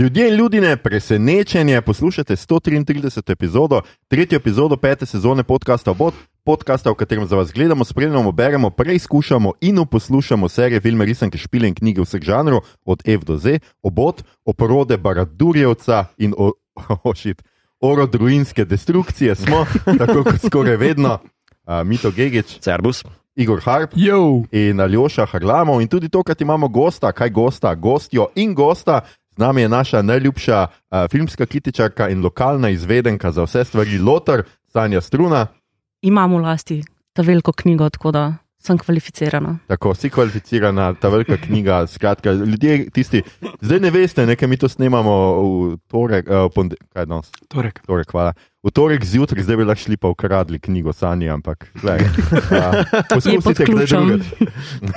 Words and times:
Ljudje 0.00 0.28
in 0.28 0.34
ljudje, 0.34 0.76
presenečenje, 0.76 1.80
poslušate 1.80 2.36
133. 2.36 3.32
epizodo, 3.32 3.82
tretjo 4.08 4.36
epizodo 4.36 4.76
pete 4.76 5.06
sezone 5.06 5.42
podcasta 5.42 5.90
Obot, 5.90 6.14
podcasta, 6.44 6.90
v 6.90 6.94
katerem 6.94 7.26
za 7.26 7.36
vas 7.36 7.52
gledamo, 7.52 7.84
spremljamo, 7.84 8.32
beremo, 8.32 8.70
preizkušamo 8.70 9.52
in 9.60 9.86
poslušamo 9.90 10.48
serije, 10.48 10.80
filme, 10.80 11.04
risanke, 11.04 11.38
špile 11.38 11.68
in 11.68 11.74
knjige 11.74 12.00
vseh 12.00 12.22
žanrov, 12.22 12.60
od 12.84 13.02
F 13.04 13.24
do 13.24 13.36
Z, 13.36 13.58
Obot, 13.82 14.22
oporode 14.44 14.96
Baradurjevca 14.96 16.04
in 16.18 16.34
o, 16.38 16.52
ošit. 17.10 17.42
Orod 17.80 18.14
ruinske 18.14 18.64
destrukcije 18.64 19.34
smo, 19.34 19.66
tako 19.98 20.24
kot 20.24 20.40
skoraj 20.46 20.76
vedno, 20.76 21.18
uh, 21.66 21.84
Mito 21.84 22.10
Gigič, 22.10 22.58
Cerbus. 22.58 23.04
Igor 23.36 23.60
Harp 23.64 23.92
Yo. 23.96 24.42
in 24.52 24.80
Aljoša 24.80 25.26
Harlamov. 25.26 25.80
In 25.80 25.88
tudi 25.88 26.08
tokrat 26.08 26.40
imamo 26.40 26.68
gosta, 26.68 27.12
kaj 27.12 27.30
gosta, 27.30 27.74
gostjo 27.74 28.26
in 28.34 28.54
gosta. 28.54 29.00
Nami 29.40 29.62
je 29.62 29.68
naša 29.68 30.02
najljubša 30.02 30.66
uh, 30.66 30.98
filmska 31.10 31.46
kritičarka 31.46 32.08
in 32.08 32.22
lokalna 32.22 32.68
izvedenka 32.68 33.32
za 33.32 33.42
vse 33.42 33.64
stvari, 33.64 33.98
Lotar, 33.98 34.42
Sanja 34.68 35.00
Struna. 35.00 35.46
imam 36.02 36.32
v 36.32 36.42
lasti 36.42 36.82
ta 37.12 37.22
veliko 37.22 37.52
knjigo, 37.52 37.88
tako 37.90 38.10
da 38.12 38.34
sem 38.60 38.78
kvalificirana. 38.78 39.58
Tako 39.66 39.94
si 39.94 40.10
kvalificirana, 40.10 40.94
ta 40.94 41.08
velika 41.08 41.36
knjiga. 41.36 41.86
Skratka, 41.86 42.32
ljudje, 42.32 42.90
tisti, 42.90 43.22
zdaj 43.60 43.80
ne 43.80 43.90
veste, 43.90 44.26
nekaj 44.26 44.48
mi 44.48 44.56
to 44.56 44.68
snemamo 44.68 45.16
v 45.42 45.76
torek, 45.88 46.28
uh, 46.28 46.52
ponde, 46.54 46.76
kaj 46.92 47.06
danes? 47.06 47.32
Torek. 47.48 47.80
Torek, 47.86 48.12
hvala. 48.12 48.32
V 48.62 48.70
torek 48.70 49.04
zjutraj, 49.04 49.42
zdaj 49.42 49.56
bi 49.56 49.64
lahko 49.64 49.80
šli 49.80 49.96
pa 49.96 50.08
ukradli 50.12 50.58
knjigo 50.60 50.92
Sanje, 50.92 51.30
ampak 51.32 51.70
glej, 51.80 52.04
uh, 52.04 52.84
poskusite, 53.14 53.64
kdaj 53.64 53.86
drugič. 53.86 54.26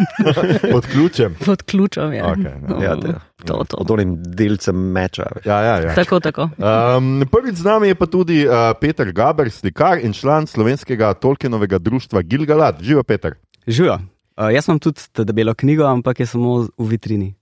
Pod 0.74 0.88
ključem. 0.92 1.36
Pod 1.46 1.64
ključem 1.64 2.14
je. 2.14 2.24
Okay, 2.24 2.60
no. 2.68 2.84
Ja, 2.84 3.00
te, 3.00 3.16
To, 3.46 3.64
to. 3.68 3.78
Od 3.78 3.92
onim 3.92 4.16
delcem 4.24 4.76
meča. 4.76 5.26
Ja, 5.46 5.60
ja, 5.62 5.76
ja. 5.84 5.96
Tako, 5.96 6.20
tako. 6.20 6.50
Um, 6.58 7.26
prvič 7.32 7.60
z 7.60 7.66
nami 7.68 7.92
je 7.92 7.96
pa 7.96 8.08
tudi 8.08 8.38
uh, 8.48 8.72
Peter 8.80 9.12
Gaber, 9.12 9.52
slikar 9.52 10.00
in 10.00 10.14
član 10.14 10.48
slovenskega 10.48 11.14
Tolkienovega 11.14 11.78
društva 11.80 12.22
Gilgalad. 12.22 12.80
Živo, 12.82 13.04
Peter. 13.04 13.36
Živijo. 13.68 14.00
Uh, 14.38 14.50
jaz 14.54 14.68
imam 14.68 14.80
tudi 14.80 15.02
to 15.12 15.24
debelo 15.24 15.54
knjigo, 15.54 15.86
ampak 15.86 16.20
je 16.20 16.26
samo 16.26 16.64
v 16.78 16.88
vitrini. 16.88 17.34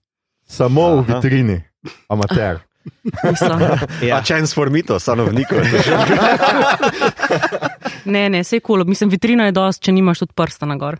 Samo 0.47 0.81
Aha. 0.81 1.01
v 1.01 1.13
vitrini, 1.13 1.61
amater. 2.09 2.59
Ja. 4.01 4.17
A 4.17 4.23
čens 4.25 4.53
formito, 4.53 4.99
stanovnikov. 4.99 5.61
Ne, 8.05 8.29
ne, 8.29 8.41
vse 8.41 8.57
je 8.57 8.59
kul, 8.59 8.81
cool. 8.81 8.89
mislim, 8.89 9.09
vitrina 9.13 9.45
je 9.45 9.53
dost, 9.53 9.81
če 9.85 9.93
nimaš 9.93 10.23
tudi 10.23 10.33
prsta 10.33 10.65
na 10.65 10.75
gor. 10.81 10.97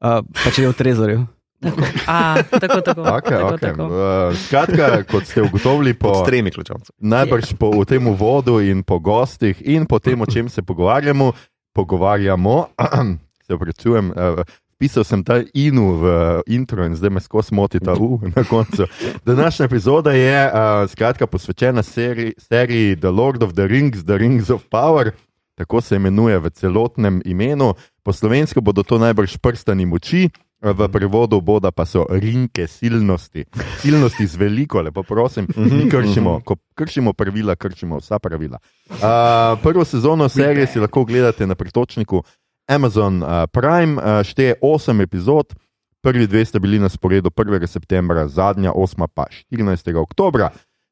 Uh, 0.00 0.24
pa 0.24 0.48
če 0.48 0.64
je 0.64 0.70
v 0.70 0.76
trezorju. 0.78 1.18
Tako, 1.60 1.82
A, 2.06 2.42
tako, 2.42 2.80
tako. 2.80 3.00
Okay, 3.00 3.30
tako, 3.30 3.54
okay. 3.54 3.60
tako. 3.60 3.84
Uh, 3.84 4.36
skratka, 4.46 5.02
kot 5.02 5.26
ste 5.26 5.42
ugotovili, 5.42 5.94
po, 5.94 6.22
tremi 6.26 6.50
ključavci. 6.50 6.92
najbrž 6.98 7.52
po 7.58 7.84
tem 7.84 8.06
uvodu 8.06 8.60
in 8.60 8.82
po 8.82 8.98
gostih 8.98 9.62
in 9.64 9.86
po 9.86 9.98
tem, 9.98 10.20
o 10.20 10.26
čem 10.26 10.48
se 10.48 10.62
pogovarjamo, 10.62 11.32
pogovarjamo 11.72 12.66
se 13.46 13.54
opravičujem. 13.54 14.10
Uh, 14.10 14.44
Pisal 14.80 15.04
sem 15.04 15.20
ta 15.20 15.44
inu 15.52 16.00
v 16.00 16.04
intro 16.48 16.80
in 16.88 16.96
zdaj 16.96 17.10
me 17.12 17.20
skozi 17.20 17.52
moti 17.52 17.76
ta 17.84 17.92
U 17.92 18.16
na 18.36 18.44
koncu. 18.44 18.88
Današnja 19.26 19.66
epizoda 19.66 20.12
je 20.12 20.46
uh, 20.48 20.88
skratka 20.90 21.26
posvečena 21.26 21.82
seriji, 21.82 22.32
seriji 22.38 22.96
The 22.96 23.12
Lord 23.12 23.42
of 23.42 23.52
the 23.52 23.66
Rings, 23.66 24.04
The 24.04 24.16
Rings 24.16 24.50
of 24.50 24.64
Power, 24.70 25.12
tako 25.54 25.80
se 25.80 25.96
imenuje 25.96 26.38
v 26.38 26.50
celotnem 26.50 27.20
imenu. 27.24 27.74
Po 28.02 28.12
slovensko 28.12 28.60
bodo 28.60 28.82
to 28.82 28.98
najbrž 28.98 29.36
prstani 29.36 29.86
moči, 29.86 30.30
v 30.62 30.88
prevodu 30.92 31.40
bodo 31.40 31.72
pa 31.72 31.86
so 31.88 32.04
rinke 32.10 32.66
silnosti. 32.68 33.44
Silnosti 33.80 34.26
z 34.26 34.36
veliko, 34.36 34.82
lepo 34.82 35.02
prosim, 35.02 35.48
mi 35.56 35.88
kršimo, 35.88 36.40
ko 36.44 36.56
kršimo 36.74 37.12
pravila, 37.12 37.56
kršimo 37.56 37.98
vsa 37.98 38.18
pravila. 38.18 38.60
Uh, 38.90 39.56
prvo 39.62 39.84
sezono 39.84 40.28
serije 40.28 40.66
si 40.66 40.80
lahko 40.80 41.04
gledate 41.04 41.46
na 41.46 41.54
pritočniku 41.54 42.22
Amazon 42.68 43.24
Prime, 43.52 43.96
uh, 43.96 44.22
šteje 44.22 44.54
8 44.62 45.02
epizod. 45.02 45.54
Prvi 46.02 46.26
dve 46.26 46.44
sta 46.44 46.58
bili 46.58 46.78
na 46.78 46.88
sporedu 46.88 47.30
1. 47.30 47.66
septembra, 47.66 48.28
zadnja 48.28 48.72
osma 48.72 49.08
pa 49.08 49.26
14. 49.52 49.96
oktobra. 49.96 50.50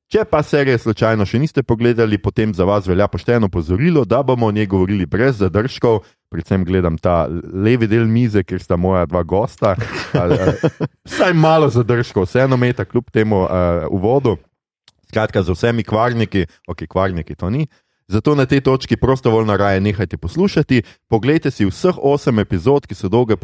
Če 0.09 0.25
pa 0.25 0.41
serije 0.43 0.79
slučajno 0.81 1.27
še 1.29 1.39
niste 1.39 1.63
pogledali, 1.63 2.17
potem 2.17 2.55
za 2.57 2.65
vas 2.65 2.87
velja 2.89 3.09
pošteno 3.13 3.51
pozorilo, 3.53 4.07
da 4.09 4.23
bomo 4.23 4.47
o 4.49 4.53
njej 4.53 4.67
govorili 4.67 5.07
brez 5.07 5.37
zadržkov. 5.37 6.01
Predvsem 6.29 6.65
gledam 6.65 6.99
ta 7.01 7.25
levi 7.53 7.89
del 7.89 8.05
mize, 8.07 8.43
kjer 8.45 8.61
sta 8.61 8.77
moja 8.77 9.07
dva 9.09 9.23
gosta. 9.25 9.75
Vsaj 11.09 11.33
malo 11.33 11.71
zadržkov, 11.73 12.27
vseeno 12.29 12.57
meta, 12.61 12.85
kljub 12.85 13.09
temu 13.11 13.43
uh, 13.47 13.87
uvodu. 13.91 14.37
Skratka, 15.09 15.43
za 15.43 15.57
vsemi 15.57 15.85
kvarniki, 15.85 16.45
ok, 16.69 16.85
kvarniki 16.89 17.35
to 17.35 17.51
ni. 17.51 17.67
Zato 18.09 18.35
na 18.35 18.47
tej 18.47 18.61
točki 18.61 18.97
prostovoljno 18.97 19.57
raje 19.57 19.81
nehajte 19.81 20.17
poslušati. 20.17 20.83
Poglejte 21.09 21.51
si 21.51 21.67
vseh 21.69 21.97
8 21.97 22.41
epizod, 22.41 22.87
ki 22.87 22.95
so 22.95 23.09
dolge 23.09 23.37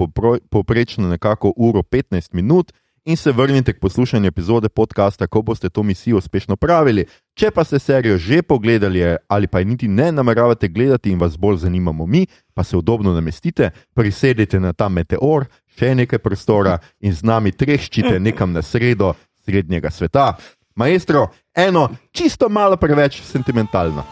povprečno 0.50 1.08
nekako 1.08 1.52
uro 1.56 1.82
15 1.82 2.32
minut, 2.32 2.72
in 3.04 3.16
se 3.16 3.32
vrnite 3.32 3.72
k 3.72 3.80
poslušanju 3.80 4.26
epizode 4.26 4.68
podcasta, 4.68 5.26
ko 5.26 5.42
boste 5.42 5.68
to 5.68 5.82
misijo 5.82 6.18
uspešno 6.18 6.56
pravili. 6.56 7.06
Če 7.34 7.50
pa 7.50 7.64
ste 7.64 7.78
serijo 7.78 8.18
že 8.18 8.42
pogledali 8.42 9.16
ali 9.28 9.46
pa 9.46 9.58
je 9.58 9.64
niti 9.64 9.88
ne 9.88 10.12
nameravate 10.12 10.68
gledati 10.68 11.10
in 11.10 11.18
vas 11.20 11.36
bolj 11.36 11.56
zanimamo 11.56 12.06
mi, 12.06 12.26
pa 12.54 12.64
se 12.64 12.76
udobno 12.76 13.12
namestite, 13.12 13.70
prisedite 13.94 14.60
na 14.60 14.72
ta 14.72 14.88
meteor, 14.88 15.46
še 15.78 15.94
nekaj 15.94 16.18
prostora 16.18 16.78
in 17.00 17.14
z 17.14 17.22
nami 17.22 17.52
treščite 17.52 18.20
nekam 18.20 18.52
na 18.52 18.62
sredo 18.62 19.14
srednjega 19.44 19.90
sveta. 19.90 20.34
Maestro, 20.74 21.28
eno 21.54 21.88
čisto 22.12 22.48
malo 22.48 22.76
preveč 22.76 23.22
sentimentalno. 23.22 24.04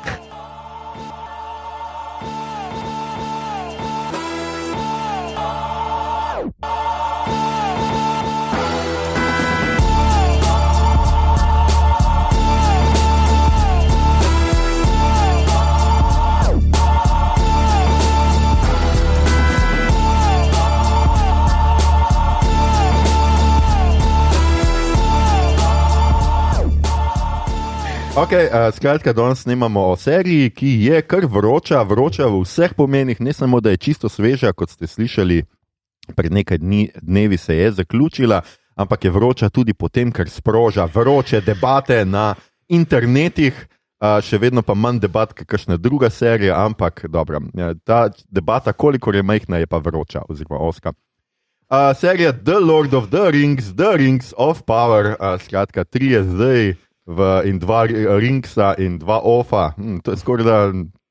Okay, 28.13 28.45
uh, 28.45 28.75
skratka, 28.75 29.13
danes 29.13 29.39
snemamo 29.39 29.81
o 29.81 29.97
seriji, 29.97 30.51
ki 30.51 30.69
je 30.85 30.99
kar 31.03 31.25
vroča, 31.25 31.81
vroča 31.83 32.27
v 32.29 32.43
vseh 32.43 32.75
pomenih, 32.77 33.21
ne 33.21 33.33
samo 33.33 33.61
da 33.61 33.71
je 33.71 33.77
čisto 33.77 34.09
sveža, 34.09 34.53
kot 34.53 34.71
ste 34.71 34.87
slišali, 34.87 35.39
pred 36.17 36.33
nekaj 36.33 36.59
dni, 36.59 36.91
dnevi 37.03 37.39
se 37.41 37.57
je 37.57 37.71
zaključila, 37.73 38.43
ampak 38.77 39.05
je 39.05 39.11
vroča 39.11 39.49
tudi 39.49 39.73
potem, 39.73 40.13
ker 40.13 40.29
sproža 40.29 40.85
vroče 40.85 41.41
debate 41.41 42.05
na 42.05 42.35
internetih. 42.69 43.67
Uh, 44.03 44.21
še 44.21 44.37
vedno 44.37 44.61
pa 44.61 44.75
manj 44.75 45.01
debat, 45.01 45.33
kot 45.33 45.49
kakšna 45.49 45.81
druga 45.81 46.11
serija, 46.11 46.61
ampak 46.67 47.07
dobro, 47.09 47.41
ja, 47.57 47.73
ta 47.85 48.11
debata, 48.29 48.77
kolikor 48.77 49.17
je 49.17 49.23
majhna, 49.23 49.63
je 49.63 49.67
pa 49.67 49.81
vroča, 49.81 50.27
oziroma 50.29 50.61
oska. 50.61 50.93
Uh, 51.73 51.97
serija 51.97 52.33
The 52.33 52.61
Lord 52.61 52.93
of 52.95 53.09
the 53.09 53.31
Rings, 53.33 53.73
The 53.73 53.97
Rings 53.97 54.35
of 54.37 54.67
Power, 54.69 55.15
uh, 55.17 55.41
skratka, 55.41 55.85
tri 55.85 56.13
je 56.13 56.25
zdaj 56.29 56.75
v, 57.07 57.43
in 57.51 57.59
dva 57.59 57.85
ri- 57.87 58.07
ringsa 58.21 58.75
in 58.79 58.99
dva 58.99 59.21
ofa. 59.25 59.73
Hm, 59.77 60.01
to 60.05 60.15
je 60.15 60.21
skoraj 60.23 60.45
da 60.47 60.57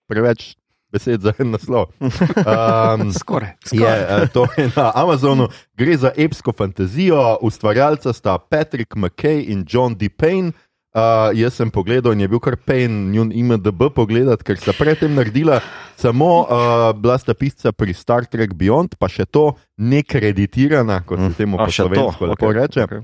preveč 0.07 0.55
besed 0.91 1.23
za 1.23 1.31
en 1.39 1.51
naslov. 1.55 1.91
Um, 2.01 3.11
Skoraj. 3.21 3.55
je, 3.71 3.79
uh, 3.87 4.27
to 4.27 4.43
je 4.57 4.67
na 4.75 4.91
Amazonu, 4.95 5.47
gre 5.77 5.95
za 5.97 6.11
epsko 6.17 6.51
fantazijo, 6.51 7.37
ustvarjalca 7.41 8.13
sta 8.13 8.35
Patrick 8.37 8.95
McKay 8.95 9.47
in 9.47 9.63
John 9.63 9.95
D. 9.95 10.09
Payne. 10.09 10.51
Uh, 10.91 11.31
jaz 11.31 11.55
sem 11.55 11.71
pogledal 11.71 12.11
in 12.11 12.19
je 12.19 12.27
bil 12.27 12.39
kar 12.43 12.57
Payne, 12.59 13.15
njun 13.15 13.31
IMDB 13.31 13.87
pogledati, 13.95 14.43
ker 14.43 14.59
sta 14.59 14.75
predtem 14.75 15.15
naredila 15.15 15.61
samo 15.95 16.43
uh, 16.43 16.91
bila 16.91 17.15
sta 17.15 17.31
pisca 17.31 17.71
pri 17.71 17.93
Star 17.95 18.27
Trek 18.27 18.51
Beyond, 18.51 18.99
pa 18.99 19.07
še 19.07 19.23
to 19.23 19.53
nekreditirana, 19.79 20.99
kot 21.07 21.19
se 21.19 21.37
temu 21.37 21.55
A, 21.55 21.63
po 21.63 21.71
še 21.71 21.85
slovensko 21.87 22.27
lepo 22.27 22.49
okej, 22.51 22.59
reče. 22.59 22.83
okej. 22.83 23.01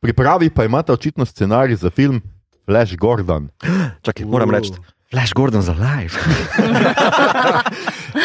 Pripravi 0.00 0.50
pa 0.50 0.64
imata 0.64 0.92
očitno 0.92 1.24
scenarij 1.24 1.76
za 1.76 1.90
film 1.90 2.20
Flash 2.64 2.96
Gordon. 2.96 3.48
Čakaj, 4.04 4.26
moram 4.26 4.50
reči. 4.50 4.72
Flash 5.10 5.32
Gordon's 5.34 5.68
alive. 5.68 6.14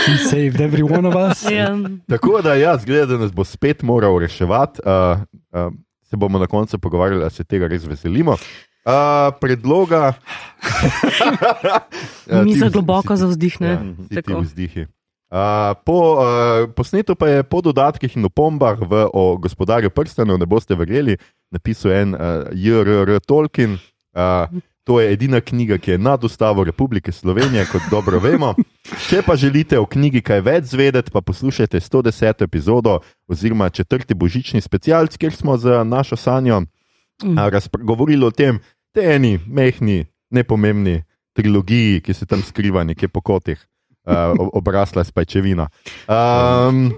He 0.08 0.18
saved 0.30 0.62
every 0.62 0.84
one 0.84 1.08
of 1.08 1.16
us. 1.16 1.52
Ja. 1.52 1.78
Tako 2.08 2.42
da, 2.42 2.54
ja, 2.54 2.78
zgleda, 2.78 3.06
da 3.06 3.18
nas 3.18 3.34
bo 3.34 3.44
spet 3.44 3.82
moral 3.82 4.20
reševati. 4.20 4.82
Uh, 4.86 5.20
uh, 5.52 5.74
se 6.10 6.16
bomo 6.16 6.40
na 6.40 6.48
koncu 6.48 6.80
pogovarjali, 6.80 7.22
ali 7.22 7.32
se 7.32 7.44
tega 7.44 7.68
res 7.68 7.86
veselimo. 7.86 8.32
Uh, 8.32 8.40
predloga. 9.42 10.14
Ti 12.30 12.42
Miza 12.44 12.66
vz- 12.66 12.72
globoko 12.72 13.16
zavzdihne. 13.16 13.68
Ja, 13.68 13.80
ti 14.10 14.22
Tako. 14.22 14.42
vzdihi. 14.42 14.86
Uh, 15.32 15.38
po 15.86 16.14
uh, 16.14 16.22
posnetu 16.76 17.16
pa 17.16 17.28
je 17.28 17.44
po 17.44 17.62
dodatkih 17.62 18.18
in 18.18 18.26
opombah 18.26 18.78
v 18.80 19.10
o 19.14 19.38
gospodarju 19.42 19.90
prstanov, 19.90 20.38
ne 20.38 20.46
boste 20.46 20.76
verjeli, 20.78 21.18
napisal 21.52 21.92
en 21.92 22.14
uh, 22.14 22.20
J.R.R. 22.54 23.20
Tolkien, 23.20 23.78
Uh, 24.16 24.48
to 24.84 25.02
je 25.02 25.12
edina 25.12 25.42
knjiga, 25.42 25.78
ki 25.78 25.92
je 25.92 25.98
nad 25.98 26.24
ustavo 26.24 26.64
Republike 26.64 27.12
Slovenije, 27.12 27.66
kot 27.66 27.82
dobro 27.92 28.20
vemo. 28.20 28.54
Če 29.10 29.20
pa 29.22 29.36
želite 29.36 29.76
o 29.76 29.86
knjigi 29.86 30.22
kaj 30.22 30.42
več 30.42 30.64
zvedeti, 30.66 31.12
pa 31.12 31.20
poslušajte 31.22 31.80
110. 31.80 32.44
epizodo 32.44 33.00
oziroma 33.28 33.70
četrti 33.70 34.14
božični 34.14 34.62
specialc, 34.62 35.18
kjer 35.18 35.34
smo 35.34 35.58
z 35.58 35.84
našo 35.84 36.16
Sanjo 36.16 36.62
Mm. 37.24 37.36
razpr- 37.38 37.84
govorili 37.84 38.26
o 38.26 38.32
tem, 38.32 38.60
te 38.94 39.02
eni 39.02 39.40
mehni, 39.48 40.06
nepomembni 40.30 41.04
trilogiji, 41.34 42.02
ki 42.02 42.14
se 42.14 42.26
tam 42.26 42.42
skriva 42.42 42.84
nekje 42.84 43.08
po 43.08 43.22
kotih. 43.22 43.68
Uh, 44.06 44.14
obrasla 44.54 45.02
je 45.02 45.06
spajčevina. 45.06 45.66
Um, 46.06 46.94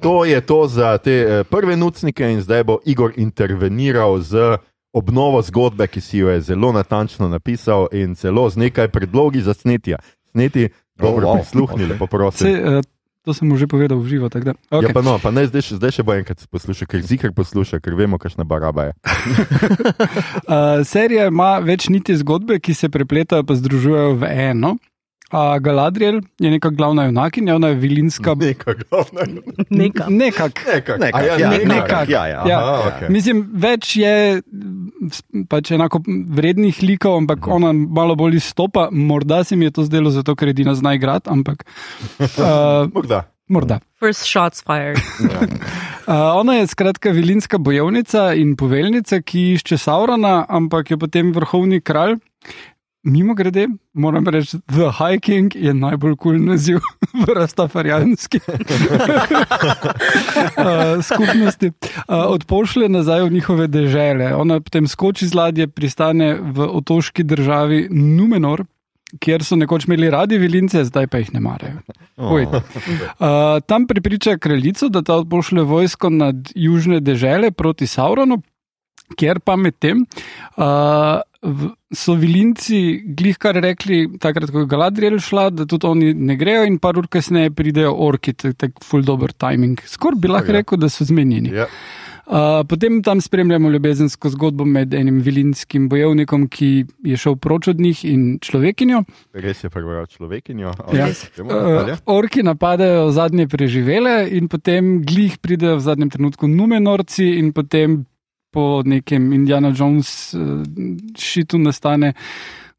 to 0.00 0.24
je 0.24 0.40
to 0.40 0.66
za 0.68 0.98
te 0.98 1.16
uh, 1.20 1.44
prve 1.44 1.74
nucnike, 1.74 2.22
in 2.24 2.38
zdaj 2.38 2.64
bo 2.64 2.78
Igor 2.84 3.12
interveniral 3.16 4.20
z 4.20 4.58
obnovo 4.92 5.40
zgodbe, 5.40 5.86
ki 5.86 6.00
si 6.00 6.18
jo 6.18 6.28
je 6.28 6.40
zelo 6.42 6.70
natančno 6.70 7.26
napisal, 7.26 7.88
in 7.90 8.14
celo 8.14 8.46
z 8.46 8.56
nekaj 8.58 8.88
predlogi 8.88 9.40
za 9.40 9.52
snetja. 9.52 9.98
Sneti, 10.30 10.68
dobro, 10.94 11.26
Oh, 11.26 11.30
wow, 11.30 11.38
prisluhni, 11.38 11.84
ok. 11.84 11.90
lepo 11.90 12.06
prosim. 12.06 12.46
Se, 12.46 12.52
uh, 12.54 12.80
to 13.20 13.30
sem 13.32 13.46
mu 13.46 13.56
že 13.56 13.66
povedal 13.66 13.96
v 13.96 14.06
živo. 14.08 14.28
da, 14.28 14.38
Okay. 14.38 14.54
Ja, 14.72 14.78
Okay. 14.80 14.92
pa 14.92 15.00
no, 15.00 15.18
pa 15.18 15.30
ne, 15.30 15.42
zdaj, 15.44 15.62
še- 15.62 15.76
zdaj 15.76 15.90
še 15.92 16.02
bo 16.02 16.12
enkrat 16.12 16.38
poslušal, 16.44 16.86
ker 16.86 17.00
zikr 17.00 17.30
posluša, 17.30 17.78
ker 17.78 17.94
vemo, 17.94 18.18
kakšna 18.18 18.44
baraba 18.44 18.84
je. 18.84 18.92
Uh, 20.44 20.82
serija 20.84 21.26
ima 21.26 21.58
več 21.58 21.88
niti 21.88 22.14
zgodbe, 22.14 22.58
ki 22.58 22.70
se 22.72 22.88
prepletajo 22.88 23.42
in 23.42 23.56
združujejo 23.56 24.14
v 24.14 24.24
eno. 24.46 24.76
Uh, 25.32 25.56
Galadriel 25.64 26.20
je 26.38 26.50
neka 26.52 26.68
glavna 26.70 27.06
junakinja, 27.06 27.54
ona 27.56 27.68
je 27.72 27.74
vilinska. 27.80 28.34
Nekaj, 28.36 28.74
glavno. 28.84 29.20
Neka. 29.70 30.06
Nekak. 30.08 30.60
Nekaj, 30.66 30.98
Nekak, 30.98 31.14
A 31.14 31.22
ja, 31.24 31.36
ja, 31.38 31.50
nekaj. 31.50 31.66
nekak. 31.66 32.08
Ja, 32.08 32.26
ja. 32.26 32.42
Ja. 32.48 32.58
Aha, 32.60 32.90
okej. 32.96 33.08
Mislim, 33.08 33.40
več 33.54 33.96
je 33.96 34.42
pač 35.48 35.70
enako 35.72 36.02
vrednih 36.28 36.82
likov, 36.84 37.16
ampak 37.22 37.48
ona 37.48 37.72
malo 37.72 38.14
bolj 38.14 38.36
izstopa. 38.42 38.88
Morda 38.92 39.40
se 39.44 39.56
mi 39.56 39.64
je 39.64 39.70
to 39.70 39.84
zdelo 39.88 40.12
zato, 40.12 40.36
ker 40.36 40.52
edina 40.52 40.74
zna 40.76 40.92
igrati, 40.94 41.30
ampak 41.32 41.64
uh, 42.20 42.84
Morda. 42.94 43.22
morda. 43.48 43.80
First 44.02 44.26
shots 44.28 44.60
fired. 44.60 45.00
Uh, 45.22 46.36
ona 46.42 46.60
je 46.60 46.66
skratka 46.66 47.10
vilinska 47.10 47.58
bojevnica 47.58 48.34
in 48.34 48.52
poveljnica, 48.56 49.22
ki 49.22 49.52
išče 49.56 49.78
Saurona, 49.78 50.42
ampak 50.48 50.90
je 50.92 50.98
potem 50.98 51.32
vrhovni 51.32 51.80
kralj. 51.80 52.18
Mimo 53.02 53.34
grede, 53.34 53.66
moram 53.92 54.28
reči, 54.28 54.58
The 54.70 54.92
High 54.94 55.18
King 55.20 55.54
je 55.54 55.74
najbolj 55.74 56.12
kul 56.16 56.36
cool 56.36 56.44
naziv 56.46 56.78
v 57.26 57.34
rastafarijanski 57.34 58.38
uh, 58.38 58.52
skupnosti. 61.08 61.66
Uh, 61.66 62.30
odpošlje 62.30 62.88
nazaj 62.88 63.24
v 63.26 63.32
njihove 63.32 63.66
dežele. 63.66 64.34
Ona 64.34 64.60
potem 64.60 64.86
skoči 64.86 65.26
z 65.26 65.34
ladje, 65.34 65.66
pristane 65.66 66.36
v 66.38 66.68
otoški 66.78 67.26
državi 67.26 67.88
Numenor, 67.90 68.62
kjer 69.18 69.42
so 69.44 69.58
nekoč 69.58 69.88
imeli 69.90 70.10
radi 70.10 70.38
vilince, 70.38 70.84
zdaj 70.86 71.10
pa 71.10 71.18
jih 71.18 71.34
ne 71.34 71.42
marajo. 71.42 71.82
Oj. 72.16 72.46
Uh, 72.46 72.62
tam 73.66 73.86
pripriča 73.90 74.38
kraljico, 74.38 74.88
da 74.88 75.02
ta 75.02 75.18
odpošlje 75.18 75.62
vojsko 75.66 76.10
nad 76.10 76.54
južne 76.54 77.00
dežele 77.00 77.50
proti 77.50 77.86
Sauronu, 77.90 78.38
kjer 79.18 79.40
pa 79.42 79.58
medtem 79.58 80.06
uh, 80.56 81.18
so 81.92 82.14
vilinci 82.14 83.02
glih 83.18 83.38
kar 83.38 83.58
rekli, 83.58 84.04
takrat, 84.22 84.50
ko 84.50 84.62
je 84.62 84.70
Galadriel 84.70 85.18
šla, 85.18 85.50
da 85.50 85.66
tudi 85.66 85.86
oni 85.86 86.12
ne 86.14 86.36
grejo, 86.38 86.62
in 86.68 86.78
par 86.78 86.98
ur 86.98 87.08
kasneje 87.10 87.50
pridejo 87.50 87.94
orki, 88.06 88.32
tako 88.32 88.54
tak 88.58 88.84
full 88.84 89.02
dober 89.02 89.32
timing. 89.32 89.80
Skoraj 89.86 90.20
bi 90.22 90.28
lahko 90.30 90.52
Ja. 90.52 90.60
rekel, 90.60 90.78
da 90.78 90.88
so 90.88 91.04
zmenjeni. 91.04 91.50
Ja. 91.50 91.66
Uh, 92.22 92.62
potem 92.68 93.00
tam 93.02 93.20
spremljamo 93.20 93.68
ljubezensko 93.70 94.30
zgodbo 94.30 94.64
med 94.64 94.94
enim 94.94 95.18
vilinskim 95.20 95.88
bojevnikom, 95.88 96.46
ki 96.48 96.84
je 97.04 97.16
šel 97.18 97.34
proč 97.36 97.68
od 97.68 97.80
njih 97.80 98.04
in 98.04 98.38
človekinjo. 98.38 99.02
Res 99.34 99.64
je 99.64 99.70
prebral 99.70 100.06
človekinjo. 100.06 100.70
Ja. 100.94 101.08
Uh, 101.42 101.90
orki 102.06 102.42
napadajo 102.46 103.10
zadnje 103.10 103.48
preživele 103.48 104.28
in 104.30 104.48
potem 104.48 105.02
glih 105.02 105.36
pridejo 105.42 105.76
v 105.76 105.80
zadnjem 105.80 106.10
trenutku 106.14 106.48
Numenorci 106.48 107.26
in 107.42 107.52
potem 107.52 108.04
po 108.52 108.82
nekem 108.86 109.32
Indiana 109.32 109.72
Jones 109.74 110.34
uh, 110.34 110.60
šitu 111.18 111.58
nastane 111.58 112.12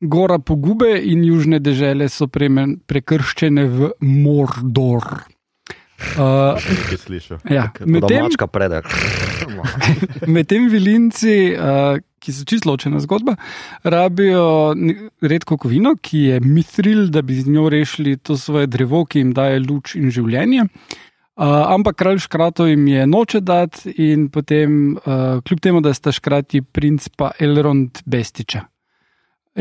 gora 0.03 0.39
pogube 0.39 0.97
in 0.99 1.23
južne 1.23 1.59
dežele 1.63 2.09
so 2.11 2.27
premen, 2.27 2.77
prekrščene 2.87 3.67
v 3.71 3.93
Mordor. 4.03 5.23
Uh, 6.17 6.59
Nekaj 6.59 6.97
slišal. 6.99 7.37
ja, 7.47 7.69
medtem, 7.85 8.25
Domačka 8.27 8.47
predek. 8.51 8.89
medtem 10.35 10.67
vilinci, 10.71 11.53
uh, 11.55 12.01
ki 12.19 12.35
so 12.35 12.43
čisto 12.47 12.71
ločena 12.71 12.99
zgodba, 13.03 13.37
rabijo 13.87 14.73
redko 15.23 15.57
kovino, 15.57 15.95
ki 15.95 16.25
je 16.27 16.41
mithril, 16.43 17.07
da 17.13 17.23
bi 17.23 17.39
z 17.39 17.51
njo 17.51 17.69
rešili 17.71 18.17
to 18.17 18.37
svoje 18.37 18.67
drevo, 18.67 19.05
ki 19.05 19.23
jim 19.23 19.33
daje 19.35 19.63
luč 19.63 19.95
in 19.99 20.11
življenje. 20.11 20.67
Uh, 21.33 21.65
ampak 21.74 21.95
kralj 21.97 22.19
škratov 22.27 22.68
jim 22.69 22.83
je 22.88 23.07
noče 23.09 23.39
dati, 23.41 23.89
in 23.97 24.27
potem, 24.30 24.94
uh, 25.01 25.39
kljub 25.41 25.59
temu, 25.59 25.80
da 25.81 25.94
sta 25.94 26.12
škrati 26.13 26.62
princ 26.62 27.07
pa 27.18 27.31
Elrond 27.41 28.03
Bestiča. 28.06 28.62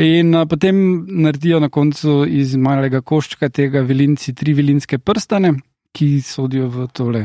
In 0.04 0.34
uh, 0.34 0.44
potem 0.48 0.76
naredijo 1.08 1.62
na 1.64 1.70
koncu 1.72 2.26
iz 2.28 2.52
malega 2.60 3.00
koščka 3.00 3.48
tega 3.48 3.80
vilinci 3.88 4.34
tri 4.36 4.52
vilinske 4.52 4.98
prstane, 4.98 5.54
ki 5.96 6.20
sodijo 6.20 6.68
v 6.68 6.86
tole 6.92 7.22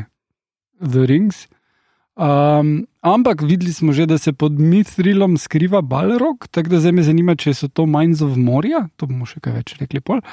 The 0.80 1.04
Rings. 1.12 1.44
Um, 2.18 2.88
ampak 3.06 3.44
videli 3.44 3.74
smo 3.74 3.94
že, 3.94 4.08
da 4.08 4.18
se 4.18 4.32
pod 4.34 4.56
Mithrilom 4.60 5.36
skriva 5.38 5.82
Balrog, 5.82 6.48
tako 6.52 6.70
da 6.70 6.80
zdaj 6.80 6.92
me 6.92 7.04
zanima, 7.04 7.36
če 7.36 7.54
so 7.54 7.68
to 7.68 7.86
Minds 7.86 8.24
of 8.26 8.40
Moria, 8.40 8.88
to 8.96 9.12
bomo 9.12 9.28
še 9.28 9.44
kaj 9.44 9.54
več 9.60 9.76
rekli. 9.82 10.00
pol. 10.00 10.24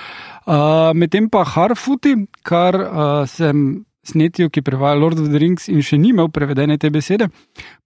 Uh, 0.47 0.95
Medtem 0.95 1.27
pa 1.29 1.43
Harfuti, 1.45 2.15
kar 2.47 2.79
uh, 2.79 3.27
sem 3.27 3.85
snetijo, 4.09 4.51
ki 4.51 4.63
prevaja 4.63 4.95
Lord 4.99 5.19
of 5.21 5.29
the 5.31 5.39
Rings 5.39 5.69
in 5.69 5.83
še 5.83 5.99
ni 5.99 6.11
imel 6.13 6.29
prevedene 6.35 6.79
te 6.79 6.91
besede, 6.91 7.29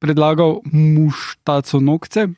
predlagal 0.03 0.61
muštaco 0.73 1.81
nokce. 1.81 2.29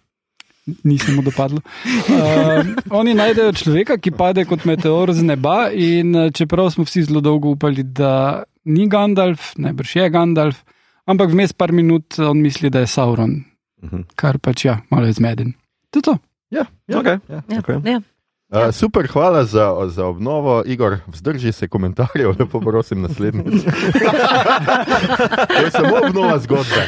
Nisem 0.85 1.17
mu 1.17 1.23
dopadlo. 1.27 1.63
Uh, 2.07 2.63
oni 3.01 3.15
najdejo 3.17 3.53
človeka, 3.59 3.97
ki 3.99 4.13
pade 4.15 4.45
kot 4.47 4.67
meteor 4.69 5.11
z 5.17 5.25
neba, 5.27 5.71
in 5.73 6.15
eh, 6.15 6.31
čeprav 6.31 6.69
smo 6.71 6.85
vsi 6.87 7.07
zelo 7.09 7.23
dolgo 7.25 7.57
upali, 7.57 7.83
da 7.83 8.45
ni 8.71 8.87
Gandalf, 8.89 9.55
najbrž 9.59 9.97
je 9.97 10.11
Gandalf, 10.15 10.61
ampak 11.11 11.33
vmes 11.33 11.57
par 11.57 11.73
minut 11.75 12.21
on 12.23 12.39
misli, 12.45 12.71
da 12.71 12.85
je 12.85 12.91
Sauron, 12.93 13.41
Mhm. 13.83 14.03
kar 14.15 14.37
pač 14.39 14.67
ja, 14.69 14.83
malo 14.93 15.07
je 15.09 15.17
zmeden. 15.17 15.55
To 15.91 15.99
je 15.99 16.03
to. 16.03 16.15
Ja, 16.53 16.67
ja. 16.87 17.01
Okay. 17.01 17.19
Ja. 17.33 17.41
Ja, 17.49 17.59
Okej. 17.65 17.99
Ja. 18.53 18.69
Uh, 18.69 18.75
super, 18.75 19.07
hvala 19.07 19.45
za, 19.45 19.77
za 19.89 20.07
obnovo, 20.07 20.63
Igor. 20.67 20.99
Vzdrži 21.07 21.53
se 21.53 21.69
komentarjev, 21.69 22.35
lepo 22.39 22.61
prosim, 22.61 23.03
naslednjič. 23.03 23.63
to 25.49 25.63
je 25.65 25.71
samo 25.71 25.97
obnova 26.09 26.39
zgodbe. 26.39 26.87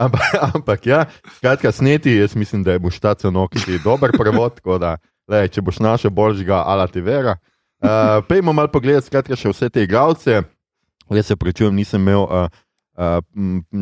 Ampak, 0.00 0.22
ampak 0.54 0.86
ja, 0.86 1.04
skratka, 1.36 1.72
sneti, 1.72 2.16
jaz 2.16 2.34
mislim, 2.34 2.62
da 2.62 2.72
je 2.72 2.78
muštaca 2.78 3.30
nokiti 3.30 3.78
dober 3.84 4.10
prevod, 4.18 4.60
da, 4.80 4.96
lej, 5.28 5.48
če 5.48 5.60
boš 5.60 5.78
našel 5.78 6.10
boljšega, 6.10 6.62
ala 6.66 6.86
ti 6.88 7.00
vera. 7.04 7.36
Uh, 7.80 8.24
Pejmo 8.28 8.52
malo 8.52 8.68
pogledati, 8.72 9.06
skratka, 9.06 9.36
še 9.36 9.52
vse 9.52 9.68
te 9.68 9.84
igralce. 9.84 10.42
Jaz 11.10 11.26
se 11.26 11.36
prečujem, 11.36 11.74
nisem 11.76 12.00
imel 12.00 12.24
uh, 12.24 12.48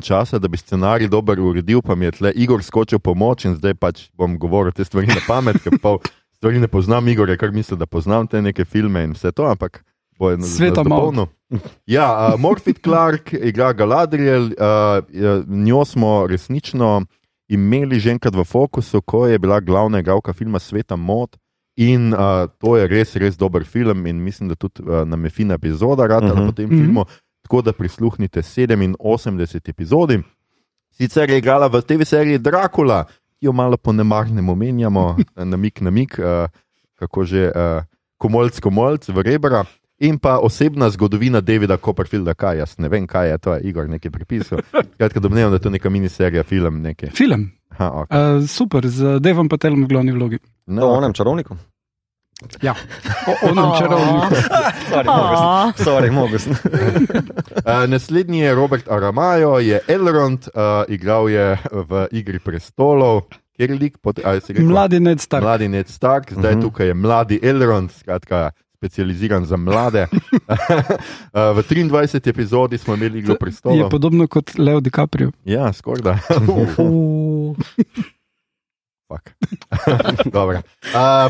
časa, 0.02 0.38
da 0.38 0.48
bi 0.48 0.56
scenarij 0.56 1.08
dobro 1.08 1.42
uredil, 1.42 1.82
pa 1.82 1.94
mi 1.94 2.04
je 2.04 2.10
tle 2.12 2.32
Igor 2.34 2.62
skočil 2.62 2.98
pomoč 2.98 3.44
in 3.44 3.54
zdaj 3.54 3.74
pač 3.74 4.10
bom 4.14 4.38
govoril 4.38 4.72
te 4.72 4.84
stvari 4.84 5.06
na 5.06 5.20
pamet, 5.26 5.58
ker 5.62 5.78
pa 5.82 5.96
stvari 6.36 6.60
ne 6.60 6.68
poznam, 6.68 7.08
Igor 7.08 7.28
je 7.28 7.36
kar 7.36 7.50
mislil, 7.50 7.78
da 7.78 7.86
poznam 7.86 8.26
te 8.26 8.42
neke 8.42 8.64
filme 8.64 9.04
in 9.04 9.12
vse 9.12 9.32
to, 9.32 9.42
ampak 9.44 9.82
bo 10.18 10.30
Sveta 10.36 10.82
mal. 10.84 10.98
dopolnil. 11.00 11.26
Ja, 11.86 12.34
uh, 12.34 12.40
Morfit 12.40 12.82
Clark 12.84 13.32
igra 13.32 13.72
Galadriel, 13.72 14.50
uh, 14.54 15.00
njo 15.46 15.84
smo 15.84 16.26
resnično 16.26 17.04
imeli 17.48 18.00
že 18.00 18.10
enkrat 18.10 18.34
v 18.36 18.44
fokusu, 18.44 19.00
ko 19.02 19.26
je 19.26 19.38
bila 19.38 19.60
glavna 19.60 19.98
igralka 19.98 20.32
filma 20.32 20.58
Sveta 20.58 20.96
Mod. 20.96 21.36
In 21.78 22.12
uh, 22.12 22.50
to 22.58 22.76
je 22.76 22.88
res, 22.88 23.14
res 23.16 23.36
dober 23.38 23.62
film, 23.64 24.06
in 24.06 24.18
mislim, 24.18 24.48
da 24.48 24.54
tudi 24.54 24.82
uh, 24.82 25.06
nam 25.06 25.24
je 25.24 25.30
fina 25.30 25.54
epizoda, 25.54 26.06
rada 26.06 26.26
uh. 26.26 26.38
-huh. 26.38 26.46
po 26.46 26.52
tem 26.52 26.66
Mhm. 26.68 26.78
filmu. 26.78 27.04
Tako 27.48 27.62
da 27.62 27.72
prisluhnite 27.72 28.42
87 28.42 29.70
epizodi. 29.70 30.18
Sicer 30.90 31.30
je 31.30 31.38
igrala 31.38 31.66
v 31.66 31.80
TV 31.80 32.04
seriji 32.04 32.38
Dracula, 32.38 33.04
ki 33.40 33.46
jo 33.46 33.52
malo 33.52 33.76
po 33.76 33.92
nemarnem 33.92 34.48
omenjamo, 34.48 35.16
namik 35.52 35.80
na 35.80 35.90
mik, 35.90 36.18
uh, 36.18 36.52
kako 37.00 37.24
že 37.24 37.48
uh, 37.48 37.86
komolc, 38.20 38.60
komolc, 38.60 39.08
v 39.08 39.22
rebra. 39.22 39.64
In 39.98 40.18
pa 40.18 40.36
osebna 40.38 40.90
zgodovina 40.90 41.40
Davida 41.40 41.78
Copperfielda, 41.80 42.34
kaj 42.34 42.58
jaz 42.58 42.76
ne 42.78 42.92
vem, 42.92 43.06
kaj 43.06 43.30
je 43.30 43.38
to, 43.38 43.54
je 43.54 43.62
Igor 43.72 43.88
nekaj 43.88 44.10
prepisal. 44.10 44.60
Skratka, 44.94 45.20
domnevam, 45.20 45.50
da 45.50 45.56
je 45.56 45.62
to 45.64 45.70
neka 45.70 45.88
miniserija, 45.90 46.44
film. 46.44 46.82
Nekaj. 46.82 47.16
Film, 47.16 47.48
Ha, 47.78 47.88
okay. 47.94 48.36
uh, 48.36 48.44
super, 48.44 48.84
z 48.88 49.20
Devom 49.24 49.48
Patelom 49.48 49.86
v 49.86 49.88
glavni 49.88 50.12
vlogi. 50.12 50.38
No, 50.66 50.92
o 50.92 51.00
onem 51.00 51.16
čarovniku. 51.16 51.56
Sorry, 55.76 56.10
mogo 56.10 56.38
sem. 56.38 56.52
Uh, 56.52 56.58
naslednji 57.88 58.38
je 58.38 58.54
Robert 58.54 58.88
Aramajo, 58.88 59.58
je 59.58 59.80
Elrond, 59.88 60.48
uh, 60.48 60.52
igral 60.88 61.28
je 61.28 61.58
v 61.72 62.06
Igri 62.12 62.38
prestolov, 62.38 63.20
kjer 63.52 63.70
je 63.70 63.76
lik, 63.76 63.98
pot, 63.98 64.16
si 64.16 64.22
rekel? 64.52 64.66
Mladi 64.66 65.00
Ned 65.00 65.20
Stark. 65.20 65.42
Mladi 65.42 65.68
Ned 65.68 65.88
Stark, 65.88 66.32
zdaj 66.32 66.44
uh 66.44 66.50
Mhm. 66.50 66.58
-huh. 66.58 66.62
tukaj 66.62 66.86
je 66.86 66.94
mladi 66.94 67.40
Elrond, 67.42 67.92
skratka, 67.92 68.50
specializiran 68.74 69.46
za 69.46 69.56
mlade. 69.56 70.06
Uh, 70.06 70.10
v 71.56 71.62
23. 71.62 72.28
epizodi 72.30 72.78
smo 72.78 72.94
imeli 72.94 73.18
igro 73.18 73.32
Je 73.32 73.38
prestolov. 73.38 73.90
podobno 73.90 74.26
kot 74.26 74.58
Leo 74.58 74.80
DiCaprio. 74.80 75.30
Ja, 75.44 75.72
skoraj 75.72 76.02
da. 76.02 76.18
Uh, 79.08 79.18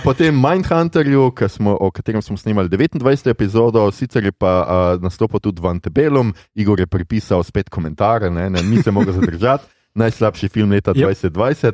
potem 0.05 0.35
Mindhunterju, 0.35 1.33
smo, 1.49 1.77
o 1.81 1.91
katerem 1.91 2.23
smo 2.23 2.37
snimali 2.37 2.69
29. 2.69 3.31
epizodo, 3.31 3.91
sicer 3.91 4.25
je 4.25 4.33
pa 4.33 4.67
uh, 4.97 5.03
nastopil 5.03 5.41
tudi 5.41 5.63
Van 5.63 5.81
Tebelum, 5.81 6.35
Igor 6.55 6.81
je 6.81 6.87
pripisal 6.87 7.43
spet 7.43 7.69
komentarje, 7.69 8.31
ne, 8.31 8.51
ne, 8.51 8.63
ni 8.63 8.83
se 8.83 8.91
mogel 8.91 9.13
zadržati, 9.13 9.65
najslabši 9.95 10.49
film 10.49 10.71
leta 10.71 10.93
Yep. 10.93 11.07
2020 11.33 11.73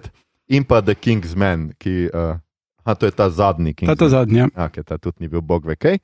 in 0.49 0.65
pa 0.65 0.81
The 0.83 0.95
King's 0.95 1.35
Man, 1.37 1.73
ki, 1.79 2.11
uh, 2.15 2.37
a 2.85 2.95
to 2.95 3.07
je 3.07 3.13
ta 3.13 3.31
zadnji 3.31 3.75
Ta 3.75 3.81
King's 3.81 3.99
ta 3.99 4.09
zadnja. 4.09 4.49
Okay, 4.57 4.85
ta 4.85 4.99
tudi 4.99 5.17
ni 5.21 5.29
bil 5.29 5.41
bog 5.41 5.65
ve 5.65 5.77
kaj. 5.77 5.99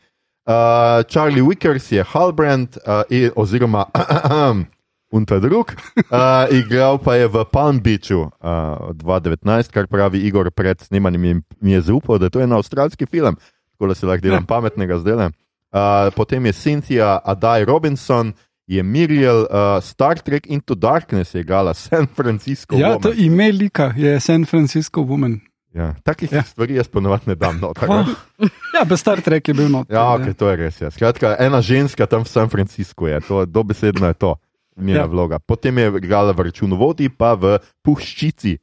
Uh, 0.47 1.05
Charlie 1.05 1.43
Wickers 1.43 1.93
je 1.93 2.03
Halbrand, 2.03 2.77
uh, 2.87 3.03
i- 3.11 3.31
oziroma 3.37 3.85
Unta 5.11 5.41
drug, 5.43 5.73
uh, 5.99 6.47
igral 6.55 6.99
pa 7.03 7.17
je 7.19 7.27
v 7.27 7.45
Palm 7.51 7.81
Beachu 7.83 8.31
uh, 8.31 8.95
2019, 8.95 9.73
kar 9.75 9.89
pravi 9.91 10.23
Igor 10.23 10.51
pred 10.55 10.79
snemanjem 10.79 11.25
in 11.25 11.43
mi 11.61 11.73
je 11.73 11.81
zaupal, 11.91 12.19
da 12.23 12.31
to 12.31 12.39
je 12.39 12.47
en 12.47 12.53
avstralski 12.55 13.07
film, 13.11 13.35
tako 13.75 13.91
da 13.91 13.95
se 13.95 14.07
lahko 14.07 14.23
delam 14.23 14.47
pametnega 14.53 14.99
zdaj. 15.03 15.27
Uh, 15.27 16.15
potem 16.15 16.47
je 16.47 16.53
Cynthia 16.53 17.19
Adai 17.25 17.65
Robinson, 17.65 18.33
je 18.71 18.83
Miriel, 18.83 19.51
uh, 19.51 19.83
Star 19.83 20.19
Trek 20.19 20.47
Into 20.47 20.75
Darkness 20.75 21.35
je 21.35 21.41
igrala 21.41 21.75
San 21.75 22.07
Francisco. 22.07 22.77
Ja, 22.79 22.95
Woman. 22.95 23.03
to 23.03 23.13
ime 23.13 23.51
lika 23.53 23.93
je 23.97 24.21
San 24.21 24.45
Francisco 24.47 25.03
Woman. 25.03 25.41
ja, 25.75 25.95
takih 26.05 26.33
Ja. 26.33 26.39
ja. 26.39 26.43
stvari 26.43 26.75
jaz 26.75 26.89
ponovadi 26.89 27.23
ne 27.27 27.35
dam 27.35 27.59
noter. 27.61 27.91
Oh. 27.91 28.07
Ja, 28.79 28.87
pa 28.89 28.97
Star 28.97 29.21
Trek 29.21 29.49
je 29.49 29.55
bil 29.55 29.69
not. 29.69 29.91
Ja, 29.91 30.15
okay, 30.15 30.35
to 30.35 30.49
je 30.51 30.57
res. 30.57 30.81
Ja. 30.81 30.91
Skratka, 30.91 31.35
ena 31.39 31.61
ženska 31.63 32.07
tam 32.07 32.23
v 32.25 32.29
San 32.29 32.49
Franciscu 32.49 33.07
je, 33.07 33.21
to 33.21 33.45
dobesedno 33.47 34.07
je 34.07 34.15
to, 34.15 34.37
njena 34.81 35.01
Ja. 35.01 35.07
vloga. 35.07 35.39
Potem 35.39 35.79
je 35.79 35.89
igrala 35.89 36.33
v 36.33 36.41
računovodji, 36.51 37.09
pa 37.09 37.35
v 37.35 37.59
Puščici, 37.83 38.59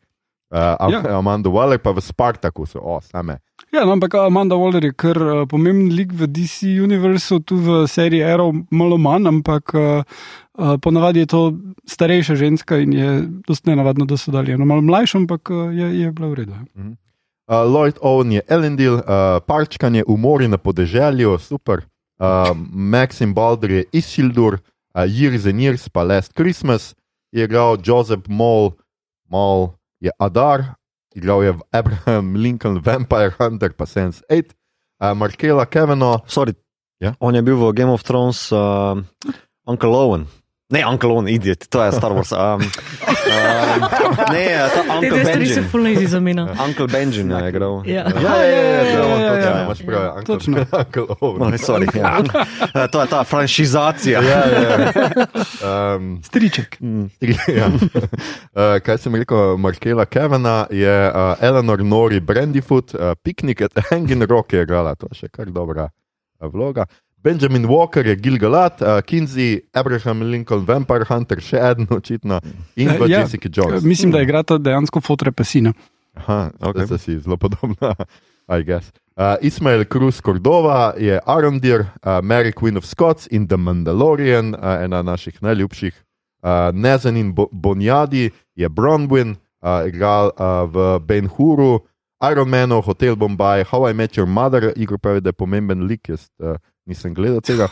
uh, 0.52 0.58
Ja. 0.92 1.18
Amanda 1.18 1.50
Waller, 1.50 1.78
pa 1.78 1.92
v 1.92 2.02
Spartakusu, 2.02 2.80
o, 2.82 3.00
same. 3.02 3.40
Ja, 3.74 3.86
no, 3.86 3.92
ampak 3.92 4.14
Amanda 4.16 4.56
Waller 4.56 4.84
je 4.84 4.94
kar 4.94 5.18
uh, 5.18 5.46
pomemben 5.48 5.92
lik 5.96 6.14
v 6.14 6.28
DC 6.28 6.64
univerzu, 6.84 7.40
tu 7.44 7.58
v 7.58 7.88
seriji 7.88 8.24
Arrow 8.24 8.54
malo 8.72 8.98
manj, 8.98 9.28
ampak 9.28 9.74
uh, 9.74 10.04
uh, 10.58 10.78
ponavadi 10.80 11.20
je 11.20 11.26
to 11.26 11.42
starejša 11.86 12.36
ženska 12.36 12.78
in 12.78 12.94
je 12.94 13.10
dosti 13.48 13.70
nenavadno, 13.70 14.06
da 14.06 14.18
so 14.18 14.32
dali 14.32 14.52
eno 14.54 14.66
malo 14.66 14.82
mlajšo, 14.82 15.18
ampak 15.18 15.50
uh, 15.50 15.74
je, 15.74 16.00
je 16.00 16.12
bila 16.12 16.28
v 16.28 16.34
redu. 16.34 16.52
ja. 16.54 16.64
Uh, 17.48 17.64
Lloyd 17.64 17.98
Owen 18.02 18.32
je 18.32 18.42
Elendil, 18.48 18.94
uh, 18.94 19.40
Parčkanje, 19.48 20.04
Umori 20.08 20.48
na 20.48 20.58
podeželju, 20.58 21.38
super. 21.40 21.84
Uh, 22.20 22.52
Maxim 22.72 23.34
Balder 23.34 23.72
je 23.72 23.84
Isildur, 23.92 24.54
uh, 24.54 24.60
Years 25.06 25.46
and 25.46 25.62
Years, 25.62 25.86
pa 25.90 26.02
Last 26.02 26.34
Christmas 26.34 26.96
je 27.32 27.44
igral 27.44 27.78
Joseph 27.84 28.26
Moll, 28.28 28.74
Moll 29.30 29.76
je 30.00 30.10
Adar, 30.20 30.74
igral 31.16 31.44
je 31.44 31.54
Abraham 31.72 32.36
Lincoln, 32.36 32.80
Vampire 32.82 33.36
Hunter, 33.40 33.74
pa 33.74 33.86
Sense 33.86 34.24
8, 34.30 34.54
uh, 35.02 35.14
Markela 35.14 35.66
Kevino, 35.66 36.24
Sorry. 36.28 36.54
Ja? 37.00 37.14
On 37.20 37.36
je 37.36 37.42
bil 37.42 37.58
v 37.58 37.74
Game 37.74 37.92
of 37.92 38.02
Thrones, 38.04 38.50
uh, 38.52 38.98
Uncle 39.68 39.94
Owen. 39.94 40.26
Ne, 40.70 40.84
Uncle 40.86 41.10
Owen, 41.10 41.28
idiot, 41.32 41.64
to 41.70 41.80
je 41.84 41.92
Star 41.92 42.12
Wars. 42.12 42.32
Um, 42.32 42.40
um, 42.40 42.60
ne, 44.32 44.44
ta 44.68 44.84
Te 44.84 44.92
Uncle 44.92 45.10
dve 45.10 45.24
stvari 45.24 45.46
so 45.46 45.54
Benjamin. 45.56 45.70
fulno 45.72 45.90
izi 45.90 46.08
zamena. 46.08 46.44
Uncle 46.60 46.88
Benjamin 46.88 47.38
je 47.38 47.50
igral. 47.50 47.84
Ja. 47.86 47.94
Ja, 47.94 48.36
ja, 48.36 48.44
ja, 48.44 48.62
ja, 48.62 48.82
ja, 48.84 49.06
ja, 49.08 49.34
ja, 49.34 49.34
ja. 49.38 49.64
imaš 49.64 49.80
prav, 49.80 50.04
ja, 50.04 50.12
Uncle- 50.12 50.26
Točno. 50.26 50.66
Uncle 50.74 51.06
Owen. 51.22 51.40
No, 51.42 51.58
sorry, 51.58 51.88
ja. 51.96 52.20
Eh, 52.76 52.88
To 52.92 53.02
je 53.02 53.08
ta 53.08 53.24
franšizacija. 53.24 54.22
Ja, 54.22 54.42
ja. 54.44 54.92
Um, 55.96 56.20
Striček. 56.24 56.78
Mm. 56.82 57.06
ja. 57.50 57.68
uh, 57.68 58.80
kaj 58.80 58.98
sem 58.98 59.16
rekel, 59.16 59.58
Markela 59.58 60.06
Kevina 60.06 60.66
je 60.70 61.08
uh, 61.08 61.16
Eleanor 61.42 61.80
Nori 61.80 62.20
Brandyfoot, 62.20 62.94
uh, 62.94 63.00
Picnic 63.24 63.62
at 63.62 63.72
Hanging 63.90 64.24
Rock 64.24 64.54
je 64.54 64.62
igrala, 64.62 64.96
to 64.96 65.08
je 65.12 65.24
še 65.24 65.30
kar 65.30 65.46
dobra 65.48 65.88
uh, 65.88 66.52
vloga. 66.52 66.86
Benjamin 67.28 67.66
Walker 67.68 68.08
je 68.08 68.16
Gilgalat, 68.16 68.82
uh, 68.82 69.02
Kinsey, 69.02 69.62
Abraham 69.74 70.22
Lincoln, 70.32 70.64
Vampire 70.66 71.04
Hunter, 71.10 71.42
še 71.44 71.60
eden 71.60 71.88
očitno, 71.92 72.40
in 72.80 72.88
pa 72.96 73.08
Ja, 73.12 73.26
Jessica 73.26 73.50
Jones. 73.52 73.84
Mislim, 73.84 74.14
da 74.16 74.22
igrata 74.24 74.56
dejansko 74.58 75.02
fotre 75.04 75.32
pesina. 75.36 75.74
Aha, 76.16 76.52
Okay. 76.60 76.86
okay. 76.86 76.98
si 76.98 77.18
zelo 77.20 77.38
podobna, 77.38 77.96
I 78.58 78.64
guess. 78.64 78.94
Uh, 79.18 79.36
Ismail 79.42 79.84
Cruz 79.92 80.22
Cordova 80.22 80.94
je 80.98 81.20
Arondir, 81.26 81.82
uh, 81.82 82.22
Mary 82.24 82.54
Queen 82.54 82.78
of 82.78 82.86
Scots 82.86 83.28
in 83.32 83.48
The 83.48 83.58
Mandalorian, 83.58 84.54
uh, 84.56 84.84
ena 84.86 85.02
naših 85.04 85.42
najljubših. 85.42 85.94
Uh, 86.44 86.72
Nezanin 86.74 87.34
Bo 87.34 87.50
Bonjadi 87.52 88.30
je 88.56 88.70
Bronwyn, 88.70 89.36
uh, 89.62 89.84
igral 89.90 90.32
uh, 90.38 90.64
v 90.70 91.00
Ben 91.04 91.28
Huru, 91.28 91.82
Iron 92.32 92.50
Man, 92.50 92.72
Hotel 92.72 93.16
Bombay, 93.16 93.66
How 93.68 93.90
I 93.90 93.94
Met 93.94 94.18
Your 94.18 94.30
Mother, 94.30 94.72
Igor 94.76 94.98
pravi, 94.98 95.22
da 95.22 95.30
je 95.30 95.34
pomemben 95.34 95.84
lik, 95.90 96.08
jaz 96.10 96.30
uh, 96.40 96.56
nisem 96.88 97.14
gledal 97.14 97.44
tega. 97.46 97.70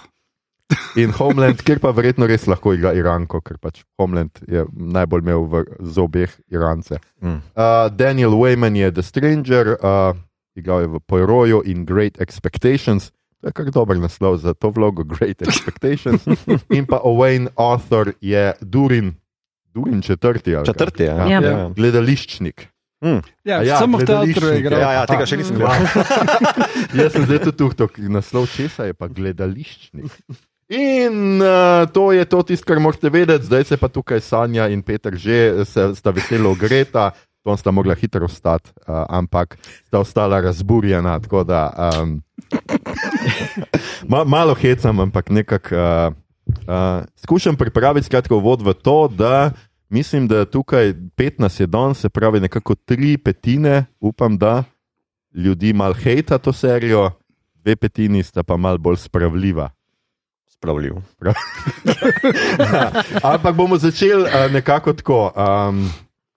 In 0.97 1.11
Homeland, 1.13 1.61
kjer 1.61 1.77
pa 1.83 1.91
verjetno 1.93 2.25
res 2.29 2.47
lahko 2.49 2.73
igra 2.73 2.95
Iranko, 2.97 3.41
ker 3.45 3.59
pač 3.61 3.83
Homeland 4.01 4.39
je 4.49 4.63
najbolj 4.73 5.21
imel 5.21 5.45
v 5.51 5.61
zobeh 5.93 6.31
Irance. 6.49 6.97
Mm. 7.21 7.41
Uh, 7.53 7.89
Daniel 7.93 8.33
Wayman 8.33 8.77
je 8.79 8.89
The 8.95 9.05
Stranger, 9.05 9.75
uh, 9.77 10.17
igral 10.57 10.85
je 10.85 10.89
v 10.95 11.01
Poiroju 11.05 11.61
in 11.69 11.85
Great 11.85 12.17
Expectations. 12.17 13.11
To 13.43 13.51
je 13.51 13.53
kar 13.53 13.69
dober 13.69 13.99
naslov 14.01 14.41
za 14.41 14.55
to 14.57 14.73
vlogo, 14.73 15.05
Great 15.05 15.45
Expectations. 15.45 16.25
in 16.77 16.89
pa 16.89 16.97
Owain 17.05 17.51
Arthur 17.61 18.15
je 18.17 18.55
Durin, 18.61 19.13
Durin 19.69 20.01
četrti. 20.01 20.57
Četrti 20.65 21.05
je. 21.05 21.13
Ja. 21.13 21.27
Ja. 21.29 21.39
Ja. 21.41 21.51
Ja. 21.51 21.69
Gledališčnik. 21.77 22.74
A 23.05 23.21
ja, 23.45 23.61
ja, 23.61 23.77
samo 23.77 24.01
v 24.01 24.07
teatru 24.09 24.49
je 24.49 24.59
igral. 24.59 24.81
Ja, 24.81 24.91
ja, 24.97 25.03
tega 25.05 25.27
še 25.29 25.37
nisem 25.37 25.59
gledal. 25.61 25.85
Jaz 26.97 27.13
sem 27.13 27.27
zdaj 27.29 27.39
tudi 27.45 27.57
tuhto, 27.61 27.89
naslov 28.09 28.49
česa 28.49 28.89
je 28.89 28.97
pa 28.97 29.09
gledališčnik. 29.11 30.09
In 30.73 31.37
uh, 31.45 31.85
to 31.93 32.09
je 32.09 32.25
to, 32.25 32.41
tisto, 32.41 32.65
kar 32.65 32.81
morate 32.81 33.11
vedeti, 33.13 33.45
zdaj 33.45 33.69
se 33.69 33.77
pa 33.77 33.85
tukaj 33.85 34.21
Sanja 34.25 34.65
in 34.73 34.81
Peter 34.81 35.13
že 35.13 35.61
se, 35.65 35.93
sta 35.93 36.09
veselo 36.09 36.55
ogreta, 36.57 37.11
to 37.45 37.53
sta 37.53 37.69
mogla 37.69 37.93
hitro 37.93 38.25
vstati, 38.25 38.73
uh, 38.89 39.05
ampak 39.05 39.61
sta 39.85 40.01
ostala 40.01 40.41
razburjena. 40.41 41.19
Da 41.21 41.69
um, 42.01 42.17
ma, 44.11 44.23
malo 44.25 44.57
hecam, 44.57 45.05
ampak 45.05 45.29
nekako 45.29 45.75
uh, 45.77 46.09
uh, 46.65 47.05
skušam 47.21 47.55
pripraviti 47.55 48.09
skratka 48.09 48.33
uvod 48.35 48.65
v 48.65 48.73
to, 48.73 49.07
da 49.07 49.53
mislim, 49.89 50.27
da 50.27 50.45
tukaj 50.45 50.93
15 50.93 51.61
je 51.61 51.67
danes, 51.67 51.97
se 51.97 52.09
pravi 52.09 52.39
nekako 52.39 52.75
tri 52.75 53.17
petine, 53.17 53.85
upam, 53.99 54.37
da 54.37 54.63
ljudi 55.33 55.73
malo 55.73 55.93
hejta 55.93 56.37
to 56.37 56.53
serijo, 56.53 57.11
dve 57.53 57.75
petini 57.75 58.23
sta 58.23 58.43
pa 58.43 58.57
malo 58.57 58.77
bolj 58.77 58.97
spravljiva. 58.97 59.69
Spravljiv. 60.47 60.93
Ampak 63.23 63.55
bomo 63.55 63.77
začeli 63.77 64.23
uh, 64.23 64.51
nekako 64.51 64.93
tako. 64.93 65.31
Um, 65.35 65.89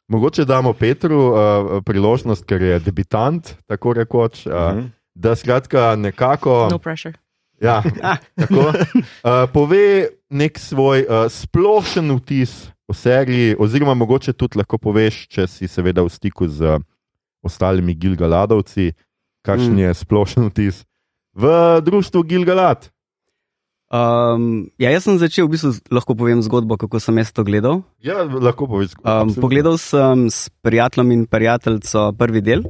mogoče 0.08 0.44
damo 0.44 0.72
Petru 0.72 1.18
uh, 1.18 1.36
priložnost, 1.84 2.44
ker 2.44 2.62
je 2.62 2.78
debitant, 2.78 3.54
tako 3.66 3.92
rekoč, 3.92 4.46
uh, 4.46 4.52
Mhm. 4.74 4.86
da 5.14 5.36
skratka 5.36 5.96
nekako. 5.96 6.68
No 6.70 6.78
pressure. 6.78 7.14
Ja, 7.60 7.82
tako, 8.40 8.60
uh, 8.60 8.74
pove 9.52 10.06
nek 10.30 10.58
svoj 10.58 11.00
uh, 11.00 11.06
splošen 11.30 12.16
vtis 12.16 12.70
o 12.88 12.94
seriji, 12.94 13.56
oziroma 13.58 13.94
mogoče 13.94 14.32
tudi 14.32 14.58
lahko 14.58 14.78
poveš, 14.78 15.26
če 15.28 15.46
si 15.46 15.68
seveda 15.68 16.02
v 16.02 16.08
stiku 16.08 16.48
z 16.48 16.78
ostalimi 17.44 17.94
Gilgaladovci, 17.94 18.92
kakšen 19.44 19.74
Mm. 19.74 19.78
je 19.78 19.94
splošen 19.94 20.48
vtis 20.50 20.84
v 21.36 21.44
društvu 21.80 22.22
Gilgalad. 22.24 22.88
Um, 23.88 24.68
ja, 24.76 24.90
jaz 24.92 25.04
sem 25.08 25.16
začel, 25.16 25.46
v 25.48 25.56
bistvu 25.56 25.70
lahko 25.88 26.12
povem 26.12 26.42
zgodbo, 26.44 26.76
kako 26.76 27.00
sem 27.00 27.16
jaz 27.16 27.32
to 27.32 27.40
gledal. 27.40 27.80
Ja, 28.04 28.20
lahko 28.24 28.66
poveš. 28.68 28.92
Um, 29.00 29.04
absolutno. 29.04 29.40
pogledal 29.40 29.76
sem 29.80 30.28
s 30.28 30.50
prijateljem 30.60 31.10
in 31.12 31.22
prijateljico 31.24 32.12
prvi 32.12 32.40
del. 32.44 32.64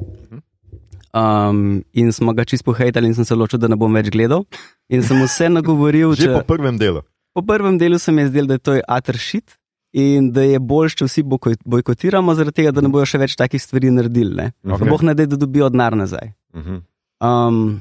Um, 1.11 1.83
in 1.93 2.13
smo 2.13 2.33
ga 2.37 2.45
čisto 2.45 2.69
pohejtali, 2.71 3.09
in 3.09 3.15
sem 3.15 3.25
se 3.25 3.35
odločil, 3.35 3.59
da 3.59 3.67
ne 3.67 3.75
bom 3.77 3.91
več 3.91 4.11
gledal. 4.13 4.45
In 4.93 5.03
sem 5.03 5.19
vse 5.25 5.49
nagovoril, 5.51 6.13
Že 6.15 6.23
če, 6.29 6.35
po 6.39 6.55
prvem 6.55 6.77
delu. 6.79 7.03
po 7.35 7.43
prvem 7.43 7.79
delu 7.79 7.99
se 7.99 8.13
mi 8.13 8.23
je 8.23 8.29
zdelo, 8.29 8.47
da 8.47 8.55
je 8.55 8.59
to 8.63 8.73
atršit 8.87 9.57
in 9.93 10.33
da 10.33 10.43
je 10.43 10.59
bolj, 10.61 10.89
če 10.91 11.05
vsi 11.05 11.23
bojko- 11.25 11.57
bojkotiramo, 11.65 12.35
zaradi 12.35 12.53
tega, 12.55 12.71
da 12.71 12.81
ne 12.81 12.89
bojo 12.89 13.05
še 13.05 13.19
več 13.19 13.37
takih 13.37 13.59
stvari 13.59 13.91
naredili. 13.91 14.35
Ne? 14.35 14.53
Okay. 14.63 14.77
Okay. 14.77 14.89
Boh 14.89 15.03
ne 15.03 15.15
da, 15.15 15.27
da 15.27 15.37
dobijo 15.37 15.69
denar 15.69 15.97
nazaj. 15.97 16.33
Mhm. 16.55 16.83
Um, 17.21 17.81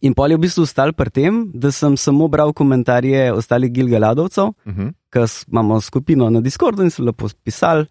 in 0.00 0.14
pol 0.14 0.30
je 0.30 0.36
v 0.36 0.40
bistvu 0.40 0.62
ostal 0.62 0.92
pri 0.92 1.10
tem, 1.10 1.50
da 1.54 1.70
sem 1.70 1.96
samo 1.96 2.28
bral 2.28 2.52
komentarje 2.52 3.32
ostalih 3.32 3.70
Gilgaladovcev, 3.70 4.52
Uh 4.66 4.72
-huh. 4.74 4.92
ker 5.08 5.22
s- 5.22 5.44
imamo 5.46 5.80
skupino 5.80 6.30
na 6.30 6.40
Discordu 6.40 6.82
in 6.82 6.90
so 6.90 7.02
lepo 7.02 7.28
pisali. 7.44 7.86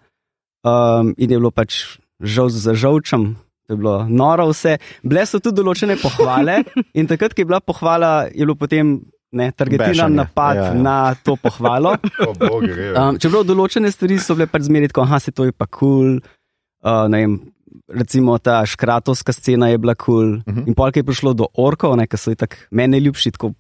Um, 0.64 1.14
in 1.18 1.32
je 1.32 1.38
bilo 1.38 1.52
pač 1.52 1.98
žal 2.20 2.50
za 2.50 2.74
žalčem, 2.74 3.36
to 3.66 3.74
je 3.74 3.78
bilo 3.78 4.06
noro 4.06 4.50
vse. 4.50 4.78
Bile 5.02 5.26
so 5.26 5.40
tudi 5.40 5.56
določene 5.56 5.96
pohvale, 5.96 6.64
in 6.94 7.08
takrat, 7.08 7.34
ko 7.34 7.42
je 7.42 7.46
bila 7.46 7.60
pohvala, 7.62 8.24
je 8.26 8.46
bilo 8.46 8.56
potem 8.56 9.02
ne, 9.32 9.52
targetiran 9.52 9.90
Bešanje. 9.94 10.16
napad 10.16 10.56
Ja, 10.56 10.64
ja. 10.64 10.74
na 10.74 11.16
to 11.16 11.36
pohvalo. 11.36 11.96
O, 12.28 12.34
bog, 12.34 12.66
gre. 12.66 12.92
Um, 12.98 13.18
čeprav 13.22 13.46
določene 13.46 13.92
stvari 13.92 14.20
so 14.20 14.36
bile 14.36 14.48
pač 14.48 14.68
zmeraj 14.68 14.92
tako, 14.94 15.06
ah, 15.06 15.20
se 15.20 15.32
to 15.32 15.46
je 15.46 15.52
pa 15.54 15.66
kul. 15.66 15.80
Cool. 15.80 16.12
Uh, 16.84 17.06
vem, 17.12 17.40
recimo 17.92 18.38
ta 18.40 18.66
škratovska 18.66 19.34
scena 19.34 19.70
je 19.70 19.78
bila 19.78 19.96
kul. 19.96 20.40
Cool. 20.42 20.56
Mhm. 20.56 20.68
In 20.68 20.74
polk 20.74 20.96
je 20.98 21.04
prišlo 21.04 21.34
do 21.34 21.48
orkov, 21.58 21.98
ki 22.10 22.18
so 22.18 22.34
tako 22.36 22.56
meni 22.72 23.00
ljubši. 23.00 23.32
Tako, 23.38 23.54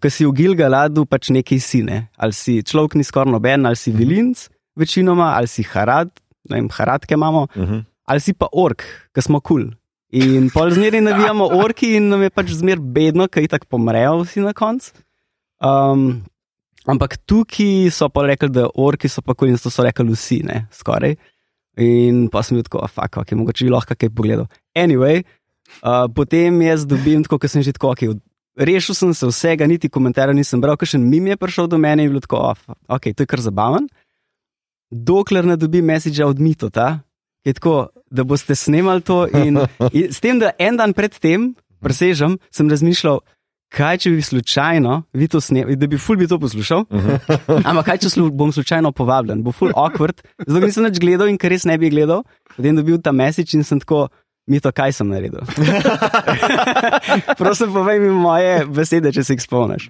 Ker 0.00 0.08
si 0.08 0.24
v 0.24 0.32
Gilgaladu 0.32 1.04
pač 1.04 1.28
neki 1.28 1.60
sine, 1.60 2.08
ali 2.16 2.32
si 2.32 2.62
človek 2.64 2.94
ni 2.96 3.04
skoraj 3.04 3.28
noben, 3.28 3.66
ali 3.68 3.76
si 3.76 3.92
vilinc, 3.92 4.48
večinoma, 4.80 5.36
ali 5.36 5.44
si 5.44 5.60
harad, 5.60 6.08
ne 6.48 6.56
vem, 6.56 6.68
haradke 6.72 7.12
imamo, 7.14 7.42
Uh 7.52 7.62
-huh. 7.68 7.84
ali 8.08 8.20
si 8.20 8.32
pa 8.32 8.48
ork, 8.52 8.80
ki 9.12 9.20
smo 9.20 9.40
kul. 9.40 9.60
Cool. 9.68 9.72
In 10.14 10.46
pol 10.54 10.70
zmeraj 10.70 11.00
navijamo 11.02 11.48
orki 11.58 11.96
in 11.98 12.06
nam 12.12 12.22
je 12.22 12.30
pač 12.30 12.52
zmeraj 12.54 12.82
bedno, 12.94 13.26
ker 13.26 13.46
tako 13.50 13.66
pomrejo 13.74 14.20
vsi 14.22 14.44
na 14.44 14.52
koncu. 14.54 14.92
Um, 15.58 16.22
ampak 16.86 17.16
tukaj 17.26 17.90
so 17.94 18.06
pa 18.12 18.22
rekli, 18.28 18.52
da 18.54 18.68
orki 18.78 19.10
so 19.10 19.24
pa 19.26 19.34
kul 19.34 19.50
in 19.50 19.58
to 19.58 19.72
so 19.74 19.82
rekli 19.82 20.06
vsi, 20.12 20.42
ne, 20.46 20.66
skoraj. 20.70 21.16
In 21.82 22.28
pa 22.30 22.44
sem 22.46 22.58
bil 22.58 22.66
tako, 22.68 22.84
fuck, 22.86 23.18
ok, 23.24 23.34
mogoče 23.40 23.66
bi 23.66 23.72
lahko 23.74 23.96
kaj 23.98 24.12
pogledal. 24.14 24.46
Anyway, 24.78 25.24
uh, 25.82 26.06
potem 26.14 26.62
jaz 26.62 26.86
dobim 26.86 27.24
tako, 27.26 27.40
ker 27.42 27.50
sem 27.50 27.64
že 27.66 27.74
tako, 27.74 27.96
ok, 27.96 28.14
rešil 28.54 28.94
sem 28.94 29.14
se 29.18 29.26
vsega, 29.26 29.66
niti 29.66 29.90
komentarja 29.90 30.36
nisem 30.36 30.62
bral, 30.62 30.78
ker 30.78 30.86
še 30.86 31.00
mim 31.02 31.26
je 31.32 31.40
prišel 31.40 31.66
do 31.66 31.80
mene 31.80 32.04
in 32.04 32.06
je 32.06 32.14
bilo 32.14 32.22
tako, 32.22 32.52
oh, 32.52 32.78
ok, 32.86 33.10
to 33.10 33.26
je 33.26 33.32
kar 33.34 33.42
zabaven. 33.42 33.90
Dokler 34.94 35.42
ne 35.42 35.58
dobim 35.58 35.90
mesiča 35.90 36.28
od 36.30 36.38
Mitota, 36.38 37.00
ki 37.00 37.13
je 37.44 37.52
tako, 37.52 37.88
da 38.10 38.24
boste 38.24 38.54
snemali 38.54 39.02
to. 39.04 39.26
In, 39.28 39.60
in 39.92 40.12
s 40.12 40.20
tem, 40.20 40.38
da 40.40 40.54
en 40.58 40.76
dan 40.76 40.94
predtem, 40.96 41.52
presežem, 41.84 42.38
sem 42.54 42.70
razmišljal, 42.70 43.20
kaj 43.74 43.98
če 44.04 44.12
bi 44.14 44.22
slučajno, 44.22 44.96
vi 45.18 45.28
to 45.28 45.40
snemali, 45.42 45.76
da 45.76 45.88
bi 45.90 45.98
ful 46.00 46.18
bi 46.20 46.28
to 46.30 46.38
poslušal. 46.40 46.86
Ampak 47.68 47.84
kaj 47.90 48.02
če 48.04 48.12
slu, 48.16 48.28
bom 48.30 48.52
slučajno 48.54 48.94
povabljen, 48.96 49.42
bo 49.44 49.52
ful 49.52 49.74
awkward, 49.74 50.24
zato 50.46 50.64
nisem 50.64 50.86
več 50.88 51.00
gledal 51.02 51.32
in 51.32 51.40
ker 51.40 51.52
res 51.52 51.66
ne 51.68 51.76
bi 51.80 51.92
gledal. 51.92 52.24
Potem 52.54 52.78
dobil 52.78 53.00
ta 53.02 53.12
mesič 53.12 53.56
in 53.58 53.66
sem 53.66 53.82
tako. 53.82 54.08
Mi 54.44 54.58
to, 54.60 54.68
kaj 54.76 54.92
sem 54.92 55.08
naredil. 55.08 55.40
Prosim, 57.40 57.70
povej 57.72 57.96
mi 58.02 58.10
moje 58.12 58.66
besede, 58.68 59.08
če 59.16 59.22
se 59.24 59.32
jih 59.38 59.40
spomniš. 59.40 59.86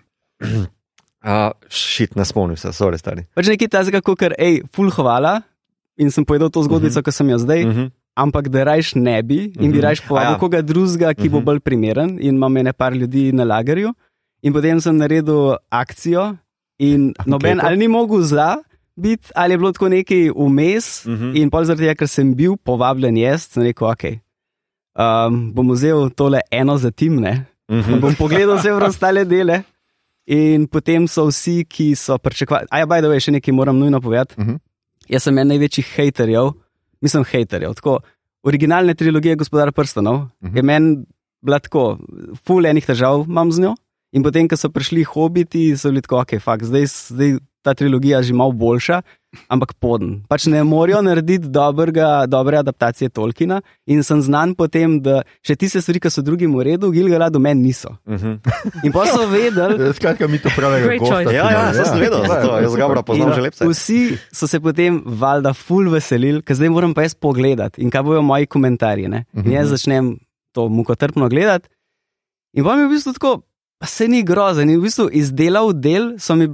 Uh, 1.26 1.50
šit, 1.66 2.14
ne 2.14 2.22
spomnim 2.22 2.54
se, 2.54 2.70
sorry, 2.70 3.00
stari. 3.02 3.24
Pač 3.34 3.50
nekaj 3.50 3.72
tazga, 3.72 3.98
kot 4.06 4.22
je, 4.22 4.30
hej, 4.38 4.60
ful 4.70 4.94
hvala 4.94 5.40
in 5.98 6.10
sem 6.10 6.24
povedal 6.24 6.50
to 6.50 6.62
zgodbico, 6.62 6.98
uh 6.98 7.02
-huh. 7.02 7.04
ki 7.04 7.12
sem 7.12 7.28
jo 7.28 7.38
zdaj, 7.38 7.62
uh 7.62 7.68
Uh 7.68 7.74
-huh. 7.76 7.84
-huh. 7.84 7.90
ampak 8.16 8.48
da 8.48 8.64
rajš 8.64 8.94
ne 8.94 9.22
bi 9.22 9.36
in 9.60 9.70
bi 9.72 9.78
Mhm. 9.78 9.80
rajš 9.80 10.00
povabil 10.00 10.32
ja. 10.32 10.38
koga 10.38 10.62
drugega, 10.62 11.14
ki 11.14 11.28
bo 11.28 11.36
Mhm. 11.38 11.44
bolj 11.44 11.60
primeren 11.60 12.10
in 12.20 12.34
imam 12.34 12.56
ene 12.56 12.72
par 12.72 12.92
ljudi 12.92 13.32
na 13.32 13.44
lagerju. 13.44 13.92
In 14.42 14.52
potem 14.52 14.80
sem 14.80 14.96
naredil 14.96 15.54
akcijo 15.70 16.36
in 16.78 17.14
noben 17.26 17.50
Anketo? 17.50 17.66
ali 17.66 17.76
ni 17.78 17.88
mogel 17.88 18.20
za. 18.20 18.56
Biti, 18.96 19.28
ali 19.34 19.52
je 19.52 19.58
bilo 19.58 19.72
tako 19.72 19.88
nekaj 19.88 20.30
vmes, 20.30 21.06
uh 21.06 21.12
Mhm. 21.12 21.24
-huh. 21.24 21.36
in 21.36 21.50
pol 21.50 21.64
zaradi 21.64 21.82
tega, 21.82 21.94
ker 21.94 22.08
sem 22.08 22.34
bil 22.34 22.56
povabljen 22.56 23.16
jaz, 23.16 23.42
sem 23.42 23.62
rekel, 23.62 23.88
ok, 23.88 24.04
um, 24.98 25.52
bom 25.52 25.70
vzel 25.70 26.10
tole 26.10 26.40
eno 26.50 26.76
za 26.76 26.90
tim, 26.90 27.16
ne, 27.16 27.46
Uh 27.68 27.76
-huh. 27.76 28.00
bom 28.00 28.14
pogledal 28.14 28.56
vse 28.56 28.72
ostale 28.72 29.24
dele. 29.24 29.62
In 30.26 30.66
potem 30.66 31.08
so 31.08 31.26
vsi, 31.26 31.64
ki 31.64 31.94
so 31.94 32.18
pričakovali. 32.18 32.66
A 32.70 32.78
ja, 32.78 32.86
baj 32.86 33.02
da 33.02 33.08
ve, 33.08 33.20
še 33.20 33.30
nekaj 33.30 33.52
moram 33.52 33.78
nujno 33.78 34.00
povedati. 34.00 34.34
Mhm. 34.38 34.54
Jaz 35.08 35.22
sem 35.26 35.38
en 35.38 35.48
največjih 35.48 35.86
haterjev, 35.96 36.52
mislim, 37.04 37.24
haterjev. 37.24 37.74
Tako, 37.74 37.98
originalne 38.42 38.94
trilogije 38.94 39.36
Gospodar 39.36 39.72
prstanov 39.72 40.28
Mhm. 40.42 40.56
je 40.56 40.62
meni 40.62 41.04
bila 41.42 41.58
tako, 41.58 41.98
ful 42.46 42.66
enih 42.66 42.86
težav 42.86 43.24
imam 43.28 43.52
z 43.52 43.60
njo. 43.60 43.74
In 44.12 44.22
potem, 44.22 44.48
ko 44.48 44.56
so 44.56 44.68
prišli 44.70 45.02
hobiti, 45.04 45.76
so 45.76 45.90
bili 45.90 46.00
tako, 46.02 46.20
ok, 46.22 46.38
fakt, 46.40 46.64
zdaj, 46.64 46.86
zdaj 46.86 47.38
ta 47.64 47.74
trilogija 47.74 48.20
že 48.22 48.34
malo 48.36 48.52
boljša, 48.52 49.00
ampak 49.48 49.74
poden. 49.80 50.20
Pač 50.28 50.46
ne 50.52 50.60
morajo 50.66 51.00
narediti 51.02 51.48
dobrega, 51.50 52.26
dobre 52.30 52.60
adaptacije 52.60 53.10
Tolkiena. 53.10 53.60
In 53.90 54.02
sem 54.06 54.20
znan 54.22 54.54
po 54.54 54.68
tem, 54.68 55.00
da 55.02 55.22
še 55.44 55.56
tiste 55.58 55.82
stvari, 55.82 56.02
ki 56.04 56.12
so 56.12 56.22
drugim 56.24 56.54
v 56.54 56.66
redu, 56.68 56.92
Gilgaladu 56.94 57.40
meni 57.42 57.70
niso. 57.70 57.96
Uh 58.06 58.14
-huh. 58.14 58.36
In 58.84 58.92
pa 58.92 59.06
so 59.06 59.26
vedeli, 59.26 59.90
Skratka, 59.98 60.28
mi 60.28 60.38
to 60.38 60.50
pravega 60.56 60.86
Great 60.86 61.00
gosta. 61.00 61.14
choice. 61.14 61.30
si 61.30 61.36
Ja, 61.36 61.50
ja, 61.50 61.60
imel, 61.60 61.72
zdaj 61.74 61.84
sem 61.84 62.00
vedel, 62.00 62.26
zato 62.28 62.58
jaz 62.60 62.76
ga 62.76 63.02
poznam 63.02 63.32
že 63.32 63.40
lepše. 63.40 63.68
Vsi 63.68 64.18
so 64.32 64.46
se 64.46 64.60
potem 64.60 65.02
valjda 65.04 65.54
ful 65.54 65.90
veselili, 65.90 66.42
ker 66.42 66.56
zdaj 66.56 66.68
moram 66.68 66.94
pa 66.94 67.02
jaz 67.02 67.14
pogledati 67.14 67.82
in 67.82 67.90
kaj 67.90 68.02
bojo 68.02 68.22
moji 68.22 68.46
komentarji. 68.46 69.08
Ne? 69.08 69.24
In 69.34 69.52
jaz 69.52 69.68
začnem 69.68 70.18
to 70.52 70.68
mukotrpno 70.68 71.28
gledati. 71.28 71.68
In 72.54 72.64
pa 72.64 72.76
mi 72.76 72.82
je 72.82 72.86
v 72.86 72.90
bistvu 72.90 73.12
tako, 73.12 73.42
pa 73.78 73.86
se 73.86 74.08
ni 74.08 74.22
grozen. 74.22 74.70
In 74.70 74.78
v 74.78 74.86
bistvu 74.86 75.08
izdelal 75.12 75.72
del, 75.74 76.14
so 76.18 76.36
mi, 76.38 76.48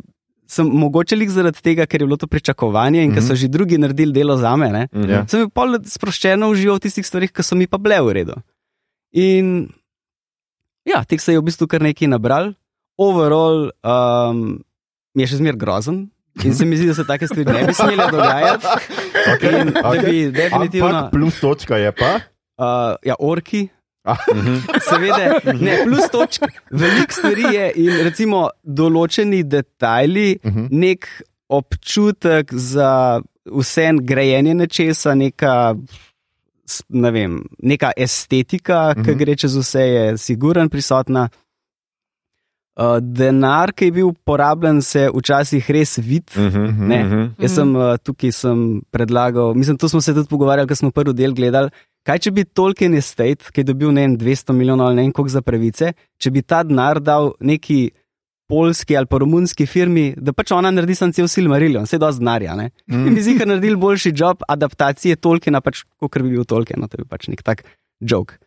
sem 0.50 0.66
mogoče 0.66 1.14
lik 1.14 1.30
zaradi 1.30 1.62
tega, 1.62 1.86
ker 1.86 2.02
je 2.02 2.06
bilo 2.08 2.18
to 2.18 2.26
pričakovanje 2.26 3.04
in 3.06 3.12
ker 3.14 3.22
so 3.22 3.36
že 3.38 3.46
drugi 3.48 3.78
naredili 3.78 4.10
delo 4.12 4.34
za 4.36 4.56
me. 4.58 4.70
Ne? 4.74 4.82
Mhm. 4.90 5.10
Ja. 5.10 5.20
Sem 5.30 5.46
pa 5.50 5.66
sproščeno 5.78 6.50
užival 6.50 6.80
v 6.80 6.86
tistih 6.88 7.06
stvarih, 7.06 7.30
ki 7.30 7.46
so 7.46 7.54
mi 7.54 7.68
pa 7.70 7.78
bile 7.78 8.00
v 8.02 8.16
redu. 8.20 8.34
In 9.14 9.70
ja, 10.86 11.04
teh 11.06 11.22
se 11.22 11.32
je 11.34 11.38
v 11.38 11.46
bistvu 11.46 11.70
kar 11.70 11.82
nekaj 11.82 12.10
nabral, 12.10 12.52
overall 12.98 13.70
um, 13.86 14.58
mi 15.14 15.22
je 15.22 15.30
še 15.32 15.38
zmeraj 15.42 15.58
grozen. 15.60 16.08
In 16.46 16.54
se 16.54 16.64
mi 16.64 16.76
zdi, 16.78 16.86
da 16.86 16.94
se 16.94 17.04
take 17.04 17.26
stvari 17.26 17.46
ne 17.50 17.64
bi 17.66 17.72
smele 17.74 18.06
dogajati. 18.14 18.66
In 19.50 19.72
da 19.74 19.90
bi 19.98 20.30
definitivno, 20.30 20.88
Ampak 20.88 21.10
plus 21.12 21.40
točka 21.42 21.76
je 21.76 21.90
pa. 21.92 22.10
uh, 22.56 22.94
ja, 23.02 23.16
orki, 23.18 23.66
Mhm. 24.08 24.54
seveda, 24.80 25.40
ne, 25.60 25.74
plus 25.84 26.06
točk, 26.10 26.42
veliko 26.70 27.12
stvari 27.12 27.54
je 27.54 27.72
in 27.76 27.90
recimo 28.04 28.48
določeni 28.64 29.42
detajli, 29.44 30.38
Mhm. 30.44 30.66
nek 30.70 31.06
občutek 31.48 32.54
za 32.54 33.20
vse 33.46 33.90
grajenje 34.02 34.54
nečesa, 34.54 35.14
neka, 35.14 35.74
ne 36.88 37.10
vem, 37.10 37.44
neka 37.62 37.92
estetika, 37.96 38.94
ki 38.94 39.00
Mhm. 39.10 39.18
gre 39.18 39.36
čez 39.36 39.56
vse, 39.56 39.80
je 39.80 40.18
siguren 40.18 40.68
prisotna. 40.68 41.28
Uh, 42.80 42.96
denar, 43.02 43.72
ki 43.72 43.84
je 43.84 43.92
bil 43.92 44.12
porabljen, 44.24 44.78
se 44.82 45.10
včasih 45.12 45.70
res 45.70 45.98
vidi. 45.98 46.32
Mhm. 46.38 46.86
Ne. 46.88 47.04
Mhm. 47.04 47.24
Jaz 47.42 47.54
sem 47.54 47.74
uh, 47.76 47.96
tukaj 47.98 48.32
sem 48.32 48.80
predlagal, 48.90 49.54
mislim, 49.54 49.76
to 49.76 49.88
smo 49.88 50.00
se 50.00 50.14
tudi 50.14 50.28
pogovarjali, 50.28 50.68
ko 50.68 50.74
smo 50.74 50.90
prvi 50.90 51.12
del 51.12 51.34
gledali. 51.34 51.68
Kaj 52.06 52.18
če 52.24 52.30
bi 52.32 52.44
Tolkien 52.48 52.94
Estate, 52.96 53.50
ki 53.52 53.60
je 53.60 53.68
dobil 53.68 53.92
ne 53.92 54.06
vem, 54.06 54.14
200 54.18 54.54
milijonov 54.56 54.88
ali 54.88 54.96
ne 54.96 55.02
vem 55.08 55.12
koliko 55.12 55.34
za 55.34 55.42
pravice, 55.44 55.92
če 56.16 56.30
bi 56.32 56.42
ta 56.42 56.62
denar 56.64 57.00
dal 57.04 57.34
neki 57.40 57.90
polski 58.50 58.96
ali 58.98 59.06
pa 59.06 59.20
romunski 59.22 59.66
firmi, 59.68 60.08
da 60.18 60.32
pač 60.34 60.50
ona 60.56 60.72
naredi 60.74 60.96
sam 60.98 61.12
cel 61.14 61.28
Silmarillion, 61.30 61.84
vse 61.86 62.00
do 62.02 62.08
denarja. 62.18 62.56
ne. 62.58 62.70
In 62.90 63.14
bi 63.14 63.22
zihar 63.22 63.46
naredili 63.46 63.78
boljši 63.78 64.12
job 64.16 64.42
adaptacije 64.48 65.20
Tolkiena, 65.22 65.60
pač 65.62 65.84
kot 66.00 66.18
bi 66.18 66.32
bil 66.32 66.44
Tolkien, 66.48 66.80
no, 66.82 66.88
to 66.90 66.98
je 66.98 67.06
pač 67.06 67.28
nek 67.30 67.44
tak 67.46 67.62
joke. 68.00 68.40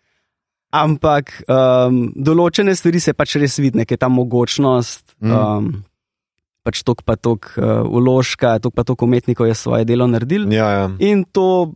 Ampak 0.73 1.43
um, 1.45 2.07
določene 2.17 2.73
stvari 2.75 2.99
se 2.99 3.13
pač 3.13 3.37
res 3.37 3.59
vidi, 3.61 3.77
ker 3.85 3.95
je 3.95 4.01
ta 4.01 4.09
mogočnost. 4.09 5.15
Um, 5.21 5.83
Pač 6.63 6.79
tok 6.87 7.01
pa 7.03 7.17
tok 7.19 7.49
uh, 7.59 7.83
uložka, 7.91 8.53
tok 8.63 8.71
pa 8.71 8.85
tok 8.87 9.01
umetnikov 9.03 9.49
je 9.49 9.55
svoje 9.59 9.83
delo 9.83 10.05
naredil. 10.07 10.45
Ja, 10.47 10.69
ja. 10.71 10.85
In 11.03 11.25
to, 11.27 11.75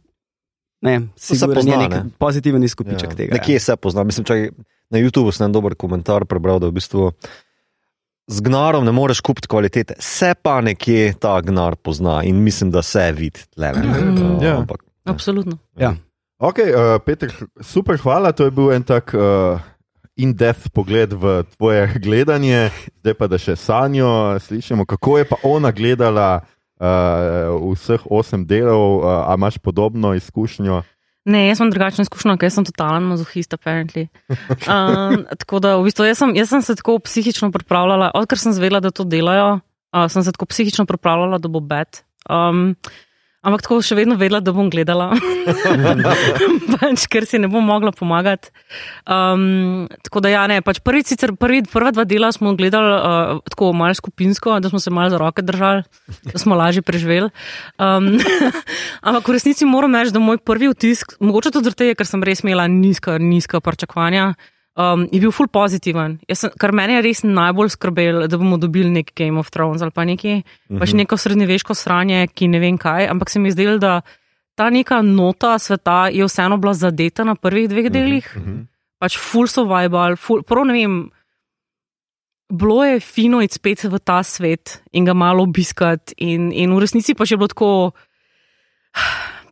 ne, 0.87 0.95
se 1.15 1.35
sigurno 1.35 1.59
pozna, 1.59 1.73
je 1.73 1.77
nek 1.83 1.91
ne. 1.91 2.03
pozitiven 2.17 2.63
izkupiček 2.63 3.11
ja. 3.11 3.15
tega. 3.19 3.37
Nekje 3.37 3.59
se 3.59 3.75
pozna. 3.75 4.03
Mislim, 4.07 4.25
čak, 4.25 4.55
na 4.89 5.01
YouTubu 5.03 5.33
sem 5.35 5.45
en 5.45 5.55
dober 5.55 5.75
komentar 5.75 6.25
prebral, 6.25 6.59
da 6.63 6.71
v 6.71 6.77
bistvu 6.79 7.11
z 8.27 8.41
gnarom 8.43 8.83
ne 8.83 8.91
moreš 8.91 9.21
kupiti 9.23 9.47
kvalitete, 9.47 9.95
se 9.99 10.33
pa 10.41 10.57
nekje 10.61 11.13
ta 11.19 11.37
gnar 11.41 11.75
pozna 11.75 12.21
in 12.27 12.41
mislim, 12.43 12.71
da 12.71 12.81
se 12.83 13.11
vidi. 13.11 13.39
Le, 13.57 13.71
ne, 13.71 13.81
ne, 13.87 14.11
Mhm. 14.11 14.43
Ja. 14.43 14.57
ampak, 14.57 14.83
Absolutno. 15.05 15.57
Ja. 15.79 15.93
Ok, 16.39 16.59
uh, 16.59 16.99
Peter, 17.05 17.31
super, 17.61 17.97
hvala. 17.97 18.31
To 18.31 18.43
je 18.45 18.51
bil 18.51 18.71
en 18.75 18.83
tak 18.83 19.13
uh, 19.15 19.57
in-depth 20.19 20.69
pogled 20.69 21.13
v 21.13 21.43
tvoje 21.55 21.87
gledanje. 22.03 22.69
Zdaj 22.99 23.13
pa 23.15 23.27
da 23.27 23.39
še 23.39 23.55
sanjo 23.55 24.37
slišimo, 24.39 24.85
kako 24.85 25.17
je 25.17 25.25
pa 25.25 25.35
ona 25.43 25.71
gledala 25.71 26.41
uh, 26.79 27.73
vseh 27.73 28.01
osem 28.09 28.45
delov. 28.47 29.01
Uh, 29.01 29.29
a 29.29 29.35
imaš 29.37 29.57
podobno 29.57 30.13
izkušnjo? 30.17 30.83
Ne, 31.27 31.47
jaz 31.49 31.59
imam 31.59 31.71
drugačno 31.73 32.05
izkušnjo, 32.07 32.37
ker 32.39 32.51
sem 32.51 32.65
totalen 32.65 33.03
mazohist, 33.03 33.53
apparently. 33.53 34.07
Um, 34.67 35.25
tako 35.39 35.59
da, 35.59 35.75
v 35.75 35.87
bistvu, 35.89 36.05
jaz 36.07 36.21
sem, 36.21 36.31
jaz 36.35 36.49
sem 36.51 36.61
se 36.63 36.75
tako 36.79 36.97
psihično 37.03 37.51
pripravljala, 37.51 38.13
odkar 38.15 38.39
sem 38.39 38.55
zvedela, 38.55 38.79
da 38.83 38.91
to 38.91 39.03
delajo, 39.03 39.59
uh, 39.59 40.05
sem 40.11 40.23
se 40.23 40.31
tako 40.31 40.47
psihično 40.47 40.85
pripravljala, 40.87 41.39
da 41.43 41.51
bo 41.51 41.59
bed. 41.59 41.99
Um, 42.29 42.75
Ampak 43.45 43.61
tako 43.63 43.77
še 43.85 43.95
vedno 43.95 44.15
vedela, 44.17 44.39
da 44.41 44.51
bom 44.51 44.65
gledala, 44.73 45.11
pač, 46.73 47.03
ker 47.05 47.27
si 47.29 47.37
ne 47.37 47.45
bom 47.51 47.61
mogla 47.63 47.93
pomagati. 47.93 48.49
Um, 49.05 49.85
tako 50.03 50.23
da, 50.25 50.31
ja, 50.33 50.41
ne, 50.49 50.57
pač 50.65 50.81
prvi, 50.81 51.03
sicer, 51.05 51.35
prvi, 51.37 51.61
prva 51.69 51.93
dva 51.93 52.07
dela 52.09 52.31
smo 52.33 52.55
gledali 52.57 52.89
uh, 52.97 53.43
tako 53.53 53.69
malo 53.77 53.93
skupinsko, 53.95 54.57
da 54.59 54.73
smo 54.73 54.81
se 54.81 54.91
malo 54.91 55.13
za 55.13 55.21
roke 55.21 55.45
držali, 55.45 55.85
da 56.25 56.41
smo 56.41 56.57
lažje 56.57 56.81
preživeli. 56.81 57.29
Um, 57.77 58.17
ampak 59.07 59.29
v 59.29 59.37
resnici 59.37 59.69
moram 59.69 59.95
reči, 59.95 60.15
da 60.17 60.23
moj 60.23 60.41
prvi 60.41 60.73
vtis, 60.73 61.05
mogoče 61.21 61.53
tudi 61.53 61.71
zato, 61.71 61.93
ker 61.93 62.09
sem 62.09 62.25
res 62.25 62.41
imela 62.41 62.65
nizka, 62.65 63.19
nizka 63.21 63.61
pričakovanja 63.61 64.33
um, 64.77 65.07
je 65.11 65.19
bil 65.19 65.31
full 65.31 65.47
pozitiven. 65.47 66.19
Sem, 66.33 66.51
kar 66.59 66.71
meni 66.71 66.93
je 66.93 67.01
res 67.01 67.23
najbolj 67.23 67.69
skrbel, 67.73 68.27
da 68.27 68.37
bomo 68.37 68.57
dobili 68.57 68.89
nek 68.89 69.11
Game 69.15 69.39
of 69.39 69.49
Thrones 69.49 69.81
ali 69.81 69.91
pa 69.91 70.05
nekaj, 70.05 70.37
uh 70.37 70.41
-huh. 70.69 70.79
pač 70.79 70.89
Mhm. 70.89 70.97
neko 70.97 71.17
srednjeveško 71.17 71.73
sranje, 71.75 72.27
ki 72.33 72.47
ne 72.47 72.59
vem 72.59 72.77
kaj, 72.77 73.07
ampak 73.07 73.29
se 73.29 73.39
mi 73.39 73.47
je 73.49 73.51
zdelo, 73.51 73.77
da 73.77 74.01
ta 74.55 74.69
neka 74.69 75.01
nota 75.01 75.59
sveta 75.59 76.07
je 76.13 76.23
vseeno 76.25 76.57
bila 76.57 76.73
zadeta 76.73 77.23
na 77.23 77.35
prvih 77.35 77.69
dveh 77.69 77.89
delih. 77.91 78.33
Uh 78.35 78.41
Mhm. 78.41 78.51
-huh. 78.53 78.65
Pač 78.99 79.17
full 79.17 79.47
survival, 79.47 80.15
full, 80.15 80.41
prav 80.43 80.65
ne 80.65 80.73
vem. 80.73 81.11
Bilo 82.49 82.83
je 82.85 82.99
fino 82.99 83.41
iti 83.41 83.53
spet 83.53 83.83
v 83.83 83.99
ta 83.99 84.23
svet 84.23 84.81
in 84.91 85.05
ga 85.05 85.13
malo 85.13 85.43
obiskati, 85.43 86.13
in, 86.17 86.51
in 86.51 86.73
v 86.75 86.79
resnici 86.79 87.13
pa 87.13 87.23
je 87.29 87.37
bilo 87.37 87.47
tako, 87.47 87.91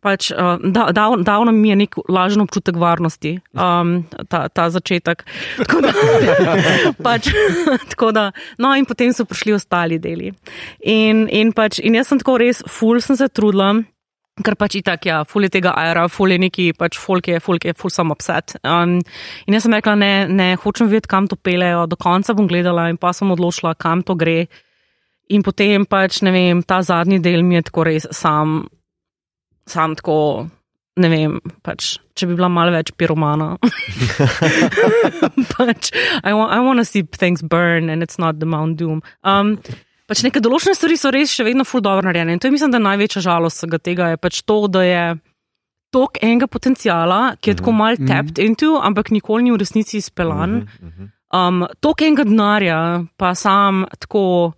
pač, 0.06 0.30
uh, 0.30 0.62
da, 0.62 0.88
da, 0.94 1.08
dal 1.26 1.46
nam 1.48 1.58
je 1.66 1.76
nek 1.82 1.98
lažen 2.12 2.44
občutek 2.44 2.78
varnosti, 2.78 3.36
um, 3.58 3.98
ta, 4.30 4.46
ta 4.52 4.68
začetek. 4.70 5.24
Tako 5.58 5.82
da, 5.82 5.92
pač, 7.06 7.32
tako 7.92 8.12
da, 8.14 8.28
no, 8.62 8.70
in 8.78 8.86
potem 8.86 9.10
so 9.16 9.26
prišli 9.26 9.56
ostali 9.56 9.98
deli. 10.02 10.30
In, 10.86 11.26
in, 11.32 11.52
pač, 11.56 11.80
in 11.82 11.98
jaz 11.98 12.12
sem 12.12 12.22
tako 12.22 12.38
res, 12.42 12.62
ful 12.70 13.02
sem 13.04 13.18
se 13.18 13.30
trudila. 13.32 13.74
Ker 14.44 14.52
pač 14.60 14.74
itak, 14.76 15.06
ja, 15.08 15.22
ful 15.24 15.46
je 15.46 15.54
tega 15.54 15.72
aera, 15.80 16.02
ful 16.12 16.34
je 16.34 16.36
neki, 16.42 16.66
pač 16.76 16.98
folk 17.00 17.30
je, 17.30 17.40
folk 17.40 17.64
je, 17.64 17.72
ful 17.72 17.92
sem 17.92 18.10
upset. 18.12 18.58
Um, 18.68 18.98
in 19.48 19.56
jaz 19.56 19.64
sem 19.64 19.72
rekla, 19.72 19.94
ne, 19.96 20.12
ne, 20.28 20.50
hočem 20.60 20.90
vedeti, 20.92 21.08
kam 21.08 21.24
to 21.30 21.38
pelejo, 21.40 21.86
do 21.88 21.96
konca 21.96 22.36
bom 22.36 22.48
gledala 22.50 22.90
in 22.92 23.00
pa 23.00 23.14
sem 23.16 23.32
odločila, 23.32 23.72
kam 23.80 24.04
to 24.04 24.14
gre. 24.20 24.42
In 25.32 25.42
potem 25.42 25.88
pač, 25.88 26.20
ne 26.22 26.34
vem, 26.36 26.60
ta 26.62 26.82
zadnji 26.84 27.18
del 27.24 27.40
mi 27.42 27.56
je 27.56 27.64
tako 27.70 27.86
res 27.88 28.06
sam, 28.14 28.60
sam 29.68 29.96
tako, 29.98 30.18
ne 31.02 31.10
vem, 31.12 31.38
pač, 31.66 31.96
če 32.16 32.28
bi 32.30 32.36
bila 32.38 32.48
malo 32.52 32.72
več 32.74 32.92
piromana. 32.96 33.54
pač, 35.56 35.90
I 36.22 36.32
want, 36.32 36.50
I 36.52 36.60
want 36.64 36.80
to 36.80 36.86
see 36.88 37.02
things 37.02 37.42
burn 37.42 37.90
and 37.90 38.02
it's 38.02 38.18
not 38.18 38.40
the 38.40 38.48
Mount 38.48 38.78
Doom. 38.80 39.02
Um, 39.22 39.56
pač 40.08 40.22
neke 40.24 40.40
določene 40.42 40.76
stvari 40.78 40.98
so 41.00 41.12
res 41.14 41.34
še 41.34 41.46
vedno 41.46 41.66
ful 41.66 41.84
dobro 41.84 42.08
narejene 42.08 42.36
in 42.36 42.42
to 42.42 42.48
je 42.48 42.56
mislim, 42.56 42.72
da 42.72 42.82
največja 42.82 43.24
žalost 43.26 43.60
vsega 43.60 43.82
tega 43.82 44.12
je 44.14 44.22
pač 44.22 44.42
to, 44.46 44.60
da 44.70 44.84
je 44.86 45.02
tok 45.94 46.20
enega 46.24 46.48
potencijala, 46.50 47.20
ki 47.40 47.52
je 47.52 47.58
tako 47.60 47.72
mal 47.76 47.98
tapped 48.00 48.40
into, 48.42 48.74
ampak 48.82 49.12
nikoli 49.14 49.46
ni 49.46 49.54
v 49.54 49.60
resnici 49.62 50.00
izpelan. 50.00 50.64
Um, 51.34 51.64
tok 51.80 52.04
enega 52.06 52.26
denarja, 52.26 52.78
pa 53.18 53.32
sam 53.38 53.84
tako, 53.98 54.54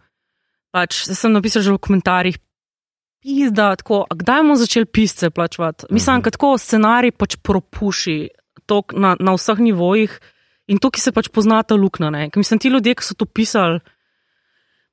pač 0.75 1.05
sem 1.09 1.35
napisal 1.35 1.65
že 1.65 1.75
v 1.75 1.83
komentarjih, 1.85 2.39
pizda, 3.23 3.73
tako, 3.77 4.05
kdaj 4.15 4.43
bomo 4.43 4.57
začeli 4.57 4.87
pisce 4.87 5.31
plačevati? 5.31 5.87
Mislim, 5.91 6.23
da 6.23 6.31
tako 6.31 6.57
scenarij 6.59 7.13
pač 7.17 7.37
propuši 7.43 8.29
tok 8.69 8.93
na, 8.97 9.17
na 9.21 9.35
vseh 9.37 9.59
nivojih 9.59 10.19
in 10.69 10.79
to, 10.79 10.91
ki 10.91 11.01
se 11.01 11.13
pač 11.13 11.31
pozna 11.33 11.63
ta 11.63 11.75
luknja. 11.75 12.11
Mislim, 12.37 12.61
ti 12.61 12.69
ljudje, 12.69 12.99
ki 12.99 13.05
so 13.05 13.17
to 13.17 13.27
pisali, 13.27 13.81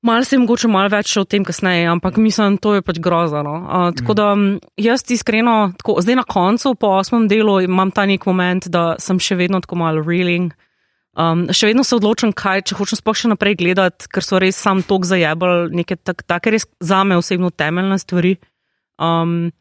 Mal 0.05 0.23
se 0.23 0.35
je 0.35 0.39
mogoče 0.39 0.69
malo 0.69 0.89
več 0.93 1.15
o 1.17 1.23
tem 1.25 1.41
kasneje, 1.41 1.87
ampak 1.89 2.19
mislim, 2.21 2.59
to 2.61 2.75
je 2.75 2.83
pač 2.85 2.99
grozno. 3.01 3.55
Uh, 3.57 3.87
tako 3.97 4.13
da 4.13 4.27
jaz 4.77 5.01
iskreno, 5.09 5.71
tako, 5.79 5.95
zdaj 6.05 6.19
na 6.19 6.25
koncu, 6.29 6.75
po 6.77 6.91
osmem 6.99 7.25
delu, 7.31 7.55
imam 7.65 7.89
ta 7.89 8.05
nek 8.05 8.27
moment, 8.29 8.67
da 8.69 8.83
sem 9.01 9.17
še 9.17 9.33
vedno 9.39 9.63
tako 9.65 9.79
malo 9.81 10.03
reeling. 10.05 10.53
Um, 11.15 11.45
še 11.55 11.69
vedno 11.71 11.85
se 11.87 11.95
odločam, 11.95 12.33
kaj, 12.35 12.65
če 12.67 12.75
hočem 12.75 12.99
sploh 12.99 13.15
še 13.15 13.31
naprej 13.31 13.55
gledati, 13.61 14.09
ker 14.11 14.25
so 14.25 14.39
res 14.41 14.59
sam 14.59 14.83
tok 14.83 15.07
zajebali, 15.07 15.71
neke 15.71 15.95
take 15.95 16.27
tak, 16.27 16.49
res 16.51 16.67
za 16.83 17.03
me 17.07 17.15
osebno 17.15 17.53
temeljne 17.55 17.95
stvari. 18.01 18.35
Um, 18.99 19.53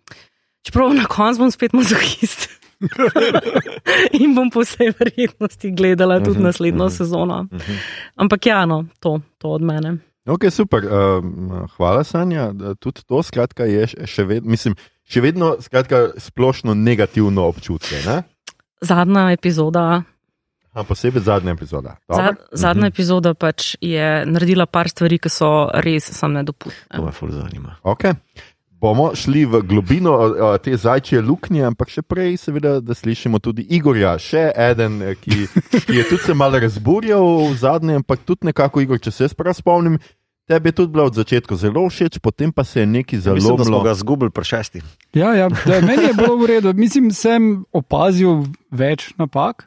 čeprav 0.67 0.95
na 0.99 1.07
koncu 1.11 1.45
bom 1.45 1.55
spet 1.55 1.77
mazohist. 1.77 2.49
In 4.21 4.35
bom 4.35 4.51
po 4.51 4.65
vsej 4.65 4.93
verjetnosti 4.99 5.71
gledala 5.71 6.19
tudi 6.25 6.43
naslednjo 6.43 6.91
sezono. 6.91 7.45
Ampak 8.19 8.51
ja, 8.51 8.65
no, 8.67 8.85
to, 8.99 9.21
to 9.39 9.55
od 9.55 9.63
mene. 9.63 9.99
Ok, 10.27 10.49
super. 10.51 10.85
Um, 10.89 11.69
hvala, 11.77 12.05
Sanja. 12.05 12.49
Tudi 12.81 13.05
to 13.07 13.21
skratka, 13.23 13.69
je 13.69 13.87
še 14.09 14.25
vedno, 14.25 14.51
mislim, 14.51 14.75
še 15.05 15.21
vedno 15.21 15.55
skratka, 15.61 16.17
splošno 16.19 16.75
negativno 16.75 17.45
občutje. 17.53 18.01
Ne? 18.09 18.23
Zadnja 18.85 19.29
epizoda, 19.37 20.03
A 20.75 20.83
posebej 20.83 21.23
zadnja 21.23 21.53
epizoda. 21.53 21.97
zad, 22.09 22.35
Dobro. 22.35 22.47
zadnja 22.53 22.87
epizoda 22.87 23.35
pač 23.35 23.77
je 23.81 24.27
naredila 24.27 24.67
par 24.67 24.89
stvari, 24.89 25.19
ki 25.19 25.29
so 25.29 25.51
res 25.73 26.11
sam 26.11 26.33
To 26.33 26.37
nedopustne. 26.37 26.99
me 26.99 27.13
ful 27.13 27.31
zanima. 27.31 27.77
Okay. 27.83 28.15
Bomo 28.75 29.15
šli 29.15 29.47
v 29.47 29.63
globino 29.63 30.13
te 30.59 30.77
zajčje 30.77 31.23
luknje, 31.23 31.63
ampak 31.65 31.89
še 31.89 32.03
prej, 32.03 32.37
seveda, 32.37 32.81
da 32.81 32.93
slišimo 32.93 33.39
tudi 33.39 33.63
Igorja, 33.71 34.19
še 34.19 34.53
eden, 34.53 35.01
eh, 35.03 35.15
ki, 35.15 35.47
ki 35.81 35.95
je 35.95 36.05
tudi 36.05 36.23
se 36.23 36.35
malo 36.35 36.59
razburjal 36.59 37.23
v 37.47 37.57
zadnjem, 37.57 37.97
ampak 37.97 38.21
tudi 38.21 38.45
nekako, 38.45 38.81
Igor, 38.81 38.99
če 38.99 39.11
se 39.11 39.25
jaz 39.25 39.33
prav 39.33 39.55
spomnim, 39.55 39.97
tebi 40.45 40.69
je 40.69 40.73
tudi 40.75 40.93
bila 40.93 41.05
od 41.05 41.15
začetka 41.15 41.57
zelo 41.57 41.89
všeč, 41.89 42.19
potem 42.19 42.53
pa 42.53 42.61
se 42.63 42.81
je 42.81 42.87
nekaj 42.87 43.17
Mislim, 43.17 43.33
da 43.33 43.41
smo 43.41 43.57
zalomilo. 43.57 43.81
ga 43.81 43.95
zgubili 43.95 44.31
pri 44.31 44.45
šestih. 44.45 44.85
Ja, 45.15 45.33
ja, 45.33 45.49
da, 45.49 45.81
meni 45.81 46.05
je 46.05 46.15
bilo 46.15 46.37
v 46.37 46.47
redu. 46.47 46.75
Mislim, 46.75 47.09
sem 47.11 47.65
opazil 47.73 48.45
več 48.69 49.15
napak. 49.17 49.65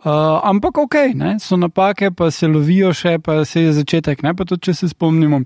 Uh, 0.00 0.40
ampak 0.48 0.78
ok, 0.78 0.94
ne, 1.14 1.34
so 1.38 1.58
napake, 1.60 2.08
pa 2.16 2.30
se 2.32 2.48
lovijo 2.48 2.92
še, 2.96 3.18
pa 3.20 3.42
se 3.44 3.66
je 3.66 3.72
začetek. 3.82 4.22
Ne, 4.24 4.32
pa 4.32 4.46
tudi, 4.48 4.70
če 4.70 4.74
se 4.78 4.88
spomnimo, 4.88 5.42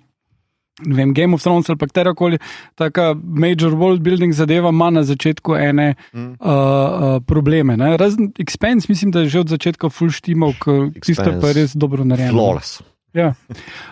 vem, 0.86 1.14
Game 1.14 1.34
of 1.34 1.42
Thrones 1.42 1.66
ali 1.70 1.78
pa 1.80 1.88
katerakoli 1.90 2.38
taka 2.78 3.14
major 3.18 3.74
world 3.74 4.02
building 4.06 4.34
zadeva 4.34 4.70
ima 4.70 4.92
na 4.94 5.02
začetku 5.02 5.58
ene 5.58 5.94
mm. 6.12 6.30
uh, 6.38 6.48
uh, 6.48 7.18
probleme. 7.26 7.76
ne. 7.76 7.96
Razen 7.98 8.32
Expense, 8.38 8.86
mislim, 8.88 9.10
da 9.10 9.26
je 9.26 9.34
že 9.34 9.40
od 9.40 9.54
začetka 9.58 9.90
full 9.90 10.14
štimal, 10.14 10.54
ker 10.62 10.90
tisto 11.02 11.34
pa 11.40 11.50
je 11.50 11.60
res 11.62 11.74
dobro 11.74 12.06
narejeno. 12.06 12.38
Flawless. 12.38 12.82
Ja. 13.14 13.34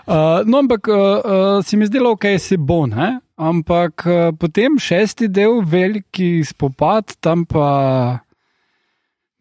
Uh, 0.06 0.42
no, 0.46 0.58
ampak 0.58 0.88
uh, 0.88 0.94
uh, 0.94 1.64
se 1.64 1.76
mi 1.76 1.86
zdelo, 1.86 2.14
okay, 2.14 2.38
se 2.38 2.56
bo, 2.56 2.86
ne? 2.86 3.20
ampak 3.38 4.06
uh, 4.06 4.30
potem 4.38 4.78
šesti 4.78 5.28
del, 5.28 5.62
veliki 5.66 6.42
spopad, 6.46 7.18
tam 7.20 7.46
pa. 7.46 8.22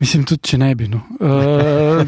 Mislim, 0.01 0.25
tudi 0.25 0.49
če 0.49 0.57
ne 0.57 0.71
bi. 0.75 0.89
No. 0.89 1.03
Uh, 1.21 2.01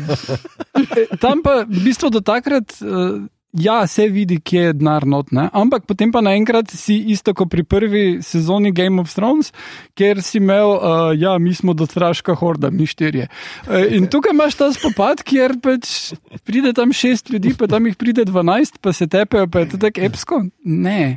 tam 1.23 1.45
pa 1.45 1.61
v 1.67 1.85
bistvu 1.85 2.09
do 2.13 2.23
takrat. 2.25 2.75
Uh, 2.81 3.23
Ja, 3.53 3.83
se 3.87 4.07
vidi, 4.09 4.39
kje 4.41 4.61
je 4.61 4.73
denar 4.73 5.05
not, 5.05 5.27
ne? 5.29 5.43
ampak 5.53 5.83
potem 5.85 6.09
pa 6.09 6.23
naenkrat 6.25 6.71
si 6.73 6.95
isto 7.13 7.35
kot 7.37 7.51
pri 7.53 7.61
prvi 7.61 8.17
sezoni 8.25 8.71
Game 8.73 8.97
of 8.97 9.13
Thrones, 9.13 9.51
kjer 9.93 10.23
si 10.25 10.39
imel, 10.41 10.73
uh, 10.73 11.11
ja, 11.13 11.35
mi 11.37 11.53
smo 11.53 11.75
dostraška 11.77 12.33
horda, 12.33 12.71
mi 12.73 12.89
štirje. 12.89 13.27
Uh, 13.67 13.85
in 13.93 14.09
tukaj 14.09 14.33
imaš 14.33 14.57
ta 14.57 14.71
spopad, 14.73 15.21
kjer 15.21 15.59
pač 15.61 16.15
pride 16.49 16.73
tam 16.73 16.97
šest 16.97 17.29
ljudi, 17.29 17.53
pa 17.53 17.69
tam 17.69 17.85
jih 17.85 17.93
pride 17.93 18.25
dvanajst, 18.25 18.81
pa 18.81 18.89
se 18.89 19.05
tepejo, 19.05 19.45
pa 19.45 19.61
je 19.61 19.75
to 19.75 19.83
tako 19.85 20.01
epsko. 20.09 20.45
Ne. 20.65 21.13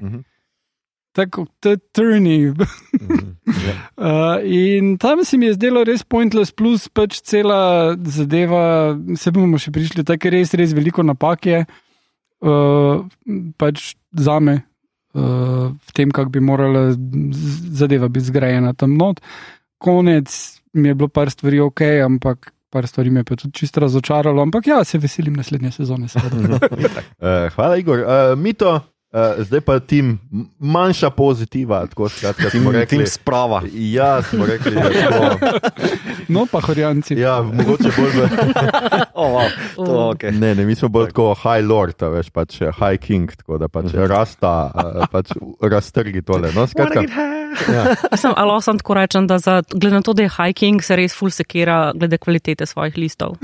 Tako, 1.16 1.46
to 1.61 1.74
je 1.74 1.83
turni. 1.92 2.38
Uh, 3.96 4.42
in 4.44 4.96
tam 4.98 5.24
se 5.24 5.38
mi 5.38 5.46
je 5.46 5.55
zdelo 5.55 5.85
res 5.87 6.02
pointless, 6.05 6.52
plus 6.52 6.88
pač 6.92 7.20
cela 7.24 7.94
zadeva, 8.05 8.92
se 9.16 9.31
bomo 9.33 9.57
še 9.62 9.70
prišli, 9.72 10.05
tako 10.05 10.29
je 10.29 10.33
res, 10.35 10.52
res 10.59 10.74
veliko 10.76 11.05
napak 11.07 11.46
je, 11.48 11.61
uh, 12.44 13.07
pač 13.57 13.94
za 14.12 14.37
me, 14.42 14.57
uh, 15.16 15.70
v 15.72 15.96
tem, 15.96 16.12
kako 16.12 16.35
bi 16.35 16.42
morala 16.44 16.90
zadeva 17.79 18.11
biti 18.12 18.29
zgrajena 18.29 18.74
tam 18.76 18.98
not. 18.98 19.22
Konec 19.81 20.29
mi 20.76 20.90
je 20.90 20.98
bilo 20.98 21.09
par 21.09 21.31
stvari 21.33 21.62
ok, 21.62 21.87
ampak 22.05 22.50
par 22.68 22.90
stvari 22.90 23.14
me 23.14 23.22
je 23.22 23.31
pa 23.31 23.38
tudi 23.40 23.57
čisto 23.62 23.81
razočaralo, 23.81 24.42
ampak 24.42 24.66
ja, 24.68 24.83
se 24.85 24.98
veselim 24.98 25.38
naslednje 25.38 25.70
sezone. 25.79 26.11
seveda. 26.12 26.61
Uh, 27.16 27.48
hvala, 27.55 27.79
Igor. 27.81 28.05
Uh, 28.05 28.37
Mito, 28.37 28.74
uh, 29.16 29.40
zdaj 29.40 29.61
pa 29.64 29.79
tim 29.81 30.18
manjša 30.59 31.11
pozitiva, 31.11 31.87
tako 31.87 32.09
skratka, 32.09 32.50
smo 32.50 32.72
rekli. 32.72 32.98
Tim 32.98 33.07
sprava. 33.07 33.62
Ja, 33.72 34.22
smo 34.22 34.46
rekli, 34.46 34.74
da 34.74 34.88
je 34.92 35.09
to. 35.09 35.48
No, 36.29 36.42
pa 36.50 36.59
horjanci. 36.61 37.14
Ja, 37.14 37.38
mogoče 37.42 37.90
bolj 37.96 38.11
v. 38.11 38.29
Oh, 39.16 39.33
wow. 39.33 39.48
to, 39.76 39.83
okay. 40.12 40.29
Ne, 40.35 40.55
ne, 40.55 40.64
mi 40.66 40.74
smo 40.74 40.88
bolj 40.92 41.07
tako 41.09 41.31
high 41.35 41.64
lord, 41.64 42.02
a 42.02 42.09
veš, 42.12 42.29
pač 42.35 42.59
eh, 42.61 42.72
high 42.74 42.98
king, 43.00 43.31
tako 43.33 43.57
da 43.62 43.68
pač 43.72 43.94
rasta, 43.94 44.50
eh, 44.74 45.07
pač 45.12 45.31
raztrgi 45.62 46.20
tole. 46.26 46.50
No, 46.52 46.66
skratka, 46.68 47.05
ja. 47.72 47.85
Sem, 48.12 48.35
ali 48.37 48.59
sem 48.62 48.76
tako 48.83 48.98
rečem, 48.98 49.24
da 49.31 49.38
za, 49.40 49.62
glede 49.72 49.94
na 49.96 50.02
to, 50.05 50.12
da 50.12 50.26
je 50.26 50.35
hiking, 50.35 50.83
se 50.85 50.98
res 50.98 51.14
ful 51.16 51.31
sekira 51.33 51.94
glede 51.96 52.18
kvalitete 52.20 52.66
svojih 52.68 52.98
listov. 53.00 53.38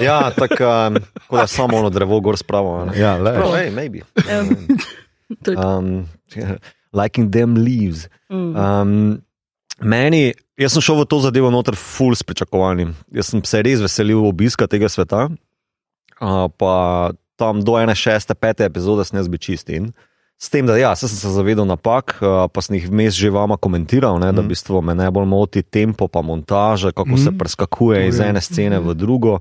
Ja, 0.00 0.30
tako 0.32 0.70
um, 0.70 0.96
kot 1.26 1.42
da 1.42 1.46
samo 1.50 1.82
ono 1.82 1.90
drevo 1.92 2.22
gor 2.24 2.38
spravo. 2.40 2.78
a 2.80 2.88
ne. 2.88 2.96
Ja, 2.96 3.18
le. 3.18 3.34
Prav, 3.36 3.52
hej, 3.58 3.74
maybe. 3.74 4.06
Je- 4.24 4.78
Um, 5.56 6.08
liking 6.92 7.30
them 7.30 7.54
leaves. 7.54 8.08
Mm. 8.30 8.56
Um, 8.56 9.22
meni, 9.80 10.32
jaz 10.58 10.72
sem 10.72 10.82
šel 10.84 11.02
v 11.02 11.08
to 11.08 11.20
zadevo 11.20 11.50
noter 11.52 11.76
full 11.76 12.16
s 12.16 12.24
pričakovanjem. 12.24 12.94
Jaz 13.12 13.32
sem 13.32 13.44
se 13.44 13.62
res 13.62 13.82
veselil 13.84 14.24
obiska 14.24 14.66
tega 14.66 14.88
sveta, 14.88 15.28
uh, 15.28 16.48
pa 16.56 17.12
tam 17.38 17.60
do 17.62 17.76
ene 17.78 17.94
šeste, 17.94 18.34
pete 18.34 18.66
epizode 18.66 19.04
sem 19.06 19.20
jaz 19.20 19.28
bil 19.30 19.38
čist 19.38 19.68
in. 19.70 19.92
S 20.38 20.50
tem, 20.50 20.66
da 20.66 20.76
ja, 20.78 20.92
sem 20.94 21.10
se 21.10 21.30
zavedal 21.34 21.66
napak, 21.66 22.16
uh, 22.22 22.46
pa 22.46 22.62
sem 22.62 22.78
jih 22.78 22.88
vmes 22.88 23.16
že 23.18 23.30
vama 23.30 23.58
komentiral, 23.58 24.20
ne, 24.22 24.30
mm. 24.30 24.36
da 24.38 24.42
v 24.42 24.50
bistvu 24.54 24.82
me 24.86 24.94
najbolj 24.94 25.26
moti 25.26 25.62
tempo, 25.66 26.06
pa 26.08 26.22
montaža, 26.22 26.94
kako 26.94 27.14
mm. 27.14 27.18
se 27.18 27.30
Mhm. 27.30 27.38
preskakuje 27.38 28.08
iz 28.08 28.16
To 28.16 28.22
je. 28.22 28.28
ene 28.30 28.40
scene 28.40 28.78
v 28.78 28.94
drugo. 28.94 29.38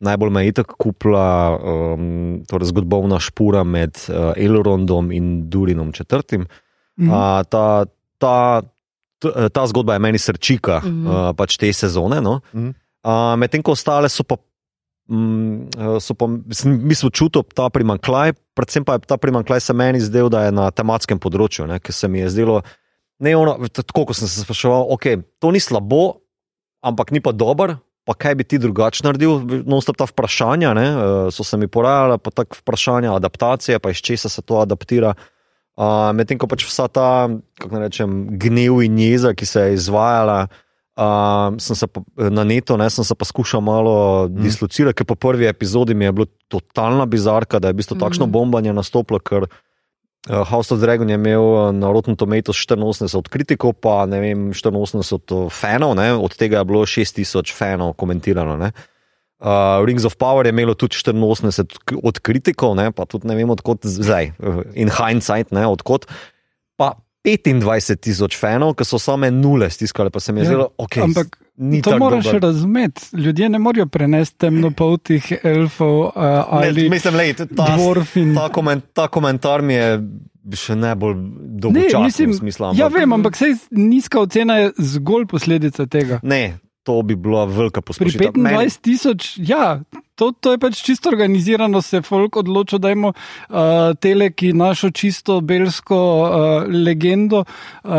Najbolj 0.00 0.30
me 0.30 0.42
je 0.42 0.48
itak 0.48 0.72
kupla 0.74 1.26
um, 1.52 2.04
torej 2.48 2.72
zgodbovna 2.72 3.20
špura 3.20 3.64
med 3.64 3.96
uh, 4.06 4.32
Elrondom 4.34 5.12
in 5.12 5.50
Durinom 5.50 5.92
četrtim. 5.92 6.46
Mhm. 6.96 7.10
A, 7.10 7.44
ta, 7.44 7.84
ta, 8.18 8.62
t- 9.18 9.48
ta 9.48 9.66
zgodba 9.66 9.92
je 9.92 9.98
meni 10.00 10.18
srčika 10.18 10.80
Mhm. 10.80 11.06
uh, 11.06 11.12
pač 11.32 11.56
te 11.56 11.68
sezone. 11.68 12.20
No? 12.20 12.40
Mhm. 12.52 12.72
Uh, 13.00 13.36
Medtem 13.36 13.62
ko 13.62 13.72
ostale 13.72 14.08
so 14.08 14.24
pa. 14.24 14.36
mm, 15.08 15.72
eh, 15.74 16.00
So 16.00 16.14
pa, 16.14 16.26
mi 16.64 16.94
smo 16.94 17.10
čutili 17.10 17.44
ta 17.50 17.68
primankljaj, 17.68 18.32
predvsem 18.54 18.84
pa 18.84 18.92
je 18.92 18.98
ta 19.00 19.16
primankljaj 19.16 19.60
se 19.60 19.72
meni 19.72 20.00
zdel, 20.00 20.28
da 20.28 20.44
je 20.44 20.52
na 20.52 20.70
tematskem 20.70 21.18
področju, 21.18 21.66
ne, 21.66 21.78
ker 21.78 21.92
se 21.92 22.08
mi 22.08 22.18
je 22.18 22.28
zdelo, 22.30 22.62
ne 23.18 23.36
ono, 23.36 23.58
tako 23.66 24.04
kot 24.04 24.16
sem 24.16 24.28
se 24.28 24.40
spraševal, 24.40 24.86
ok, 24.88 25.04
to 25.38 25.50
ni 25.50 25.58
slabo, 25.58 26.20
ampak 26.80 27.10
ni 27.10 27.20
pa 27.20 27.32
dober, 27.32 27.76
pa 28.10 28.16
kaj 28.18 28.34
bi 28.34 28.44
ti 28.44 28.58
drugače 28.58 29.04
naredil, 29.06 29.38
non-stop 29.70 30.00
ta 30.00 30.06
vprašanja, 30.10 30.72
ne, 30.74 30.86
eh, 30.90 31.28
so 31.30 31.46
se 31.46 31.54
mi 31.56 31.68
porajala, 31.70 32.18
pa 32.18 32.32
tako 32.34 32.58
vprašanja 32.58 33.12
adaptacije, 33.14 33.78
pa 33.78 33.92
iz 33.94 34.02
česa 34.02 34.28
se 34.28 34.42
to 34.42 34.58
adaptira. 34.58 35.14
Uh, 35.80 36.10
Medtem 36.12 36.36
ko 36.36 36.48
pač 36.50 36.66
vsa 36.66 36.90
ta, 36.92 37.30
kako 37.56 37.78
naj 37.78 37.86
rečem, 37.86 38.16
gnev 38.42 38.82
in 38.84 38.98
jeza, 38.98 39.30
ki 39.32 39.46
se 39.46 39.62
je 39.62 39.76
izvajala, 39.78 40.40
uh, 40.98 41.54
sem 41.62 41.78
se 41.78 41.86
pa, 41.86 42.02
na 42.34 42.44
neto, 42.44 42.76
ne, 42.76 42.90
sem 42.90 43.06
se 43.06 43.14
pa 43.14 43.24
skušal 43.24 43.62
malo 43.64 43.94
mm. 44.26 44.42
dislocirati, 44.42 44.98
ker 44.98 45.08
po 45.08 45.14
prvi 45.14 45.46
epizodi 45.48 45.94
mi 45.94 46.04
je 46.04 46.12
bilo 46.12 46.26
totalna 46.52 47.06
bizarka, 47.06 47.62
da 47.62 47.70
je 47.70 47.78
v 47.78 47.80
bistvu 47.80 47.96
mm. 47.96 48.02
takšno 48.02 48.26
bombanje 48.26 48.74
nastopilo, 48.76 49.22
ker 49.22 49.46
uh, 49.46 49.54
House 50.28 50.68
of 50.68 50.80
Dragon 50.80 51.08
je 51.08 51.14
imel 51.14 51.40
uh, 51.40 51.72
na 51.72 51.88
Rotten 51.88 52.16
Tomatoes 52.16 52.56
84 52.58 53.16
od 53.16 53.28
kritikov, 53.28 53.72
pa 53.80 54.04
ne 54.04 54.20
vem, 54.20 54.50
84 54.52 55.48
fanov, 55.48 55.94
ne, 55.96 56.12
od 56.12 56.36
tega 56.36 56.60
je 56.60 56.64
bilo 56.64 56.84
6000 56.84 57.48
fanov 57.48 57.94
komentirano. 57.96 58.56
Ne. 58.56 58.68
Uh, 59.40 59.80
Rings 59.80 60.04
of 60.04 60.20
Power 60.20 60.44
je 60.44 60.52
imelo 60.52 60.74
tudi 60.74 60.92
84 60.94 61.64
k- 61.80 61.96
od 61.96 62.18
kritikov, 62.18 62.76
ne, 62.76 62.92
pa 62.92 63.08
tudi 63.08 63.24
ne 63.26 63.34
vem, 63.34 63.48
odkot 63.48 63.88
zdaj, 63.88 64.32
uh, 64.38 64.60
in 64.74 64.92
hindsight, 64.92 65.48
ne, 65.50 65.64
odkot. 65.66 66.04
Pa 66.76 67.00
25 67.24 67.96
tisoč 67.96 68.36
fanov, 68.36 68.76
ki 68.76 68.84
so 68.84 69.00
same 69.00 69.30
nule 69.30 69.70
stiskali, 69.70 70.12
pa 70.12 70.20
se 70.20 70.32
mi 70.32 70.40
je 70.40 70.44
Ja, 70.44 70.48
zdelo, 70.52 70.68
ok, 70.76 71.00
ampak 71.04 71.40
ni 71.60 71.82
To 71.82 71.98
moraš 71.98 72.24
dober. 72.24 72.42
razumeti. 72.42 73.02
Ljudje 73.14 73.48
ne 73.48 73.58
morejo 73.58 73.86
prenesti 73.86 74.38
temnopoltih 74.38 75.32
elfov 75.42 76.00
uh, 76.00 76.12
Ne, 76.16 76.44
ali 76.50 76.88
Mislim, 76.88 77.14
lej, 77.14 77.34
ta, 77.34 77.44
dvorfin. 77.68 78.34
ta, 78.34 78.48
koment, 78.48 78.84
ta 78.92 79.08
komentar 79.08 79.62
mi 79.62 79.74
je 79.74 79.90
še 80.54 80.74
najbolj 80.74 81.14
Ne, 81.14 81.28
dolgočasen 81.60 82.02
mislim, 82.02 82.30
v 82.30 82.34
smislu. 82.34 82.72
ja, 82.74 82.88
vem, 82.88 83.12
ampak 83.12 83.36
sej 83.36 83.54
nizka 83.70 84.20
ocena 84.20 84.56
je 84.56 84.72
zgolj 84.78 85.26
posledica 85.26 85.86
tega. 85.86 86.20
Ne, 86.24 86.58
to 86.82 87.02
bi 87.02 87.16
bila 87.16 87.44
velika 87.44 87.80
Pri 87.80 87.86
poskušnja. 87.86 88.30
25 88.32 88.80
tisoč, 88.80 89.34
ja, 89.36 89.80
to, 90.14 90.32
to 90.32 90.52
je 90.52 90.58
pač 90.58 90.82
čisto 90.82 91.08
organizirano, 91.08 91.82
se 91.82 92.02
folk 92.02 92.36
odločil, 92.36 92.78
da 92.78 92.90
imamo 92.90 93.12
uh, 93.12 93.56
tele, 94.00 94.30
ki 94.32 94.52
našo 94.52 94.90
čisto 94.90 95.40
belsko 95.40 95.96
uh, 95.96 96.30
legendo 96.68 97.44
uh, 97.44 97.90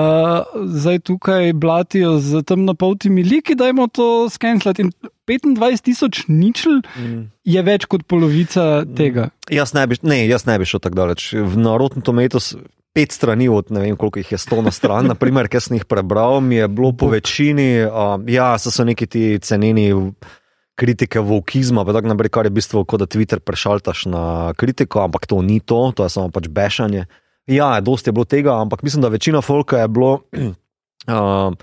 zdaj 0.65 1.00
tukaj 1.00 1.54
blatijo 1.54 2.17
z 2.20 2.44
temnopoltimi 2.44 3.24
liki, 3.24 3.56
da 3.56 3.70
imamo 3.70 3.88
to 3.88 4.30
skenslati. 4.30 4.82
In 4.82 4.91
25 5.28 5.82
tisoč 5.82 6.26
ničel 6.28 6.82
Mm. 6.98 7.30
je 7.44 7.62
več 7.63 7.86
kot 7.86 8.04
polovica 8.04 8.84
tega. 8.98 9.30
Jaz 9.50 9.74
ne 9.74 9.86
bi, 9.88 9.96
ne, 10.04 10.28
jaz 10.28 10.46
ne 10.46 10.58
bi 10.60 10.65
šel 10.65 10.82
tako 10.84 10.96
daleč. 10.96 11.34
V 11.34 11.78
Rotten 11.78 12.02
Tomatoes 12.02 12.56
pet 12.93 13.12
strani, 13.12 13.49
od 13.49 13.71
ne 13.71 13.82
vem 13.84 13.95
koliko 13.97 14.19
jih 14.19 14.32
je 14.32 14.38
sto 14.41 14.62
na 14.62 14.71
stran, 14.71 15.08
naprimer, 15.12 15.47
ki 15.51 15.62
sem 15.63 15.77
jih 15.80 15.88
prebral, 15.88 16.39
mi 16.43 16.60
je 16.60 16.67
bilo 16.67 16.91
po 16.91 17.10
večini, 17.12 17.84
uh, 17.86 18.15
ja, 18.27 18.54
so, 18.60 18.71
so 18.71 18.86
neki 18.88 19.08
ti 19.08 19.23
ceneni 19.39 19.91
kritike 20.75 21.19
vokizma, 21.19 21.86
pa 21.86 21.93
tako 21.95 22.12
naprej, 22.12 22.32
kar 22.34 22.47
je 22.47 22.54
v 22.54 22.60
bistvu 22.60 22.86
kot 22.86 23.04
da 23.04 23.08
Twitter 23.08 23.39
prešaltaš 23.39 24.06
na 24.12 24.23
kritiko, 24.58 25.04
ampak 25.06 25.27
to 25.30 25.41
ni 25.45 25.60
to, 25.60 25.91
to 25.95 26.08
je 26.08 26.13
samo 26.13 26.32
pač 26.34 26.49
bešanje. 26.49 27.06
Ja, 27.51 27.73
dosti 27.82 28.10
je 28.10 28.15
bilo 28.15 28.25
tega, 28.25 28.56
ampak 28.62 28.84
mislim, 28.84 29.04
da 29.04 29.12
večina 29.12 29.41
folka 29.41 29.84
je 29.84 29.88
bilo. 29.88 30.19
Uh, 31.10 31.54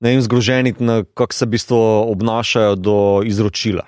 Ne 0.00 0.12
vem, 0.14 0.20
zgroženi, 0.22 0.74
kako 1.14 1.34
se 1.34 1.46
v 1.46 1.48
bistvu 1.48 1.78
obnašajo 2.14 2.74
do 2.78 2.98
izročila. 3.26 3.82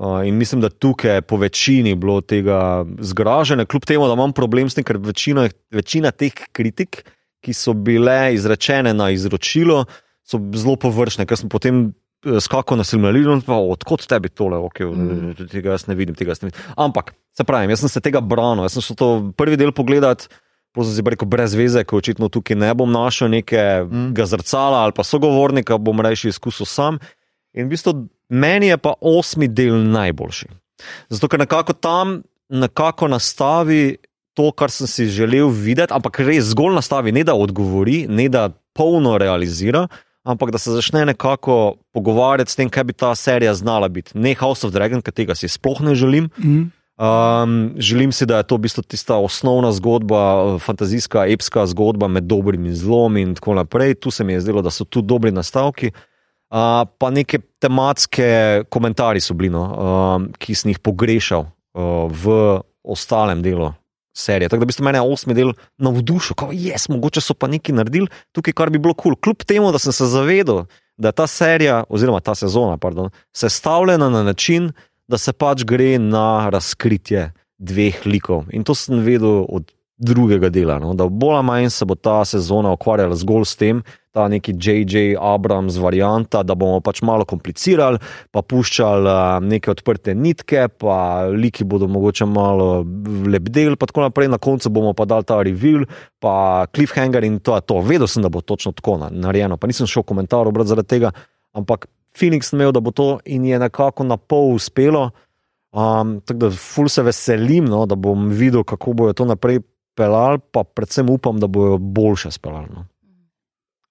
Uh, 0.00 0.26
in 0.26 0.34
mislim, 0.34 0.60
da 0.60 0.68
tukaj 0.68 1.14
je 1.14 1.22
po 1.22 1.36
večini 1.36 1.94
bilo 1.94 2.20
tega 2.20 2.86
zgražene, 2.98 3.66
kljub 3.66 3.84
temu, 3.84 4.06
da 4.08 4.14
imam 4.16 4.32
problem 4.32 4.70
s 4.70 4.74
tem, 4.74 4.84
ker 4.84 4.96
večina, 4.96 5.44
večina 5.70 6.08
teh 6.10 6.32
kritik, 6.56 7.02
ki 7.44 7.52
so 7.52 7.74
bile 7.76 8.32
izrečene 8.32 8.94
na 8.96 9.10
izročilo, 9.12 9.82
so 10.24 10.40
zelo 10.56 10.78
površne, 10.80 11.26
ker 11.28 11.36
sem 11.36 11.52
potem 11.52 11.82
eh, 12.24 12.40
skakal 12.40 12.80
na 12.80 12.86
silmarilno 12.88 13.36
in 13.36 13.44
pa 13.44 13.60
odkot 13.60 14.06
tebi 14.08 14.32
tole, 14.32 14.56
okay, 14.70 14.88
mm. 14.88 15.50
tega 15.52 15.76
jaz 15.76 15.84
ne 15.90 15.98
vidim, 16.00 16.16
tega 16.16 16.32
jaz 16.32 16.40
ne 16.46 16.48
vidim. 16.48 16.72
Ampak, 16.80 17.12
se 17.36 17.44
pravi, 17.44 17.68
jaz 17.76 17.84
sem 17.84 17.92
se 17.92 18.00
tega 18.00 18.24
branil, 18.24 18.64
jaz 18.64 18.78
sem 18.78 18.88
šel 18.88 19.00
to 19.04 19.12
prvi 19.36 19.60
del 19.60 19.76
pogledati. 19.76 20.32
Potem 20.72 20.94
si 20.94 21.02
rekel, 21.02 21.28
brez 21.28 21.52
veze, 21.58 21.84
ko 21.84 21.98
očitno 22.00 22.30
tukaj 22.32 22.56
ne 22.56 22.72
bom 22.78 22.88
našel 22.88 23.28
nekega 23.36 23.84
mm. 23.84 24.26
zrcala 24.32 24.86
ali 24.86 24.96
pa 24.96 25.04
sogovornika, 25.04 25.76
bom 25.76 26.00
reči 26.00 26.32
izkusil 26.32 26.64
sam. 26.64 27.02
In 27.54 27.66
v 27.66 27.74
bistvu 27.74 27.94
meni 28.28 28.70
je 28.70 28.78
pa 28.78 28.94
osmi 29.00 29.48
del 29.48 29.80
najboljši. 29.90 30.48
Zato, 31.10 31.28
ker 31.28 31.42
nekako 31.42 31.72
tam 31.72 32.20
nekako 32.50 33.08
nastavi 33.08 33.96
to, 34.34 34.50
kar 34.52 34.70
sem 34.70 34.86
si 34.86 35.06
želel 35.10 35.50
videti, 35.50 35.92
ampak 35.94 36.22
res 36.24 36.50
zgolj 36.54 36.74
nastavi, 36.78 37.12
ne 37.12 37.24
da 37.26 37.34
odgovori, 37.34 38.04
ne 38.08 38.28
da 38.30 38.48
polno 38.74 39.16
realizira, 39.18 39.86
ampak 40.24 40.50
da 40.54 40.58
se 40.58 40.72
začne 40.74 41.04
nekako 41.06 41.76
pogovarjati 41.94 42.52
s 42.52 42.58
tem, 42.58 42.70
kaj 42.70 42.84
bi 42.84 42.92
ta 42.92 43.14
serija 43.14 43.54
znala 43.54 43.88
biti. 43.88 44.18
Ne 44.18 44.34
House 44.38 44.66
of 44.66 44.72
Dragon, 44.72 45.02
ki 45.02 45.14
tega 45.14 45.34
si 45.34 45.48
sploh 45.48 45.82
ne 45.84 45.94
želim. 45.94 46.30
Mm. 46.38 46.70
Um, 47.00 47.72
želim 47.80 48.12
si, 48.12 48.26
da 48.26 48.38
je 48.38 48.46
to 48.46 48.58
v 48.58 48.66
bistvu 48.66 48.82
tista 48.82 49.16
osnovna 49.16 49.72
zgodba, 49.72 50.58
fantazijska, 50.60 51.24
epska 51.32 51.64
zgodba 51.66 52.08
med 52.08 52.28
dobrim 52.28 52.66
in 52.66 52.76
zlom 52.76 53.16
in 53.16 53.34
tako 53.34 53.54
naprej. 53.54 53.94
Tu 53.94 54.10
se 54.10 54.24
mi 54.24 54.32
je 54.32 54.40
zdelo, 54.40 54.62
da 54.62 54.70
so 54.70 54.84
tu 54.84 55.02
dobri 55.02 55.32
nastavki. 55.32 55.90
Uh, 55.94 56.09
pa 56.50 57.10
neke 57.14 57.38
tematske 57.62 58.64
komentarje 58.68 59.22
so 59.22 59.36
bili, 59.38 59.52
no, 59.54 59.64
um, 59.70 60.30
ki 60.38 60.56
sem 60.58 60.72
jih 60.72 60.80
pogrešal 60.82 61.46
uh, 61.46 62.10
v 62.10 62.58
ostalem 62.82 63.42
delu 63.42 63.70
serije. 64.16 64.48
Tako 64.48 64.64
da 64.64 64.66
bi 64.66 64.74
se 64.74 64.82
meni 64.82 64.98
osmi 64.98 65.34
del 65.34 65.52
navdušil, 65.78 66.34
kot 66.36 66.52
je, 66.52 66.72
yes, 66.72 66.88
mogoče 66.90 67.22
so 67.22 67.34
pa 67.34 67.46
nekaj 67.46 67.74
naredili 67.74 68.10
tukaj, 68.34 68.56
kar 68.56 68.70
bi 68.70 68.82
bilo 68.82 68.94
kul. 68.94 69.14
Cool. 69.14 69.20
Kljub 69.22 69.44
temu, 69.46 69.72
da 69.72 69.78
sem 69.78 69.94
se 69.94 70.06
zavedal, 70.10 70.64
da 70.98 71.08
je 71.08 71.18
ta 71.22 71.26
serija, 71.26 71.84
oziroma 71.88 72.20
ta 72.20 72.34
sezona, 72.34 72.76
pardon, 72.76 73.10
sestavljena 73.36 74.10
na 74.10 74.22
način, 74.22 74.72
da 75.08 75.18
se 75.18 75.32
pač 75.32 75.64
gre 75.64 75.98
na 75.98 76.50
razkritje 76.50 77.30
dveh 77.58 78.06
likov. 78.06 78.44
In 78.52 78.64
to 78.64 78.74
sem 78.74 79.00
vedel 79.04 79.44
od 79.48 79.70
drugega 80.00 80.48
dela, 80.48 80.78
no? 80.80 80.94
da 80.94 81.06
bolj 81.08 81.36
ali 81.36 81.46
manj 81.46 81.70
se 81.70 81.84
bo 81.84 81.94
ta 81.94 82.24
sezona 82.24 82.72
ukvarjala 82.72 83.16
zgolj 83.16 83.44
s 83.44 83.56
tem, 83.56 83.82
ta 84.10 84.28
neki 84.28 84.54
J.J. 84.58 85.14
Abrams 85.20 85.76
varianta, 85.78 86.42
da 86.42 86.54
bomo 86.58 86.80
pač 86.82 87.02
malo 87.06 87.24
komplicirali, 87.28 88.00
pa 88.34 88.42
puščali 88.42 89.06
uh, 89.06 89.38
neke 89.44 89.70
odprte 89.70 90.14
nitke, 90.18 90.66
pa 90.82 91.28
liki 91.30 91.64
bodo 91.64 91.86
mogoče 91.90 92.26
malo 92.26 92.82
lebdeli, 93.30 93.78
pa 93.78 93.86
tako 93.86 94.08
naprej, 94.08 94.30
na 94.32 94.40
koncu 94.42 94.72
bomo 94.74 94.92
pa 94.98 95.06
dali 95.06 95.26
ta 95.28 95.38
reveal, 95.46 95.86
pa 96.18 96.66
cliffhanger 96.74 97.24
in 97.26 97.38
to 97.38 97.54
je 97.54 97.66
to. 97.70 97.80
Vedel 97.86 98.10
sem, 98.10 98.26
da 98.26 98.32
bo 98.32 98.42
točno 98.42 98.74
tako 98.74 98.98
na- 98.98 99.12
narejeno, 99.14 99.56
pa 99.56 99.70
nisem 99.70 99.86
šel 99.86 100.02
komentar 100.02 100.48
obrati 100.48 100.74
zaradi 100.74 100.88
tega, 100.96 101.14
ampak 101.54 101.86
Phoenix 102.16 102.50
sem 102.50 102.58
imel, 102.58 102.72
da 102.74 102.80
bo 102.82 102.90
to 102.90 103.20
in 103.24 103.44
je 103.46 103.58
nekako 103.58 104.04
na 104.04 104.16
pol 104.16 104.56
uspelo. 104.56 105.10
Um, 105.70 106.18
tako 106.26 106.38
da 106.38 106.50
ful 106.50 106.88
se 106.90 107.02
veselim, 107.06 107.68
no, 107.70 107.84
da 107.86 107.94
bom 107.94 108.28
videl, 108.34 108.64
kako 108.66 108.92
bojo 108.92 109.14
to 109.14 109.24
naprej 109.24 109.60
pelali, 109.94 110.40
pa 110.50 110.64
predvsem 110.64 111.10
upam, 111.10 111.38
da 111.38 111.46
bojo 111.46 111.78
boljše 111.78 112.30
speljali. 112.34 112.66
No. 112.74 112.84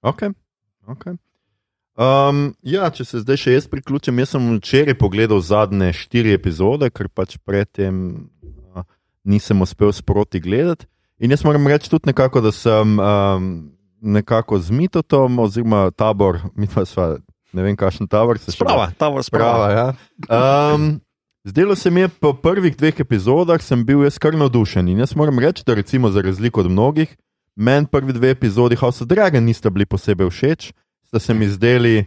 Okay. 0.01 0.31
Okay. 0.87 1.17
Um, 1.99 2.53
ja, 2.63 2.87
če 2.87 3.03
se 3.03 3.19
zdaj 3.25 3.41
še 3.41 3.55
jaz 3.57 3.65
priključim, 3.67 4.21
jaz 4.23 4.31
sem 4.31 4.45
včeraj 4.55 4.95
pogledal 5.01 5.41
zadnje 5.43 5.91
štiri 5.99 6.31
epizode, 6.31 6.87
ker 6.95 7.09
pač 7.11 7.35
predtem 7.43 8.29
uh, 8.71 8.85
nisem 9.27 9.59
uspel 9.65 9.91
sproti 9.91 10.39
gledati. 10.39 10.87
In 11.19 11.35
jaz 11.35 11.43
moram 11.43 11.67
reči 11.67 11.91
tudi 11.91 12.07
nekako, 12.07 12.39
da 12.45 12.53
sem 12.55 12.95
um, 12.95 13.49
nekako 13.99 14.61
z 14.63 14.71
mitotom, 14.71 15.41
oziroma 15.43 15.89
tabor, 15.91 16.39
mi 16.55 16.69
pa 16.71 16.85
sva, 16.87 17.17
ne 17.51 17.65
vem, 17.65 17.75
kakšen 17.75 18.07
tabor 18.07 18.39
se 18.39 18.55
Sprava, 18.55 18.87
sprava. 18.95 19.23
Sprava, 19.27 19.67
ja. 19.75 19.87
um, 20.31 20.93
zdelo 21.43 21.75
se 21.75 21.91
mi 21.91 22.07
je 22.07 22.13
po 22.23 22.31
prvih 22.33 22.79
dveh 22.79 23.03
epizodah, 23.03 23.59
sem 23.59 23.83
bil 23.83 24.07
jaz 24.07 24.15
kar 24.23 24.39
navdušen. 24.39 24.87
In 24.87 25.03
jaz 25.03 25.17
moram 25.19 25.43
reči, 25.43 25.67
da 25.67 25.75
recimo 25.75 26.15
za 26.15 26.23
razliko 26.23 26.63
od 26.63 26.71
mnogih, 26.71 27.11
meni 27.55 27.87
prvi 27.87 28.13
dve 28.13 28.29
epizodi 28.29 28.75
House 28.75 29.03
of 29.03 29.07
Dragon 29.07 29.43
nista 29.43 29.69
bili 29.69 29.85
posebej 29.85 30.29
všeč, 30.29 30.71
sta 31.07 31.19
se 31.19 31.33
mi 31.33 31.47
zdeli 31.47 32.05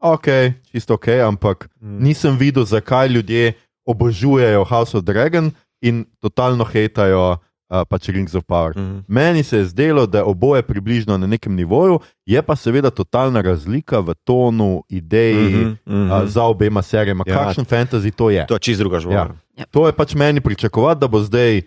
ok, 0.00 0.26
čisto 0.72 0.94
ok, 0.94 1.08
ampak 1.28 1.68
Mm. 1.80 1.98
nisem 2.02 2.36
videl, 2.36 2.64
zakaj 2.64 3.08
ljudje 3.08 3.52
obožujejo 3.86 4.64
House 4.64 4.96
of 4.96 5.04
Dragon 5.04 5.50
in 5.80 6.04
totalno 6.20 6.64
hejtajo 6.64 7.32
uh, 7.32 7.82
pač 7.88 8.08
Rings 8.08 8.34
of 8.34 8.44
Power. 8.44 8.72
Mhm. 8.78 8.98
Meni 9.08 9.42
se 9.42 9.56
je 9.56 9.64
zdelo, 9.64 10.06
da 10.06 10.18
je 10.18 10.24
oboje 10.24 10.62
približno 10.62 11.18
na 11.18 11.26
nekem 11.26 11.54
nivoju, 11.54 12.00
je 12.26 12.42
pa 12.42 12.56
seveda 12.56 12.90
totalna 12.90 13.40
razlika 13.40 14.00
v 14.00 14.14
tonu, 14.24 14.82
ideji 14.88 15.56
Mhm, 15.56 15.76
mhm. 15.86 16.10
uh, 16.12 16.28
za 16.28 16.42
obema 16.44 16.82
serijama. 16.82 17.24
Ja. 17.26 17.34
Kakšen 17.34 17.64
fantasy 17.64 18.10
to 18.10 18.30
je? 18.30 18.46
To 18.46 18.54
je 18.54 18.60
čist 18.60 18.78
druga 18.80 19.00
življenja. 19.00 19.34
To 19.70 19.86
je 19.86 19.92
pač 19.92 20.14
meni 20.14 20.40
pričakovati, 20.40 21.00
da 21.00 21.08
bo 21.08 21.20
zdaj 21.20 21.62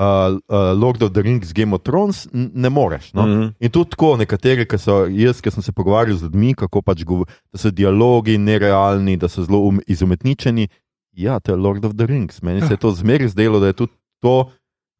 uh, 0.00 0.38
uh, 0.48 0.72
Lord 0.72 1.02
of 1.02 1.12
the 1.12 1.22
Rings, 1.22 1.52
Game 1.52 1.74
of 1.74 1.82
Thrones, 1.82 2.28
ne 2.32 2.68
moreš. 2.68 3.12
No? 3.12 3.26
Mhm. 3.26 3.48
In 3.60 3.70
tudi 3.70 3.90
tako, 3.90 4.14
nekateri, 4.16 4.66
ki 4.68 4.78
so, 4.80 5.04
jaz, 5.06 5.42
ki 5.44 5.52
sem 5.52 5.62
se 5.62 5.74
pogovarjal 5.76 6.16
z 6.16 6.28
ljudmi, 6.28 6.54
kako 6.56 6.82
pač 6.82 7.04
gov, 7.04 7.26
da 7.52 7.60
so 7.60 7.70
dialogi 7.70 8.38
nerealni, 8.38 9.18
da 9.20 9.28
so 9.28 9.44
zelo 9.44 9.60
um, 9.68 9.82
izumetničeni. 9.86 10.68
Ja, 11.12 11.40
to 11.40 11.52
je 11.52 11.58
Lord 11.60 11.84
of 11.84 11.98
the 11.98 12.06
Rings. 12.06 12.40
Meni 12.42 12.62
se 12.62 12.72
je 12.74 12.80
to 12.80 12.94
zmeraj 12.94 13.34
zdelo, 13.34 13.60
da 13.60 13.72
je 13.72 13.78
tudi 13.84 13.92
to. 14.24 14.50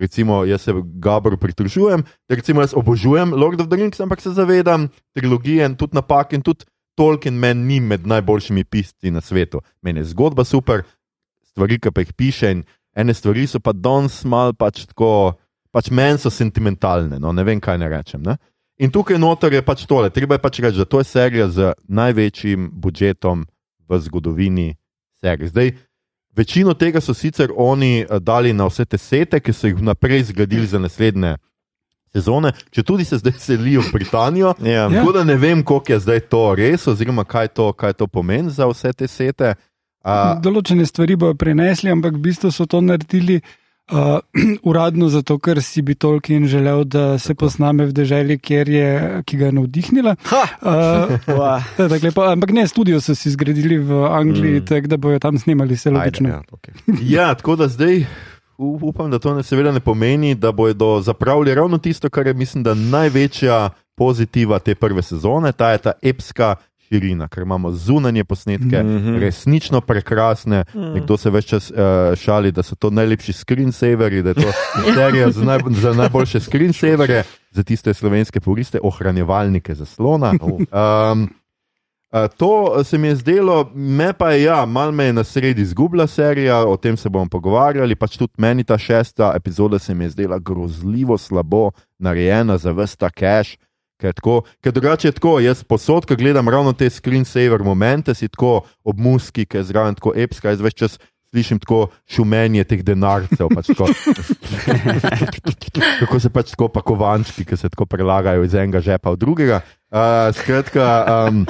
Recimo, 0.00 0.46
jaz 0.48 0.62
se 0.64 0.72
Gabru 0.96 1.36
pridružujem, 1.36 2.02
da 2.28 2.34
recimo 2.34 2.62
jaz 2.64 2.72
obožujem 2.72 3.34
Lord 3.36 3.60
of 3.60 3.68
the 3.68 3.76
Rings, 3.76 4.00
ampak 4.00 4.20
se 4.20 4.30
zavedam 4.32 4.88
trilogije 5.12 5.66
in 5.66 5.74
tudi 5.76 5.94
napak 5.94 6.32
in 6.32 6.42
tudi 6.42 6.64
Tolkien 6.96 7.36
meni 7.38 7.64
ni 7.64 7.80
med 7.80 8.06
najboljšimi 8.06 8.64
pisci 8.64 9.10
na 9.10 9.20
svetu. 9.20 9.60
Meni 9.82 10.00
je 10.00 10.10
zgodba 10.12 10.44
super, 10.44 10.82
stvari, 11.52 11.78
ki 11.80 11.92
pa 11.94 12.04
jih 12.04 12.12
piše 12.12 12.50
in 12.52 12.64
ene 12.96 13.14
stvari 13.14 13.46
so 13.46 13.60
pa 13.60 13.72
danes 13.72 14.24
mal 14.24 14.54
pač 14.54 14.86
tako, 14.90 15.34
pač 15.72 15.90
meni 15.90 16.18
so 16.18 16.30
sentimentalne, 16.30 17.18
no 17.18 17.32
ne 17.32 17.44
vem 17.44 17.60
kaj 17.60 17.78
ne 17.78 17.88
rečem. 17.88 18.22
Ne? 18.22 18.36
In 18.80 18.90
tukaj 18.90 19.18
noter 19.20 19.52
je 19.52 19.62
pač 19.62 19.84
tole, 19.86 20.10
treba 20.10 20.38
je 20.38 20.42
pač 20.42 20.60
reči, 20.64 20.80
da 20.80 20.88
to 20.88 21.02
je 21.02 21.08
serija 21.10 21.48
z 21.52 21.74
največjim 21.88 22.70
budžetom 22.80 23.44
v 23.88 24.00
zgodovini 24.00 24.68
serije. 25.20 25.52
Zdaj, 25.52 25.72
večino 26.36 26.74
tega 26.74 27.00
so 27.00 27.14
sicer 27.14 27.52
oni 27.56 28.00
eh, 28.02 28.18
dali 28.20 28.52
na 28.52 28.66
vse 28.70 28.84
te 28.84 28.98
sete, 28.98 29.40
ki 29.40 29.52
so 29.52 29.68
jih 29.68 29.82
naprej 29.84 30.30
zgradili 30.32 30.66
za 30.66 30.80
naslednje 30.80 31.36
sezone, 32.10 32.52
če 32.74 32.82
tudi 32.82 33.04
se 33.04 33.20
zdaj 33.20 33.36
selijo 33.38 33.84
v 33.86 33.92
Britanijo. 34.00 34.54
Ja. 34.64 34.88
Ja. 34.88 34.88
Tako 34.90 35.12
da 35.12 35.24
ne 35.24 35.36
vem, 35.38 35.62
koliko 35.62 35.92
je 35.92 36.00
zdaj 36.00 36.20
to 36.32 36.42
res, 36.58 36.86
oziroma 36.90 37.24
kaj 37.24 37.52
to, 37.54 37.70
kaj 37.72 37.94
to 38.00 38.08
pomeni 38.10 38.50
za 38.50 38.66
vse 38.66 38.92
te 38.92 39.08
sete. 39.08 39.54
Uh, 40.00 40.38
Določene 40.40 40.86
stvari 40.88 41.16
bodo 41.20 41.36
prenesli, 41.36 41.90
ampak 41.92 42.14
v 42.16 42.30
bistvu 42.30 42.48
so 42.54 42.64
to 42.64 42.80
naredili 42.80 43.40
uh, 43.92 44.20
uradno 44.70 45.10
zato, 45.12 45.36
ker 45.38 45.60
si 45.62 45.82
bi 45.84 45.94
Tolkien 45.94 46.46
želel, 46.48 46.84
da 46.88 47.18
se 47.18 47.34
posname 47.34 47.84
v 47.90 47.92
deželi, 47.92 48.38
je, 48.40 48.88
ki 49.26 49.36
ga 49.36 49.50
je 49.50 49.52
navdihnila. 49.52 50.16
Uh, 50.24 51.20
to 51.76 51.82
je 51.84 51.88
tako 51.88 52.06
lepo. 52.06 52.24
Ampak 52.24 52.54
ne, 52.56 52.64
studio 52.68 53.00
so 53.00 53.14
si 53.14 53.30
zgradili 53.30 53.78
v 53.78 54.04
Angliji, 54.08 54.60
mm. 54.60 54.66
tako 54.66 54.86
da 54.86 54.96
bojo 54.96 55.18
tam 55.18 55.38
snimali 55.38 55.76
vse 55.76 55.90
Ajde, 55.90 55.98
logično. 55.98 56.28
ja, 56.28 56.42
okay. 56.50 56.74
Ja, 57.02 57.34
tako 57.34 57.56
da 57.60 57.68
zdaj 57.68 58.04
upam, 58.60 59.10
da 59.10 59.18
to 59.18 59.34
ne, 59.34 59.42
seveda 59.42 59.72
ne 59.72 59.80
pomeni, 59.80 60.34
da 60.34 60.52
bodo 60.52 61.00
zapravili 61.00 61.54
ravno 61.54 61.78
tisto, 61.78 62.10
kar 62.10 62.26
je, 62.26 62.34
mislim, 62.34 62.64
da 62.64 62.74
največja 62.74 63.70
pozitiva 63.96 64.58
te 64.58 64.74
prve 64.74 65.02
sezone, 65.02 65.52
ta 65.52 65.70
je 65.70 65.78
ta 65.78 65.92
epska 66.02 66.54
širina, 66.90 67.28
ker 67.28 67.42
imamo 67.42 67.70
zunanje 67.72 68.24
posnetke, 68.24 68.82
mm. 68.82 68.98
-hmm. 68.98 69.18
resnično 69.18 69.80
prekrasne. 69.80 70.64
Mm. 70.74 70.92
Nekdo 70.94 71.16
se 71.16 71.30
več 71.30 71.46
čas 71.46 71.70
uh, 71.70 71.76
šali, 72.18 72.52
da 72.52 72.62
so 72.62 72.74
to 72.74 72.90
najlepši 72.90 73.32
screensaveri, 73.32 74.22
da 74.22 74.30
je 74.30 74.34
to 74.34 74.52
serija 74.94 75.30
za, 75.30 75.44
naj, 75.44 75.60
za 75.68 75.92
najboljše 75.92 76.40
screensaverje, 76.40 77.24
za 77.50 77.62
tiste 77.62 77.94
slovenske 77.94 78.40
puriste, 78.40 78.78
ohranjevalnike 78.82 79.74
zaslona. 79.74 80.34
Um, 80.40 81.28
Uh, 82.12 82.26
to 82.36 82.84
se 82.84 82.98
mi 82.98 83.08
je 83.08 83.16
zdelo, 83.16 83.70
me 83.74 84.12
pa 84.12 84.30
je, 84.30 84.42
ja, 84.42 84.66
malo 84.66 84.92
me 84.92 85.04
je 85.04 85.12
na 85.12 85.24
sredi 85.24 85.62
izgubila 85.62 86.06
serija, 86.06 86.66
o 86.66 86.76
tem 86.76 86.96
se 86.96 87.08
bomo 87.08 87.28
pogovarjali. 87.30 87.94
Pač 87.94 88.16
tudi 88.16 88.32
meni 88.36 88.64
ta 88.64 88.78
šesta 88.78 89.32
epizoda 89.36 89.78
se 89.78 89.94
mi 89.94 90.04
je 90.04 90.10
zdela 90.10 90.38
grozljivo 90.38 91.18
slabo 91.18 91.70
narejena 91.98 92.58
za 92.58 92.72
vse 92.72 92.96
ta 92.96 93.10
cache. 93.10 93.56
Ker, 94.00 94.14
tako, 94.16 94.40
ker 94.64 94.72
drugače 94.72 95.08
je 95.10 95.16
tako, 95.18 95.36
jaz 95.44 95.60
posod, 95.68 96.06
ko 96.08 96.16
gledam 96.16 96.48
ravno 96.48 96.72
te 96.72 96.88
screensaver 96.88 97.60
momente, 97.64 98.14
si 98.16 98.30
tako 98.32 98.62
ob 98.84 99.00
muski, 99.00 99.44
ki 99.44 99.60
je 99.60 99.66
zraven 99.68 99.98
tako 99.98 100.14
epska, 100.16 100.54
jaz 100.54 100.64
več 100.64 100.78
čas 100.80 100.96
slišim 101.30 101.60
tako 101.62 101.88
šumenje 102.10 102.64
teh 102.66 102.82
denarcev. 102.82 103.50
Pač 103.54 103.70
tako, 103.70 103.90
kako 106.00 106.20
se 106.20 106.32
pač 106.32 106.54
tako 106.54 106.70
pa 106.72 106.82
kovančki, 106.82 107.44
ki 107.46 107.58
se 107.60 107.70
tako 107.70 107.86
prelagajo 107.86 108.44
iz 108.46 108.56
enega 108.56 108.82
žepa 108.82 109.12
v 109.14 109.20
drugega. 109.20 109.60
Uh, 109.90 110.30
skratka, 110.34 110.88
um, 111.28 111.44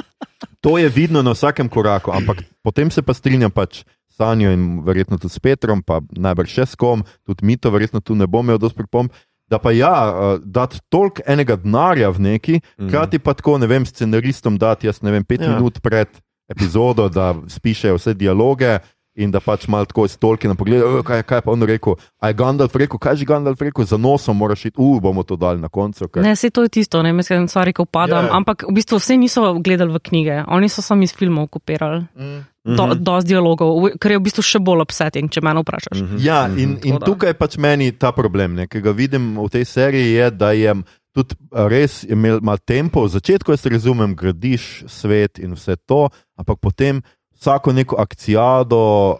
to 0.61 0.77
je 0.77 0.89
vidno 0.89 1.23
na 1.25 1.33
vsakem 1.33 1.69
koraku, 1.69 2.13
ampak 2.13 2.43
potem 2.61 2.91
se 2.91 3.01
pa 3.01 3.13
strinjam 3.17 3.51
pač. 3.51 3.83
Sanjo 4.11 4.51
in 4.53 4.83
verjetno 4.85 5.17
tudi 5.17 5.33
s 5.33 5.41
Petrom, 5.41 5.79
pa 5.81 6.01
najbrž 6.11 6.51
še 6.51 6.65
s 6.73 6.77
kom, 6.77 7.01
tudi 7.25 7.47
mi 7.47 7.55
to 7.57 7.71
verjetno 7.73 8.03
tu 8.05 8.13
ne 8.13 8.27
bom 8.29 8.43
imel 8.45 8.59
dosti 8.61 8.83
pripomb. 8.83 9.09
Da 9.51 9.59
pa 9.59 9.71
ja, 9.75 9.91
uh, 10.07 10.39
dati 10.39 10.79
toliko 10.89 11.21
enega 11.27 11.57
denarja 11.59 12.09
v 12.09 12.19
neki, 12.23 12.61
Mhm. 12.79 12.87
hkrati 12.87 13.19
pa 13.19 13.33
tako, 13.35 13.57
ne 13.59 13.67
vem, 13.67 13.85
scenaristom 13.85 14.55
dati, 14.57 14.87
jaz 14.87 15.01
ne 15.03 15.11
vem, 15.11 15.23
pet 15.27 15.41
Ja. 15.41 15.51
ja. 15.51 15.55
minut 15.59 15.81
pred 15.83 16.07
epizodo, 16.49 17.09
da 17.09 17.35
spišejo 17.47 17.95
vse 17.99 18.13
dialoge 18.13 18.79
in 19.15 19.31
da 19.31 19.39
pač 19.43 19.67
malo 19.67 19.85
tako 19.85 20.05
iz 20.07 20.15
Tolkiena 20.17 20.55
pogledajo, 20.55 21.03
kaj, 21.03 21.23
kaj 21.27 21.37
je 21.37 21.41
pa 21.41 21.51
on 21.51 21.63
rekel. 21.67 21.95
A 22.19 22.27
je 22.31 22.33
Gandalf 22.33 22.75
rekel, 22.75 22.99
kaj 22.99 23.19
je 23.19 23.25
Gandalf 23.27 23.59
rekel, 23.61 23.83
za 23.85 23.97
nosom 23.97 24.37
moraš 24.37 24.65
iti, 24.65 24.75
uh, 24.79 25.01
bomo 25.01 25.23
to 25.23 25.35
dali 25.35 25.59
na 25.59 25.67
koncu. 25.69 26.07
Ker... 26.07 26.23
Ne, 26.23 26.35
se 26.35 26.49
to 26.49 26.63
je 26.63 26.69
tisto, 26.69 27.03
ne 27.03 27.11
mislim, 27.13 27.47
stvari, 27.47 27.73
ko 27.73 27.85
padam. 27.85 28.25
Ja. 28.25 28.31
Yeah. 28.31 28.35
Ampak 28.37 28.63
v 28.69 28.73
bistvu 28.73 28.99
vse 29.03 29.17
niso 29.17 29.53
gledali 29.59 29.91
v 29.91 29.99
knjige, 29.99 30.43
oni 30.47 30.69
so 30.69 30.81
samo 30.81 31.03
iz 31.03 31.11
filmov 31.15 31.47
kopirali. 31.51 32.07
Mm. 32.15 32.39
Do, 32.61 32.93
dosti 32.93 33.33
dialogov, 33.33 33.97
kar 33.97 34.13
je 34.13 34.17
v 34.19 34.23
bistvu 34.27 34.43
še 34.45 34.59
bolj 34.61 34.83
upsetting, 34.85 35.31
če 35.33 35.41
me 35.41 35.53
vprašaš. 35.57 35.97
Mm 35.97 36.07
-hmm. 36.07 36.19
Ja, 36.21 36.45
in, 36.45 36.77
in 36.83 36.99
da. 36.99 37.05
tukaj 37.05 37.33
pač 37.33 37.57
meni 37.57 37.91
ta 37.91 38.11
problem, 38.11 38.53
ne, 38.53 38.67
ki 38.67 38.81
ga 38.81 38.91
vidim 38.91 39.37
v 39.37 39.49
tej 39.49 39.65
seriji, 39.65 40.13
je, 40.13 40.31
da 40.31 40.51
je 40.51 40.75
tudi 41.11 41.35
res 41.51 42.03
imel 42.03 42.39
mal 42.41 42.57
tempo. 42.57 43.03
V 43.03 43.09
začetku 43.09 43.51
jaz 43.51 43.65
razumem, 43.65 44.15
gradiš 44.15 44.83
svet 44.87 45.39
in 45.39 45.53
vse 45.53 45.75
to, 45.85 46.09
ampak 46.37 46.59
potem 46.61 47.01
vsako 47.35 47.73
neko 47.73 47.95
akcijado. 47.99 49.17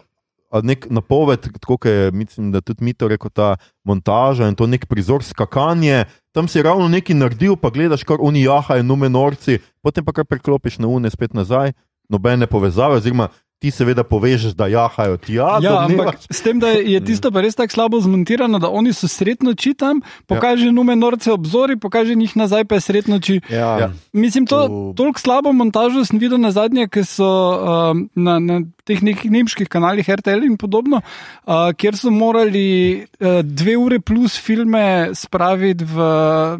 Nek 0.52 0.90
napoved, 0.90 1.48
tako 1.64 1.78
je, 1.88 2.12
mislim, 2.12 2.52
da 2.52 2.62
tudi 2.62 2.84
mi 2.84 2.94
to 2.94 3.08
reko, 3.08 3.30
ta 3.30 3.56
montaža 3.88 4.48
in 4.48 4.56
to 4.56 4.68
nek 4.68 4.86
prizor 4.86 5.24
skakanje, 5.24 6.06
tam 6.36 6.48
si 6.48 6.62
ravno 6.62 6.88
nekaj 6.92 7.16
naredil, 7.16 7.56
pa 7.56 7.70
gledaš, 7.70 8.04
kar 8.04 8.18
oni 8.20 8.44
jahajo, 8.44 8.84
numenorci, 8.84 9.60
potem 9.82 10.04
pa 10.04 10.12
kar 10.12 10.26
preklopiš 10.26 10.78
na 10.84 10.88
une 10.92 11.10
spet 11.10 11.34
nazaj, 11.34 11.72
nobene 12.12 12.48
povezave, 12.48 13.00
oziroma 13.00 13.30
ti 13.62 13.70
seveda 13.70 14.02
povežeš, 14.02 14.56
da 14.58 14.66
jahajo 14.66 15.20
tja. 15.22 15.60
Ja, 15.62 15.86
ampak 15.86 16.18
s 16.34 16.42
tem, 16.42 16.58
da 16.58 16.72
je 16.74 16.98
tisto 17.06 17.30
pa 17.30 17.44
res 17.46 17.54
tako 17.54 17.70
slabo 17.76 18.00
zmontirano, 18.02 18.58
da 18.58 18.72
oni 18.74 18.90
so 18.90 19.06
sredno 19.06 19.54
čitam, 19.54 20.00
pokaže 20.26 20.66
ja. 20.66 20.74
nume 20.74 20.96
norce 20.98 21.30
obzori, 21.30 21.78
pokaže 21.78 22.16
njih 22.18 22.34
nazaj, 22.42 22.66
pa 22.66 22.80
je 22.80 22.82
sredno 22.82 23.20
či. 23.22 23.38
Ja. 23.54 23.70
Ja. 23.78 23.88
Mislim, 24.18 24.50
to 24.50 24.66
To- 24.66 24.94
toliko 24.98 25.22
slabo 25.22 25.54
montažo 25.54 26.02
sem 26.10 26.18
videl 26.18 26.42
na 26.42 26.50
zadnje, 26.50 26.88
ki 26.90 27.06
so 27.06 27.30
um, 27.30 28.10
na, 28.18 28.40
na 28.42 28.66
teh 28.82 28.98
nekih 28.98 29.30
nemških 29.30 29.70
kanalih 29.70 30.10
RTL 30.10 30.42
in 30.50 30.58
podobno, 30.58 31.06
uh, 31.06 31.70
kjer 31.78 31.94
so 32.02 32.10
morali 32.10 33.06
uh, 33.22 33.46
dve 33.46 33.78
ure 33.78 34.02
plus 34.02 34.42
filme 34.42 35.14
spraviti 35.14 35.86
v, 35.86 36.10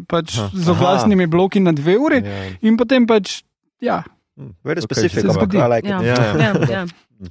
pač, 0.06 0.38
z 0.54 0.70
oglasnimi 0.70 1.26
bloki 1.26 1.58
na 1.58 1.74
dve 1.74 1.98
ure 1.98 2.22
Ja. 2.22 2.46
in 2.62 2.78
potem 2.78 3.10
pač. 3.10 3.42
Ja, 3.82 4.04
Very 4.36 4.80
Okay, 4.80 4.82
specific, 4.82 5.20
se 5.20 5.28
ampak. 5.28 5.54
I 5.54 5.68
like 5.68 5.88
it. 5.88 5.90
Ja. 5.90 6.02
Ja, 6.02 6.14
ja. 6.14 6.36
Ja, 6.36 6.70
ja. 6.70 6.86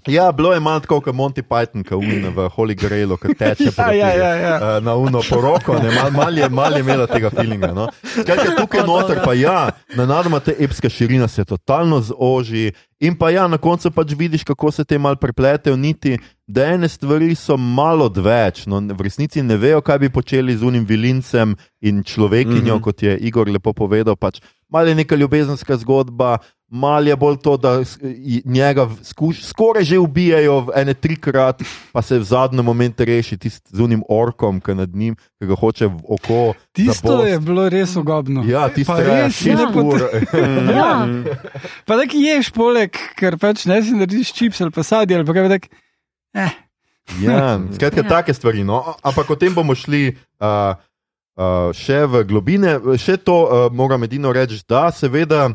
Ja, 0.08 0.32
bilo 0.32 0.54
je 0.54 0.60
malo 0.60 0.80
tako 0.80 1.02
kot 1.02 1.16
Monty 1.16 1.42
Python, 1.42 1.84
ki 1.84 1.94
je 1.94 2.30
v 2.30 2.48
Holy 2.56 2.76
Grailu, 2.76 3.18
ki 3.18 3.36
teče 3.36 3.72
Ja, 3.78 3.92
ja, 3.92 4.10
ja, 4.16 4.36
ja. 4.36 4.78
eh, 4.78 4.82
na 4.82 4.96
uno 4.96 5.22
poroko, 5.30 5.76
ne, 5.76 6.12
mal, 6.12 6.38
je, 6.38 6.50
mal 6.50 6.74
je 6.74 6.80
imela 6.80 7.08
tega 7.08 7.30
feelinga. 7.30 7.74
No. 7.76 7.90
Skratka, 8.04 8.56
tukaj 8.56 8.86
noter 8.88 9.20
pa 9.26 9.34
ja, 9.34 9.70
na 9.96 10.06
nadma 10.06 10.40
te 10.40 10.56
epska 10.60 10.90
širina 10.90 11.28
se 11.28 11.46
totalno 11.46 12.00
zoži 12.00 12.72
in 13.00 13.18
pa 13.18 13.30
ja, 13.30 13.48
na 13.48 13.58
koncu 13.58 13.92
pač 13.92 14.14
vidiš, 14.16 14.44
kako 14.48 14.72
se 14.72 14.86
te 14.86 14.98
mal 14.98 15.16
prepletejo 15.16 15.76
niti, 15.76 16.18
da 16.48 16.66
ene 16.72 16.88
stvari 16.90 17.36
so 17.36 17.58
malo 17.58 18.06
odveč, 18.06 18.66
no, 18.68 18.80
v 18.80 19.02
resnici 19.02 19.44
ne 19.44 19.58
vejo, 19.58 19.82
kaj 19.82 20.00
bi 20.00 20.10
počeli 20.10 20.56
z 20.56 20.63
unim 20.63 20.86
vilincem 20.86 21.56
in 21.82 22.04
človekinjo, 22.04 22.75
mm 22.75 22.80
-hmm. 22.80 22.82
kot 22.82 23.04
je 23.04 23.17
Igor 23.17 23.50
lepo 23.50 23.73
povedal, 23.73 24.15
pač 24.15 24.40
mal 24.72 24.88
je 24.88 24.96
neka 24.96 25.15
ljubezenska 25.15 25.76
zgodba, 25.78 26.38
mal 26.69 27.04
je 27.04 27.15
bolj 27.15 27.38
to, 27.38 27.58
da 27.58 27.84
njega 28.46 28.88
skuš, 29.04 29.42
skoraj 29.44 29.84
že 29.84 29.98
ubijajo 30.00 30.72
ene 30.72 30.94
trikrat, 30.94 31.60
pa 31.92 32.02
se 32.02 32.15
v 32.15 32.24
zadnjem 32.24 32.63
momentu 32.63 33.04
reši 33.04 33.36
tisti 33.38 33.67
z 33.69 33.80
unim 33.82 34.04
orkom, 34.08 34.62
ki 34.62 34.76
nad 34.76 34.90
njim, 34.90 35.15
ki 35.36 35.46
ga 35.46 35.56
hoče 35.56 35.86
v 35.88 36.00
oko. 36.08 36.40
tisto 36.72 37.19
je 37.22 37.40
bilo 37.40 37.67
res 37.67 37.96
ugobno. 37.96 38.44
Ja, 38.44 38.69
tisto 38.69 38.94
Pa 38.94 39.02
je 39.02 39.08
res, 39.28 39.44
pa- 39.44 39.82
ur. 39.82 40.00
Ja. 40.72 41.08
Pa 41.86 41.96
da 41.96 42.08
ki 42.08 42.24
ješ 42.24 42.52
poleg, 42.52 42.96
ker 43.15 43.36
pač 43.38 43.65
ne 43.65 43.84
si 43.84 43.92
narediš 43.92 44.32
čips 44.32 44.62
ali 44.62 44.72
pa 44.72 44.84
sadje 44.84 45.15
ali 45.15 45.28
pa 45.28 45.34
kaj 45.34 45.50
tak. 45.50 45.67
Eh, 46.34 46.52
Ja, 47.19 47.60
skratka, 47.74 48.06
Ja. 48.06 48.10
take 48.10 48.32
stvari. 48.32 48.63
No. 48.63 48.96
Ampak 49.04 49.28
o 49.30 49.36
tem 49.36 49.52
bomo 49.52 49.76
šli. 49.76 50.15
Uh, 50.40 50.80
uh, 51.38 51.71
še 51.73 52.06
v 52.06 52.23
globine. 52.23 52.79
Še 52.98 53.17
to 53.17 53.36
uh, 53.44 53.67
moram 53.71 54.04
edino 54.04 54.32
reči, 54.34 54.62
da 54.67 54.92
seveda 54.92 55.50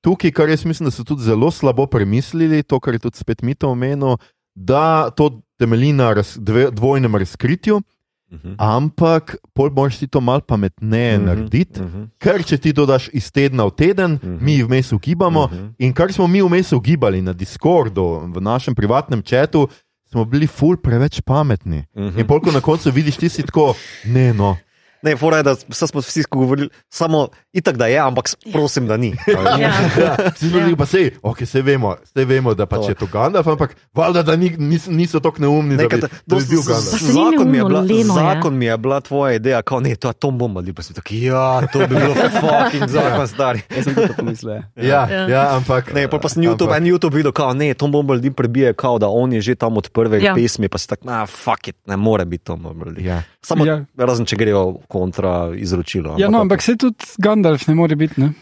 tukaj, 0.00 0.30
kar 0.32 0.48
jaz 0.48 0.64
mislim, 0.64 0.88
da 0.88 0.94
so 0.94 1.04
tudi 1.04 1.22
zelo 1.22 1.50
slabo 1.50 1.86
premislili, 1.86 2.62
to, 2.62 2.80
kar 2.80 2.94
je 2.94 2.98
tudi 3.00 3.18
spet 3.18 3.42
mito 3.42 3.68
omenil, 3.68 4.16
da 4.54 5.10
to 5.10 5.40
temelji 5.58 5.92
na 5.92 6.12
raz, 6.14 6.36
dve, 6.38 6.70
dvojnem 6.70 7.16
razkritju. 7.16 7.80
Mhm. 8.28 8.54
Ampak 8.60 9.36
pol 9.56 9.70
moraš 9.72 9.98
ti 9.98 10.06
to 10.06 10.20
malo 10.20 10.40
pametneje 10.40 11.16
Mhm, 11.18 11.24
narediti, 11.26 11.80
mhm. 11.80 12.02
ker 12.20 12.44
če 12.44 12.58
ti 12.58 12.72
to 12.72 12.84
daš 12.86 13.08
iz 13.12 13.32
tedna 13.32 13.64
v 13.64 13.72
teden, 13.72 14.18
Mhm. 14.22 14.44
mi 14.44 14.62
vmes 14.62 14.92
ugibamo. 14.92 15.46
Mhm. 15.48 15.68
In 15.78 15.92
kar 15.92 16.12
smo 16.12 16.26
mi 16.26 16.42
vmes 16.42 16.72
ugibali 16.72 17.22
na 17.22 17.32
Discordu, 17.32 18.28
v 18.28 18.40
našem 18.40 18.74
privatnem 18.74 19.22
četu, 19.22 19.68
smo 20.10 20.24
bili 20.24 20.46
ful 20.46 20.76
preveč 20.76 21.20
pametni. 21.20 21.84
Mhm. 21.96 22.20
In 22.20 22.26
polk 22.26 22.52
na 22.52 22.60
koncu 22.60 22.90
vidiš, 22.90 23.16
ti 23.16 23.28
si 23.28 23.42
tako, 23.42 23.74
ne 24.04 24.34
no. 24.34 24.56
Ne, 25.02 25.16
fora 25.16 25.36
je, 25.36 25.42
da 25.42 25.54
smo 25.70 26.00
vsi 26.00 26.22
skupaj 26.22 26.38
govorili, 26.38 26.68
samo 26.88 27.28
itak 27.52 27.76
da 27.76 27.86
je, 27.86 27.98
ampak 27.98 28.24
prosim, 28.52 28.86
da 28.86 28.96
ni. 28.96 29.14
Ja. 29.28 29.56
Ja, 29.58 30.16
Vsi 30.34 30.48
smo 30.48 30.60
bili 30.60 30.76
pa 30.76 30.86
sej, 30.86 31.10
ok, 31.22 31.44
se 31.44 31.62
vemo, 31.62 31.96
se 32.06 32.24
vemo, 32.24 32.54
da 32.54 32.66
pač 32.66 32.80
To. 32.80 32.88
je 32.88 32.94
to 32.96 33.06
Gandalf, 33.06 33.46
ampak 33.46 33.76
valjda, 33.94 34.22
da 34.22 34.36
ni, 34.36 34.50
nis, 34.50 34.86
niso 34.88 35.20
tako 35.20 35.40
neumni, 35.40 35.76
da 35.76 35.78
bi, 35.78 35.82
Nekaj, 35.84 36.00
da 36.00 36.08
to 36.08 36.36
bi 36.36 36.44
bil 36.44 36.60
Gandalf. 36.60 36.90
Pa 36.90 37.12
Zakon 37.12 37.50
mi 37.50 37.56
je 37.56 37.64
bila, 37.64 37.80
leno 37.80 37.94
je. 37.94 38.04
zakon 38.16 38.54
mi 38.54 38.64
je 38.64 38.76
bila 38.78 39.00
tvoja 39.00 39.34
ideja, 39.34 39.62
kao 39.62 39.80
ne, 39.80 39.94
to 39.94 40.08
je 40.08 40.14
Tom 40.14 40.38
Bomba, 40.38 40.62
pa 40.72 40.82
si 40.82 40.94
tako, 40.94 41.08
ja, 41.12 41.66
to 41.68 41.78
bi 41.80 41.86
bilo 41.88 42.14
fucking 42.14 42.88
zakon 42.88 43.28
stari. 43.28 43.60
Jaz 43.70 43.84
sem 43.84 43.94
to 43.96 44.14
pomislil. 44.16 44.50
ja. 44.50 44.62
Ja, 44.76 45.06
Ja. 45.08 45.28
ja, 45.28 45.56
ampak. 45.56 45.94
Ne, 45.94 46.08
pol 46.08 46.20
pa 46.20 46.28
sem 46.28 46.42
YouTube, 46.42 46.68
ampak- 46.68 46.76
en 46.78 46.84
YouTube 46.86 47.14
videl, 47.14 47.32
kao 47.32 47.54
ne, 47.54 47.74
Tom 47.74 47.92
Bomba 47.92 48.14
ljudi 48.14 48.30
prebije, 48.30 48.72
kao 48.72 48.98
da 48.98 49.08
on 49.08 49.32
je 49.32 49.40
že 49.40 49.54
tam 49.54 49.76
od 49.76 49.88
prve 49.88 50.18
Ja. 50.18 50.24
ja. 50.24 50.34
pesmi, 50.34 50.68
pa 50.68 50.78
si 50.78 50.88
tako, 50.88 51.06
na 51.06 51.26
fuck 51.26 51.68
it, 51.68 51.76
ne 51.86 51.96
more 51.96 52.24
biti 52.24 52.44
Tom 52.44 52.62
Bomba 52.62 52.86
ljudi. 52.86 53.04
Ja. 53.04 53.22
Samo 53.48 53.64
Ja. 53.64 53.78
razen, 53.96 54.26
če 54.26 54.36
grejo 54.36 54.62
kontra 54.86 55.48
izročilo. 55.54 56.16
Ja, 56.16 56.28
no, 56.28 56.40
ampak 56.40 56.60
se 56.60 56.76
tudi 56.76 57.08
Gandalf 57.18 57.64
ne 57.64 57.74
more 57.74 57.96
biti. 57.96 58.20
Ne? 58.20 58.32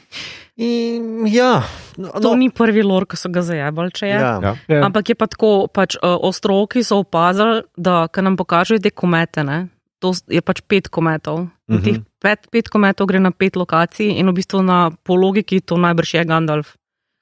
In, 0.56 1.26
ja, 1.28 1.62
no, 1.96 2.10
To 2.16 2.32
ni 2.32 2.48
prvi 2.48 2.80
lor, 2.82 3.04
ki 3.04 3.14
so 3.14 3.28
ga 3.28 3.42
zajabali, 3.42 3.92
če 3.92 4.06
je. 4.06 4.14
ja. 4.14 4.32
Ja. 4.40 4.52
Ja. 4.66 4.80
Ampak 4.82 5.08
je 5.08 5.14
pa 5.14 5.26
tako, 5.26 5.68
pač 5.68 5.96
uh, 5.96 6.16
ostroki 6.18 6.80
so 6.80 6.98
opazili, 6.98 7.60
da 7.76 8.08
nam 8.16 8.36
pokažejo 8.36 8.80
te 8.80 8.90
komete, 8.90 9.44
ne, 9.44 9.68
to 9.98 10.14
je 10.26 10.40
pač 10.40 10.62
pet 10.62 10.88
kometov. 10.88 11.46
In 11.68 11.76
Mhm. 11.76 11.82
teh 11.82 11.96
pet, 12.18 12.48
pet 12.48 12.68
kometov 12.68 13.06
gre 13.06 13.20
na 13.20 13.30
pet 13.30 13.54
lokacij 13.54 14.08
in 14.08 14.26
v 14.26 14.32
bistvu 14.32 14.62
na, 14.62 14.90
po 15.04 15.14
logiki 15.14 15.60
to 15.60 15.76
najbrž 15.76 16.14
je 16.14 16.24
Gandalf, 16.24 16.76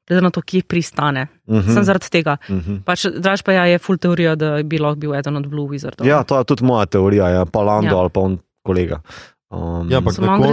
glede 0.09 0.23
na 0.23 0.31
to, 0.31 0.43
kje 0.43 0.63
pristane. 0.69 1.27
Mhm. 1.49 1.75
Sem 1.75 1.85
zaradi 1.85 2.11
tega. 2.11 2.37
Mhm. 2.49 2.83
Pač, 2.85 3.07
draž 3.21 3.43
pa 3.43 3.53
ja, 3.53 3.65
je 3.65 3.79
full 3.79 3.99
teorija, 3.99 4.35
da 4.37 4.63
bi 4.63 4.79
lahko 4.79 5.01
bil 5.01 5.15
eden 5.15 5.37
od 5.37 5.47
Blue 5.49 5.69
Wizardov. 5.69 6.07
Ja, 6.07 6.23
to 6.25 6.39
je 6.39 6.45
tudi 6.45 6.65
moja 6.65 6.87
teorija, 6.87 7.29
ja, 7.29 7.45
pa 7.45 7.63
Lando 7.63 7.95
Ja. 7.97 8.01
ali 8.01 8.11
pa 8.11 8.21
on 8.21 8.39
kolega. 8.65 9.01
Um, 9.55 9.87
Ja, 9.87 9.99
ampak 9.99 10.19
na 10.19 10.35
on 10.35 10.43
gre. 10.43 10.53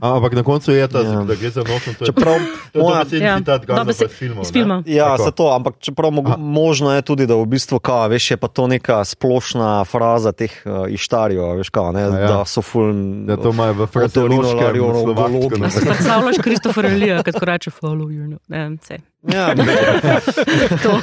A, 0.00 0.06
ampak 0.10 0.32
na 0.32 0.42
koncu 0.42 0.72
je 0.72 0.88
ta, 0.88 0.98
Ja. 0.98 1.12
ja. 1.12 1.22
da 1.22 1.34
gre 1.34 1.50
za 1.50 1.62
nosom. 1.62 1.94
To 1.94 2.00
je, 2.00 2.06
čeprav 2.06 2.36
to 2.72 2.74
je 2.74 2.82
moja, 2.82 2.98
dobesedni 2.98 3.26
Ja. 3.26 3.38
citat 3.38 3.60
Gandalfa 3.62 3.84
Dobesed- 3.84 4.04
iz 4.04 4.12
filmov. 4.12 4.42
Iz 4.42 4.48
ne? 4.48 4.52
filma. 4.52 4.76
Ja, 4.86 5.04
Tako. 5.06 5.24
se 5.24 5.30
to, 5.32 5.44
ampak 5.50 5.74
čeprav 5.78 6.10
možno 6.38 6.92
je 6.92 7.02
tudi, 7.02 7.26
da 7.26 7.34
v 7.34 7.46
bistvu, 7.46 7.78
kao, 7.78 8.08
veš, 8.08 8.30
je 8.30 8.36
pa 8.36 8.48
to 8.48 8.66
neka 8.66 9.04
splošna 9.04 9.84
fraza 9.84 10.32
teh 10.32 10.52
uh, 10.64 10.84
ištarjev, 10.88 11.56
veš, 11.56 11.70
kao, 11.70 11.92
ne, 11.92 12.02
A 12.02 12.18
ja. 12.18 12.26
da 12.28 12.44
so 12.44 12.60
fuln. 12.60 13.26
Da 13.26 13.36
to 13.36 13.48
imajo 13.50 13.72
v 13.74 13.80
Otorino, 13.80 14.42
francoskem, 14.42 14.58
Larijo, 14.60 14.84
slovaškem. 14.94 15.32
Gologno. 15.32 15.66
A 15.66 15.70
si 15.70 15.80
predstavljaš 15.80 16.36
Kristofer 16.38 16.84
Elija, 16.86 17.22
kot 17.22 17.34
ko 17.34 17.44
reče 17.44 17.70
follow 17.72 18.08
your 18.08 18.28
nose. 18.28 18.44
Ne. 18.48 18.76
Ja, 19.24 19.54
To. 20.82 21.00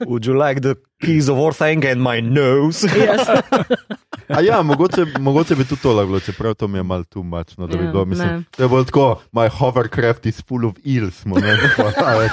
Would 0.00 0.24
you 0.24 0.32
like 0.38 0.60
the 0.62 0.74
keys 0.98 1.28
of 1.28 1.36
Orthanga 1.36 1.92
and 1.92 2.00
my 2.00 2.20
nose? 2.20 2.88
Yes. 2.88 3.28
A 4.30 4.40
ja, 4.40 4.62
mogoče, 4.62 5.06
mogoče 5.20 5.54
bi 5.54 5.64
tudi 5.64 5.82
to 5.82 5.92
lahko 5.92 6.20
čeprav 6.20 6.54
to 6.54 6.68
mi 6.68 6.78
je 6.78 6.82
malo 6.82 7.04
tu 7.04 7.22
mačno, 7.22 7.66
da 7.66 7.76
bi 7.76 7.84
Ja, 7.84 7.90
bilo. 7.90 8.04
Mislim, 8.04 8.28
ne. 8.28 8.42
to 8.50 8.62
je 8.62 8.68
bolj 8.68 8.84
tako, 8.84 9.20
my 9.32 9.48
hovercraft 9.50 10.26
is 10.26 10.42
full 10.42 10.66
of 10.66 10.74
eels. 10.86 11.24
Ne, 11.24 11.56
tako, 11.76 12.18
več. 12.18 12.32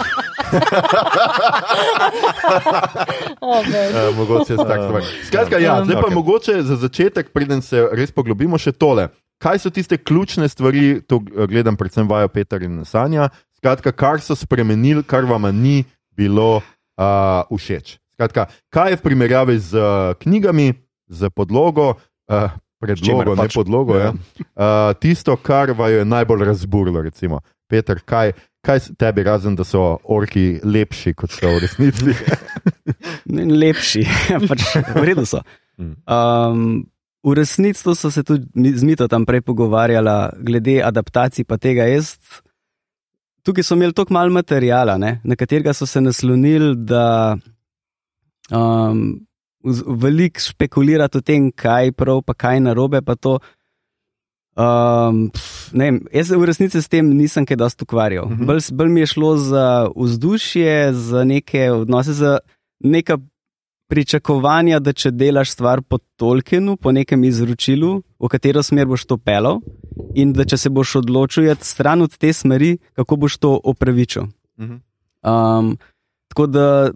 Oh. 3.42 3.64
Eh, 3.68 4.16
mogoče 4.18 4.54
je 4.54 4.58
tak 4.58 4.80
stvar. 4.82 5.02
Skratka, 5.24 5.58
ja, 5.58 5.84
zdaj 5.84 5.96
pa 5.96 6.08
Ok. 6.08 6.14
mogoče 6.14 6.62
za 6.62 6.76
začetek, 6.76 7.30
preden 7.34 7.62
se 7.62 7.88
res 7.92 8.12
poglobimo, 8.12 8.58
še 8.58 8.72
tole. 8.72 9.10
Kaj 9.38 9.60
so 9.60 9.70
tiste 9.70 9.98
ključne 9.98 10.50
stvari, 10.50 11.02
to 11.02 11.22
eh, 11.28 11.48
gledam 11.48 11.76
predvsem 11.76 12.08
vajo 12.10 12.28
Peter 12.28 12.62
in 12.64 12.86
Sanja, 12.86 13.30
skratka, 13.58 13.92
kar 13.92 14.22
so 14.22 14.36
spremenili, 14.36 15.04
kar 15.04 15.26
vam 15.26 15.46
ni 15.54 15.86
bilo 16.18 16.62
uh, 16.98 17.46
všeč. 17.52 17.98
Skratka, 18.18 18.48
kaj 18.74 18.92
je 18.92 18.98
v 18.98 19.02
primerjavi 19.06 19.58
z 19.62 19.78
uh, 19.78 20.14
knjigami, 20.18 20.74
z 21.08 21.30
podlogo, 21.30 21.94
uh, 22.30 22.52
predlogo, 22.80 23.06
čimer 23.06 23.28
ne 23.28 23.48
pač- 23.48 23.56
podlogo, 23.56 23.98
ja. 23.98 24.12
ja. 24.12 24.12
uh, 24.12 24.94
tisto, 25.00 25.36
kar 25.36 25.72
vaju 25.78 26.04
je 26.04 26.06
najbolj 26.06 26.46
razburilo, 26.46 27.02
recimo. 27.02 27.42
Peter, 27.68 28.00
kaj, 28.06 28.32
kaj 28.64 28.80
tebi 29.00 29.24
razen, 29.28 29.56
da 29.56 29.66
so 29.68 29.98
orki 30.04 30.60
lepši, 30.64 31.14
kot 31.14 31.34
so 31.36 31.52
v 31.56 31.64
resnici? 31.66 32.16
Ne, 33.28 33.44
Lepši, 33.44 34.06
pač 34.50 34.62
v 34.96 35.02
redu 35.04 35.26
so. 35.28 35.42
Mm. 35.76 35.96
Um, 36.08 36.62
v 37.28 37.34
resnici 37.36 37.84
so 37.84 38.12
se 38.12 38.24
tudi 38.24 38.72
z 38.72 38.84
Mito 38.88 39.08
tam 39.12 39.26
prej 39.28 39.44
pogovarjala, 39.44 40.32
glede 40.40 40.80
adaptacij 40.84 41.44
pa 41.44 41.58
tega. 41.60 41.84
Jaz, 41.92 42.16
tukaj 43.44 43.68
so 43.68 43.76
imeli 43.76 43.92
toliko 43.92 44.16
malo 44.16 44.32
materijala, 44.32 44.96
ne, 44.98 45.20
na 45.24 45.36
katerega 45.36 45.74
so 45.76 45.86
se 45.86 46.02
naslonili, 46.02 46.76
da 46.88 47.36
um, 48.52 49.27
veliko 49.88 50.42
špekulirati 50.42 51.18
o 51.18 51.22
tem, 51.22 51.52
kaj 51.52 51.92
prav, 51.92 52.22
pa 52.26 52.34
kaj 52.34 52.60
narobe. 52.64 53.02
Pa 53.02 53.16
to, 53.16 53.38
um, 54.58 55.28
pf, 55.34 55.72
ne 55.78 55.90
vem, 55.92 56.02
jaz 56.14 56.32
v 56.32 56.50
resnici 56.50 56.82
s 56.82 56.92
tem 56.92 57.10
nisem 57.18 57.46
kaj 57.46 57.60
dosti 57.60 57.88
ukvarjal. 57.88 58.26
Mhm. 58.26 58.34
Mm 58.34 58.40
-hmm. 58.40 58.46
bolj, 58.46 58.62
bolj 58.72 58.90
mi 58.90 59.00
je 59.00 59.06
šlo 59.14 59.38
za 59.38 59.90
vzdušje, 59.96 60.94
za 60.94 61.24
neke 61.24 61.72
odnose, 61.72 62.14
za 62.14 62.40
neka 62.80 63.18
pričakovanja, 63.88 64.80
da 64.80 64.94
če 64.94 65.12
delaš 65.12 65.52
stvar 65.52 65.82
po 65.82 65.98
Tolkienu, 66.20 66.76
po 66.78 66.92
nekem 66.92 67.24
izročilu, 67.24 68.02
v 68.20 68.28
katero 68.28 68.64
smer 68.64 68.88
boš 68.88 69.06
to 69.06 69.18
pelal, 69.18 69.62
in 70.16 70.34
da 70.34 70.46
če 70.46 70.58
se 70.58 70.70
boš 70.70 70.96
odločil 70.96 71.52
iti 71.52 71.66
stran 71.66 72.02
od 72.02 72.18
te 72.18 72.34
smeri, 72.34 72.78
kako 73.00 73.16
boš 73.16 73.38
to 73.38 73.60
opravičil. 73.64 74.28
Mhm. 74.60 74.76
Um, 75.24 75.78
tako 76.28 76.48
da 76.48 76.92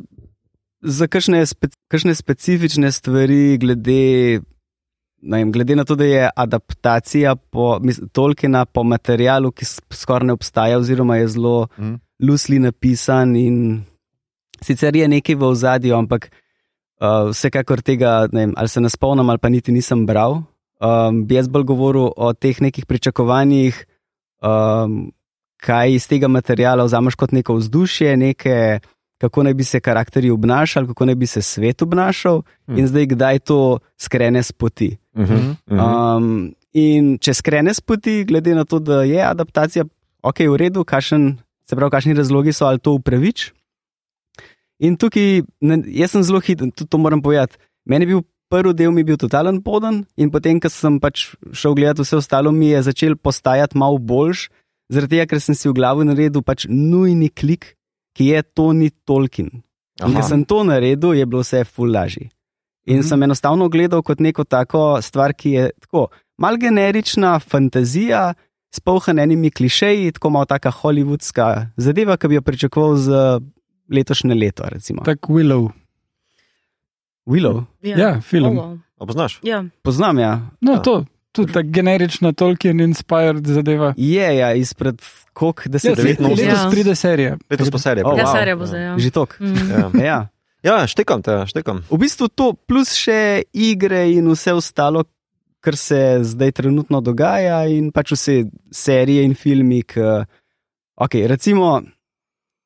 za 0.82 1.08
kakšne, 1.08 1.46
kakšne 1.92 2.16
specifične 2.16 2.92
stvari, 2.92 3.58
glede, 3.60 4.40
ne 5.22 5.42
vem, 5.42 5.52
glede 5.52 5.76
na 5.76 5.84
to, 5.84 5.98
da 6.00 6.08
je 6.08 6.30
adaptacija 6.36 7.36
po, 7.36 7.76
Tolkiena 8.16 8.64
po 8.66 8.84
materialu, 8.88 9.52
ki 9.52 9.68
skoraj 9.68 10.30
ne 10.30 10.34
obstaja, 10.38 10.80
oziroma 10.80 11.20
je 11.20 11.28
zelo 11.36 11.68
Mhm. 11.78 11.96
lusli 12.24 12.60
napisan. 12.60 13.36
In 13.36 13.84
sicer 14.64 14.96
je 14.96 15.08
nekaj 15.08 15.36
v 15.36 15.44
ozadju, 15.44 15.96
ampak 15.98 16.30
uh, 17.02 17.30
vsekakor 17.34 17.82
tega, 17.82 18.28
ne 18.32 18.46
vem, 18.46 18.54
ali 18.56 18.70
se 18.70 18.82
ne 18.82 18.90
spomnim, 18.90 19.30
ali 19.30 19.42
pa 19.42 19.50
niti 19.50 19.72
nisem 19.72 20.06
bral. 20.06 20.44
Um, 20.82 21.26
bi 21.26 21.36
jaz 21.36 21.48
bolj 21.48 21.64
govoril 21.64 22.10
o 22.18 22.34
teh 22.34 22.62
nekih 22.62 22.86
pričakovanjih, 22.86 23.86
um, 24.42 25.12
kaj 25.62 25.94
iz 25.94 26.08
tega 26.10 26.28
materiala 26.28 26.84
vzameš 26.88 27.16
kot 27.16 27.32
neko 27.32 27.54
vzdušje, 27.60 28.18
neke, 28.18 28.80
kako 29.22 29.44
naj 29.46 29.54
bi 29.54 29.64
se 29.64 29.80
karakteri 29.80 30.32
obnašali, 30.34 30.90
kako 30.90 31.06
naj 31.06 31.16
bi 31.16 31.28
se 31.30 31.42
svet 31.42 31.82
obnašal, 31.82 32.42
Hmm. 32.68 32.78
in 32.78 32.88
zdaj 32.88 33.06
kdaj 33.14 33.40
to 33.40 33.80
skrene 33.98 34.42
z 34.44 34.52
poti. 34.52 34.98
Mhm. 35.18 35.38
Mhm. 35.70 35.80
Um, 35.80 36.56
in 36.74 37.18
če 37.20 37.34
skrene 37.34 37.74
z 37.74 37.82
poti, 37.82 38.24
glede 38.26 38.56
na 38.56 38.66
to, 38.66 38.80
da 38.80 39.04
je 39.04 39.22
adaptacija, 39.22 39.86
ok, 40.24 40.40
v 40.40 40.58
redu, 40.58 40.84
kašen, 40.84 41.38
se 41.70 41.76
pravi, 41.76 41.92
kakšni 41.92 42.14
razlogi 42.18 42.54
so 42.54 42.66
ali 42.66 42.80
to 42.80 42.94
upravič. 42.98 43.52
In 44.80 44.98
tukaj, 44.98 45.44
ne, 45.62 45.84
jaz 45.86 46.12
sem 46.16 46.24
zelo 46.24 46.40
hiter, 46.42 46.72
tudi 46.74 46.90
to 46.90 46.98
moram 46.98 47.22
povedati. 47.22 47.58
Meni 47.86 48.06
je 48.06 48.08
bil 48.08 48.22
prvi 48.50 48.74
del 48.74 48.92
mi 48.92 49.04
bil 49.04 49.18
totalen 49.18 49.62
poden, 49.62 50.06
in 50.18 50.32
potem, 50.32 50.60
ko 50.60 50.70
sem 50.70 50.98
pač 51.00 51.36
šel 51.54 51.76
gledati 51.78 52.02
vse 52.02 52.18
ostalo, 52.18 52.52
mi 52.52 52.74
je 52.74 52.82
začel 52.82 53.16
postajati 53.16 53.78
malo 53.78 53.98
boljš, 53.98 54.50
zaradi 54.92 55.16
tega, 55.16 55.28
ker 55.30 55.40
sem 55.40 55.56
si 55.56 55.70
v 55.70 55.76
glavu 55.78 56.04
naredil 56.04 56.42
pač 56.44 56.66
nujni 56.68 57.30
klik, 57.30 57.76
ki 58.14 58.26
je 58.26 58.42
to 58.44 58.74
ni 58.74 58.90
Tolkien. 58.90 59.50
In 60.02 60.14
ker 60.14 60.24
sem 60.24 60.46
to 60.46 60.64
naredil, 60.64 61.14
je 61.14 61.26
bilo 61.26 61.42
vse 61.42 61.64
ful 61.66 61.88
lažje. 61.88 62.30
In 62.86 62.98
Mhm. 62.98 63.04
sem 63.04 63.24
enostavno 63.24 63.70
gledal 63.70 64.02
kot 64.02 64.20
neko 64.20 64.44
tako 64.44 65.02
stvar, 65.02 65.34
ki 65.34 65.50
je 65.52 65.70
tako 65.80 66.08
mal 66.38 66.58
generična 66.58 67.40
fantazija, 67.40 68.34
s 68.72 68.80
polhanenimi 68.80 69.52
klišeji, 69.52 70.12
tako 70.12 70.30
malo 70.30 70.46
taka 70.46 70.72
hollywoodska 70.72 71.68
zadeva, 71.78 72.18
ki 72.18 72.28
bi 72.28 72.36
jo 72.36 72.42
pričakoval 72.42 72.96
za 72.96 73.40
letošnje 73.90 74.36
leto. 74.36 74.64
Recimo. 74.66 75.02
Tak 75.04 75.20
Willow. 75.22 75.70
Willow, 77.26 77.64
Ja, 77.82 78.22
film. 78.22 78.58
Oh, 78.58 78.66
wow. 78.66 78.80
A 78.98 79.06
poznaš? 79.06 79.40
Ja. 79.44 79.64
poznam 79.84 80.20
ja. 80.20 80.50
No, 80.62 80.72
Ja. 80.72 80.80
to, 80.80 81.06
tudi 81.32 81.54
ta 81.54 81.62
generična 81.62 82.34
Tolkien-inspired 82.34 83.48
zadeva. 83.48 83.94
Je 83.98 84.38
ja, 84.38 84.54
izpred 84.54 85.02
koliko 85.34 85.62
Ja, 85.66 85.72
deset 85.72 85.82
se- 85.82 85.90
let. 85.90 86.18
devetnajst. 86.20 86.42
letos 86.42 86.60
Ja. 86.60 86.70
pride 86.70 86.96
serija. 86.96 87.38
Letos 87.50 87.72
pa 87.72 87.78
serija. 87.78 88.08
Oh, 88.08 88.18
Ja, 88.18 88.26
wow. 88.26 88.32
serija 88.34 88.56
bo 88.56 88.66
zdaj. 88.66 88.82
Ja. 88.84 88.98
Že 89.00 89.12
tok. 89.12 89.38
Mm. 89.40 89.56
Ja. 89.72 89.92
Ja. 90.04 90.20
ja, 90.64 90.88
štekam 90.88 91.22
te, 91.22 91.46
štekam. 91.48 91.84
V 91.90 91.98
bistvu 91.98 92.28
to, 92.28 92.54
plus 92.54 92.94
še 92.94 93.44
igre 93.54 94.12
in 94.12 94.28
vse 94.28 94.54
ostalo, 94.54 95.04
kar 95.60 95.76
se 95.76 96.20
zdaj 96.24 96.52
trenutno 96.52 97.02
dogaja, 97.02 97.66
in 97.70 97.92
pač 97.92 98.12
vse 98.12 98.44
serije 98.72 99.24
in 99.24 99.34
filmi. 99.34 99.84
K, 99.84 100.26
okay, 100.98 101.28
recimo, 101.28 101.82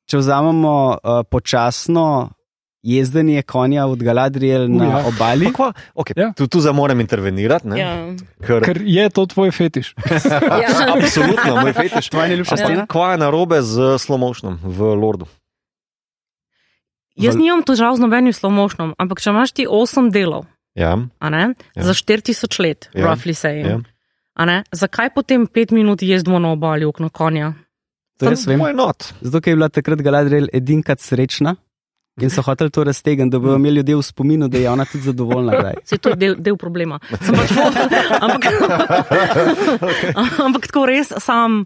če 0.08 0.18
vzamemo 0.18 0.74
uh, 0.96 1.22
počasno 1.30 2.30
jezdenje 2.82 3.42
konja 3.42 3.86
od 3.86 4.02
Galadriel 4.02 4.68
na 4.68 4.84
ja. 4.84 5.04
obali. 5.06 5.52
Kva, 5.52 5.72
okay, 5.94 6.12
Ja. 6.16 6.22
ja. 6.22 6.32
Tu, 6.32 6.46
tu 6.46 6.60
zdaj 6.60 6.72
moram 6.72 7.00
intervenirati. 7.00 7.68
ne, 7.68 7.78
Ja. 7.78 7.92
Ker, 8.46 8.62
Ker 8.62 8.82
je 8.82 9.10
to 9.10 9.26
tvoj 9.26 9.50
fetiš. 9.50 9.94
Ja. 10.62 10.94
Absolutno, 10.94 11.56
moj 11.60 11.72
fetiš. 11.72 12.08
Tvoja 12.08 12.28
najljubša 12.28 12.54
Ampak 12.54 12.66
scena? 12.66 12.86
Kva 12.86 13.12
je 13.12 13.18
narobe 13.18 13.62
z 13.62 13.98
slomošnom 13.98 14.58
v 14.62 14.78
Lordu? 14.94 15.26
Jaz 17.16 17.32
nimam 17.34 17.62
težav 17.64 17.96
z 17.96 18.04
nobenim 18.04 18.32
slomošnom, 18.32 18.92
ampak 18.98 19.20
če 19.20 19.30
imaš 19.32 19.52
ti 19.52 19.64
8 19.64 20.10
delov, 20.12 20.44
Ja, 20.76 20.92
a 21.18 21.26
ne, 21.30 21.54
Ja. 21.72 21.82
za 21.82 21.94
4000 21.94 22.60
let, 22.60 22.90
Ja. 22.92 23.06
roughly 23.08 23.32
saying, 23.32 23.64
ja. 23.66 23.78
a 24.36 24.44
ne, 24.44 24.64
zakaj 24.68 25.08
potem 25.14 25.46
5 25.48 25.72
minut 25.72 26.02
jezdimo 26.02 26.36
na 26.38 26.52
obali 26.52 26.84
okno 26.84 27.08
konja? 27.08 27.54
To 28.20 28.28
jaz 28.28 28.44
vem. 28.46 28.60
Why 28.60 28.76
not? 28.76 29.12
Zato, 29.20 29.40
ker 29.40 29.52
je 29.52 29.56
bila 29.56 29.68
takrat 29.68 30.00
Galadriel 30.00 30.48
edinkrat 30.52 31.00
srečna 31.00 31.56
in 32.16 32.30
so 32.30 32.42
hoteli 32.42 32.70
to 32.70 32.84
raztegniti, 32.84 33.30
da 33.30 33.38
bodo 33.38 33.56
imeli 33.56 33.76
ljudje 33.76 33.96
v 33.96 34.02
spominu, 34.02 34.48
da 34.48 34.58
je 34.58 34.70
ona 34.70 34.84
tudi 34.84 35.04
zadovoljna. 35.04 35.52
Daj. 35.62 35.74
Se 35.84 35.98
to 35.98 36.08
je 36.08 36.16
del, 36.16 36.34
del 36.38 36.56
problema. 36.56 36.98
Sem 37.20 37.34
Pač, 37.34 37.50
ampak, 38.24 38.44
ampak 40.38 40.66
tako 40.66 40.86
res 40.86 41.12
sam. 41.18 41.64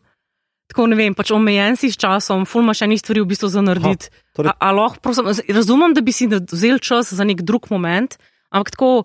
Tako 0.67 0.87
ne 0.87 0.95
vem, 0.95 1.15
pač 1.15 1.33
omejen 1.33 1.75
si 1.75 1.89
s 1.89 1.99
časom, 1.99 2.45
ful 2.47 2.63
imaš 2.63 2.85
enih 2.85 3.01
stvari 3.01 3.21
v 3.21 3.27
bistvu 3.27 3.49
za 3.49 3.59
narediti. 3.59 4.07
torej- 4.31 4.53
A, 4.53 4.59
a 4.61 4.73
lahko, 4.73 5.01
prosim, 5.01 5.27
razumem, 5.49 5.91
da 5.91 6.01
bi 6.01 6.13
si 6.13 6.29
vzel 6.29 6.79
čas 6.79 7.11
za 7.11 7.25
nek 7.25 7.43
drug 7.43 7.67
moment, 7.71 8.15
ampak 8.51 8.71
tako, 8.71 9.03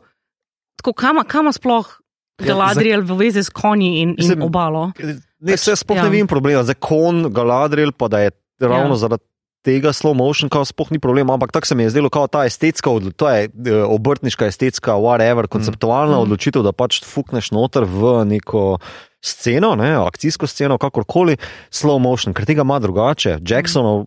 tako 0.78 0.94
kama, 0.94 1.24
kama 1.26 1.50
sploh 1.50 1.90
Galadriel 2.38 3.02
v 3.02 3.18
vezi 3.18 3.42
s 3.42 3.50
konji 3.50 3.98
in, 3.98 4.10
in 4.12 4.16
Mislim, 4.20 4.42
obalo. 4.44 4.92
Ne, 5.40 5.58
se 5.58 5.74
sploh 5.74 5.98
ja. 5.98 6.00
ja. 6.00 6.04
ne 6.04 6.12
vidim 6.12 6.28
problema. 6.28 6.62
Zdaj, 6.62 6.78
kon, 6.78 7.34
Galadriel, 7.34 7.90
pa 7.92 8.08
da 8.08 8.20
je 8.20 8.30
ravno 8.60 8.78
Ja. 8.86 8.90
ja. 8.92 8.96
zaradi 8.98 9.24
tega 9.66 9.94
slow 9.96 10.14
motion, 10.14 10.50
kao 10.50 10.66
sploh 10.66 10.94
ni 10.94 11.02
problem, 11.02 11.30
ampak 11.34 11.52
tako 11.52 11.68
se 11.68 11.76
mi 11.76 11.84
je 11.84 11.96
zdelo, 11.96 12.10
kao 12.14 12.28
ta 12.30 12.46
estetska, 12.46 12.90
to 13.18 13.30
je 13.30 13.50
eh, 13.50 13.82
obrtniška 13.84 14.46
estetska, 14.52 14.96
whatever, 15.02 15.48
konceptualna 15.48 16.16
Mm. 16.16 16.20
mm. 16.20 16.26
odločitev, 16.28 16.64
da 16.64 16.72
pač 16.72 17.02
fukneš 17.04 17.52
noter 17.52 17.84
v 17.84 18.26
neko 18.30 18.78
sceno, 19.26 19.74
ne, 19.76 19.96
akcijsko 19.98 20.48
sceno, 20.48 20.78
kakorkoli, 20.78 21.38
slow 21.74 21.98
motion, 22.00 22.34
ker 22.34 22.46
tega 22.46 22.62
ima 22.62 22.80
drugače. 22.80 23.40
Jacksonov. 23.42 24.06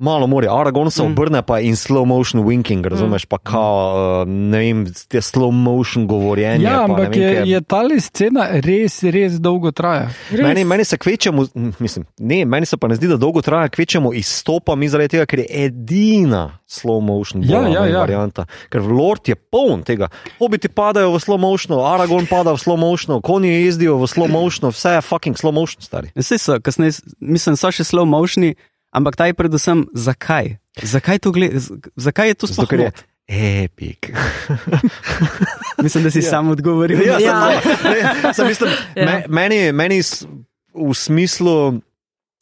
Malo 0.00 0.26
more, 0.26 0.46
Aragon 0.48 0.90
se 0.90 1.02
Mm. 1.02 1.06
obrne 1.06 1.42
pa 1.42 1.58
in 1.58 1.74
slow 1.74 2.04
motion 2.04 2.44
winking, 2.44 2.86
razumeš, 2.86 3.24
pa 3.24 3.38
kao, 3.38 3.94
eh, 4.22 4.28
ne 4.28 4.58
vem, 4.58 4.86
te 5.08 5.18
slow 5.18 5.50
motion 5.52 6.06
govorjenje. 6.06 6.62
Ja, 6.62 6.70
pa 6.70 6.76
ne 6.78 6.84
ampak 6.84 7.08
vem, 7.10 7.22
je, 7.22 7.34
kaj- 7.34 7.46
je 7.46 7.60
ta 7.60 7.80
scena 8.00 8.46
res, 8.52 9.02
res 9.02 9.32
dolgo 9.32 9.70
traja. 9.70 10.10
Res. 10.30 10.40
Meni, 10.40 10.64
meni 10.64 10.84
se 10.84 10.96
kvečemo, 10.96 11.46
mislim, 11.78 12.06
ne, 12.18 12.44
meni 12.44 12.66
se 12.66 12.76
pa 12.76 12.88
ne 12.88 12.94
zdi, 12.94 13.08
da 13.08 13.16
dolgo 13.16 13.42
traja, 13.42 13.68
kvečemo 13.68 14.12
izstopa 14.14 14.76
mi 14.76 14.88
zaradi 14.88 15.08
tega, 15.08 15.26
ker 15.26 15.38
je 15.38 15.46
edina 15.64 16.58
slow 16.68 17.02
motion 17.02 17.42
Ja, 17.42 17.58
bola, 17.58 17.68
ja, 17.68 17.86
ja. 17.86 17.98
varianta. 17.98 18.46
Ker 18.70 18.82
Lord 18.82 19.28
je 19.28 19.34
poln 19.34 19.82
tega. 19.82 20.08
Hobiti 20.38 20.68
padajo 20.68 21.10
v 21.10 21.18
slow 21.18 21.38
motion, 21.38 21.74
Aragon 21.76 22.26
pada 22.26 22.52
v 22.52 22.56
slow 22.56 22.78
motion, 22.78 23.20
konji 23.20 23.48
jezdijo 23.64 23.96
v 23.96 24.06
slow 24.06 24.30
motion, 24.30 24.70
vse 24.70 24.90
je 24.90 25.00
fucking 25.02 25.34
slow 25.34 25.52
motion, 25.52 25.82
stari. 25.82 26.08
Vse 26.14 26.38
so, 26.38 26.60
kasneje, 26.60 27.02
mislim, 27.20 27.56
so 27.56 27.70
še 27.70 27.82
slow 27.82 28.06
motioni, 28.06 28.54
ampak 28.90 29.16
ta 29.16 29.26
je 29.26 29.34
predvsem 29.34 29.86
zakaj. 29.92 30.56
Zakaj, 30.78 31.18
to 31.18 31.30
gled, 31.30 31.52
zakaj 31.96 32.28
je 32.28 32.34
to 32.36 32.46
Zato, 32.46 32.66
sploh 32.66 32.80
not? 32.80 33.04
epic. 33.26 33.98
Mislim, 35.82 36.04
da 36.04 36.10
si 36.10 36.18
ja. 36.18 36.22
sam 36.24 36.48
odgovoril. 36.48 36.98
Ja, 37.00 37.18
Ja. 37.18 37.50
ja. 37.50 37.60
Sem, 37.62 37.92
ne, 37.92 38.34
sem 38.34 38.46
mislim, 38.46 38.70
Ja. 38.94 39.02
ja. 39.02 39.06
me, 39.06 39.24
meni, 39.28 39.72
meni 39.72 39.98
s- 39.98 40.26
v 40.74 40.94
smislu. 40.94 41.80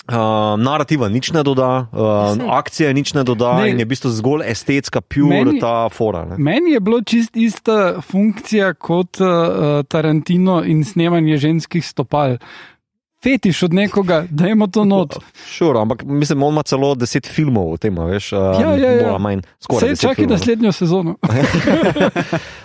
Uh, 0.06 0.14
narativa 0.56 1.08
nič 1.08 1.32
ne 1.32 1.42
doda, 1.42 1.90
uh, 1.90 1.98
Saj. 2.32 2.46
akcija 2.48 2.92
nič 2.92 3.10
ne 3.10 3.24
doda, 3.24 3.56
Ne. 3.56 3.70
in 3.70 3.78
je 3.78 3.84
v 3.84 3.88
bistvu 3.88 4.10
zgolj 4.12 4.44
estetska, 4.46 5.00
pure 5.02 5.42
Meni- 5.42 5.58
ta 5.58 5.88
fora. 5.88 6.24
Ne. 6.24 6.36
Meni 6.38 6.70
je 6.70 6.80
bilo 6.80 7.00
čist 7.02 7.34
ista 7.34 7.98
funkcija 8.00 8.74
kot 8.74 9.18
uh, 9.18 9.26
Tarantino 9.82 10.62
in 10.62 10.84
snemanje 10.84 11.36
ženskih 11.38 11.82
stopal. 11.82 12.38
Fetiš 13.22 13.62
od 13.62 13.72
nekoga, 13.72 14.26
da 14.30 14.48
ima 14.48 14.66
to 14.66 14.84
not. 14.84 15.14
Sure, 15.56 15.80
ampak 15.80 16.02
mislim, 16.04 16.42
on 16.42 16.52
ima 16.52 16.62
celo 16.62 16.94
deset 16.94 17.26
filmov 17.26 17.72
o 17.72 17.76
tem, 17.76 17.96
veš, 17.98 18.32
uh, 18.32 18.38
Ja, 18.38 18.70
ja, 18.72 18.90
ja. 18.90 18.98
bolj 18.98 19.10
ali 19.10 19.20
manj. 19.20 19.40
skoraj 19.60 19.88
deset 19.88 20.02
čakaj 20.02 20.14
filmov, 20.16 20.32
naslednjo 20.32 20.72
sezono. 20.72 21.16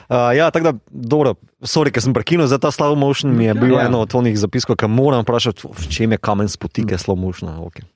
Uh, 0.10 0.18
ja, 0.36 0.52
tako 0.52 0.64
da, 0.64 0.74
dobro, 0.88 1.34
sorry, 1.62 1.88
ker 1.90 2.04
sem 2.04 2.14
prekinil 2.14 2.48
za 2.48 2.58
ta 2.58 2.68
slow 2.68 2.96
motion, 2.96 3.32
mi 3.32 3.46
je 3.46 3.54
bil 3.54 3.72
Ja. 3.72 3.80
ja. 3.80 3.86
eno 3.86 4.02
od 4.02 4.12
tonih 4.12 4.36
zapiskov, 4.36 4.76
ki 4.76 4.88
moram 4.88 5.22
vprašati, 5.22 5.64
v 5.64 5.88
čem 5.88 6.12
je 6.12 6.18
kamen 6.20 6.50
spotike 6.50 6.98
slow 6.98 7.16
motion. 7.16 7.48
Okay. 7.62 7.88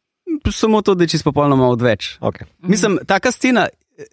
Samo 0.48 0.82
to, 0.82 0.96
da 0.96 1.04
je 1.04 1.08
čisto 1.10 1.28
popolnoma 1.28 1.68
odveč. 1.68 2.16
Okay. 2.22 2.48
Mislim, 2.62 3.00
taka 3.06 3.32
scena. 3.32 3.68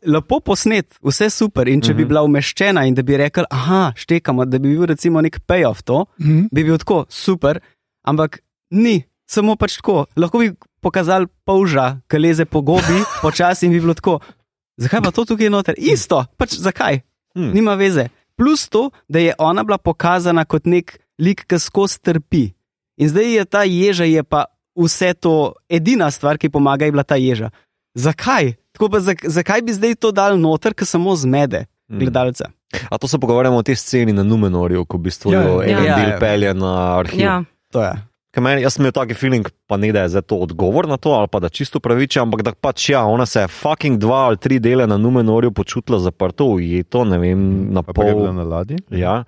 Lepo 0.07 0.40
posnet, 0.40 0.95
vse 1.03 1.26
super. 1.30 1.68
In 1.68 1.80
če 1.80 1.86
uh 1.86 1.95
-huh. 1.95 1.97
bi 1.97 2.05
bila 2.05 2.22
umeščena 2.22 2.84
in 2.86 2.95
da 2.95 3.03
bi 3.03 3.16
rekel, 3.16 3.45
ah, 3.51 3.93
štekamo, 3.97 4.45
da 4.45 4.59
bi 4.59 4.68
bil 4.68 4.84
recimo 4.84 5.20
nek 5.20 5.40
payoff 5.47 5.82
to, 5.82 6.05
Mhm. 6.20 6.43
bi 6.53 6.64
bil 6.64 6.78
tako 6.78 7.05
super, 7.09 7.59
ampak 8.03 8.40
ni, 8.70 9.03
samo 9.26 9.57
pač 9.57 9.76
tako. 9.76 10.07
Lahko 10.16 10.38
bi 10.38 10.53
pokazali 10.80 11.26
polža, 11.44 12.00
ki 12.07 12.18
leze 12.18 12.44
po 12.44 12.61
gobi, 12.61 13.00
počasi 13.24 13.66
in 13.66 13.72
bi 13.72 13.80
bilo 13.80 13.94
tako. 13.94 14.18
Zakaj 14.76 15.00
pa 15.00 15.11
to 15.11 15.24
tukaj 15.24 15.50
noter? 15.50 15.74
Isto, 15.76 16.24
pač 16.36 16.57
zakaj? 16.57 17.03
Hmm. 17.34 17.53
Nima 17.53 17.74
veze. 17.74 18.09
Plus 18.34 18.68
to, 18.68 18.90
da 19.07 19.18
je 19.18 19.34
ona 19.38 19.62
bila 19.62 19.78
pokazana 19.78 20.44
kot 20.44 20.64
nek 20.66 20.96
lik, 21.18 21.44
ki 21.44 21.59
skozi 21.59 22.00
trpi. 22.00 22.50
In 22.96 23.09
zdaj 23.09 23.28
je 23.30 23.44
ta 23.44 23.62
ježa, 23.62 24.05
je 24.05 24.22
pa 24.22 24.46
vse 24.74 25.12
to 25.14 25.53
edina 25.68 26.11
stvar, 26.11 26.36
ki 26.36 26.48
pomaga, 26.48 26.84
je 26.84 26.92
bila 26.92 27.05
ta 27.05 27.16
ježa. 27.16 27.50
Zakaj? 27.94 28.57
Tako 28.72 28.88
pa 28.88 29.00
zak, 29.00 29.20
zakaj 29.22 29.62
bi 29.62 29.72
zdaj 29.72 29.94
to 29.96 30.11
dal 30.11 30.36
noter, 30.36 30.72
ker 30.72 30.86
samo 30.86 31.12
zmede 31.14 31.66
Hmm. 31.84 31.98
gledalca? 31.98 32.48
A 32.88 32.96
to 32.96 33.05
se 33.05 33.18
pogovarjamo 33.18 33.57
o 33.57 33.62
tej 33.62 33.76
sceni 33.76 34.12
na 34.12 34.22
Numenorju, 34.22 34.86
ko 34.86 34.96
v 34.96 35.00
bistvu 35.03 35.28
Ja, 35.28 35.40
ja, 35.40 35.53
ja. 35.53 35.62
en 35.62 35.84
Ja, 35.84 35.96
del 35.96 36.09
ja. 36.09 36.18
pelje 36.18 36.55
na 36.55 36.70
arhiv. 36.96 37.20
Ja. 37.20 37.44
To 37.73 37.83
je. 37.85 37.93
Ker 38.33 38.41
Meni, 38.41 38.62
jaz 38.64 38.79
sem 38.79 38.87
imel 38.87 38.95
taki 38.97 39.16
feeling, 39.16 39.49
pa 39.68 39.77
ne 39.77 39.91
da 39.93 40.07
je 40.09 40.23
to 40.25 40.39
odgovor 40.41 40.89
na 40.89 40.97
to, 40.97 41.12
ali 41.12 41.29
pa 41.29 41.41
da 41.41 41.51
čisto 41.53 41.83
praviče, 41.85 42.23
ampak 42.23 42.43
da 42.47 42.55
pač 42.57 42.89
ja, 42.95 43.03
ona 43.05 43.27
se 43.29 43.45
je 43.45 43.51
fucking 43.53 44.01
dva 44.01 44.23
ali 44.31 44.41
tri 44.41 44.57
dele 44.59 44.87
na 44.89 44.97
Numenorju 44.97 45.53
počutila 45.53 45.99
zaprto, 46.01 46.47
ujeto, 46.57 47.05
ne 47.05 47.18
vem, 47.20 47.43
na 47.77 47.83
pol. 47.85 48.25
na 48.33 48.47
ladji. 48.49 48.81
Ja. 48.89 49.25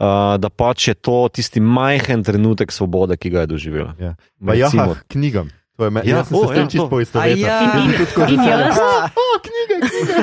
Uh, 0.00 0.34
da 0.40 0.50
pač 0.50 0.88
je 0.88 0.96
to 0.98 1.28
tisti 1.28 1.60
majhen 1.60 2.24
trenutek 2.26 2.72
svobode, 2.72 3.14
ki 3.20 3.30
ga 3.30 3.44
je 3.44 3.52
doživela. 3.54 3.94
Ja. 4.00 4.16
Pa 4.42 4.58
ja, 4.58 4.70
k 4.72 5.14
knjigam. 5.14 5.50
To 5.80 5.84
je 5.84 5.90
me, 5.90 6.00
Ja, 6.04 6.10
ja, 6.10 6.16
jaz 6.18 6.28
sem 6.28 6.36
o, 6.36 6.40
se 6.40 6.44
s 6.44 6.52
tem 6.52 6.60
ja, 6.60 6.68
čisto 6.68 6.84
to. 6.84 6.90
poistovetil. 6.90 7.40
A 7.40 7.48
ja. 7.48 7.56
Sem 7.56 7.68
tudi 7.72 8.04
tako 8.04 8.20
In 8.28 8.40
jaz? 8.44 8.76
O, 8.76 9.28
knjige, 9.40 9.74
knjige. 9.80 10.14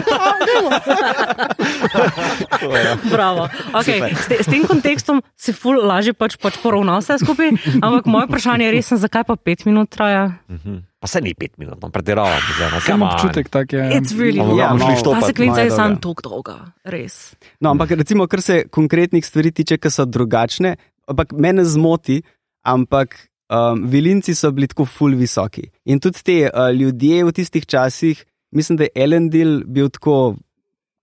Bravo. 3.10 3.48
Okay. 3.74 4.00
S, 4.14 4.28
te, 4.28 4.36
s 4.38 4.48
tem 4.48 4.62
kontekstom 4.64 5.22
se 5.34 5.54
ful 5.54 5.80
lažje 5.82 6.14
pač, 6.14 6.38
pač 6.38 6.58
poravna 6.62 6.98
vse 7.00 7.18
skupaj, 7.18 7.50
ampak 7.80 8.06
moje 8.06 8.30
vprašanje 8.30 8.66
je 8.66 8.72
res, 8.72 8.90
zakaj 9.00 9.26
pa 9.26 9.36
pet 9.36 9.66
minut 9.66 9.90
traja? 9.90 10.38
Mhm. 10.48 10.86
Pa 10.98 11.06
se 11.08 11.22
ni 11.22 11.34
pet 11.34 11.54
minut, 11.58 11.78
no, 11.78 11.90
pretiravam. 11.90 12.34
no, 12.34 12.80
Sam 12.82 13.02
občutek 13.04 13.50
tak 13.50 13.70
je. 13.72 13.82
It's 13.94 14.14
really 14.14 14.42
Ampak 14.42 14.58
Ja, 14.58 14.74
malo. 14.74 14.94
štopat. 14.94 15.22
Ta 15.22 15.28
sekvenca 15.28 15.62
je 15.62 15.72
sam 15.72 15.98
tako 15.98 16.22
dolga, 16.24 16.56
res. 16.84 17.38
No, 17.58 17.70
ampak 17.72 17.92
recimo, 17.94 18.26
kar 18.26 18.42
se 18.42 18.66
konkretnih 18.66 19.22
stvari 19.22 19.52
tiče, 19.52 19.78
ki 19.78 19.90
so 19.90 20.06
drugačne, 20.06 20.76
ampak 21.06 21.34
mene 21.34 21.62
zmoti, 21.64 22.22
ampak 22.64 23.14
um, 23.50 23.86
vilinci 23.88 24.36
so 24.36 24.52
bili 24.52 24.68
tako 24.68 24.86
ful 24.86 25.16
visoki. 25.16 25.68
In 25.86 26.00
tudi 26.00 26.24
ti 26.24 26.38
uh, 26.46 26.70
ljudje 26.76 27.24
v 27.26 27.32
tistih 27.32 27.66
časih, 27.66 28.26
mislim, 28.52 28.78
da 28.78 28.88
je 28.88 29.04
Elendil 29.04 29.64
bil 29.66 29.90
tako, 29.90 30.36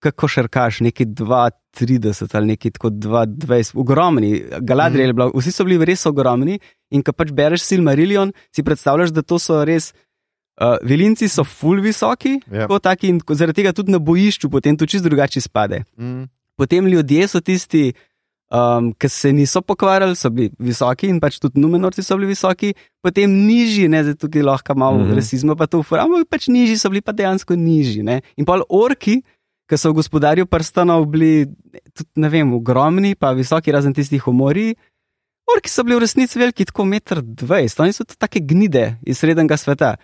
kako 0.05 0.29
šarkaš, 0.29 0.81
neki 0.81 1.07
2,30 1.07 2.37
ali 2.37 2.47
neki 2.47 2.71
tako 2.71 2.91
2,20, 2.91 3.79
ogromni. 3.81 4.43
Galadriel 4.61 5.13
je 5.13 5.13
bila, 5.13 5.31
vsi 5.35 5.53
so 5.53 5.65
bili 5.65 5.85
res 5.85 6.07
ogromni. 6.07 6.59
In 6.91 7.03
ko 7.03 7.13
pač 7.13 7.33
bereš 7.33 7.65
Silmarillion, 7.65 8.33
si 8.53 8.63
predstavljaš, 8.63 9.15
da 9.15 9.23
to 9.23 9.39
so 9.39 9.65
res. 9.65 9.93
Uh, 10.55 10.77
vilinci 10.87 11.27
so 11.27 11.43
ful 11.43 11.81
visoki, 11.83 12.37
Ja. 12.47 12.69
yeah. 12.69 12.81
taki, 12.81 13.09
in 13.11 13.17
zaradi 13.27 13.59
tega 13.59 13.73
tudi 13.75 13.91
na 13.91 13.99
bojišču 13.99 14.47
potem 14.51 14.77
to 14.79 14.87
čist 14.87 15.03
drugače 15.03 15.41
spade. 15.41 15.81
Mm. 15.99 16.29
Potem 16.55 16.87
ljudje 16.87 17.27
so 17.29 17.41
tisti, 17.41 17.91
um, 18.51 18.93
ki 18.99 19.09
se 19.09 19.33
niso 19.33 19.63
pokvarjali, 19.63 20.17
so 20.17 20.31
bili 20.31 20.51
visoki 20.59 21.09
in 21.09 21.21
pač 21.21 21.39
tudi 21.43 21.61
numenorci 21.61 22.03
so 22.03 22.17
bili 22.19 22.33
visoki, 22.33 22.75
potem 23.05 23.31
nižji, 23.47 23.89
ne 23.89 24.03
zdaj 24.05 24.19
tukaj 24.21 24.43
lahko 24.43 24.75
malo 24.75 24.99
mm. 24.99 25.05
-hmm. 25.05 25.15
rasizma, 25.15 25.57
pa 25.57 25.67
to 25.67 25.79
uporabljamo, 25.79 26.25
pač 26.31 26.49
nižji 26.49 26.79
so 26.79 26.91
bili 26.91 27.01
pa 27.01 27.13
dejansko 27.13 27.57
nižji. 27.57 28.03
Ne? 28.03 28.21
In 28.37 28.45
pa 28.45 28.61
orki, 28.69 29.23
ki 29.71 29.77
so 29.77 29.91
v 29.91 30.01
gospodarju 30.01 30.47
prstanov 30.47 31.07
bili 31.07 31.47
tudi, 31.95 32.11
ne 32.17 32.29
vem, 32.29 32.53
ogromni, 32.53 33.15
pa 33.15 33.33
visoki, 33.33 33.73
razen 33.73 33.95
tistih 33.95 34.29
umori. 34.29 34.75
Orki 35.57 35.71
so 35.71 35.85
bili 35.85 35.97
v 35.97 36.01
resnici 36.01 36.39
veliki, 36.39 36.65
tako 36.65 36.85
1,20 36.85 37.81
m, 37.81 37.85
oni 37.85 37.93
so 37.93 38.05
take 38.05 38.41
gnide 38.41 38.97
iz 39.03 39.19
srednjega 39.19 39.57
sveta. 39.57 39.97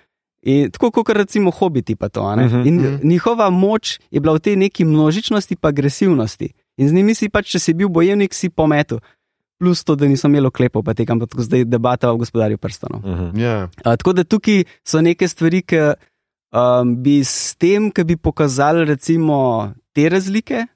In 0.42 0.70
tako 0.70 0.90
kot 0.90 1.08
recimo 1.08 1.50
hobiti, 1.50 1.96
pa 1.96 2.08
to. 2.08 2.36
ne. 2.36 2.46
Mhm, 2.46 2.66
In 2.66 2.74
mhm. 2.74 3.08
njihova 3.08 3.50
moč 3.50 3.98
je 4.10 4.20
bila 4.20 4.34
v 4.34 4.40
tej 4.40 4.56
neki 4.56 4.84
množičnosti, 4.84 5.56
pa 5.56 5.68
agresivnosti. 5.68 6.52
In 6.80 6.88
z 6.88 6.96
njimi 6.96 7.14
si 7.14 7.28
pač, 7.28 7.52
če 7.52 7.60
si 7.60 7.76
bil 7.76 7.90
bojevnik, 7.92 8.32
si 8.34 8.48
pometu. 8.48 9.00
Plus 9.60 9.84
to, 9.84 9.92
da 10.00 10.08
nisem 10.08 10.32
imel 10.32 10.48
oklepov, 10.48 10.80
pa 10.86 10.94
tekam 10.96 11.20
pa 11.20 11.28
tako 11.28 11.44
zdaj 11.44 11.66
debata 11.68 12.08
o 12.08 12.16
gospodarju 12.16 12.56
prstanov. 12.58 13.04
Uh 13.04 13.18
-huh. 13.18 13.40
Ja. 13.40 13.68
Uh, 13.84 13.96
tako 13.96 14.12
da 14.16 14.24
tukaj 14.24 14.64
so 14.84 15.00
neke 15.00 15.28
stvari, 15.28 15.62
ki 15.62 15.76
um, 16.52 16.96
bi 17.02 17.20
s 17.24 17.54
tem, 17.54 17.90
ki 17.90 18.04
bi 18.04 18.16
pokazali 18.16 18.84
recimo 18.84 19.72
te 19.92 20.08
razlike, 20.08 20.66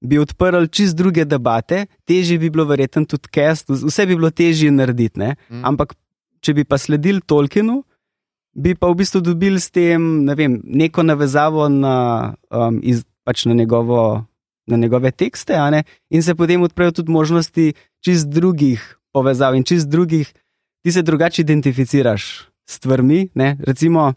bi 0.00 0.18
odprli 0.18 0.68
čist 0.68 0.96
druge 0.96 1.24
debate, 1.24 1.86
težje 2.04 2.38
bi 2.38 2.50
bilo 2.50 2.64
verjetno 2.64 3.04
tudi 3.04 3.28
cast, 3.34 3.68
vse 3.68 4.06
bi 4.06 4.16
bilo 4.16 4.30
težje 4.30 4.70
narediti. 4.70 5.18
Ne? 5.18 5.36
Mm. 5.50 5.64
Ampak 5.64 5.94
če 6.40 6.54
bi 6.54 6.64
pa 6.64 6.78
sledili 6.78 7.20
Tolkienu, 7.20 7.82
bi 8.54 8.74
pa 8.74 8.88
v 8.88 8.94
bistvu 8.94 9.20
dobili 9.20 9.60
s 9.60 9.70
tem 9.70 10.24
ne 10.24 10.34
vem, 10.34 10.60
neko 10.64 11.02
navezavo 11.02 11.68
na, 11.68 12.34
um, 12.50 12.80
iz, 12.82 13.04
pač 13.24 13.44
na, 13.44 13.54
njegovo, 13.54 14.24
na 14.70 14.76
njegove 14.76 15.10
tekste, 15.10 15.58
ne? 15.70 15.82
in 16.10 16.22
se 16.22 16.34
potem 16.34 16.62
odprejo 16.62 16.92
tudi 16.92 17.12
možnosti 17.12 17.72
čist 18.04 18.28
drugih 18.28 18.96
povezav 19.12 19.54
in 19.54 19.64
čist 19.64 19.88
drugih, 19.88 20.32
ti 20.82 20.92
se 20.92 21.02
drugače 21.02 21.42
identificiraš 21.42 22.24
s 22.66 22.74
stvarmi. 22.74 23.28
Ne? 23.34 23.56
Recimo, 23.66 24.12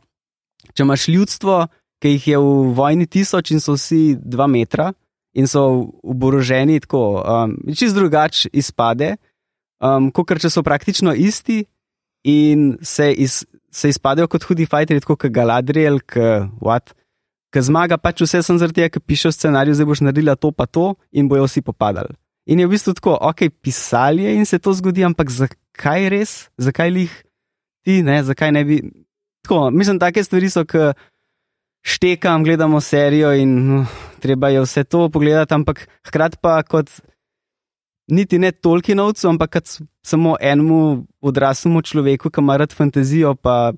če 0.73 0.83
imaš 0.83 1.07
ljudstvo, 1.07 1.67
ki 2.01 2.15
jih 2.17 2.27
je 2.27 2.37
v 2.37 2.73
vojni 2.75 3.07
tisoč 3.07 3.51
in 3.55 3.61
so 3.63 3.77
vsi 3.77 4.15
dva 4.19 4.47
metra 4.47 4.91
in 5.33 5.47
so 5.47 5.89
oboroženi 6.03 6.79
tako, 6.83 7.23
um, 7.23 7.55
čist 7.73 7.95
drugače 7.95 8.51
izpade, 8.53 9.15
um, 9.81 10.11
kot 10.13 10.35
če 10.39 10.51
so 10.51 10.63
praktično 10.63 11.13
isti 11.15 11.63
in 12.23 12.77
se, 12.81 13.09
iz, 13.11 13.41
se 13.71 13.89
izpadejo 13.89 14.29
kot 14.31 14.45
hudi 14.47 14.67
fajteri, 14.69 15.01
tako 15.03 15.17
kot 15.17 15.33
Galadriel, 15.33 15.99
ki 17.53 17.61
zmaga 17.61 17.99
pač 18.01 18.23
vse 18.25 18.41
sem 18.41 18.57
zaradi 18.57 18.81
tega, 18.81 18.95
ker 18.95 19.03
piše 19.05 19.29
v 19.29 19.37
scenariju, 19.37 19.77
zdaj 19.77 19.87
boš 19.91 20.01
naredila 20.01 20.35
to 20.35 20.51
pa 20.51 20.65
to 20.65 20.95
in 21.13 21.29
bojo 21.29 21.45
vsi 21.45 21.61
popadali. 21.61 22.15
In 22.49 22.59
je 22.59 22.67
v 22.67 22.73
bistvu 22.73 22.95
tako, 22.97 23.15
ok, 23.21 23.47
pisali 23.61 24.25
je 24.25 24.35
in 24.35 24.45
se 24.45 24.59
to 24.59 24.73
zgodi, 24.73 25.05
ampak 25.05 25.31
zakaj 25.31 26.09
res, 26.11 26.31
zakaj 26.57 26.91
jih 26.91 27.13
ti, 27.85 28.01
ne, 28.03 28.19
zakaj 28.23 28.51
ne 28.51 28.63
bi. 28.67 28.81
Tako, 29.45 29.69
mislim, 29.71 29.99
take 29.99 30.23
stvari 30.23 30.49
so, 30.51 30.65
ki 30.67 30.91
štekam, 31.83 32.43
gledamo 32.43 32.81
serijo 32.81 33.31
in 33.35 33.79
uh, 33.79 33.95
treba 34.19 34.49
je 34.49 34.63
vse 34.63 34.83
to 34.83 35.09
pogledati, 35.11 35.53
ampak 35.53 35.85
hkrati 36.07 36.39
pa 36.41 36.61
kot 36.63 36.89
niti 38.07 38.39
ne 38.39 38.51
Tolkienovcu, 38.51 39.27
ampak 39.27 39.59
kot 39.59 39.77
samo 40.03 40.35
enemu 40.41 41.05
odraslemu 41.21 41.81
človeku, 41.81 42.31
ki 42.31 42.43
ima 42.43 42.57
rad 42.57 42.75
fantazijo, 42.75 43.35
pa 43.35 43.73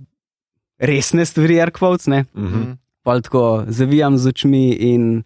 resne 0.79 1.25
stvari, 1.25 1.61
arkvovc, 1.61 2.07
ne. 2.07 2.25
Uh 2.33 2.43
-huh. 2.43 2.77
Pa 3.05 3.19
tako 3.21 3.63
zavijam 3.67 4.17
z 4.17 4.33
očmi 4.33 4.67
in 4.73 5.23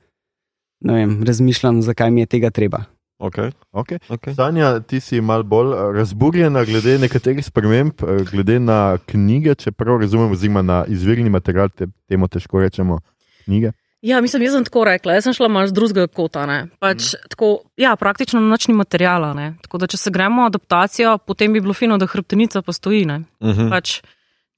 ne 0.84 0.94
vem, 0.94 1.20
razmišljam, 1.24 1.82
zakaj 1.82 2.12
mi 2.12 2.26
je 2.26 2.26
tega 2.36 2.50
treba. 2.52 2.84
Okay. 3.20 3.52
Okay. 3.72 4.00
Okay. 4.08 4.36
Sanja, 4.36 4.80
ti 4.80 5.00
si 5.04 5.20
mal 5.22 5.44
bolj 5.44 5.74
eh, 5.74 5.92
razburjena 5.96 6.64
glede 6.64 6.98
nekaterih 7.00 7.46
sprememb, 7.46 8.04
eh, 8.04 8.24
glede 8.32 8.60
na 8.64 8.98
knjige, 9.06 9.56
če 9.60 9.72
prav 9.76 10.00
razumem, 10.00 10.32
oziroma 10.32 10.64
na 10.64 10.86
izvirni 10.88 11.30
material, 11.30 11.68
te, 11.70 11.90
temu 12.08 12.28
težko 12.32 12.64
rečemo 12.64 13.02
knjige. 13.44 13.74
Ja, 14.02 14.22
mislim, 14.24 14.46
jaz 14.48 14.56
sem 14.56 14.64
tako 14.64 14.86
rekla, 14.88 15.18
jaz 15.18 15.28
sem 15.28 15.36
šla 15.36 15.50
malo 15.52 15.68
z 15.68 15.76
drugega 15.76 16.08
kota. 16.08 16.46
ne. 16.48 16.62
Pač, 16.80 17.12
mm. 17.12 17.32
tako, 17.36 17.50
ja, 17.78 17.96
praktično 18.00 18.40
nočni 18.40 18.74
materijala. 18.74 19.34
ne. 19.36 19.50
Tako 19.68 19.84
da, 19.84 19.92
če 19.92 20.00
se 20.00 20.16
gremo 20.16 20.48
adaptacijo, 20.48 21.18
potem 21.28 21.54
bi 21.54 21.60
bilo 21.60 21.76
fino, 21.76 21.98
da 22.00 22.08
hrbtenica 22.08 22.62
postoji. 22.62 23.06
ne. 23.06 23.20
Uh 23.44 23.52
-huh. 23.52 23.70
Pač, 23.70 24.00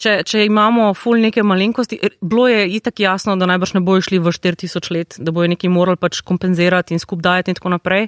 če, 0.02 0.14
če 0.28 0.45
imamo 0.47 0.89
ful 0.97 1.22
neke 1.22 1.43
malenkosti, 1.45 1.99
er, 2.02 2.16
bilo 2.22 2.47
je 2.49 2.66
itak 2.78 2.99
jasno, 3.04 3.36
da 3.38 3.47
najbrž 3.49 3.76
ne 3.78 3.82
bojo 3.86 4.02
šli 4.08 4.20
v 4.24 4.34
4000 4.34 4.91
let, 4.95 5.18
da 5.20 5.34
bojo 5.36 5.52
nekaj 5.54 5.70
morali 5.70 5.99
pač 6.02 6.22
kompenzirati 6.26 6.95
in 6.97 7.02
skupaj 7.04 7.26
dajati 7.28 7.54
in 7.54 7.60
tako 7.60 7.74
naprej. 7.76 8.08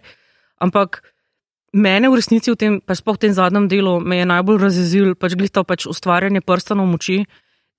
Ampak 0.63 1.01
mene 1.73 2.09
v 2.09 2.19
resnici 2.19 2.51
v 2.53 2.57
tem, 2.59 2.73
pač 2.81 3.01
sploh 3.01 3.17
v 3.17 3.23
tem 3.27 3.33
zadnjem 3.33 3.69
delu, 3.71 3.97
me 4.01 4.21
je 4.21 4.27
najbolj 4.29 4.61
razjezil 4.67 5.15
pač 5.19 5.37
glito 5.39 5.63
pač 5.65 5.87
ustvarjanje 5.89 6.41
prstanov 6.45 6.89
moči, 6.89 7.23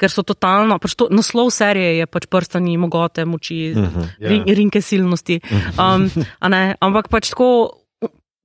ker 0.01 0.11
so 0.11 0.25
totalno, 0.27 0.79
pač 0.83 0.97
to, 0.99 1.07
naslov 1.15 1.53
serije 1.55 2.01
je 2.03 2.07
pač 2.11 2.27
prstani 2.27 2.75
mogote 2.79 3.25
moči, 3.25 3.73
uh 3.75 3.79
Mhm. 3.79 4.01
-huh. 4.01 4.09
Ja. 4.19 4.29
rin, 4.29 4.43
rinke 4.47 4.81
silnosti. 4.83 5.41
Um, 5.79 6.11
a 6.41 6.49
ne, 6.49 6.77
ampak 6.81 7.09
pač 7.09 7.31
tako, 7.31 7.81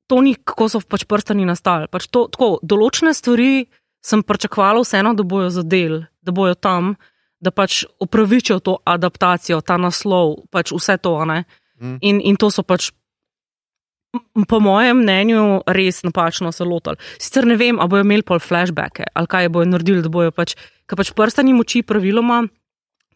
to 0.08 0.22
ni 0.22 0.36
kako 0.36 0.70
so 0.70 0.80
pač 0.82 1.06
prstani 1.06 1.46
nastali. 1.46 1.88
Pač 1.92 2.08
to, 2.08 2.28
tako, 2.28 2.60
določene 2.64 3.14
stvari 3.14 3.66
sem 4.06 4.24
pričakovala 4.24 4.84
vseeno, 4.84 5.14
da 5.14 5.24
bojo 5.24 5.50
zadel, 5.50 6.04
da 6.22 6.32
bojo 6.32 6.56
tam, 6.56 6.96
da 7.40 7.52
pač 7.52 7.84
upravičijo 8.00 8.60
to 8.60 8.78
adaptacijo, 8.84 9.62
ta 9.62 9.78
naslov, 9.78 10.46
pač 10.52 10.72
vse 10.76 10.98
to. 10.98 11.16
Mm. 11.26 11.98
In, 12.02 12.22
in 12.24 12.36
to 12.36 12.52
so 12.52 12.64
pač, 12.64 12.92
po 14.50 14.60
mojem 14.60 15.04
mnenju, 15.04 15.64
res 15.68 16.04
napačno 16.04 16.52
se 16.52 16.64
lotili. 16.64 17.00
Sicer 17.20 17.48
ne 17.48 17.56
vem, 17.56 17.80
ali 17.80 17.90
bojo 17.90 18.08
imeli 18.08 18.26
pol 18.26 18.40
flashbacke 18.40 19.08
ali 19.14 19.28
kaj 19.28 19.50
bojo 19.50 19.70
naredili, 19.70 20.04
da 20.04 20.10
bojo 20.10 20.32
pač, 20.36 20.56
ker 20.90 21.00
pač 21.00 21.14
prstani 21.16 21.54
moči 21.54 21.84
praviloma 21.84 22.48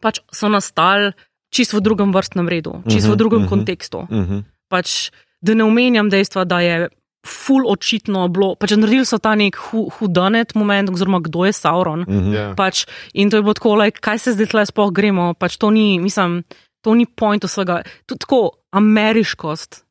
pač 0.04 0.20
so 0.32 0.50
nastali 0.52 1.14
čisto 1.54 1.78
v 1.78 1.84
drugem 1.86 2.10
vrstnem 2.12 2.50
redu, 2.50 2.82
čisto 2.90 3.14
v 3.14 3.14
Mhm, 3.14 3.20
drugem 3.20 3.40
mhm. 3.46 3.48
kontekstu. 3.48 3.98
Uh 4.10 4.24
-huh. 4.26 4.40
Pač, 4.68 5.10
da 5.40 5.54
ne 5.54 5.64
omenjam 5.64 6.10
dejstva, 6.10 6.44
da 6.44 6.60
je 6.60 6.88
ful 7.26 7.64
očitno 7.68 8.28
bilo, 8.28 8.54
pač 8.60 8.76
naredili 8.76 9.06
so 9.08 9.18
ta 9.18 9.34
nek 9.38 9.56
hu, 9.68 9.88
hudanet 9.98 10.54
moment, 10.54 10.90
oziroma 10.92 11.20
kdo 11.24 11.44
je 11.44 11.52
Sauron. 11.52 12.00
Uh 12.00 12.06
-huh. 12.06 12.34
Ja. 12.34 12.54
Pač, 12.56 12.86
in 13.14 13.30
to 13.30 13.36
je 13.36 13.42
bilo 13.42 13.54
tako, 13.54 13.74
like, 13.74 14.00
kaj 14.00 14.18
se 14.18 14.32
zdaj 14.32 14.46
tle 14.46 14.66
sploh 14.66 14.92
gremo. 14.92 15.34
Pač 15.34 15.56
to 15.56 15.70
ni, 15.70 15.98
mislim, 15.98 16.44
to 16.82 16.94
ni 16.94 17.06
point 17.06 17.44
vsega. 17.44 17.82
Tudi 18.06 18.18
tako 18.18 18.50
ameriškost, 18.72 19.84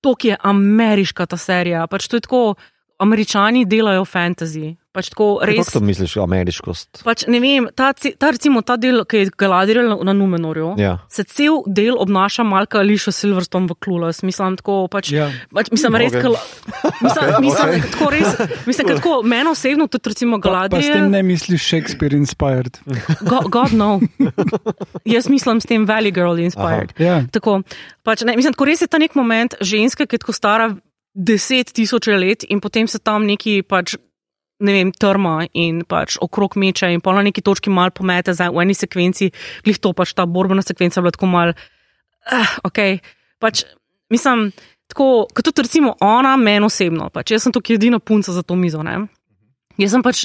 to, 0.00 0.14
ki 0.14 0.28
je 0.28 0.36
ameriška 0.40 1.26
ta 1.26 1.36
serija. 1.36 1.86
Pač 1.86 2.08
to 2.08 2.16
je 2.16 2.20
tako, 2.20 2.54
američani 3.04 3.64
delajo 3.64 4.04
fantasy. 4.04 4.72
Pač 4.94 5.08
tako 5.10 5.40
Kako 5.40 5.46
res. 5.48 5.70
to 5.74 5.80
misliš, 5.82 6.12
ameriškost? 6.22 7.00
Pač, 7.02 7.24
ne 7.26 7.40
vem, 7.42 7.64
ta, 7.74 7.88
ta, 7.92 8.28
recimo, 8.30 8.60
ta 8.62 8.76
del, 8.78 9.00
ki 9.02 9.16
je 9.18 9.30
Galadriel 9.34 9.88
na, 9.88 9.96
na 10.00 10.12
Numenorju, 10.14 10.68
Ja. 10.78 10.92
se 11.10 11.24
cel 11.26 11.64
del 11.66 11.96
obnaša 11.98 12.44
malka 12.44 12.78
Ališa 12.78 13.10
Silverstone 13.10 13.66
v 13.66 13.74
Clueless. 13.76 14.22
Mislim, 14.22 14.54
tako, 14.56 14.86
pač, 14.86 15.10
Ja. 15.10 15.26
pač, 15.50 15.72
mislim, 15.72 15.98
res, 15.98 16.14
Ok. 16.14 16.22
okay. 16.22 16.92
mislim, 17.02 17.26
mislim, 17.40 17.82
tako 17.90 18.10
res, 18.10 18.28
mislim, 18.64 18.86
tako, 18.88 19.12
meni 19.24 19.50
osebno 19.50 19.88
tudi, 19.88 20.08
recimo, 20.08 20.38
Pa, 20.38 20.68
pa 20.70 20.78
s 20.78 20.86
tem 20.86 20.94
Galadriel. 20.94 21.10
ne 21.10 21.22
misliš 21.24 21.62
Shakespeare 21.64 22.14
inspired. 22.14 22.78
God, 23.26 23.50
God 23.50 23.74
no. 23.74 23.98
Jaz 25.04 25.26
mislim 25.26 25.60
s 25.60 25.66
tem 25.66 25.86
Valley 25.86 26.14
Girl 26.14 26.38
inspired. 26.38 26.94
Ja. 26.98 27.22
Tako, 27.26 27.62
pač, 28.02 28.22
ne, 28.22 28.36
mislim, 28.36 28.54
tako 28.54 28.64
res 28.64 28.80
je 28.80 28.86
ta 28.86 28.98
nek 28.98 29.14
moment 29.14 29.58
ženske, 29.60 30.06
ki 30.06 30.14
je 30.14 30.18
tako 30.20 30.32
stara 30.32 30.70
deset 31.14 31.72
tisoč 31.72 32.10
let 32.10 32.44
in 32.48 32.60
potem 32.60 32.88
se 32.90 32.98
tam 32.98 33.26
neki 33.26 33.62
pač. 33.62 33.96
Ne 34.64 34.70
vem, 34.70 34.92
trma 34.94 35.48
in 35.58 35.80
pač 35.82 36.14
okrog 36.22 36.54
meče, 36.56 36.86
in 36.94 37.00
pol 37.02 37.16
na 37.18 37.24
neki 37.26 37.42
točki 37.42 37.72
mal 37.74 37.90
pomete 37.90 38.32
za 38.32 38.46
v 38.54 38.62
eni 38.62 38.76
sekvenci, 38.78 39.32
glih 39.66 39.80
to 39.82 39.90
pač 39.92 40.12
ta 40.14 40.28
borbena 40.30 40.62
sekvenca 40.62 41.02
bila 41.02 41.12
tako 41.12 41.26
mal. 41.26 41.50
Uh, 42.30 42.52
ok, 42.62 42.78
pač 43.42 43.64
mislim, 44.14 44.52
tako, 44.88 45.26
kot 45.26 45.50
tudi 45.50 45.66
recimo 45.66 45.96
ona, 46.00 46.36
meni 46.38 46.70
osebno, 46.70 47.10
pač 47.10 47.34
jaz 47.34 47.44
sem 47.44 47.52
tukaj 47.52 47.76
edina 47.76 47.98
punca 47.98 48.32
za 48.32 48.46
to 48.46 48.54
mizo. 48.54 48.86
Ne? 48.86 49.08
Jaz 49.76 49.98
sem 49.98 50.06
pač 50.06 50.22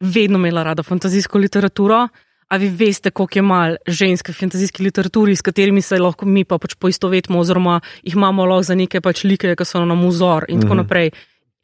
vedno 0.00 0.40
imela 0.40 0.64
rada 0.64 0.82
fantazijsko 0.82 1.38
literaturo, 1.38 2.06
a 2.48 2.56
vi 2.56 2.68
veste, 2.70 3.10
koliko 3.10 3.38
je 3.38 3.42
mal 3.42 3.76
ženske 3.86 4.32
v 4.32 4.38
fantazijski 4.38 4.82
literaturi, 4.86 5.36
s 5.36 5.42
katerimi 5.42 5.82
se 5.82 5.98
lahko 5.98 6.26
mi 6.26 6.44
pa 6.44 6.58
pač 6.58 6.76
poistovetimo, 6.78 7.40
oziroma 7.42 7.80
jih 8.02 8.14
imamo 8.14 8.46
lahko 8.46 8.62
za 8.62 8.74
neke 8.74 9.00
pač 9.00 9.24
like, 9.24 9.56
ki 9.56 9.64
so 9.66 9.84
nam 9.84 10.06
vzor 10.06 10.46
in 10.48 10.60
tako 10.60 10.74
Mhm. 10.74 10.82
naprej. 10.84 11.10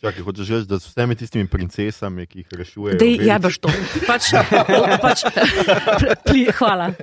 Čakaj, 0.03 0.23
hočeš 0.27 0.49
reči, 0.51 0.67
da 0.67 0.81
s 0.83 0.89
vsemi 0.91 1.15
tistimi 1.15 1.47
princesami, 1.47 2.27
ki 2.27 2.39
jih 2.43 2.49
rešujejo. 2.59 2.99
Da 2.99 3.07
veš? 3.07 3.23
jebeš 3.23 3.59
to. 3.63 3.69
Pač, 4.03 4.23
pač, 5.05 5.23
pli, 6.27 6.49
hvala. 6.51 6.91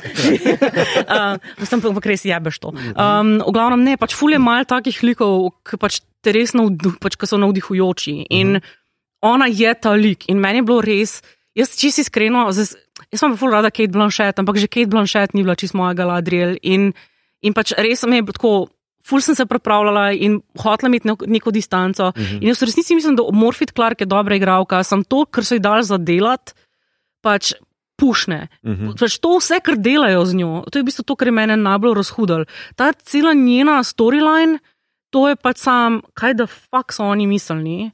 Uh, 1.10 1.40
sem 1.64 1.80
pa 1.80 1.90
res 2.04 2.26
jebeš 2.28 2.60
to. 2.60 2.74
Um, 2.76 3.40
v 3.40 3.52
glavnem 3.56 3.88
ne, 3.88 3.96
pač 3.96 4.12
fulje 4.14 4.36
mal 4.36 4.68
takih 4.68 5.00
likov, 5.08 5.56
ki 5.64 5.80
pač 5.80 6.02
te 6.20 6.36
res 6.36 6.52
navduh, 6.52 7.00
pač, 7.00 7.16
so 7.24 7.40
navdihujoči. 7.40 8.28
In 8.36 8.60
ona 9.24 9.48
je 9.48 9.72
ta 9.80 9.96
lik 9.96 10.28
in 10.28 10.44
meni 10.44 10.60
je 10.60 10.68
bilo 10.68 10.84
res, 10.84 11.22
jaz 11.56 11.80
čisto 11.80 12.04
iskreno, 12.04 12.50
zdaj, 12.52 12.76
jaz 13.12 13.22
sem 13.22 13.32
pa 13.32 13.38
ful 13.40 13.54
rada 13.54 13.72
Kate 13.72 13.94
Blanchett, 13.94 14.40
ampak 14.40 14.58
že 14.58 14.68
Kate 14.68 14.92
Blanchett 14.92 15.34
ni 15.34 15.44
bila 15.44 15.56
čisto 15.56 15.78
moja 15.78 15.94
Galadriel 15.94 16.58
in, 16.62 16.92
in 17.42 17.54
pač 17.54 17.74
res 17.78 18.04
mi 18.06 18.22
je 18.22 18.34
tako. 18.34 18.70
Ful 19.10 19.24
sem 19.24 19.34
se 19.34 19.46
pripravljala 19.48 20.12
in 20.12 20.42
hotela 20.60 20.90
imeti 20.92 21.08
neko, 21.08 21.26
neko 21.26 21.52
distanco. 21.56 22.12
Uh 22.12 22.14
-huh. 22.14 22.42
In 22.44 22.48
jaz 22.52 22.62
v 22.62 22.66
resnici 22.68 22.96
mislim, 22.96 23.16
da 23.16 23.24
Morfit 23.32 23.72
Clark 23.72 24.02
je 24.02 24.06
dobra 24.06 24.36
igralka, 24.36 24.84
sem 24.84 25.04
to, 25.04 25.26
kar 25.26 25.46
so 25.46 25.56
ji 25.56 25.60
dali 25.60 25.84
za 25.84 25.98
delati, 25.98 26.54
pač 27.22 27.54
pušne. 27.98 28.48
Uh 28.64 28.72
-huh. 28.72 29.00
pač 29.00 29.18
to 29.18 29.38
vse, 29.38 29.60
kar 29.64 29.78
delajo 29.78 30.26
z 30.26 30.34
njo, 30.36 30.64
to 30.72 30.80
je 30.80 30.84
v 30.84 30.86
bistvu 30.86 31.04
to, 31.04 31.16
kar 31.16 31.28
je 31.28 31.32
mene 31.32 31.58
najbolj 31.58 31.96
razhudil. 31.96 32.46
Ta 32.76 32.94
cela 32.94 33.34
njena 33.34 33.84
storyline, 33.84 34.60
to 35.10 35.28
je 35.30 35.36
pač 35.36 35.58
sam, 35.58 36.02
kaj 36.14 36.34
da 36.34 36.48
fuck 36.48 36.92
so 36.92 37.04
oni 37.04 37.28
mislili. 37.28 37.92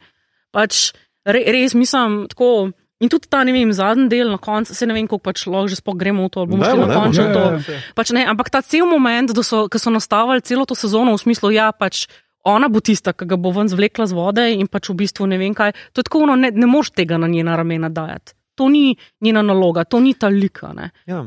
Pač 0.51 0.93
re, 1.25 1.43
res 1.47 1.73
mislim 1.73 2.27
tako. 2.27 2.71
In 3.03 3.09
tudi 3.11 3.27
ta, 3.27 3.43
ne 3.43 3.51
vem, 3.51 3.73
zadnji 3.75 4.07
del 4.07 4.29
na 4.31 4.37
koncu, 4.37 4.71
se 4.75 4.85
ne 4.87 4.93
vem, 4.93 5.07
kako 5.07 5.19
pač 5.19 5.45
lahko 5.47 5.67
že 5.67 5.75
sploh 5.75 5.97
gremo 5.99 6.25
v 6.25 6.29
to, 6.31 6.39
ali 6.39 6.49
bomo 6.49 6.63
šli 6.63 6.79
na 6.79 6.87
končno 6.95 7.23
Ja, 7.27 7.33
to. 7.33 7.41
ja, 7.71 7.79
Pač 7.95 8.11
ne, 8.15 8.23
ampak 8.25 8.47
ta 8.49 8.61
cel 8.61 8.85
moment, 8.87 9.31
da 9.35 9.43
so, 9.43 9.67
so 9.67 9.89
nastavili 9.91 10.39
celo 10.41 10.63
to 10.65 10.75
sezono 10.75 11.11
v 11.11 11.19
smislu, 11.19 11.51
ja, 11.51 11.71
pač 11.75 12.07
ona 12.45 12.69
bo 12.69 12.79
tista, 12.79 13.11
ki 13.11 13.25
ga 13.25 13.35
bo 13.35 13.51
ven 13.51 13.67
zvlekla 13.67 14.05
z 14.07 14.13
vode 14.15 14.45
in 14.53 14.67
pač 14.67 14.87
v 14.89 14.95
bistvu 14.95 15.27
ne 15.27 15.37
vem 15.37 15.51
kaj. 15.53 15.73
To 15.91 15.99
je 15.99 16.05
tako, 16.07 16.23
ono, 16.23 16.35
ne, 16.39 16.51
ne 16.55 16.65
moš 16.65 16.91
tega 16.95 17.17
na 17.17 17.27
njena 17.27 17.55
ramena 17.57 17.89
dajati. 17.89 18.31
To 18.55 18.69
ni 18.69 18.95
njena 19.19 19.41
naloga, 19.43 19.83
to 19.83 19.99
ni 19.99 20.13
ta 20.13 20.27
lika. 20.31 20.71
Ne. 20.73 20.91
Ja. 21.05 21.25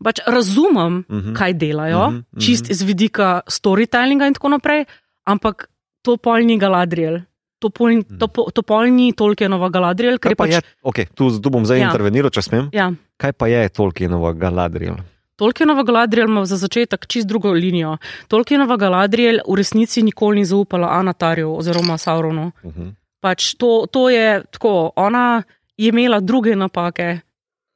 Pač 0.00 0.20
razumem, 0.26 1.04
uh 1.04 1.16
Mhm. 1.16 1.28
-huh. 1.28 1.36
kaj 1.36 1.52
delajo, 1.52 1.98
uh 2.06 2.12
Mhm, 2.12 2.22
-huh. 2.32 2.40
čist 2.46 2.70
iz 2.70 2.80
vidika 2.82 3.40
storytellinga 3.46 4.26
in 4.26 4.34
tako 4.34 4.48
naprej, 4.48 4.84
ampak 5.26 5.68
to 6.02 6.16
pol 6.16 6.40
ni 6.40 6.56
Galadriel. 6.58 7.20
To 7.60 7.68
pol, 7.68 8.00
to, 8.18 8.26
po- 8.28 8.48
to 8.48 8.62
pol 8.64 8.88
ni 8.88 9.12
Tolkienova 9.12 9.68
Galadriel, 9.68 10.16
Kaj 10.16 10.32
pa 10.32 10.44
pač. 10.48 10.54
je, 10.56 10.60
okay, 10.80 11.04
tu, 11.12 11.28
tu 11.40 11.50
bom 11.52 11.60
zdaj 11.68 11.76
Ja. 11.78 11.82
ja. 11.84 11.88
interveniral, 11.92 12.32
če 12.32 12.42
smem. 12.42 12.68
Ja, 12.72 12.88
Kaj 13.20 13.32
pa 13.36 13.46
je 13.52 13.68
Tolkienova 13.68 14.32
Galadriel? 14.32 14.96
Tolkienova 15.36 15.84
Galadriel 15.84 16.28
ima 16.28 16.44
za 16.44 16.56
začetek 16.56 17.04
čist 17.08 17.28
drugo 17.28 17.52
linijo. 17.52 17.98
Tolkienova 18.28 18.76
Galadriel 18.76 19.40
v 19.44 19.56
resnici 19.60 20.02
nikoli 20.02 20.40
ni 20.40 20.44
zaupala 20.44 20.88
Anatarju 21.00 21.52
oziroma 21.56 21.98
Sauronu. 22.00 22.52
Uh 22.62 22.72
-huh. 22.72 22.92
Pač 23.20 23.54
to, 23.60 23.84
to 23.92 24.08
je 24.08 24.44
tako, 24.50 24.92
ona 24.96 25.42
je 25.76 25.88
imela 25.88 26.20
druge 26.20 26.56
napake, 26.56 27.20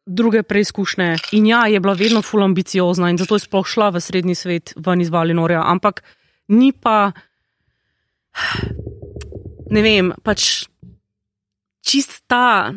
druge 0.06 0.42
preizkušnje 0.42 1.16
in 1.32 1.46
ja, 1.46 1.66
je 1.66 1.80
bila 1.80 1.92
vedno 1.92 2.22
ful 2.22 2.42
ambiciozna 2.44 3.10
in 3.10 3.18
zato 3.18 3.34
je 3.34 3.38
sploh 3.44 3.66
šla 3.66 3.88
v 3.88 4.00
srednji 4.00 4.34
svet 4.34 4.72
ven 4.76 5.00
iz 5.00 5.08
Valinorja, 5.10 5.62
ampak 5.64 6.02
ni 6.48 6.72
pa, 6.72 7.12
ne 9.70 9.82
vem, 9.82 10.12
pač 10.22 10.64
čist 11.84 12.22
ta. 12.26 12.72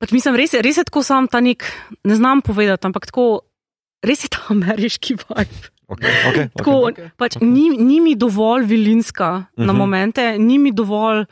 Pač 0.00 0.12
mislim, 0.16 0.36
res 0.38 0.54
res 0.54 0.78
je 0.80 0.84
tako 0.88 1.02
sam 1.04 1.28
ta 1.28 1.40
nek, 1.44 1.64
ne 2.04 2.14
znam 2.16 2.40
povedati, 2.40 2.86
ampak 2.88 3.06
tako, 3.10 3.42
res 4.02 4.24
je 4.24 4.28
ta 4.32 4.46
ameriški 4.54 5.18
vibe. 5.20 5.68
Okay, 5.90 6.12
okay, 6.30 6.46
Tako, 6.54 6.74
okay. 6.86 7.10
pač, 7.18 7.36
ni, 7.42 7.66
ni 7.74 7.98
mi 8.00 8.14
dovolj 8.14 8.62
vilinska 8.64 9.30
uh 9.30 9.42
-huh. 9.42 9.66
na 9.66 9.72
Mhm. 9.72 9.78
momente, 9.78 10.38
ni 10.38 10.58
mi 10.58 10.70
dovolj, 10.72 11.24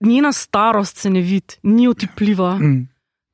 njena 0.00 0.32
starost 0.32 0.96
se 0.96 1.10
ne 1.10 1.20
vidi, 1.20 1.54
ni 1.62 1.88
otipljiva. 1.88 2.58
Mm. 2.58 2.88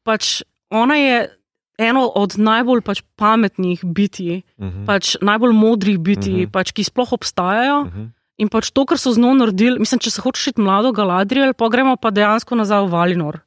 Pač, 0.04 0.42
ona 0.70 0.94
je 0.96 1.38
eno 1.78 2.12
od 2.14 2.34
najbolj 2.38 2.80
pač, 2.82 3.02
pametnih 3.16 3.80
biti, 3.84 4.42
Uh 4.58 4.66
-huh. 4.66 4.86
pač, 4.86 5.16
najbolj 5.22 5.52
modrih 5.52 5.98
biti, 5.98 6.30
uh 6.30 6.36
Mhm. 6.36 6.44
-huh. 6.44 6.50
pač, 6.50 6.72
ki 6.72 6.84
sploh 6.84 7.12
obstajajo. 7.12 7.80
Uh 7.80 7.86
-huh. 7.88 8.08
In 8.38 8.48
pač 8.48 8.70
to, 8.70 8.86
kar 8.86 8.98
so 8.98 9.10
z 9.10 9.18
njo 9.18 9.34
naredili, 9.34 9.82
mislim, 9.82 9.98
če 9.98 10.14
se 10.14 10.22
hočeš 10.22 10.52
iti 10.52 10.62
mlado 10.62 10.92
Galadriel, 10.94 11.54
pa 11.58 11.66
gremo 11.68 11.96
pa 11.98 12.14
dejansko 12.14 12.54
nazaj 12.54 12.86
v 12.86 12.92
Valinor. 12.94 13.42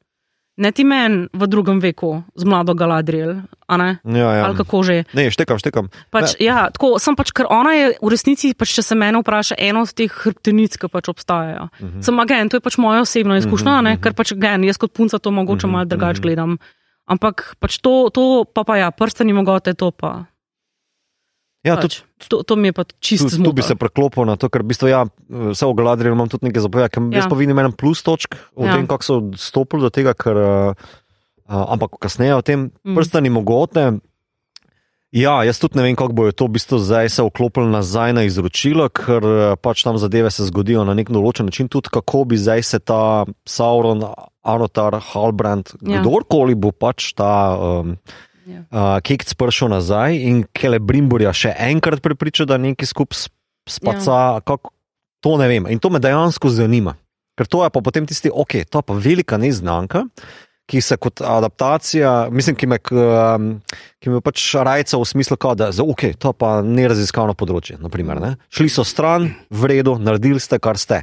Ne 0.60 0.68
ti 0.68 0.84
meni 0.84 1.32
v 1.32 1.48
drugem 1.48 1.80
veku 1.80 2.20
z 2.36 2.44
mlado 2.44 2.76
Galadriel, 2.76 3.40
a 3.64 3.74
ne? 3.80 4.04
Ja, 4.04 4.28
ja. 4.36 4.42
Ali 4.44 4.58
kako 4.60 4.84
že. 4.84 4.96
Ne, 5.16 5.32
štekam, 5.32 5.56
štekam. 5.56 5.88
Pač, 6.12 6.36
ja, 6.44 6.68
tako, 6.68 7.00
sem 7.00 7.16
pač, 7.16 7.32
ker 7.32 7.48
ona 7.48 7.72
je 7.72 7.86
v 7.96 8.12
resnici, 8.12 8.52
pač, 8.52 8.76
če 8.76 8.84
se 8.84 8.92
mene 8.92 9.24
vpraša, 9.24 9.56
ena 9.56 9.80
od 9.80 9.96
teh 9.96 10.12
hrbtenic, 10.12 10.76
ki 10.76 10.92
pač 10.92 11.08
obstajajo. 11.08 11.72
Uh 11.72 11.88
-huh. 11.88 12.04
Sem 12.04 12.20
agen, 12.20 12.52
to 12.52 12.60
je 12.60 12.64
pač 12.68 12.76
moja 12.76 13.00
osebna 13.00 13.40
izkušnja, 13.40 13.80
uh 13.80 13.86
-huh. 13.88 14.00
ker 14.04 14.12
pač 14.12 14.36
gen, 14.36 14.68
jaz 14.68 14.76
kot 14.76 14.92
punca 14.92 15.18
to 15.18 15.30
mogoče 15.30 15.66
uh 15.66 15.70
-huh. 15.70 15.72
malo 15.72 15.88
drugače 15.88 16.20
gledam. 16.20 16.58
Ampak 17.08 17.56
pač 17.58 17.78
to, 17.78 18.10
to 18.12 18.44
pa, 18.44 18.64
pa 18.64 18.76
ja, 18.76 18.90
prstani 18.90 19.32
mogote, 19.32 19.74
to 19.74 19.90
pa. 19.90 20.24
Ja, 21.62 21.76
tudi 21.78 22.02
pač, 22.02 22.26
to, 22.26 22.42
to 22.42 22.56
mi 22.58 22.68
je 22.68 22.74
pa 22.74 22.84
čisto 22.98 23.30
Tu, 23.30 23.38
tu 23.38 23.52
bi 23.54 23.62
se 23.62 23.76
preklopil 23.78 24.26
na 24.26 24.34
to, 24.34 24.50
ker 24.50 24.64
v 24.66 24.74
bistvu, 24.74 24.90
ja, 24.90 25.06
vse 25.30 25.62
o 25.62 25.74
Galadrielu 25.78 26.14
imam 26.14 26.26
tudi 26.26 26.48
nekaj 26.50 26.66
zapovedati, 26.66 26.94
ker 26.94 27.02
Ja. 27.02 27.10
ja. 27.10 27.16
jaz 27.22 27.30
pa 27.30 27.38
vidim 27.38 27.58
en 27.58 27.70
plus 27.72 28.02
točk 28.02 28.34
o 28.58 28.66
Ja. 28.66 28.74
tem, 28.74 28.86
kako 28.86 29.04
so 29.04 29.14
stopili 29.38 29.82
do 29.82 29.90
tega, 29.90 30.10
ker, 30.14 30.34
uh, 30.34 30.74
ampak 31.46 31.98
kasneje 32.02 32.34
o 32.34 32.42
tem 32.42 32.70
Mm. 32.82 32.94
prstani 32.96 33.30
mogote. 33.30 34.00
Ja, 35.12 35.44
jaz 35.44 35.60
tudi 35.60 35.76
ne 35.76 35.84
vem, 35.84 35.92
kako 35.92 36.16
bojo 36.16 36.32
to 36.32 36.46
v 36.48 36.56
bistvu 36.56 36.78
zdaj 36.80 37.08
se 37.12 37.22
vklopili 37.22 37.68
nazaj 37.68 38.16
na 38.16 38.22
izročilo, 38.24 38.88
ker 38.88 39.20
eh, 39.20 39.56
pač 39.60 39.84
tam 39.84 39.98
zadeve 40.00 40.30
se 40.32 40.48
zgodijo 40.48 40.86
na 40.88 40.94
nek 40.96 41.12
določen 41.12 41.44
način, 41.44 41.68
tudi 41.68 41.92
kako 41.92 42.24
bi 42.24 42.40
zdaj 42.40 42.62
se 42.64 42.78
ta 42.80 43.26
Sauron, 43.44 44.00
Anotar, 44.42 44.96
Halbrand, 45.12 45.76
ja. 45.84 46.00
kdorkoli 46.00 46.56
bo 46.56 46.72
pač 46.72 47.12
ta 47.12 47.52
um, 47.54 47.98
Ja. 48.52 48.62
uh, 48.68 48.96
kekc 49.04 49.32
prišel 49.38 49.72
nazaj 49.72 50.18
in 50.20 50.44
Kelebrimburja 50.52 51.32
še 51.32 51.54
enkrat 51.70 52.04
prepriča, 52.04 52.46
da 52.48 52.60
nekaj 52.60 52.90
skupaj 52.92 53.26
spaca. 53.68 54.20
Ja. 54.38 54.60
To 55.22 55.36
ne 55.38 55.46
vem 55.48 55.68
in 55.70 55.78
to 55.78 55.90
me 55.90 56.02
dejansko 56.02 56.50
zanima. 56.50 56.96
Ker 57.38 57.48
to 57.48 57.62
je 57.64 57.70
pa 57.72 57.80
potem 57.80 58.06
tisti, 58.06 58.28
ok, 58.28 58.64
to 58.68 58.82
je 58.82 58.86
pa 58.86 58.94
velika 58.98 59.38
neznanka, 59.40 60.04
ki 60.68 60.80
se 60.84 60.96
kot 61.00 61.22
adaptacija, 61.24 62.28
mislim, 62.32 62.56
ki 62.56 62.68
me, 62.70 62.78
um, 62.92 63.48
ki 64.00 64.12
me 64.12 64.20
pač 64.24 64.44
rajca 64.56 65.00
v 65.00 65.08
smislu, 65.08 65.36
kao, 65.40 65.56
da 65.58 65.70
je 65.72 65.84
ok, 65.84 66.04
to 66.20 66.32
je 66.32 66.38
pa 66.38 66.52
neraziskano 66.64 67.34
področje. 67.38 67.78
Naprimer, 67.82 68.20
ne. 68.22 68.34
Šli 68.52 68.68
so 68.72 68.84
stran, 68.86 69.30
v 69.50 69.72
redu, 69.72 69.96
naredili 70.00 70.40
ste, 70.42 70.60
kar 70.62 70.80
ste. 70.80 71.02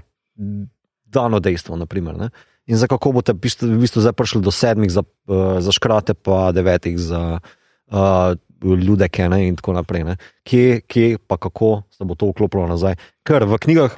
Dano 1.10 1.42
dejstvo, 1.44 1.78
naprimer, 1.82 2.18
ne. 2.18 2.30
In 2.70 2.78
za 2.78 2.86
kako 2.86 3.12
boste 3.18 3.34
v 3.34 3.42
bistvu, 3.42 3.66
v 3.74 3.82
bistvu 3.82 4.04
zdaj 4.06 4.14
prišli 4.14 4.46
do 4.46 4.54
sedmih 4.54 4.92
za, 4.94 5.02
uh, 5.02 5.58
za 5.58 5.74
škrate, 5.74 6.14
pa 6.14 6.54
devetih 6.54 7.00
za 7.02 7.42
uh, 7.42 8.38
ljudeke 8.62 9.26
ne, 9.30 9.48
in 9.50 9.58
tako 9.58 9.74
naprej. 9.74 10.06
Ne. 10.06 10.16
Kje, 10.46 10.82
kje 10.86 11.18
pa 11.18 11.42
kako 11.42 11.82
se 11.90 12.06
bo 12.06 12.14
to 12.14 12.30
vklopilo 12.30 12.68
nazaj. 12.70 13.00
Ker 13.26 13.50
v 13.50 13.58
knjigah, 13.58 13.98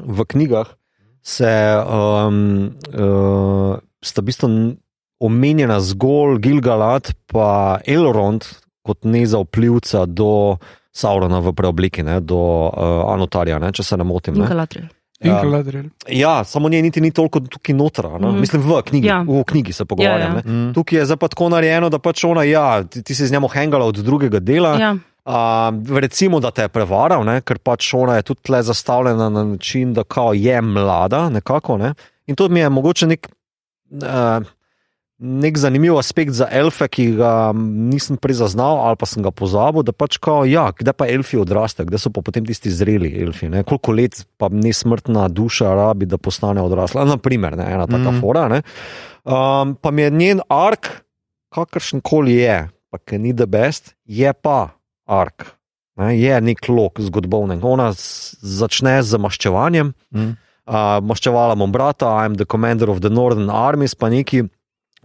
v 0.00 0.24
knjigah 0.24 0.72
se 1.20 1.52
um, 1.84 2.72
uh, 2.96 3.76
sta 4.00 4.24
v 4.24 4.30
bistvu 4.32 4.48
omenjena 5.20 5.76
zgolj 5.84 6.40
Gilgalad 6.40 7.12
in 7.12 7.84
Elrond 7.84 8.46
kot 8.80 9.04
nezauplivca 9.04 10.06
do 10.08 10.56
Saurona 10.90 11.38
v 11.44 11.52
preobliki, 11.52 12.02
ne, 12.02 12.18
do 12.24 12.40
uh, 12.72 13.04
Anotarja, 13.12 13.60
ne, 13.60 13.70
če 13.76 13.84
se 13.84 14.00
ne 14.00 14.08
motim. 14.08 14.40
Ne. 14.40 14.48
Galadriel. 14.48 14.88
In 15.20 15.30
Ja. 15.30 15.42
Galadriel. 15.42 15.84
Ja, 16.08 16.44
samo 16.44 16.68
nje 16.68 16.82
niti 16.82 17.00
ni 17.00 17.10
toliko 17.10 17.40
tukaj 17.40 17.74
noter, 17.74 18.04
mm 18.06 18.14
Mhm. 18.14 18.24
-hmm. 18.24 18.40
mislim 18.40 18.62
v 18.62 18.82
knjigi, 18.82 19.06
Ja. 19.06 19.14
ja. 19.16 19.40
v 19.40 19.44
knjigi 19.44 19.72
se 19.72 19.84
pogovarjam. 19.84 20.20
Ja, 20.32 20.42
Ja, 20.46 20.52
ja. 20.52 20.66
ja. 20.66 20.72
Tukaj 20.72 20.98
je 20.98 21.04
zdaj 21.04 21.16
pa 21.16 21.28
tako 21.28 21.48
narejeno, 21.48 21.88
da 21.88 21.98
pač 21.98 22.24
ona, 22.24 22.42
ja, 22.42 22.84
ti, 22.84 23.02
ti 23.02 23.14
si 23.14 23.26
z 23.26 23.32
njim 23.32 23.48
hengala 23.48 23.84
od 23.84 23.94
drugega 23.96 24.38
dela. 24.38 24.76
Ja. 24.76 24.96
Uh, 25.24 25.36
recimo, 25.98 26.40
da 26.40 26.50
te 26.50 26.62
je 26.62 26.68
prevaral, 26.68 27.24
ne? 27.24 27.40
ker 27.40 27.58
pač 27.58 27.94
ona 27.94 28.16
je 28.16 28.22
tudi 28.22 28.40
tle 28.42 28.62
zastavljena 28.62 29.28
na 29.28 29.44
način, 29.44 29.92
da 29.94 30.04
kao 30.04 30.32
je 30.32 30.60
mlada, 30.60 31.28
nekako. 31.28 31.76
Ne? 31.78 31.94
In 32.26 32.36
to 32.36 32.48
mi 32.48 32.60
je 32.60 32.68
mogoče 32.68 33.06
nek, 33.06 33.28
uh, 33.92 33.98
nek 35.20 35.58
zanimiv 35.60 35.98
aspekt 36.00 36.32
za 36.32 36.48
elfe, 36.50 36.88
ki 36.88 37.04
ga 37.18 37.52
nisem 37.52 38.16
prej 38.16 38.40
zaznal 38.40 38.80
ali 38.88 38.96
pa 38.96 39.06
sem 39.06 39.22
ga 39.22 39.30
pozabil. 39.30 39.84
Da 39.84 39.92
pač 39.92 40.16
kao, 40.22 40.46
ja, 40.48 40.70
kdaj 40.72 40.96
pa 40.96 41.08
elfi 41.12 41.36
odrastejo, 41.40 41.90
kdaj 41.90 42.00
so 42.06 42.12
pa 42.14 42.24
potem 42.24 42.46
tisti 42.48 42.72
zreli 42.72 43.12
elfi, 43.20 43.50
ne? 43.52 43.62
koliko 43.68 43.92
let 43.92 44.24
pa 44.40 44.48
nesmrtna 44.48 45.28
duša 45.28 45.74
rabi, 45.76 46.08
da 46.08 46.18
postane 46.18 46.64
odrasla. 46.64 47.04
Naprimer, 47.04 47.58
ne? 47.60 47.68
ena 47.68 47.86
taka 47.86 48.16
mm. 48.16 48.20
fora. 48.24 48.48
Ne? 48.48 48.62
Um, 49.28 49.76
pa 49.76 49.92
mi 49.92 50.06
je 50.06 50.10
njen 50.10 50.44
ark, 50.48 50.88
kakršen 51.52 52.00
koli 52.00 52.40
je, 52.40 52.62
pa 52.90 52.98
ki 52.98 53.20
ni 53.20 53.36
the 53.36 53.46
best, 53.46 53.94
je 54.08 54.32
pa 54.32 54.70
ark. 55.04 55.50
Ne, 56.00 56.14
je 56.16 56.38
nek 56.40 56.64
lok 56.70 56.96
zgodovne. 57.02 57.58
Ona 57.60 57.90
začne 57.92 59.02
z 59.04 59.20
maščevanjem, 59.20 59.92
Mm. 60.10 60.32
uh, 60.66 60.98
maščevala 61.04 61.54
bom 61.54 61.70
brata, 61.70 62.08
I'm 62.24 62.34
the 62.34 62.46
commander 62.46 62.88
of 62.90 63.02
the 63.04 63.10
Northern 63.10 63.50
Armies, 63.50 63.94
pa 63.94 64.08
neki. 64.08 64.48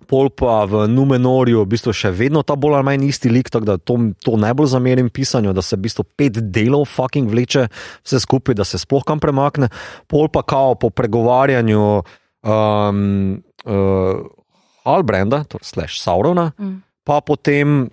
Pol 0.06 0.30
pa 0.30 0.64
v 0.70 0.86
Numenorju 0.92 1.64
v 1.64 1.70
bistvu 1.74 1.94
še 1.96 2.12
vedno 2.14 2.44
ta 2.46 2.56
bolj 2.56 2.78
ali 2.80 2.88
manj 2.88 3.08
isti 3.10 3.32
lik, 3.32 3.50
tako 3.50 3.66
da 3.66 3.78
to, 3.78 3.98
to 4.24 4.38
najbolj 4.38 4.70
zamerim 4.72 5.10
pisanju, 5.10 5.54
da 5.54 5.64
se 5.66 5.76
v 5.76 5.86
bistvu 5.88 6.06
pet 6.18 6.40
delov 6.54 6.86
fucking 6.90 7.30
vleče 7.32 7.68
vse 8.06 8.22
skupaj, 8.22 8.56
da 8.56 8.66
se 8.68 8.80
sploh 8.82 9.04
kam 9.06 9.20
premakne. 9.20 9.72
Pol 10.08 10.30
pa 10.30 10.46
kao 10.46 10.76
po 10.80 10.90
pregovarjanju 10.94 11.82
um, 12.46 13.42
uh, 13.66 14.22
Halbranda, 14.86 15.44
torej 15.50 15.66
slash 15.66 16.02
Saurona, 16.02 16.52
Mm. 16.60 16.82
pa 17.04 17.22
potem 17.22 17.90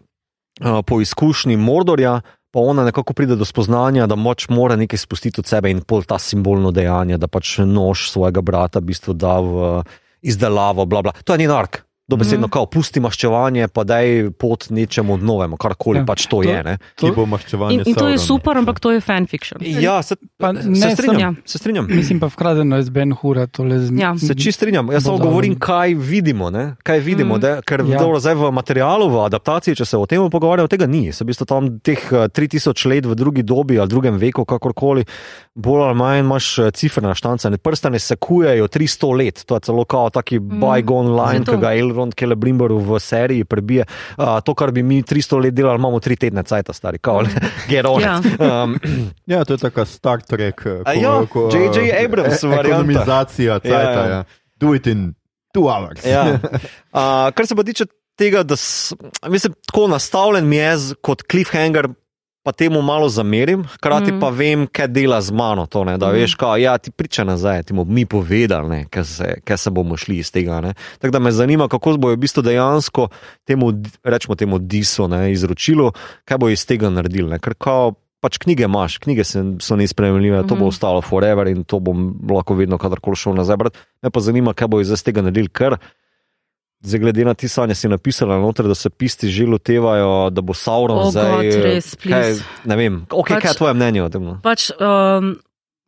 uh, 0.60 0.82
po 0.84 1.00
izkušnji 1.00 1.56
Mordorja, 1.56 2.20
pa 2.52 2.60
ona 2.60 2.84
nekako 2.84 3.12
pride 3.16 3.36
do 3.36 3.44
spoznanja, 3.44 4.06
da 4.06 4.14
moč 4.14 4.48
mora 4.48 4.76
nekaj 4.76 4.98
spustiti 4.98 5.40
od 5.40 5.48
sebe 5.48 5.70
in 5.72 5.80
pol 5.80 6.04
ta 6.04 6.18
simbolno 6.20 6.70
dejanje, 6.70 7.16
da 7.16 7.26
pač 7.26 7.58
nož 7.64 8.10
svojega 8.12 8.44
brata 8.44 8.78
v 8.78 8.92
bistvu 8.92 9.16
da 9.16 9.40
v 9.40 9.82
izdelavo, 10.22 10.84
bla 10.86 11.02
bla. 11.02 11.12
To 11.24 11.32
je 11.32 11.38
njen 11.38 11.50
ark. 11.50 11.80
Dobesedno, 12.08 12.46
mm. 12.46 12.50
kao, 12.50 12.66
pusti 12.66 13.00
maščevanje, 13.00 13.68
pa 13.68 13.84
daj 13.84 14.06
pot 14.32 14.66
nečemu 14.70 15.16
novemu, 15.16 15.56
karkoli 15.56 15.96
Ja, 15.96 16.02
ja, 16.02 16.06
pač 16.06 16.26
to, 16.26 16.36
to- 16.36 16.42
je. 16.42 16.62
Ne? 16.62 16.74
Ki 16.96 17.06
To- 17.06 17.12
bo 17.14 17.26
maščevanje. 17.26 17.74
In, 17.74 17.82
in 17.86 17.94
to 17.94 18.08
je 18.08 18.18
super, 18.18 18.58
ampak 18.58 18.80
to 18.80 18.90
je 18.90 19.00
fanfiction. 19.00 19.62
Ja, 19.62 20.02
se, 20.02 20.16
Pa 20.36 20.50
se 20.52 20.66
ne 20.66 20.90
strinjam. 20.90 21.34
sem- 21.36 21.42
Se 21.46 21.58
strinjam. 21.58 21.86
Mislim 21.94 22.18
pa 22.18 22.26
vkradeno 22.26 22.78
iz 22.78 22.90
Ben 22.90 23.12
Hura. 23.12 23.46
tole 23.46 23.78
z- 23.78 23.94
Ja. 23.94 24.18
Se 24.18 24.34
čist 24.34 24.58
strinjam. 24.58 24.90
Jaz 24.90 25.04
samo 25.04 25.18
govorim, 25.20 25.54
kaj 25.54 25.94
vidimo. 25.94 26.50
Ne? 26.50 26.74
Kaj 26.82 26.98
vidimo 27.00 27.36
Mm. 27.36 27.40
da, 27.40 27.62
ker 27.62 27.80
Ja. 27.80 27.86
ja. 27.86 27.98
dobro, 27.98 28.18
zdaj 28.18 28.34
v 28.34 28.50
materialu, 28.52 29.08
v 29.08 29.16
adaptaciji, 29.22 29.76
če 29.76 29.84
se 29.84 29.96
o 29.96 30.04
tem 30.04 30.20
pogovarjamo, 30.22 30.68
tega 30.68 30.86
ni. 30.86 31.12
Se 31.12 31.22
v 31.22 31.28
bistvu 31.28 31.46
tam 31.46 31.78
teh 31.78 32.02
eh, 32.04 32.28
3000 32.28 32.86
let 32.86 33.06
v 33.06 33.14
drugi 33.14 33.42
dobi 33.42 33.78
ali 33.78 33.88
drugem 33.88 34.18
veku, 34.18 34.44
kakorkoli, 34.44 35.06
bolj 35.54 35.82
ali 35.82 35.94
manj 35.94 36.18
imaš 36.20 36.56
cifrne 36.74 37.14
štance. 37.14 37.50
Prstane 37.56 37.98
sekujejo 37.98 38.68
300 38.68 39.16
let, 39.18 39.42
to 39.46 39.56
je 39.56 39.60
celo 39.60 39.84
kao 39.84 40.10
taki 40.10 40.38
mm. 40.40 40.60
bygone 40.60 41.10
line, 41.10 41.44
Zato. 41.44 41.52
ki 41.52 41.58
ga 41.60 41.72
El, 41.74 41.78
Elrond, 41.90 42.14
Kele 42.14 42.34
Brimboru 42.34 42.78
v 42.78 43.00
seriji 43.00 43.44
prebije. 43.44 43.84
Uh, 44.16 44.40
to, 44.44 44.54
kar 44.54 44.70
bi 44.70 44.82
mi 44.82 45.02
300 45.02 45.42
let 45.42 45.54
delali, 45.54 45.78
imamo 45.78 46.00
3 46.00 46.16
tedne 46.18 46.42
cajta, 46.42 46.72
stari, 46.72 46.98
kao, 46.98 47.22
get 47.70 47.86
on. 47.86 48.02
Ja. 48.02 48.20
it. 48.24 48.40
Um, 48.40 48.78
Ja, 49.26 49.44
to 49.44 49.54
je 49.54 49.58
taka 49.58 49.84
Star 49.84 50.22
Trek. 50.22 50.62
eh, 50.66 51.00
ja, 51.00 51.20
J.J. 51.52 52.04
Abrams 52.04 52.42
e- 52.42 52.46
varianta. 52.46 52.68
Ekonomizacija, 52.68 53.58
cajta, 53.58 53.76
Ja. 53.76 54.06
ja. 54.08 54.24
Do 54.56 54.74
it 54.74 54.86
in 54.86 55.14
two 55.54 55.68
hours. 55.68 56.06
Ja. 56.06 56.26
Uh, 56.92 57.32
kar 57.34 57.46
se 57.46 57.56
pa 57.56 57.62
tiče 57.64 57.86
tega, 58.16 58.42
da 58.42 58.56
s, 58.56 58.92
mislim, 59.28 59.54
tako 59.66 59.86
nastavljen 59.88 60.48
mi 60.48 60.56
je 60.56 60.76
kot 61.00 61.22
cliffhanger. 61.30 61.88
Pa 62.42 62.52
temu 62.52 62.82
malo 62.82 63.08
zamerim, 63.08 63.64
hkrati 63.66 64.12
mm. 64.12 64.20
Pa 64.20 64.28
vem, 64.28 64.66
kaj 64.66 64.88
dela 64.88 65.20
z 65.20 65.30
mano. 65.30 65.66
To, 65.66 65.84
ne, 65.84 65.94
da 65.94 66.06
Mhm. 66.06 66.14
veš, 66.14 66.34
kaj 66.34 66.58
ja, 66.58 66.78
ti 66.78 66.90
priča 66.90 67.24
nazaj, 67.24 67.62
ti 67.62 67.72
bomo 67.72 67.86
mi 67.86 68.02
povedali, 68.04 68.68
ne, 68.68 68.84
kaj, 68.86 69.04
se, 69.04 69.40
kaj 69.44 69.56
se 69.56 69.70
bomo 69.70 69.96
šli 69.96 70.18
iz 70.18 70.32
tega. 70.32 70.60
ne. 70.60 70.74
Tako 70.98 71.12
da 71.12 71.18
me 71.18 71.32
zanima, 71.32 71.68
kako 71.68 71.96
bojo 71.96 72.14
v 72.14 72.18
bistvu 72.18 72.42
dejansko 72.42 73.08
temu, 73.44 73.72
rečemo 74.04 74.34
temu, 74.34 74.58
disu 74.58 75.08
ne, 75.08 75.32
izročilo, 75.32 75.92
kaj 76.24 76.38
bo 76.38 76.48
iz 76.48 76.66
tega 76.66 76.90
naredili. 76.90 77.30
Ne. 77.30 77.38
Ker 77.38 77.54
kao, 77.54 77.94
pač 78.20 78.38
knjige 78.38 78.64
imaš, 78.64 78.98
knjige 78.98 79.24
se, 79.24 79.38
so 79.58 79.76
neizpremljive, 79.76 80.42
to 80.42 80.54
bo 80.54 80.66
Mhm. 80.66 80.68
ostalo 80.68 81.00
forever 81.00 81.46
in 81.46 81.64
to 81.64 81.78
bom 81.78 82.18
lahko 82.28 82.54
vedno, 82.54 82.78
kadarkoli 82.78 83.16
šel 83.16 83.34
nazaj. 83.34 83.56
brati. 83.56 83.78
Me 84.02 84.10
pa 84.10 84.20
zanima, 84.20 84.54
kaj 84.54 84.68
bo 84.68 84.80
iz 84.80 85.02
tega 85.02 85.22
naredili, 85.22 85.48
ker 85.48 85.76
Zdaj, 86.82 86.98
glede 86.98 87.24
na 87.24 87.34
ti 87.34 87.48
sanje, 87.48 87.74
si 87.74 87.88
napisala 87.88 88.38
noter, 88.42 88.66
da 88.66 88.74
se 88.74 88.90
pisti 88.90 89.30
že 89.30 89.46
lotevajo, 89.46 90.30
da 90.30 90.40
bo 90.42 90.54
Sauron 90.54 90.98
Oh 90.98 91.10
zdaj. 91.10 91.30
God, 91.30 91.62
res, 91.62 91.94
kaj, 91.94 92.02
please. 92.02 92.44
ne 92.64 92.76
vem, 92.76 92.94
okay, 93.06 93.36
Pač- 93.38 93.42
kaj 93.42 93.50
je 93.50 93.58
tvoje 93.58 93.74
mnenje 93.74 94.02
o 94.02 94.08
tem? 94.10 94.22
no? 94.24 94.34
Pač, 94.42 94.70
um, 94.74 95.36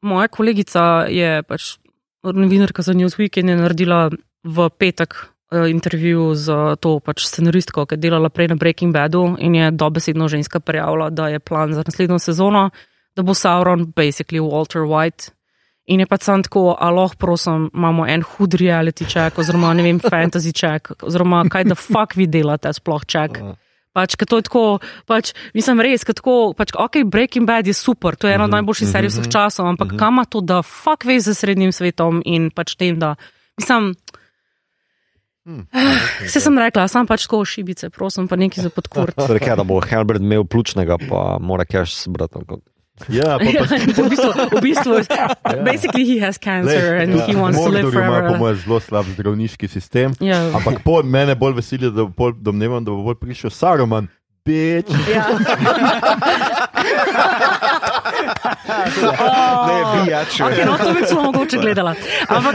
moja 0.07 0.29
kolegica 0.31 1.11
je 1.11 1.43
pač 1.43 1.83
novinarka 2.23 2.83
za 2.87 2.95
Newsweek 2.95 3.43
in 3.43 3.49
je 3.51 3.57
naredila 3.59 4.07
v 4.47 4.57
petek 4.79 5.19
uh, 5.51 5.67
intervju 5.67 6.31
z 6.39 6.79
to 6.79 7.01
pač 7.03 7.27
scenaristko, 7.27 7.91
ki 7.91 7.99
je 7.99 8.05
delala 8.07 8.31
prej 8.31 8.55
na 8.55 8.57
Breaking 8.57 8.95
Badu 8.95 9.35
in 9.43 9.55
je 9.59 9.71
dobesedno 9.75 10.31
ženska 10.31 10.61
prijavila, 10.63 11.11
da 11.11 11.29
je 11.29 11.43
plan 11.43 11.75
za 11.75 11.83
naslednjo 11.83 12.23
sezono, 12.23 12.71
da 13.17 13.23
bo 13.27 13.35
Sauron 13.35 13.91
basically 13.91 14.39
Walter 14.39 14.87
White. 14.87 15.35
In 15.85 16.01
je 16.01 16.07
pač 16.09 16.25
sam 16.25 16.41
tako, 16.41 16.73
aloh, 16.81 17.13
prosim, 17.21 17.69
imamo 17.75 18.07
en 18.09 18.23
hud 18.25 18.57
reality 18.57 19.05
check, 19.05 19.37
oziroma 19.37 19.75
ne 19.77 19.85
vem, 19.85 20.01
fantasy 20.01 20.55
check, 20.57 20.95
oziroma 21.05 21.43
kaj 21.53 21.69
da 21.69 21.77
fuck 21.77 22.17
vi 22.17 22.25
delate, 22.31 22.73
sploh 22.73 23.05
check. 23.05 23.43
Pač, 23.95 24.17
to 24.17 24.41
je 24.41 24.47
tako, 24.49 24.63
pač, 25.07 25.35
mislim, 25.55 25.85
res, 25.85 26.03
tako, 26.09 26.55
pač, 26.57 26.73
ok, 26.73 27.05
Breaking 27.07 27.47
Bad 27.47 27.69
je 27.69 27.77
super, 27.77 28.17
to 28.17 28.27
je 28.27 28.35
ena 28.35 28.49
od 28.49 28.57
najboljših 28.57 28.91
serij 28.91 29.13
vseh 29.13 29.29
časov, 29.31 29.69
ampak 29.71 29.93
kam 30.01 30.17
ima 30.19 30.25
to, 30.27 30.41
da 30.43 30.65
fuck 30.67 31.05
ve 31.07 31.21
z 31.21 31.37
srednjim 31.37 31.71
svetom 31.71 32.25
in 32.27 32.49
pač 32.51 32.75
tem, 32.81 32.99
da, 32.99 33.15
mislim, 33.61 33.93
vse 36.27 36.41
sem 36.41 36.59
rekla, 36.59 36.89
sam 36.89 37.07
pač 37.07 37.29
tako 37.29 37.45
šibice, 37.45 37.93
prosim, 37.93 38.27
pa 38.27 38.41
nekaj 38.41 38.67
za 38.67 38.73
podkurt. 38.73 39.21
Torej, 39.21 39.45
kaj, 39.45 39.61
da 39.61 39.69
bo 39.69 39.79
Herbert 39.85 40.25
imel 40.25 40.49
pljučnega, 40.49 40.97
pa 41.05 41.37
mora 41.45 41.69
cash 41.69 42.09
zbrati. 42.09 42.41
ali 42.41 42.65
Ja, 43.11 43.39
pa, 43.43 43.45
pa, 43.45 43.75
v 43.75 44.07
bistvu, 44.07 44.31
v 44.55 44.61
bistvu, 44.63 44.93
basically 45.69 46.05
he 46.07 46.23
has 46.23 46.39
cancer 46.39 46.95
and 47.03 47.11
he 47.27 47.35
wants 47.35 47.59
to 47.59 47.67
live 47.67 47.91
Mordor 47.91 47.99
ima 47.99 48.07
po 48.07 48.15
forever. 48.15 48.39
mojem 48.39 48.57
zelo 48.57 48.81
slab 48.81 49.07
zdravniški 49.17 49.69
sistem. 49.69 50.15
Ja. 50.23 50.39
Ampak 50.55 50.83
pol, 50.87 51.03
mene 51.03 51.35
bolj 51.35 51.59
veseli, 51.59 51.91
da 51.91 52.07
bo 52.07 52.15
pol, 52.15 52.33
domnevam, 52.39 52.85
da 52.87 52.95
bo 52.95 53.03
bolj 53.03 53.19
prišel 53.19 53.51
Saruman. 53.51 54.07
Bič. 54.47 54.87
Ja. 55.11 55.27
Ne, 59.67 60.05
bijač. 60.05 60.41
Okay, 60.41 60.65
no, 60.67 60.77
to 60.79 60.93
bi 60.95 61.03
celo 61.07 61.23
mogoče 61.23 61.59
gledala. 61.59 61.95
Ampak, 62.29 62.55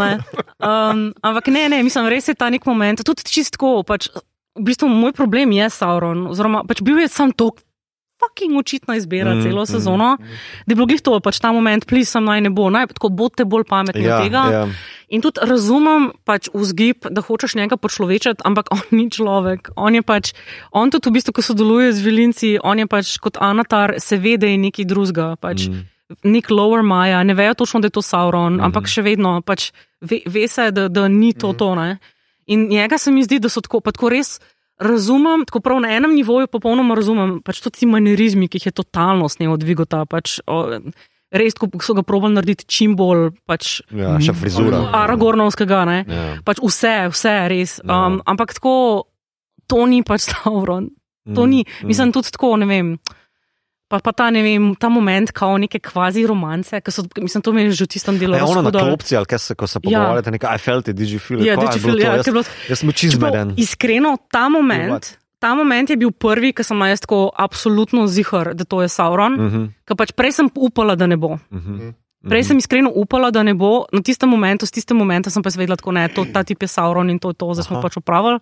ne, 0.00 0.12
um, 0.58 1.12
ampak 1.22 1.46
ne, 1.46 1.68
ne, 1.68 1.82
mislim, 1.82 2.08
res 2.10 2.28
je 2.28 2.34
ta 2.34 2.50
nek 2.50 2.66
moment, 2.66 3.02
tudi 3.06 3.24
čistko. 3.26 3.80
Pač, 3.86 4.10
v 4.56 4.66
bistvu 4.70 4.90
moj 4.90 5.14
problem 5.16 5.52
je 5.56 5.70
Sauron, 5.72 6.26
oziroma 6.30 6.64
pač 6.68 6.82
bil 6.84 7.02
je 7.04 7.08
sam 7.12 7.32
to. 7.32 7.52
Fucking 8.20 8.58
očitna 8.58 8.96
izbira 9.00 9.34
mm, 9.34 9.42
celo 9.42 9.66
sezono, 9.66 10.16
mm, 10.20 10.38
da 10.66 10.72
je 10.72 10.76
bilo 10.76 10.86
glih 10.86 11.00
to, 11.00 11.16
pač 11.24 11.40
ta 11.40 11.52
moment, 11.56 11.86
plisem 11.88 12.24
naj 12.24 12.40
ne 12.44 12.50
bo, 12.52 12.68
naj 12.70 12.90
tako 12.92 13.08
bodite 13.08 13.44
bolj 13.48 13.64
pametni 13.64 14.04
Ja, 14.04 14.18
od 14.18 14.24
tega. 14.24 14.42
ja. 14.52 14.64
In 15.10 15.24
tudi 15.24 15.42
razumem 15.42 16.10
pač 16.24 16.46
vzgib, 16.54 17.08
da 17.10 17.24
hočeš 17.24 17.56
njega 17.58 17.76
počlovečati, 17.76 18.44
ampak 18.46 18.68
on 18.70 18.82
ni 18.94 19.08
človek. 19.10 19.72
On 19.76 19.94
je 19.94 20.02
pač, 20.06 20.34
on 20.70 20.92
tudi 20.92 21.10
v 21.10 21.16
bistvu, 21.18 21.34
ko 21.34 21.42
sodeluje 21.42 21.90
z 21.96 22.04
vilinci, 22.04 22.50
on 22.62 22.78
je 22.78 22.86
pač 22.86 23.16
kot 23.18 23.40
Anatar, 23.42 23.96
se 23.98 24.20
ve, 24.22 24.36
da 24.38 24.46
je 24.46 24.60
nekaj 24.60 24.86
drugega. 24.86 25.34
Pač, 25.40 25.66
mm. 25.66 25.88
Nek 26.30 26.50
lower 26.50 26.82
Maja, 26.86 27.24
ne 27.26 27.34
vejo 27.34 27.54
točno, 27.54 27.80
da 27.80 27.90
je 27.90 27.96
to 27.98 28.02
Sauron, 28.02 28.60
mm. 28.60 28.64
ampak 28.70 28.86
še 28.90 29.02
vedno 29.02 29.40
pač 29.42 29.72
ve, 30.00 30.22
ve 30.26 30.46
se, 30.50 30.70
da, 30.70 30.86
da 30.88 31.08
ni 31.08 31.32
to 31.34 31.52
to. 31.58 31.74
Ne? 31.74 31.98
In 32.46 32.68
njega 32.70 32.98
se 32.98 33.10
mi 33.10 33.22
zdi, 33.26 33.38
da 33.42 33.50
so 33.50 33.62
tako, 33.62 33.82
tako 33.90 34.10
res. 34.14 34.38
Razumem, 34.80 35.44
tako 35.44 35.60
prav 35.60 35.80
na 35.84 35.90
enem 35.92 36.14
nivoju 36.16 36.48
popolnoma 36.48 36.96
razumem, 36.96 37.38
pač 37.44 37.60
tudi 37.60 37.82
ti 37.82 37.88
manierizmi, 37.90 38.48
ki 38.48 38.60
jih 38.60 38.70
je 38.70 38.76
totalno 38.80 39.28
snel 39.28 39.52
od 39.52 39.64
Vigota, 39.66 40.06
pač, 40.08 40.38
o, 40.48 40.62
res, 41.36 41.56
ko 41.60 41.68
so 41.84 41.94
ga 41.98 42.04
probali 42.06 42.38
narediti 42.38 42.64
čim 42.64 42.96
bolj 42.96 43.28
pač, 43.44 43.82
Ja, 43.92 44.16
še 44.24 44.32
frizura. 44.32 44.86
Aragornovskega, 45.02 45.82
ne. 45.84 45.98
Ja. 46.08 46.24
Pač 46.46 46.62
vse, 46.64 46.94
vse 47.12 47.34
res. 47.52 47.76
Ja. 47.84 48.06
Um, 48.08 48.22
ampak 48.24 48.56
tako, 48.56 48.74
to 49.68 49.84
ni 49.84 50.00
pač 50.06 50.26
Sauron. 50.32 50.88
To 51.30 51.44
Mm, 51.44 51.50
ni, 51.50 51.64
mm. 51.64 51.86
mislim, 51.86 52.12
tudi 52.16 52.32
tako, 52.32 52.56
ne 52.56 52.66
vem. 52.66 52.94
Pa, 53.90 53.98
pa 53.98 54.12
ta, 54.14 54.30
vem, 54.30 54.70
ta 54.78 54.86
moment, 54.86 55.32
kao 55.34 55.58
neke 55.58 55.80
kvazi 55.82 56.22
romance, 56.22 56.78
ki 56.78 56.92
so, 56.94 57.02
mislim, 57.18 57.42
to 57.42 57.50
je 57.58 57.74
že 57.74 57.84
v 57.84 57.90
tistem 57.90 58.14
delu 58.22 58.38
Je 58.38 58.42
ono 58.42 58.62
na 58.62 58.70
klopci, 58.70 59.16
ali 59.18 59.26
kaj 59.26 59.38
se, 59.42 59.54
ko 59.58 59.66
se 59.66 59.82
Ja. 59.82 59.98
pogovarjate, 59.98 60.30
nekaj, 60.30 60.54
I 60.54 60.58
felt 60.62 60.86
it, 60.86 60.94
did 60.94 61.10
you 61.10 61.18
feel 61.18 61.42
it? 61.42 61.46
Ja, 61.50 61.58
did 61.58 61.74
je 61.74 61.82
you 61.82 61.90
feel- 61.90 61.98
to? 61.98 62.06
ja, 62.06 62.14
Jaz- 62.14 62.26
je 62.26 62.32
bilo- 62.32 62.46
Jaz 62.70 62.78
sem 62.78 62.92
čisto 62.92 63.18
Čeprav, 63.18 63.30
zmeden. 63.34 63.54
Iskreno, 63.58 64.14
ta 64.30 64.46
moment, 64.48 64.90
What? 64.94 65.18
ta 65.42 65.54
moment 65.54 65.90
je 65.90 65.96
bil 65.98 66.14
prvi, 66.14 66.54
ki 66.54 66.62
sem 66.62 66.78
jaz 66.78 67.00
tako 67.02 67.34
absolutno 67.34 68.06
zihar, 68.06 68.54
da 68.54 68.62
to 68.64 68.78
je 68.82 68.88
Sauron. 68.88 69.32
Mm. 69.34 69.46
Mhm, 69.46 69.62
Ker 69.84 69.96
pač 69.98 70.14
prej 70.14 70.32
sem 70.38 70.46
upala, 70.54 70.94
da 70.94 71.10
ne 71.10 71.16
bo. 71.18 71.38
mhm. 71.50 71.98
Prej 72.22 72.44
sem 72.44 72.58
iskreno 72.62 72.92
upala, 72.94 73.30
da 73.34 73.42
ne 73.42 73.54
bo, 73.58 73.86
na 73.90 73.98
tistem 74.04 74.28
momentu, 74.28 74.66
s 74.66 74.70
tistem 74.70 74.94
momentom 74.94 75.32
sem 75.32 75.42
pa 75.42 75.50
svedela, 75.50 75.74
da 75.74 75.90
ne, 75.90 76.06
to, 76.08 76.22
ta 76.30 76.44
tip 76.46 76.62
je 76.62 76.68
Sauron 76.68 77.10
in 77.10 77.18
to 77.18 77.30
je 77.32 77.34
to, 77.34 77.48
zdaj 77.58 77.64
smo 77.66 77.80
Aha. 77.80 77.88
pač 77.88 77.96
opravili. 77.96 78.38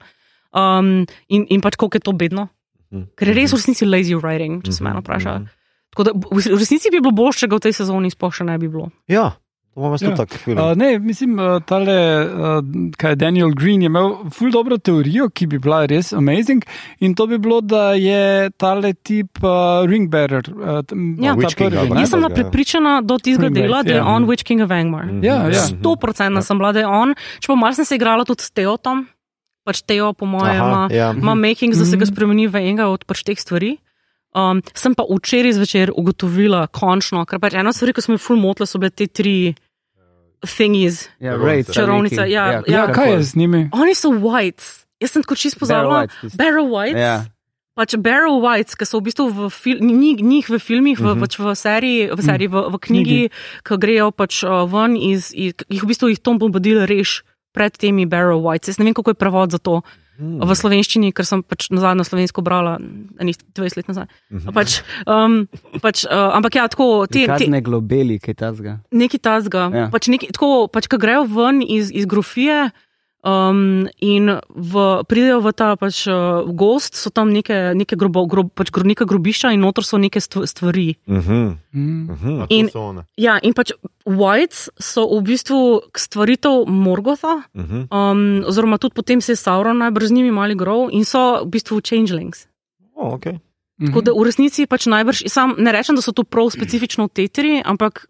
Um, 0.52 1.06
in, 1.28 1.46
in 1.48 1.60
pač 1.60 1.76
koliko 1.78 1.96
je 1.96 2.00
to 2.04 2.12
bedno. 2.12 2.48
Mhm. 2.92 3.04
Ker 3.14 3.28
je 3.28 3.34
res 3.34 3.52
v 3.52 3.56
resnici 3.56 3.84
lazy 3.84 4.14
writing, 4.14 4.62
če 4.62 4.72
se 4.72 4.84
Mhm, 4.84 4.94
me 4.94 5.00
vpraša. 5.00 5.34
mhm. 5.34 5.48
Tako 5.90 6.04
da 6.04 6.10
v 6.12 6.58
resnici 6.58 6.90
bi 6.90 7.00
bilo 7.00 7.12
boljše, 7.12 7.38
če 7.38 7.48
ga 7.48 7.56
v 7.56 7.60
tej 7.60 7.72
sezoni 7.72 8.10
sploh 8.10 8.32
še 8.32 8.44
ne 8.44 8.58
bi 8.58 8.68
bilo. 8.68 8.90
Ja, 9.08 9.32
Ja. 9.76 10.10
Uh, 10.10 10.74
ne, 10.74 10.98
mislim, 10.98 11.38
uh, 11.38 11.62
tale, 11.62 11.94
uh, 12.26 12.64
kaj 12.96 13.12
je 13.12 13.16
Daniel 13.16 13.50
Green 13.50 13.82
je 13.82 13.86
imel 13.86 14.08
ful 14.30 14.50
dobro 14.50 14.76
teorijo, 14.76 15.28
ki 15.30 15.46
bi 15.46 15.58
bila 15.58 15.86
res 15.86 16.12
amazing. 16.12 16.64
In 16.98 17.14
to 17.14 17.26
bi 17.26 17.38
bilo, 17.38 17.60
da 17.60 17.92
je 17.92 18.50
tale 18.52 18.92
tip 18.94 19.38
uh, 19.38 19.50
ringbearer. 19.86 20.42
Uh, 20.48 20.82
Ja. 21.18 21.36
King 21.46 21.74
ali 21.74 22.00
Jaz 22.00 22.10
sem 22.10 22.18
bila 22.18 22.28
Ja. 22.28 22.34
prepričana 22.34 23.00
do 23.02 23.18
tistega 23.18 23.50
dela, 23.50 23.82
da 23.82 23.92
je 23.92 23.96
ja. 23.96 24.06
on 24.06 24.26
Witch 24.26 24.42
King 24.42 24.62
of 24.62 24.70
Angmar. 24.70 25.06
Mhm. 25.06 25.22
Ja, 25.22 25.46
ja. 25.46 25.52
Sto 25.54 25.94
procentna 25.96 26.42
sem 26.42 26.58
bila, 26.58 26.72
da 26.72 26.80
je 26.80 26.86
on. 26.88 27.14
Čeprav 27.38 27.56
malo 27.56 27.74
sem 27.74 27.84
se 27.84 27.94
igrala 27.94 28.24
tudi 28.24 28.42
s 28.42 28.50
Teotom, 28.50 29.06
pač 29.68 29.82
Teo, 29.82 30.12
po 30.12 30.24
mojem, 30.24 30.56
ima, 30.56 30.88
ja. 30.90 31.12
ima 31.12 31.34
making, 31.36 31.74
da 31.74 31.84
se 31.84 31.92
ga 31.92 32.02
Mhm. 32.02 32.10
spremeni 32.10 32.46
v 32.46 32.56
enega 32.58 32.88
od 32.88 33.04
pač 33.04 33.20
teh 33.22 33.36
stvari. 33.36 33.76
Um, 34.30 34.60
sem 34.72 34.92
pa 34.92 35.04
včeraj 35.04 35.52
zvečer 35.54 35.88
ugotovila, 35.90 36.68
končno, 36.68 37.24
ker 37.24 37.36
pač 37.38 37.52
ena 37.54 37.68
stvar, 37.70 37.92
ki 37.92 38.00
so 38.00 38.10
me 38.10 38.18
ful 38.18 38.36
motile, 38.36 38.64
so 38.64 38.78
bile 38.78 38.90
te 38.90 39.06
tri 39.06 39.52
thingies. 40.40 41.08
Ja, 41.18 41.32
Čarovnica. 41.32 41.46
raid, 41.46 41.66
Čarovnica, 41.68 42.22
neki. 42.22 42.32
ja, 42.32 42.44
Ja, 42.48 42.62
ja. 42.66 42.82
kaj 42.88 43.10
je 43.10 43.22
z 43.24 43.34
njimi? 43.34 43.60
Oni 43.72 43.94
so 43.94 44.08
whites. 44.10 44.84
Jaz 44.96 45.10
sem 45.10 45.22
tako 45.22 45.34
čisto 45.34 45.58
pozabila. 45.58 46.06
Barrow 46.34 46.66
whites. 46.66 46.98
Ja. 46.98 47.24
Pač 47.74 47.94
Barrow 47.94 48.42
Whites, 48.42 48.74
ki 48.74 48.82
so 48.82 48.98
v 48.98 49.06
bistvu 49.06 49.30
v 49.30 49.40
fil- 49.48 49.78
njih, 49.78 50.18
njih 50.18 50.46
v 50.48 50.58
filmih, 50.58 50.98
v, 50.98 51.14
Mhm. 51.14 51.20
pač 51.20 51.38
v 51.38 51.54
seriji, 51.54 52.10
v, 52.10 52.18
seriji, 52.18 52.48
v, 52.48 52.58
v 52.68 52.76
knjigi, 52.76 53.20
ki 53.62 53.74
grejo 53.76 54.10
pač 54.10 54.42
uh, 54.42 54.66
ven 54.66 54.98
iz, 54.98 55.30
iz 55.30 55.54
jih 55.64 55.82
v 55.82 55.86
bistvu 55.86 56.10
jih 56.10 56.18
Tom 56.18 56.38
Bombadil 56.38 56.82
reš 56.82 57.22
pred 57.58 57.74
temi 57.74 58.06
Barrow 58.06 58.38
Whites. 58.38 58.70
Jaz 58.70 58.78
ne 58.78 58.86
vem, 58.86 58.94
kako 58.94 59.10
je 59.10 59.18
prevod 59.18 59.50
za 59.50 59.58
to 59.58 59.82
Mhm. 60.18 60.42
v 60.42 60.50
slovenščini, 60.50 61.12
ker 61.14 61.22
sem 61.22 61.44
pač 61.46 61.68
nazadnje 61.70 62.02
slovensko 62.02 62.42
brala, 62.42 62.72
enih 63.22 63.38
20 63.54 63.78
let 63.78 63.86
nazaj. 63.86 64.06
Pač, 64.50 64.80
um, 65.06 65.46
pač, 65.78 66.02
uh, 66.10 66.34
ampak 66.34 66.58
ja, 66.58 66.64
tako, 66.66 67.06
te, 67.06 67.22
te, 67.22 67.26
Kazne 67.30 67.60
globeli, 67.62 68.16
kaj 68.18 68.34
tasga. 68.34 68.72
neki 68.90 69.18
tazga. 69.22 69.70
Ja. 69.70 69.86
Pač 69.94 70.10
neki, 70.10 70.32
tako, 70.34 70.66
pač, 70.66 70.90
ko 70.90 70.98
grejo 70.98 71.22
ven 71.22 71.62
iz, 71.62 71.92
iz 71.94 72.02
grofije. 72.02 72.70
Um, 73.18 73.90
in 73.98 74.30
v, 74.46 74.72
pridejo 75.10 75.42
v 75.42 75.50
ta 75.50 75.74
pač, 75.74 76.06
uh, 76.06 76.46
gost, 76.54 76.94
so 76.94 77.10
tam 77.10 77.34
neke, 77.34 77.74
neke, 77.74 77.98
grobo, 77.98 78.22
grob, 78.30 78.54
pač, 78.54 78.70
gro, 78.70 78.86
neke 78.86 79.02
grobišča 79.02 79.50
in 79.50 79.58
notor 79.60 79.82
so 79.82 79.98
neke 79.98 80.20
stvari. 80.22 80.94
Mhm, 81.10 81.58
Mm. 81.74 82.06
mhm. 82.14 82.42
A 82.42 82.46
to 82.46 82.54
In-. 82.54 83.02
Ja, 83.18 83.38
in 83.42 83.52
pač 83.54 83.74
Whites 84.06 84.70
so 84.78 85.04
v 85.18 85.34
bistvu 85.34 85.82
stvaritev 85.92 86.64
Morgotha, 86.70 87.42
Mhm. 87.54 87.90
um, 87.90 88.44
oziroma 88.46 88.78
tudi 88.78 88.94
potem 88.94 89.20
se 89.20 89.32
je 89.32 89.36
Sauron 89.36 89.78
najbrž 89.78 90.08
z 90.08 90.12
njimi 90.12 90.30
mali 90.30 90.54
grov 90.54 90.88
in 90.94 91.04
so 91.04 91.42
v 91.42 91.50
bistvu 91.50 91.82
changelings. 91.82 92.46
O, 92.94 93.18
okay. 93.18 93.38
Tako 93.78 94.00
da 94.00 94.10
v 94.14 94.26
resnici 94.26 94.66
pač 94.66 94.86
najbrž, 94.86 95.26
sam 95.26 95.54
ne 95.58 95.70
rečem, 95.70 95.94
da 95.94 96.02
so 96.02 96.10
to 96.12 96.22
prav 96.22 96.50
specifično 96.50 97.06
tetri, 97.10 97.62
ampak 97.62 98.06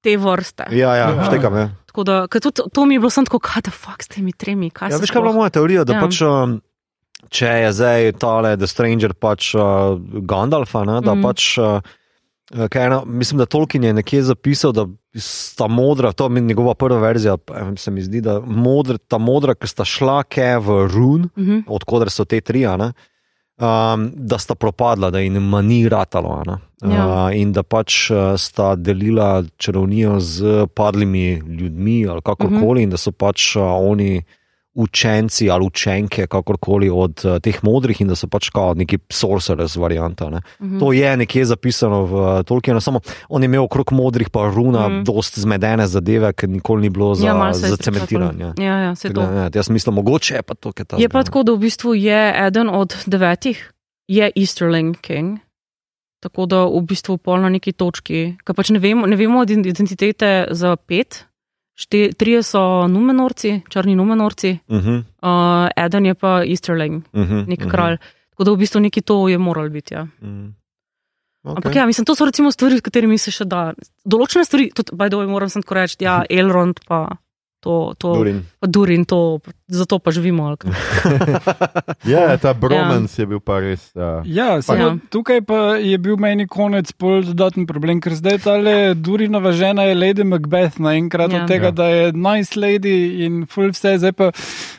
te 0.00 0.16
vrste. 0.16 0.64
Ja, 0.72 0.96
ja, 0.96 1.12
Ja. 1.12 1.24
štekam. 1.28 1.52
Ja. 1.54 1.68
Tako 1.90 2.04
da, 2.04 2.16
tudi 2.28 2.62
to 2.68 2.86
mi 2.86 2.94
je 2.94 3.00
bilo 3.00 3.10
samo 3.10 3.26
tako, 3.26 3.38
kaj 3.40 3.62
da 3.62 3.70
fuck 3.72 4.02
s 4.02 4.08
temi 4.08 4.32
tremi. 4.32 4.70
Ja, 4.70 4.96
veš, 4.96 5.10
kaj 5.10 5.18
je 5.18 5.22
bila 5.22 5.32
sploh- 5.32 5.34
moja 5.36 5.50
teorija? 5.50 5.84
Da 5.84 5.92
Ja. 5.92 5.98
ja. 5.98 6.02
pač, 6.02 6.20
um, 6.22 6.60
če 7.28 7.46
je 7.58 7.72
zdaj 7.72 8.12
tale 8.14 8.56
The 8.56 8.66
Stranger 8.66 9.12
pač 9.12 9.54
uh, 9.54 9.98
Gandalfa, 10.22 10.84
ne, 10.84 11.00
da 11.00 11.14
mm. 11.14 11.22
pač. 11.22 11.58
Uh, 11.58 11.80
Kaj 12.50 12.82
ena, 12.82 13.04
mislim, 13.06 13.38
da 13.38 13.44
Tolkien 13.46 13.84
je 13.84 13.92
nekje 13.92 14.24
zapisal, 14.24 14.72
da 14.72 14.82
sta 15.14 15.68
modra, 15.68 16.10
to 16.10 16.26
je 16.26 16.40
njegova 16.40 16.74
prva 16.74 16.98
verzija, 16.98 17.36
pa 17.36 17.54
se 17.76 17.90
mi 17.90 18.02
zdi, 18.02 18.18
da 18.20 18.40
modra, 18.40 18.98
ta 18.98 19.18
modra, 19.18 19.54
ki 19.54 19.68
sta 19.68 19.84
šla 19.84 20.24
ke 20.24 20.56
v 20.58 20.88
Run, 20.88 21.28
Mhm. 21.36 21.60
odkuder 21.68 22.10
so 22.10 22.24
te 22.24 22.40
tri, 22.40 22.66
ne, 22.66 22.90
um, 23.60 24.10
da 24.14 24.38
sta 24.38 24.54
propadla, 24.54 25.10
da 25.10 25.18
jim 25.18 25.50
ni 25.62 25.88
ratalo. 25.88 26.42
ne. 26.46 26.56
Ja. 26.94 27.06
Uh, 27.06 27.36
in 27.36 27.52
da 27.52 27.62
pač 27.62 28.10
uh, 28.10 28.16
sta 28.36 28.74
delila 28.76 29.42
čarovnijo 29.56 30.20
z 30.20 30.66
padlimi 30.74 31.42
ljudmi 31.46 32.06
ali 32.08 32.20
kakorkoli, 32.22 32.56
Mhm. 32.56 32.64
uh 32.66 32.74
-huh. 32.74 32.82
in 32.82 32.90
da 32.90 32.96
so 32.96 33.12
pač 33.12 33.56
uh, 33.56 33.62
oni 33.62 34.22
učenci 34.74 35.50
ali 35.50 35.66
učenke, 35.66 36.26
kakorkoli 36.26 36.90
od 36.90 37.20
uh, 37.24 37.38
teh 37.38 37.58
modrih, 37.62 38.00
in 38.00 38.08
da 38.08 38.14
so 38.14 38.26
pač 38.26 38.50
kao 38.50 38.74
neki 38.74 38.98
sorcerers 39.10 39.76
varianta. 39.76 40.30
Ne. 40.30 40.36
Uh 40.36 40.42
Mhm. 40.60 40.76
-huh. 40.76 40.80
To 40.80 40.92
je 40.92 41.16
nekje 41.16 41.44
zapisano 41.44 42.04
v 42.04 42.12
Tolkienu, 42.44 42.80
samo 42.80 43.00
on 43.28 43.42
je 43.42 43.46
imel 43.46 43.62
okrog 43.62 43.92
modrih 43.92 44.30
pa 44.30 44.40
runa, 44.46 44.78
Mhm. 44.80 44.92
uh 44.92 45.02
-huh. 45.02 45.04
dost 45.06 45.38
zmedene 45.38 45.86
zadeve, 45.86 46.32
ker 46.32 46.48
nikoli 46.48 46.82
ni 46.82 46.90
bilo 46.90 47.14
za, 47.14 47.26
Ja, 47.26 47.32
ja, 47.32 47.38
malo 47.38 47.54
se 47.54 47.66
je 47.66 47.70
zacementiranje. 47.70 48.32
spreklapalo. 48.32 48.66
Ja, 48.66 48.78
ja, 48.78 48.94
se 48.94 49.08
Tako 49.08 49.20
to. 49.20 49.30
ne, 49.32 49.50
Jaz 49.54 49.70
mislim, 49.70 49.94
mogoče 49.94 50.34
je 50.34 50.42
pa 50.42 50.54
to, 50.54 50.72
kaj 50.72 50.84
ta. 50.84 50.96
Je 50.96 51.08
pa 51.08 51.22
tako, 51.22 51.42
da 51.42 51.52
v 51.52 51.58
bistvu 51.58 51.94
je 51.94 52.34
eden 52.38 52.68
od 52.70 52.96
devetih, 53.06 53.72
je 54.08 54.30
Easterling 54.36 54.96
King. 54.96 55.38
Tako 56.20 56.46
da 56.46 56.64
v 56.64 56.80
bistvu 56.82 57.16
pol 57.16 57.40
na 57.40 57.48
neki 57.48 57.72
točki, 57.72 58.36
ker 58.44 58.54
pač 58.54 58.70
ne 58.70 58.78
vemo, 58.78 59.06
ne 59.06 59.16
vemo 59.16 59.40
od 59.40 59.50
identitete 59.50 60.46
za 60.50 60.76
pet, 60.78 61.24
šte, 61.80 62.12
trije 62.12 62.42
so 62.44 62.60
numenorci, 62.88 63.60
črni 63.68 63.96
numenorci, 63.96 64.58
Uh 64.68 64.76
-huh, 64.76 65.02
uh, 65.22 65.68
eden 65.76 66.06
je 66.06 66.14
pa 66.14 66.44
Easterling, 66.44 67.04
uh 67.12 67.20
-huh, 67.20 67.48
nek 67.48 67.66
kralj. 67.70 67.96
Tako 68.30 68.44
da 68.44 68.52
v 68.52 68.56
bistvu 68.56 68.80
neki 68.80 69.00
to 69.00 69.28
je 69.28 69.38
moral 69.38 69.68
biti. 69.68 69.94
Ja. 69.94 70.02
Uh 70.02 70.28
-huh. 70.28 70.52
Ampak 71.42 71.74
ja, 71.74 71.86
mislim, 71.86 72.04
to 72.04 72.14
so 72.14 72.24
recimo 72.24 72.52
stvari, 72.52 72.78
s 72.78 72.80
katerimi 72.80 73.18
se 73.18 73.30
še 73.30 73.44
da. 73.44 73.72
Določene 74.04 74.44
stvari, 74.44 74.70
tudi, 74.74 74.92
way, 74.92 75.28
moram 75.28 75.48
sem 75.48 75.62
tako 75.62 75.74
reči, 75.74 75.96
ja, 76.00 76.22
Elrond 76.38 76.80
pa 76.88 77.16
to, 77.60 77.94
to 77.98 78.14
Durin. 78.14 78.42
pa 78.58 78.66
Durin, 78.66 79.04
to, 79.04 79.38
zato 79.68 79.98
pa 79.98 80.10
živimo. 80.10 80.56
kaj. 80.56 80.70
Ja, 82.04 82.36
ta 82.36 82.52
bromance 82.52 83.12
je 83.14 83.26
bil 83.26 83.40
pa 83.40 83.58
res. 83.58 83.92
Uh, 83.92 84.22
Ja, 84.24 84.62
samo 84.62 84.78
Ja. 84.80 84.96
tukaj 85.10 85.42
pa 85.42 85.54
je 85.76 85.98
bil 85.98 86.16
meni 86.16 86.46
konec 86.46 86.92
pol 86.92 87.22
dodaten 87.22 87.66
problem, 87.66 88.00
ker 88.00 88.12
zdaj 88.12 88.38
ta 88.38 88.54
Durinova 88.94 89.52
žena 89.52 89.82
je 89.82 89.94
Lady 89.94 90.24
Macbeth 90.24 90.78
naenkrat 90.78 91.30
Ja. 91.30 91.36
od 91.36 91.48
tega, 91.48 91.66
Ja. 91.66 91.70
da 91.72 91.84
je 91.86 92.12
nice 92.12 92.56
lady 92.56 92.96
in 93.20 93.46
full 93.46 93.70
vse, 93.70 93.98
zdaj 93.98 94.12
pa 94.12 94.30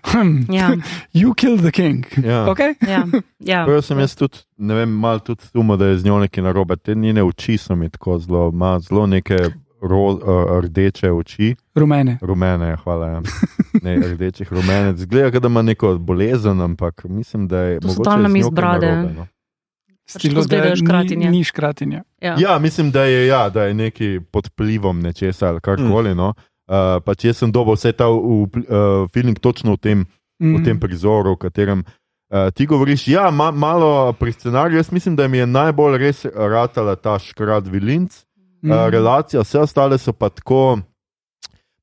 hm, 0.03 0.49
Ja, 0.49 0.71
you 1.13 1.33
kill 1.33 1.57
the 1.57 1.71
king. 1.71 2.05
ja. 2.17 2.45
Okay? 2.45 2.75
ja, 2.81 3.05
ja. 3.39 3.65
Prvo 3.65 3.81
sem 3.81 3.99
jaz 3.99 4.15
tudi, 4.15 4.37
ne 4.57 4.73
vem, 4.75 4.89
malo 4.91 5.19
tudi 5.19 5.41
sumil, 5.45 5.77
da 5.77 5.85
je 5.85 5.97
z 5.97 6.05
njo 6.05 6.19
nekaj 6.19 6.43
narobe. 6.43 6.75
Te 6.75 6.95
njene 6.95 7.23
oči 7.23 7.57
so 7.57 7.75
mi 7.75 7.89
tako 7.89 8.19
zelo, 8.19 8.49
ima 8.49 8.79
zelo 8.79 9.05
neke 9.07 9.37
ro, 9.81 10.05
uh, 10.05 10.19
rdeče 10.59 11.11
oči, 11.11 11.55
Rumene. 11.75 12.17
rumene, 12.21 12.67
ja, 12.67 12.77
hvala. 12.77 13.07
Ja. 13.07 13.21
Ne, 13.81 13.95
rdečih 13.97 14.53
rumenec. 14.53 14.97
Zgleda, 14.99 15.31
kot 15.31 15.41
da 15.41 15.47
ima 15.47 15.61
neko 15.61 15.97
bolezen, 15.97 16.61
ampak 16.61 17.03
mislim, 17.05 17.47
da 17.47 17.57
je 17.59 17.79
To 17.79 17.87
so 17.87 17.87
mogoče 17.89 18.03
totalna 18.03 18.21
z 18.21 18.31
njo 18.31 18.33
mis 18.33 18.45
kaj 18.45 18.51
brade. 18.51 18.87
narobe, 18.87 19.13
no. 19.13 19.27
Stilo, 20.05 20.33
tako 20.33 20.41
izgledajo 20.41 20.69
da 20.69 20.75
škratinje. 20.75 21.25
Ni, 21.25 21.37
ni 21.37 21.43
škratinja. 21.43 22.03
Ja. 22.21 22.35
Ja, 22.39 22.59
mislim, 22.59 22.91
da 22.91 23.03
je, 23.03 23.27
ja, 23.27 23.49
da 23.49 23.63
je 23.63 23.73
neki 23.73 24.19
pod 24.31 24.47
vplivom 24.47 24.99
nečesa 24.99 25.47
ali 25.47 25.61
karkoli. 25.61 26.15
No. 26.15 26.33
Uh, 26.67 26.75
pač 27.01 27.25
jaz 27.25 27.37
sem 27.37 27.51
dobil 27.51 27.73
vse 27.73 27.91
ta 27.91 28.07
uh, 28.07 28.47
feeling 29.09 29.39
točno 29.39 29.73
v 29.73 29.77
tem, 29.77 29.99
Mm. 30.41 30.55
v 30.55 30.65
tem 30.65 30.79
prizoru, 30.79 31.33
v 31.33 31.37
katerem 31.39 31.83
uh, 31.83 32.49
ti 32.49 32.65
govoriš. 32.65 33.07
Ja, 33.07 33.29
ma, 33.29 33.51
malo 33.51 34.13
pri 34.13 34.31
scenariju, 34.31 34.77
jaz 34.77 34.91
mislim, 34.91 35.15
da 35.15 35.27
mi 35.27 35.37
je 35.37 35.45
najbolj 35.45 35.97
res 35.97 36.25
ratala 36.25 36.95
ta 36.95 37.19
škrat 37.19 37.67
vilinc. 37.67 38.09
Mm. 38.61 38.71
Uh, 38.71 38.87
relacija, 38.93 39.41
vse 39.41 39.59
ostale 39.59 39.97
so 39.97 40.13
pa 40.13 40.29
tako 40.29 40.79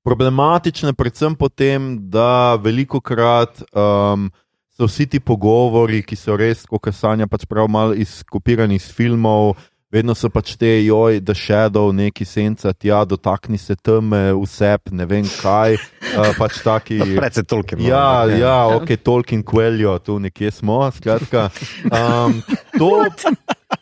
problematične, 0.06 0.92
predvsem 0.94 1.34
potem, 1.34 1.96
da 2.10 2.54
veliko 2.54 3.00
krat 3.00 3.62
um, 3.72 4.30
so 4.76 4.86
vsi 4.86 5.08
ti 5.10 5.20
pogovori, 5.20 6.04
ki 6.06 6.16
so 6.16 6.36
res, 6.38 6.62
kot 6.70 6.88
Sanja 6.94 7.26
pač 7.26 7.44
prav 7.50 7.68
malo 7.68 7.96
izkopirani 7.98 8.78
iz 8.78 8.86
filmov. 8.94 9.56
Vedno 9.88 10.12
so 10.12 10.28
pač 10.28 10.50
te, 10.60 10.68
joj, 10.84 11.22
da 11.24 11.32
shadow, 11.32 11.88
neki 11.96 12.26
senca, 12.28 12.74
tja, 12.76 12.98
dotakni 13.08 13.56
se 13.56 13.72
teme, 13.72 14.34
vse, 14.36 14.74
ne 14.92 15.06
vem 15.08 15.24
kaj. 15.40 15.78
Uh, 16.10 16.28
pač 16.36 16.58
taki. 16.60 16.98
Predvsej 17.20 17.46
Tolkien. 17.48 17.80
Ja, 17.86 18.02
ampak, 18.26 18.34
ja, 18.36 18.56
ok, 18.76 18.92
Tolkien 19.00 19.44
Queljo, 19.48 19.94
tu 20.04 20.18
nekje 20.20 20.52
smo, 20.58 20.82
skratka. 20.92 21.46
Um, 21.88 22.42
to, 22.76 22.90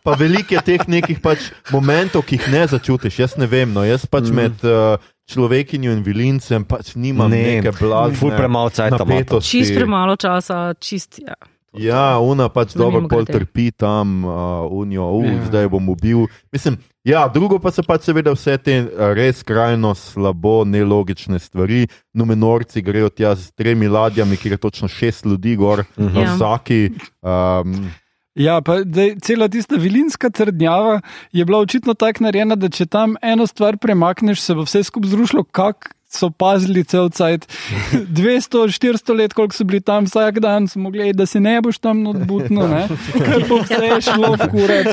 pa 0.07 0.15
veliko 0.15 0.55
je 0.55 0.63
teh 0.69 0.87
nekih 0.87 1.19
pač 1.25 1.51
momentov, 1.75 2.23
ki 2.29 2.39
jih 2.39 2.49
ne 2.55 2.63
začutiš. 2.71 3.19
Jaz 3.25 3.37
ne 3.43 3.51
vem, 3.51 3.75
no, 3.75 3.83
jaz 3.83 4.07
pač 4.07 4.31
mm. 4.31 4.39
med 4.39 4.63
uh, 4.63 5.11
človekinjo 5.27 5.91
in 5.91 6.07
vilincem 6.07 6.69
pač 6.71 6.95
nimam 6.95 7.35
Ne, 7.35 7.43
ne, 7.43 7.59
neke 7.59 7.75
blazne 7.83 8.15
Ful 8.23 8.31
premalo 8.31 8.71
napetosti. 8.71 9.59
Čist 9.59 9.75
premalo 9.75 10.15
časa, 10.15 10.71
čist. 10.79 11.19
Ja. 11.27 11.35
Ja, 11.79 12.19
una 12.19 12.49
pač 12.49 12.73
dobro 12.75 13.09
pol 13.09 13.25
trpi 13.27 13.71
tam, 13.71 14.25
uh, 14.25 14.65
unijo, 14.71 15.11
uh, 15.11 15.25
Ja. 15.25 15.31
yeah. 15.33 15.47
zdaj 15.47 15.69
bom 15.69 15.89
ubil. 15.89 16.27
Mislim, 16.53 16.79
ja, 17.05 17.29
drugo 17.29 17.59
pa 17.59 17.71
so 17.71 17.83
pač 17.83 18.09
seveda 18.09 18.33
vse 18.33 18.57
te 18.59 18.79
uh, 18.83 19.13
res 19.15 19.43
krajno 19.43 19.95
slabo, 19.95 20.65
nelogične 20.65 21.39
stvari. 21.39 21.87
Numenorci 22.15 22.83
grejo 22.83 23.09
tja 23.09 23.35
z 23.35 23.53
tremi 23.53 23.89
ladjami, 23.89 24.37
kjer 24.37 24.53
je 24.53 24.59
točno 24.59 24.89
šest 24.89 25.27
ljudi 25.27 25.57
gor, 25.57 25.81
uh 25.81 26.05
-huh. 26.05 26.15
na 26.15 26.21
Ja. 26.21 26.35
vsaki. 26.35 26.91
Um, 27.23 27.91
Ja, 28.37 28.61
pa 28.61 28.85
dej, 28.85 29.17
cela 29.25 29.49
tista 29.49 29.77
vilinska 29.81 30.29
trdnjava 30.31 31.01
je 31.33 31.45
bila 31.45 31.59
očitno 31.59 31.95
tako 31.95 32.25
narejena, 32.25 32.55
da 32.55 32.69
če 32.69 32.87
tam 32.87 33.15
eno 33.23 33.47
stvar 33.47 33.77
premakneš, 33.81 34.41
se 34.41 34.55
bo 34.55 34.63
vse 34.63 34.83
skupaj 34.85 35.11
zrušilo, 35.11 35.45
kak 35.45 35.96
so 36.17 36.31
pazili 36.31 36.85
cel 36.85 37.11
cajt. 37.11 37.45
200, 37.93 38.65
400 38.71 39.15
let, 39.15 39.33
koliko 39.33 39.55
so 39.55 39.65
bili 39.65 39.81
tam 39.81 40.05
vsak 40.05 40.39
dan, 40.39 40.69
smo 40.69 40.83
mogli, 40.83 41.13
da 41.13 41.27
se 41.27 41.41
ne 41.41 41.61
boš 41.61 41.79
tam 41.79 42.07
odbutno, 42.07 42.67
ne? 42.67 42.87
ker 43.27 43.45
bo 43.45 43.59
vse 43.59 43.91
šlo 44.07 44.33
v 44.35 44.49
kurac. 44.49 44.87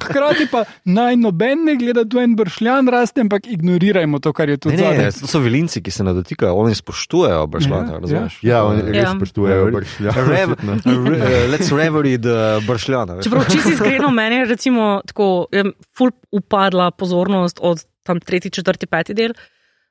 Hkrati 0.00 0.46
pa 0.46 0.64
naj 0.86 1.16
noben 1.16 1.64
ne 1.64 1.76
gleda, 1.76 2.04
tu 2.04 2.18
en 2.18 2.34
bršljan 2.34 2.88
raste, 2.88 3.20
ampak 3.20 3.46
ignorirajmo 3.46 4.18
to, 4.18 4.32
kar 4.32 4.48
je 4.48 4.56
tu 4.58 4.70
zadaj. 4.70 5.12
to 5.14 5.26
so 5.26 5.38
vilinci, 5.38 5.80
ki 5.80 5.90
se 5.90 6.04
ne 6.04 6.12
dotikajo, 6.12 6.54
oni 6.56 6.74
spoštujejo 6.74 7.46
bršljane. 7.46 7.88
Ja, 7.88 7.98
razumeš? 7.98 8.38
ja, 8.42 8.64
oni 8.64 8.82
res 8.84 9.02
Ja. 9.02 9.12
spoštujejo 9.12 9.64
Ja, 9.64 9.70
bršlja. 9.72 10.10
Rev- 10.10 10.56
re- 11.06 11.24
Let's 11.48 11.70
reverie 11.72 12.18
the 12.18 12.36
bršljana. 12.62 13.22
Čeprav 13.22 13.44
čisto 13.46 13.70
iskreno, 13.70 14.10
meni 14.10 14.36
je 14.36 14.44
recimo 14.46 15.00
tako, 15.06 15.46
je 15.52 15.64
ful 15.92 16.10
upadla 16.30 16.90
pozornost 16.90 17.58
od 17.62 17.84
tam 18.02 18.20
tretji, 18.20 18.50
četrti, 18.50 18.86
peti 18.86 19.14
del. 19.14 19.32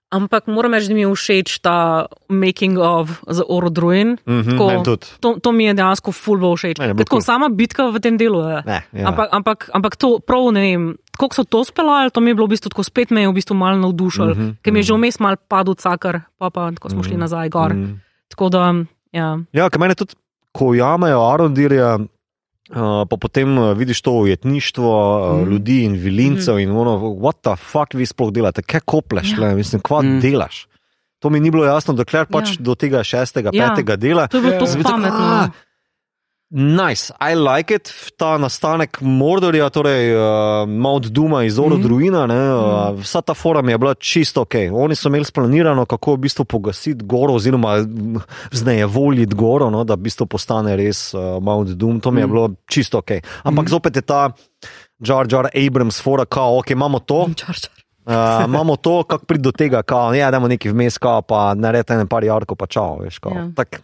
Ampak 0.07 0.45
moram 0.47 0.71
reči, 0.71 0.87
da 0.87 0.93
mi 0.93 1.01
je 1.01 1.09
všeč 1.09 1.59
ta 1.59 2.05
making 2.29 2.77
of 2.77 3.09
za 3.25 3.43
Orodruin. 3.43 4.17
Mhm, 4.21 4.51
Tako- 4.51 4.67
meni 4.67 4.83
tudi. 4.83 5.05
To, 5.19 5.39
to 5.39 5.49
mi 5.51 5.65
je 5.65 5.73
dejansko 5.73 6.11
ful 6.11 6.37
bo 6.37 6.53
všeč. 6.53 6.77
Ker 6.77 6.93
Tako 6.95 7.17
kul. 7.17 7.21
sama 7.21 7.49
bitka 7.49 7.89
v 7.89 7.97
tem 7.99 8.15
delu 8.15 8.39
je. 8.39 8.57
Ne, 8.65 8.79
ja. 8.93 9.07
Ampak, 9.07 9.27
ampak, 9.31 9.59
ampak 9.73 9.93
to 9.95 10.19
prav 10.19 10.53
ne 10.53 10.61
vem, 10.61 10.83
kako 11.11 11.33
so 11.33 11.43
to 11.43 11.63
speljali, 11.63 12.11
to 12.11 12.19
mi 12.19 12.29
je 12.29 12.35
bilo 12.35 12.45
v 12.45 12.53
bistvu 12.53 12.69
tako 12.69 12.83
spet 12.83 13.09
me 13.09 13.21
je 13.21 13.27
v 13.27 13.33
bistvu 13.33 13.53
malo 13.53 13.77
navdušilo, 13.77 14.25
mm 14.25 14.31
Mhm, 14.31 14.41
-hmm, 14.41 14.55
ker 14.61 14.69
mi 14.71 14.79
je 14.79 14.83
že 14.83 14.93
vmes 14.93 15.19
mal 15.19 15.35
padel 15.37 15.73
cakar, 15.75 16.21
pa 16.37 16.49
pa 16.49 16.71
tako 16.71 16.89
smo 16.89 17.03
šli 17.03 17.17
nazaj 17.17 17.49
gor. 17.49 17.73
Mm. 17.73 17.81
Mhm. 17.81 17.93
Tako 18.29 18.49
da, 18.49 18.63
ja. 19.11 19.39
Ja, 19.51 19.69
ker 19.69 19.79
meni 19.79 19.95
tudi, 19.95 20.13
ko 20.51 20.73
jamejo 20.73 21.19
Arondirja, 21.23 21.99
uh, 22.69 22.77
pa 23.05 23.17
potem 23.17 23.57
uh, 23.57 23.73
vidiš 23.73 24.01
to 24.01 24.11
ujetništvo 24.13 24.91
uh, 25.21 25.37
Mhm. 25.37 25.51
ljudi 25.51 25.83
in 25.83 25.93
vilincev 25.93 26.59
in 26.59 26.71
ono, 26.71 26.91
what 26.97 27.41
the 27.41 27.55
fuck 27.57 27.93
vi 27.93 28.05
sploh 28.05 28.31
delate, 28.31 28.61
kaj 28.61 28.79
kopleš, 28.81 29.33
Ja. 29.33 29.47
ja. 29.47 29.55
mislim, 29.55 29.81
kva 29.81 30.01
Mhm. 30.01 30.19
delaš. 30.19 30.67
To 31.19 31.29
mi 31.29 31.39
ni 31.39 31.51
bilo 31.51 31.65
jasno, 31.65 31.93
dokler 31.93 32.25
pač 32.25 32.49
Ja. 32.49 32.55
do 32.59 32.75
tega 32.75 32.99
šestega, 32.99 33.49
Ja. 33.53 33.69
petega 33.69 33.95
dela. 33.95 34.27
To 34.27 34.37
je 34.37 34.41
bilo 34.41 34.53
Ja. 34.53 34.59
to 34.59 34.65
Sem 34.67 34.75
bil 34.75 34.83
tako, 34.83 34.95
pametno. 34.95 35.51
"Ah, 36.55 36.87
Nice, 36.87 37.11
I 37.21 37.35
like 37.35 37.75
it, 37.75 37.89
ta 38.17 38.37
nastanek 38.37 39.01
Mordorja, 39.01 39.69
torej 39.69 40.15
uh, 40.15 40.21
Mount 40.69 41.05
Duma 41.07 41.43
iz 41.43 41.59
Oro 41.59 41.75
Mhm. 41.75 41.83
Druina, 41.83 42.25
ne, 42.25 42.53
uh, 42.53 42.63
vsa 42.95 43.21
ta 43.21 43.33
fora 43.33 43.61
mi 43.61 43.71
je 43.71 43.77
bila 43.77 43.93
čisto 43.93 44.41
ok. 44.41 44.55
Oni 44.73 44.95
so 44.95 45.09
imeli 45.09 45.25
splanirano, 45.25 45.85
kako 45.85 46.13
v 46.13 46.17
bistvu 46.17 46.45
pogasiti 46.45 47.05
goro, 47.05 47.33
oziroma 47.33 47.75
vznejevoljiti 48.51 49.35
goro, 49.35 49.69
no, 49.69 49.83
da 49.83 49.93
v 49.93 49.97
bistvu 49.99 50.25
postane 50.25 50.75
res 50.75 51.13
uh, 51.13 51.19
Mount 51.41 51.69
Doom, 51.69 51.99
to 51.99 52.11
mi 52.11 52.21
je 52.21 52.25
Mhm. 52.25 52.33
bilo 52.33 52.49
čisto 52.67 52.97
ok. 52.97 53.11
Ampak 53.43 53.69
zopet 53.69 53.95
je 53.95 54.01
ta 54.01 54.31
Jar 54.99 55.27
Jar 55.29 55.49
Abrams 55.67 56.01
fora, 56.01 56.25
kao, 56.25 56.57
ok, 56.59 56.71
imamo 56.71 56.99
to. 56.99 57.27
Čar, 57.35 57.55
čar. 57.55 57.71
Uh, 58.05 58.13
imamo 58.45 58.75
to, 58.75 59.03
kako 59.03 59.25
priti 59.25 59.41
do 59.41 59.51
tega, 59.51 59.81
kao, 59.83 60.13
ja, 60.13 60.31
da 60.31 60.37
imamo 60.37 60.47
neki 60.47 60.69
vmes, 60.69 60.97
pa 61.27 61.53
naredite 61.53 61.93
en 61.93 62.07
par 62.07 62.23
jarkov, 62.23 62.57
pa 62.57 62.65
čau, 62.65 62.99
veš, 63.01 63.19
kao. 63.19 63.31
Ja. 63.35 63.49
Tak, 63.55 63.81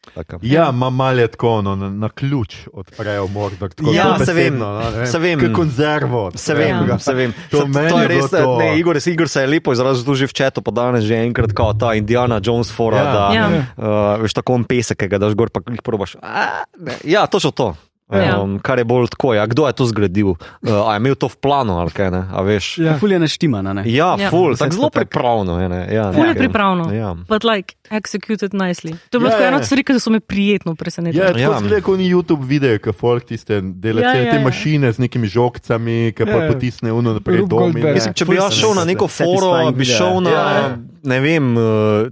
Taka. 0.00 0.38
Ja, 0.42 0.70
ima 0.70 0.90
malje 0.90 1.26
tako, 1.28 1.62
no, 1.62 1.76
na, 1.76 1.90
na 1.90 2.08
ključ 2.08 2.56
odprejo 2.72 3.26
Mordor. 3.26 3.68
Tako 3.70 3.92
Ja, 3.92 4.18
se 4.18 4.32
vem, 4.32 4.58
no, 4.58 4.78
ne 4.80 4.90
vem, 4.90 5.06
se 5.06 5.18
vem. 5.18 5.40
Kot 5.40 5.52
konzervo. 5.54 6.30
Se 6.34 6.54
vem, 6.54 6.86
ga. 6.86 6.98
se 6.98 7.14
vem. 7.14 7.34
To 7.50 7.66
meni 7.66 7.88
to 7.88 7.98
je 7.98 8.02
je 8.02 8.08
res, 8.08 8.30
to. 8.30 8.56
ne, 8.56 8.78
Igor, 8.78 8.96
Igor 8.98 9.28
se 9.28 9.40
je 9.40 9.46
lepo 9.46 9.72
izrazil 9.72 10.04
tu 10.04 10.14
že 10.14 10.26
v 10.26 10.32
četu, 10.32 10.62
pa 10.62 10.70
danes 10.72 11.04
že 11.04 11.20
enkrat, 11.20 11.52
kot 11.52 11.78
ta 11.78 11.92
Indiana 11.94 12.40
Jones 12.40 12.72
fora, 12.72 12.96
Ja. 12.96 13.12
da 13.12 13.24
Ja. 13.30 13.46
uh, 13.76 13.84
veš 14.18 14.32
tako 14.34 14.54
on 14.54 14.64
pesek, 14.64 14.96
ki 14.96 15.06
ga 15.06 15.18
daš 15.18 15.34
gor, 15.34 15.48
pa 15.48 15.60
jih 15.62 15.82
probaš. 15.82 16.16
A, 16.16 16.64
ne. 16.74 16.96
Ja, 17.04 17.26
točno 17.26 17.50
to. 17.50 17.76
Ja. 18.10 18.40
Um, 18.40 18.58
kar 18.58 18.74
je 18.74 18.84
bolj 18.84 19.06
tako, 19.06 19.34
ja, 19.34 19.46
kdo 19.46 19.68
je 19.68 19.72
to 19.72 19.86
zgradil? 19.86 20.34
Uh, 20.66 20.82
a 20.82 20.92
je 20.92 20.98
imel 20.98 21.14
to 21.14 21.28
v 21.28 21.36
planu 21.36 21.78
ali 21.78 21.90
kaj? 21.90 22.10
Ne? 22.10 22.26
A 22.26 22.42
veš? 22.42 22.78
Ja. 22.78 22.96
Fulje 22.98 23.18
naštimana, 23.18 23.70
ne? 23.72 23.84
Ja, 23.86 24.16
Ja. 24.18 24.30
ful, 24.30 24.50
Vse 24.50 24.64
tako 24.64 24.74
zelo 24.74 24.90
pripravno. 24.90 25.60
Je, 25.60 25.68
ne? 25.68 25.80
ja, 25.88 26.10
Ful 26.10 26.26
je 26.26 26.34
ne, 26.34 26.40
pripravno. 26.40 26.90
Ja. 26.90 27.14
But 27.28 27.44
like 27.46 27.78
executed 27.90 28.52
nicely. 28.52 28.94
To 29.10 29.16
je 29.16 29.20
bila 29.20 29.30
Ja, 29.30 29.36
ja, 29.36 29.42
ja. 29.42 29.48
ena 29.48 29.56
od 29.56 29.64
stvari, 29.64 29.82
ki 29.82 29.96
so 29.96 30.10
me 30.10 30.20
prijetno 30.20 30.74
presenetile. 30.74 31.20
Ja, 31.20 31.28
tako 31.28 31.40
Ja. 31.64 31.76
ja. 31.76 31.80
kot 31.80 31.98
ni 31.98 32.06
YouTube 32.06 32.44
videe, 32.44 32.78
ki 32.78 32.92
folk 32.92 33.24
tiste 33.24 33.60
dela 33.60 34.00
Ja, 34.00 34.08
ja, 34.10 34.22
ja, 34.22 34.30
te 34.30 34.36
ja. 34.36 34.42
mašine 34.42 34.88
z 34.88 34.98
nekimi 34.98 35.26
žogcami, 35.28 36.12
ki 36.12 36.22
Ja, 36.22 36.26
pa 36.28 36.38
ja. 36.38 36.48
potisne 36.48 36.92
uno 36.92 37.12
naprej 37.12 37.36
Rube 37.38 37.48
dom. 37.48 37.58
in- 37.60 37.72
Goldberg. 37.72 37.94
Mislim, 37.94 38.14
če 38.14 38.24
bi 38.24 38.36
jaz 38.36 38.52
šel 38.52 38.74
na 38.74 38.84
neko 38.84 39.08
foro, 39.08 39.28
Satisfying 39.50 39.72
bi 39.72 39.78
video. 39.80 39.96
šel 39.96 40.20
na, 40.20 40.30
Ja, 40.30 40.44
ja. 40.52 40.68
ne 41.04 41.20
vem, 41.20 41.46
eh, 41.52 41.60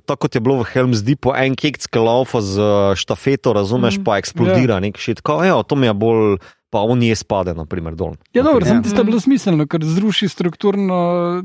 tako 0.01 0.17
kot 0.19 0.35
je 0.35 0.41
bilo 0.41 0.57
v 0.57 0.67
Helm's 0.67 1.01
Deepu, 1.01 1.33
en 1.33 1.55
keks, 1.55 1.87
ki 1.87 1.99
laufa 2.01 2.41
z 2.41 2.59
eh, 2.59 2.67
štafeto, 2.97 3.53
razumeš, 3.53 3.95
Mhm. 3.95 4.05
pa 4.05 4.19
eksplodira 4.19 4.81
nek 4.81 4.97
šit. 4.97 5.21
Kao, 5.21 5.41
evo, 5.43 5.63
to 5.63 5.75
mi 5.75 5.87
je 5.87 5.95
bolj, 5.95 6.39
pa 6.69 6.79
on 6.81 7.01
je 7.01 7.15
spade, 7.15 7.55
naprimer, 7.55 7.95
dol. 7.95 8.13
Ja, 8.33 8.43
dobro, 8.43 8.61
Ja. 8.61 8.67
sem 8.69 8.83
tisto 8.83 9.01
bilo 9.03 9.17
smiselno, 9.17 9.65
ker 9.65 9.81
zruši 9.81 10.29
strukturno 10.29 11.41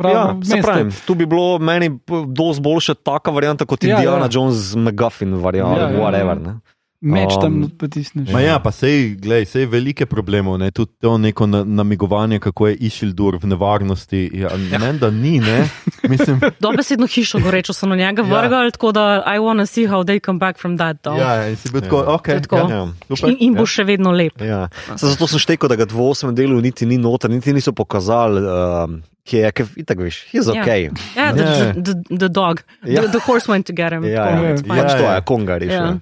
pravo 0.00 0.16
Ja, 0.16 0.24
se 0.42 0.54
mesto. 0.54 0.66
pravi, 0.66 0.90
tu 1.02 1.14
bi 1.14 1.26
bilo 1.26 1.58
meni 1.60 1.90
dosti 2.28 2.62
boljša 2.62 2.94
taka 2.96 3.30
varianta 3.30 3.64
kot 3.64 3.84
Ja, 3.84 3.94
Indiana 3.94 4.24
ja. 4.24 4.28
Jones, 4.30 4.74
McGuffin 4.76 5.34
varianta, 5.36 5.80
Ja, 5.80 5.88
ja. 5.88 6.00
whatever. 6.00 6.40
Ne? 6.40 6.56
Meč 7.02 7.32
tam 7.32 7.54
Um, 7.54 7.70
potisneš. 7.72 8.28
Ma 8.28 8.40
ja, 8.40 8.58
pa 8.58 8.68
sej, 8.70 9.16
glej, 9.16 9.46
sej 9.46 9.64
velike 9.64 10.04
problemov, 10.04 10.58
ne, 10.58 10.68
tudi 10.70 10.92
to 10.98 11.16
neko 11.16 11.46
na, 11.46 11.64
namigovanje, 11.64 12.36
kako 12.38 12.66
je 12.66 12.76
Išildur 12.76 13.36
v 13.36 13.46
nevarnosti. 13.46 14.28
Ja, 14.34 14.50
ne, 14.70 14.92
da 14.92 15.08
ni, 15.10 15.40
ne. 15.40 15.64
Mislim, 16.04 16.40
Dobesedno 16.60 17.06
hišo 17.06 17.40
gorečo 17.40 17.72
so 17.72 17.86
na 17.86 17.96
njega 17.96 18.20
Ja. 18.20 18.28
vrgali, 18.30 18.70
tako 18.70 18.92
da 18.92 19.02
I 19.26 19.38
wanna 19.38 19.64
see 19.64 19.86
how 19.86 20.04
they 20.04 20.20
come 20.20 20.38
back 20.38 20.58
from 20.58 20.76
that. 20.76 21.00
though. 21.00 21.16
ja, 21.16 21.48
in 21.48 21.56
si 21.56 21.70
bil 21.70 21.80
tako, 21.80 21.96
Ja. 21.98 22.12
ok, 22.12 22.22
To 22.22 22.30
je 22.30 22.42
tako. 22.42 22.56
ja, 22.58 22.68
Ja. 22.68 22.88
super. 23.08 23.30
In, 23.30 23.36
in 23.40 23.54
bo 23.54 23.62
ja. 23.62 23.66
še 23.68 23.84
vedno 23.86 24.10
lep. 24.12 24.36
Ja. 24.38 24.68
Saj 24.86 25.08
Zato 25.08 25.26
sem 25.26 25.38
štekel, 25.38 25.68
da 25.68 25.76
ga 25.76 25.86
v 25.86 26.00
osmem 26.02 26.34
delu 26.34 26.60
niti 26.60 26.84
ni 26.84 26.98
noter, 26.98 27.30
niti 27.30 27.48
niso 27.50 27.72
pokazali, 27.72 28.40
um, 28.42 29.00
ki 29.24 29.36
je, 29.38 29.52
ki 29.52 29.62
je 29.74 29.84
tako 29.84 30.02
veš, 30.02 30.20
je 30.30 30.42
Ja. 30.44 30.52
ok. 30.52 30.68
Ja, 31.16 31.32
the, 31.32 31.40
Ja. 31.40 31.72
the, 31.72 31.82
the, 31.82 31.94
the 32.18 32.28
dog. 32.30 32.60
Ja. 32.84 33.00
The, 33.00 33.08
the 33.10 33.20
horse 33.20 33.48
went 33.48 33.64
to 33.64 33.72
get 33.72 33.88
him. 33.90 34.04
Ja, 34.04 34.24
tako, 34.26 34.44
ja, 34.44 34.50
it's 34.50 34.60
fine. 34.60 34.68
pač 34.68 34.84
Ja, 34.84 34.98
to 34.98 35.02
ja. 35.02 35.14
je, 35.14 35.20
konga 35.22 35.52
Ja. 35.52 35.58
rešil. 35.58 36.00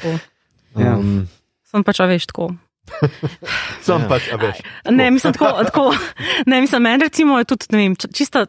Tako. 0.00 0.18
Ja. 0.76 0.96
Um, 0.96 1.28
Sem 1.64 1.84
pač, 1.84 1.98
veš, 2.00 2.26
tako. 2.26 2.50
Sam 3.86 4.02
Ja. 4.02 4.08
pač, 4.08 4.28
veš. 4.34 4.60
Ne, 4.90 5.10
mislim, 5.10 5.32
tako, 5.32 5.64
tako 5.64 5.94
ne, 6.46 6.60
mislim, 6.60 6.82
meni 6.82 7.04
recimo 7.04 7.38
je 7.38 7.44
tudi, 7.44 7.66
ne 7.70 7.78
vem, 7.78 7.94
čista 7.96 8.46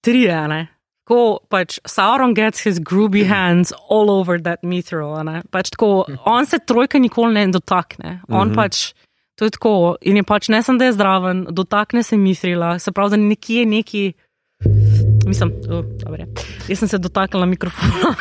tri, 0.00 0.28
a 0.30 0.46
ne. 0.46 0.60
Ko 1.06 1.38
pač 1.48 1.78
Sauron 1.86 2.34
gets 2.34 2.64
his 2.66 2.80
groovy 2.80 3.22
hands 3.24 3.72
all 3.88 4.10
over 4.10 4.40
that 4.42 4.62
mithril. 4.62 5.14
Pač 5.50 5.70
tako, 5.70 6.04
on 6.24 6.46
se 6.46 6.58
trojka 6.58 6.98
nikoli 6.98 7.32
ne 7.32 7.46
dotakne. 7.48 8.20
On 8.28 8.48
Mhm. 8.48 8.54
pač, 8.54 8.92
to 9.36 9.44
je 9.44 9.50
tako, 9.50 9.96
in 10.02 10.16
je 10.16 10.22
pač 10.24 10.48
ne 10.48 10.62
samo, 10.62 10.78
da 10.78 10.84
je 10.84 10.92
zdraven, 10.92 11.46
dotakne 11.50 12.02
se 12.02 12.16
mithrila, 12.16 12.78
se 12.78 12.90
pravi, 12.92 13.10
da 13.10 13.16
nekje 13.18 13.66
neki. 13.66 14.04
Mislim, 15.26 15.50
uh, 15.68 15.84
dobre. 15.98 16.26
Jaz 16.68 16.78
sem 16.78 16.88
se 16.88 16.98
dotaknila 16.98 17.46
mikrofona 17.46 18.14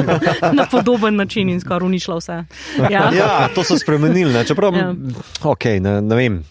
na 0.52 0.66
podoben 0.66 1.16
način 1.16 1.48
in 1.48 1.60
skoraj 1.60 1.86
uničila 1.86 2.16
vse. 2.16 2.44
Ja. 2.90 3.10
ja, 3.12 3.48
to 3.48 3.64
so 3.64 3.74
spremenili, 3.76 4.32
ne? 4.32 4.44
čeprav, 4.44 4.74
Ja. 4.74 4.94
ok, 5.42 5.64
ne, 5.80 6.00
ne 6.00 6.16
vem. 6.16 6.42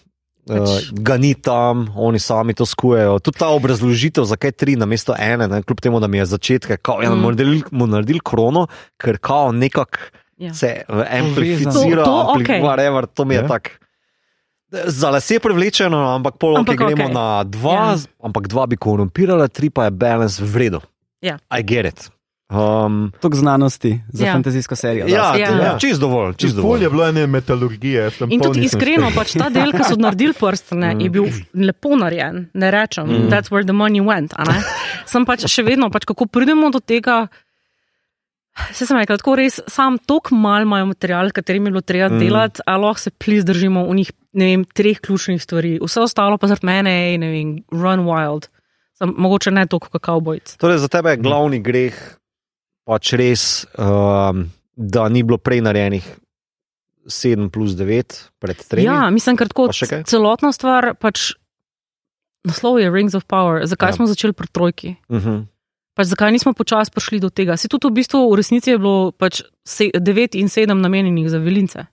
Uh, 0.44 0.56
Pač- 0.56 0.90
ga 0.92 1.16
ni 1.16 1.34
tam, 1.34 1.88
oni 1.96 2.18
sami 2.18 2.54
to 2.54 2.66
skujejo. 2.66 3.18
Tudi 3.18 3.38
ta 3.38 3.48
obrazložitev, 3.48 4.24
zakaj 4.24 4.52
tri 4.52 4.76
na 4.76 4.86
mesto 4.86 5.14
ene, 5.16 5.48
ne, 5.48 5.62
kljub 5.62 5.80
temu, 5.80 6.00
da 6.00 6.06
mi 6.06 6.18
je 6.18 6.26
začetek, 6.26 6.80
da 6.82 6.92
Mm. 6.92 7.02
ja, 7.02 7.10
bomo 7.10 7.22
naredili, 7.24 7.62
bomo 7.70 7.86
naredili 7.88 8.20
krono, 8.20 8.66
ker 8.96 9.18
kao 9.18 9.52
nekako 9.52 9.98
Ja. 10.38 10.54
se 10.54 10.82
amplificira, 11.12 12.04
To- 12.04 12.10
to 12.26 12.34
okej. 12.34 12.60
whatever, 12.60 13.06
to 13.06 13.24
mi 13.24 13.34
je 13.34 13.40
Ja. 13.40 13.48
tako. 13.48 13.70
Za 14.72 15.10
lase 15.10 15.36
privlečeno, 15.38 16.14
ampak 16.16 16.40
pol, 16.40 16.56
Ampak 16.56 16.74
okay, 16.80 16.86
gremo 16.86 17.04
okej. 17.04 17.14
na 17.14 17.44
dva, 17.44 17.72
Ja. 17.72 17.96
ampak 18.24 18.48
dva 18.48 18.66
bi 18.66 18.76
korumpirala, 18.76 19.48
tri 19.48 19.68
pa 19.70 19.84
je 19.84 19.90
balance 19.92 20.40
v 20.40 20.56
redu. 20.56 20.80
Ja. 21.20 21.36
I 21.52 21.60
get 21.62 21.84
it. 21.86 22.10
Um, 22.52 23.12
Tok 23.20 23.34
znanosti 23.34 24.00
za 24.12 24.26
Ja. 24.26 24.32
fantazijsko 24.32 24.76
serijo. 24.76 25.06
ja. 25.08 25.36
Ja. 25.36 25.48
ja. 25.62 25.78
čist 25.78 26.00
dovolj, 26.00 26.34
čist 26.36 26.56
dovolj. 26.56 26.82
je 26.82 26.90
bilo 26.90 27.04
ene 27.08 27.26
metalurgije. 27.26 28.10
In 28.28 28.40
tudi 28.40 28.64
iskreno, 28.64 29.08
pač 29.14 29.32
ta 29.32 29.48
del, 29.48 29.72
ki 29.72 29.84
so 29.84 29.96
naredili 29.96 30.32
prstane, 30.32 30.96
je 31.00 31.08
bil 31.10 31.24
lepo 31.54 31.96
narejen. 31.96 32.48
Ne 32.54 32.70
rečem, 32.70 33.08
mm. 33.08 33.28
that's 33.28 33.48
where 33.48 33.64
the 33.64 33.72
money 33.72 34.00
went. 34.00 34.32
Sem 35.06 35.24
pač 35.24 35.44
še 35.48 35.62
vedno, 35.64 35.88
pač 35.90 36.04
kako 36.04 36.26
pridemo 36.26 36.68
do 36.70 36.80
tega. 36.80 37.28
Se 38.76 38.86
sem 38.86 38.98
rekel, 39.00 39.16
tako 39.20 39.36
res, 39.40 39.60
sam 39.70 39.98
tok 39.98 40.32
mal 40.36 40.66
imajo 40.66 40.90
material, 40.90 41.32
katerim 41.34 41.66
je 41.68 41.74
bilo 41.74 41.84
treba 41.84 42.10
mm. 42.12 42.20
delati, 42.20 42.64
a 42.66 42.76
lahko 42.76 43.00
se 43.00 43.10
plis 43.10 43.46
držimo 43.48 43.86
v 43.88 44.00
njih, 44.02 44.12
ne 44.38 44.50
vem, 44.50 44.64
treh 44.64 45.00
ključnih 45.00 45.42
stvari. 45.42 45.78
Vse 45.82 46.04
ostalo 46.04 46.38
pa 46.38 46.50
zaradi 46.50 46.68
mene, 46.68 46.96
ej, 47.10 47.20
ne 47.22 47.30
vem, 47.32 47.54
run 47.72 48.04
wild. 48.08 48.50
Sem, 48.98 49.14
mogoče 49.16 49.54
ne 49.54 49.64
toliko 49.66 49.88
kot 49.94 50.04
cowboys. 50.04 50.56
Torej, 50.60 50.82
za 50.84 50.90
tebe 50.92 51.14
je 51.14 51.22
glavni 51.24 51.62
greh 51.64 51.96
pač 52.88 53.14
res, 53.16 53.44
um, 53.78 54.46
da 54.76 55.06
ni 55.08 55.22
bilo 55.24 55.38
prej 55.40 55.62
narejenih 55.64 56.04
7 57.06 57.48
plus 57.50 57.74
9 57.78 58.18
pred 58.42 58.58
3. 58.58 58.84
Ja, 58.84 59.06
mislim, 59.10 59.38
ker 59.38 59.50
tako 59.50 59.70
Pa 59.70 59.76
še 59.76 59.88
kaj? 59.90 60.04
celotna 60.10 60.52
stvar, 60.54 60.92
pač 61.00 61.32
naslov 62.46 62.78
je 62.82 62.90
Rings 62.90 63.14
of 63.18 63.26
Power. 63.30 63.62
Zakaj 63.66 63.90
Ja. 63.90 63.94
ja. 63.94 63.96
smo 63.96 64.06
začeli 64.10 64.36
pri 64.36 64.48
trojki? 64.50 64.96
uh 65.08 65.18
-huh. 65.18 65.46
Pač 65.94 66.06
zakaj 66.06 66.32
nismo 66.32 66.52
počasi 66.56 66.90
prišli 66.90 67.20
do 67.20 67.28
tega? 67.28 67.56
Se 67.56 67.68
tudi 67.68 67.88
v 67.88 68.00
bistvu 68.00 68.30
v 68.30 68.36
resnici 68.40 68.70
je 68.70 68.78
bilo 68.78 69.12
pač 69.12 69.42
se, 69.64 69.90
9 69.92 70.38
in 70.40 70.48
7 70.48 70.72
namenjenih 70.72 71.28
za 71.28 71.38
velince. 71.38 71.86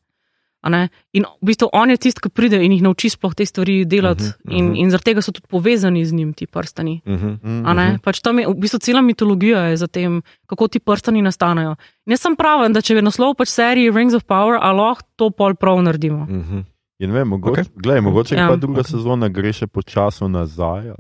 a 0.61 0.67
ne. 0.69 0.89
In 1.15 1.23
v 1.23 1.45
bistvu 1.47 1.69
on 1.71 1.91
je 1.93 1.97
tisti, 1.97 2.19
ki 2.19 2.29
pride 2.35 2.59
in 2.59 2.73
jih 2.75 2.83
nauči 2.83 3.11
sploh 3.13 3.31
te 3.35 3.45
stvari 3.47 3.85
delati, 3.87 4.23
uh 4.23 4.29
Mhm, 4.29 4.51
-huh, 4.51 4.57
in, 4.57 4.65
mhm. 4.65 4.75
in 4.75 4.91
zaradi 4.91 5.03
tega 5.03 5.21
so 5.21 5.31
tudi 5.31 5.47
povezani 5.47 6.05
z 6.05 6.13
njim 6.13 6.33
ti 6.33 6.47
prstani. 6.47 7.01
Uh 7.05 7.13
-huh. 7.13 7.63
A 7.65 7.73
ne? 7.73 7.87
mhm. 7.87 7.99
Pač 8.03 8.19
tam 8.19 8.39
je 8.39 8.47
v 8.47 8.53
bistvu 8.53 8.79
cela 8.79 9.01
mitologija 9.01 9.59
je 9.59 9.77
za 9.77 9.87
tem, 9.87 10.21
kako 10.45 10.67
ti 10.67 10.79
prstani 10.79 11.21
nastanejo. 11.21 11.75
In 12.05 12.11
jaz 12.11 12.21
sem 12.21 12.35
praven, 12.35 12.73
da 12.73 12.81
če 12.81 12.95
je 12.95 13.01
naslov 13.01 13.35
pač 13.35 13.47
seriji 13.47 13.91
Rings 13.91 14.13
of 14.13 14.23
Power, 14.23 14.59
a 14.61 14.71
lahko 14.71 15.03
to 15.15 15.29
pol 15.29 15.55
prav 15.55 15.81
naredimo. 15.81 16.23
Uh 16.23 16.29
-huh. 16.29 16.63
In 16.99 17.11
vem, 17.11 17.27
mogoče, 17.27 17.61
okay. 17.61 17.69
glej, 17.75 18.01
mogoče 18.01 18.35
Ja. 18.35 18.41
ja. 18.41 18.47
pa 18.47 18.55
druga 18.55 18.81
okay. 18.81 18.91
sezona 18.91 19.27
gre 19.27 19.53
še 19.53 19.67
počasno 19.67 20.27
nazaj. 20.27 20.91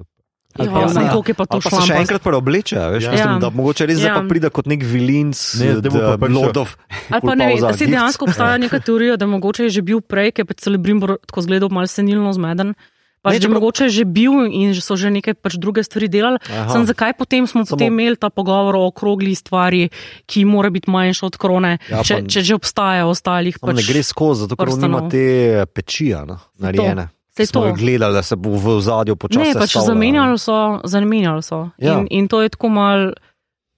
Ja, 0.59 0.67
pa 0.67 0.79
ja, 0.81 0.87
ne. 0.89 1.09
koliko 1.09 1.29
je 1.29 1.35
pa 1.35 1.45
to 1.45 1.57
se 1.59 1.69
še 1.69 1.81
šlo. 1.81 1.95
enkrat 1.97 2.21
preobleče, 2.21 2.75
veš, 2.89 2.99
Ja. 2.99 3.07
ja. 3.07 3.11
mislim, 3.11 3.31
Ja. 3.31 3.39
da 3.39 3.49
mogoče 3.51 3.83
res 3.85 3.99
Ja. 3.99 4.13
pa 4.13 4.21
pride 4.23 4.49
kot 4.49 4.65
nek 4.65 4.81
vilinc, 4.83 5.37
Ne, 5.55 5.73
zdaj 5.75 5.89
bo 5.89 5.99
pa 5.99 6.11
the 6.11 6.17
prišel- 6.19 6.35
Lord 6.35 6.57
of 6.57 6.69
Ali 7.09 7.21
pa 7.21 7.33
ne 7.33 7.45
vem, 7.45 7.59
da 7.59 7.73
se 7.73 7.85
dejansko 7.85 8.25
obstaja 8.25 8.57
neka 8.57 8.79
teorija, 8.79 9.15
da 9.15 9.25
mogoče 9.25 9.63
je 9.63 9.69
že 9.71 9.81
bil 9.81 10.01
prej, 10.01 10.31
ker 10.31 10.41
je 10.41 10.47
pač 10.47 10.57
Celebrimbor 10.59 11.17
tako 11.21 11.41
zgledal 11.41 11.69
malo 11.69 11.85
senilno 11.85 12.29
zmeden. 12.31 12.75
Pač, 13.19 13.33
Ne, 13.33 13.35
ne, 13.35 13.35
če 13.35 13.43
čeprav- 13.43 13.55
mogoče 13.55 13.83
je 13.83 13.89
že 13.91 14.05
bil 14.05 14.31
in 14.47 14.71
že 14.71 14.79
so 14.79 14.95
že 14.95 15.09
neke 15.09 15.33
pač 15.33 15.55
druge 15.55 15.83
stvari 15.83 16.07
delali, 16.07 16.39
Aha. 16.41 16.71
sem 16.71 16.85
zakaj 16.85 17.13
potem 17.13 17.43
smo 17.43 17.61
Samo- 17.61 17.75
potem 17.75 17.91
imeli 17.91 18.15
ta 18.15 18.29
pogovor 18.29 18.75
o 18.75 18.87
okrogli 18.87 19.35
stvari, 19.35 19.89
ki 20.23 20.45
mora 20.45 20.69
biti 20.69 20.87
manjša 20.87 21.25
od 21.25 21.35
krone, 21.35 21.79
Ja, 21.89 21.97
ja, 21.97 22.03
če, 22.03 22.13
pa- 22.15 22.21
če 22.25 22.39
že 22.41 22.55
obstaja 22.55 23.03
ostalih. 23.05 23.59
Pač, 23.59 23.67
ne 23.67 23.75
Pač, 23.75 23.87
gre 23.87 23.99
skozi, 24.01 24.47
zato 24.47 24.55
ker 24.55 24.71
nima 24.71 25.09
te 25.09 25.25
pečija 25.67 26.23
no, 26.23 26.39
narejene. 26.57 27.11
Saj 27.11 27.18
Smo 27.45 27.61
to. 27.61 27.73
gledali, 27.73 28.13
da 28.13 28.21
se 28.21 28.35
bo 28.35 28.49
v 28.51 28.81
zadju 28.81 29.15
počasi. 29.15 29.39
ne, 29.39 29.53
pač 29.53 29.77
zamenjali 29.77 30.37
so, 30.37 30.79
zamenjali 30.83 31.43
so. 31.43 31.69
Ja. 31.77 31.99
In, 31.99 32.07
in 32.11 32.27
to 32.27 32.41
je 32.41 32.49
tako 32.49 32.69
mal 32.69 33.13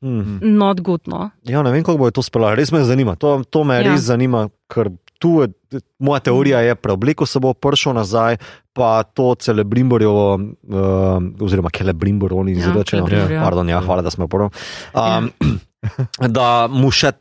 Hmm. 0.01 0.39
not 0.41 0.81
good. 0.81 1.01
No. 1.05 1.29
Ja, 1.43 1.61
ne 1.61 1.71
vem, 1.71 1.83
kako 1.83 1.97
bo 1.97 2.09
to 2.09 2.21
speljalo. 2.21 2.55
Res 2.55 2.71
me 2.71 2.81
zanima. 2.81 3.13
To, 3.15 3.43
to 3.43 3.63
me 3.63 3.75
ja. 3.75 3.81
Ja. 3.81 3.91
res 3.91 4.01
zanima, 4.01 4.49
ker 4.67 4.89
tu 5.19 5.43
je, 5.43 5.51
moja 5.99 6.19
teorija 6.19 6.59
je, 6.59 6.73
preoblekel 6.75 7.27
se 7.27 7.39
bo 7.39 7.53
prišel 7.53 7.93
nazaj, 7.93 8.37
pa 8.73 9.03
to 9.03 9.35
celebrimborjovo, 9.35 10.25
uh, 10.33 11.21
oziroma 11.39 11.69
kelebrimbor, 11.69 12.33
oni 12.33 12.51
Ja, 12.51 12.57
izrečejo. 12.57 13.05
Ja. 13.29 13.43
Pardon, 13.43 13.69
ja, 13.69 13.77
hvala, 13.79 14.01
da 14.01 14.09
smo 14.09 14.25
prvo. 14.27 14.49
Um, 14.89 15.29
da 16.33 16.65
mu 16.65 16.89
še 16.89 17.11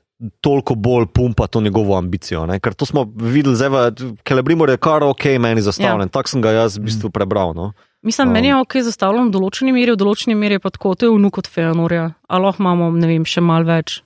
toliko 0.40 0.74
bolj 0.74 1.06
pumpa 1.06 1.47
to 1.47 1.60
njegovo 1.60 1.97
ambicijo. 1.97 2.47
Ne? 2.47 2.60
Ker 2.60 2.74
to 2.74 2.86
smo 2.86 3.05
videli, 3.16 3.56
zdaj 3.56 3.68
v 3.68 3.76
Kelebrimor 4.22 4.70
je 4.70 4.76
kar 4.76 5.02
ok, 5.02 5.24
meni 5.40 5.62
zastavljen. 5.62 6.09
Ja. 6.09 6.12
Tako 6.12 6.28
sem 6.28 6.42
ga 6.42 6.51
jaz 6.52 6.76
v 6.78 6.82
bistvu 6.82 7.10
prebral. 7.10 7.55
No? 7.55 7.72
Mislim, 8.02 8.28
Um. 8.28 8.30
um, 8.30 8.34
meni 8.34 8.48
je 8.48 8.56
ok 8.56 8.74
zastavljeno 8.82 9.28
v 9.28 9.32
določeni 9.32 9.72
meri, 9.72 9.92
v 9.92 9.97
določeni 9.97 10.34
meri 10.34 10.55
je 10.55 10.59
pa 10.59 10.70
tako, 10.70 10.94
to 10.94 11.06
je 11.06 11.12
vnuk 11.12 11.38
od 11.38 11.47
Feanorja, 11.47 12.14
ali 12.28 12.44
lahko 12.44 12.62
imamo, 12.62 12.90
ne 12.92 13.06
vem, 13.06 13.24
še 13.24 13.40
malo 13.40 13.64
več 13.64 14.02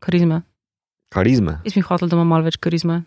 karizme. 0.00 0.42
Karizme. 1.08 1.60
Jaz 1.64 1.74
bi 1.74 1.80
hotel, 1.80 2.08
da 2.08 2.16
ima 2.16 2.24
malo 2.24 2.44
več 2.44 2.56
karizme. 2.56 3.04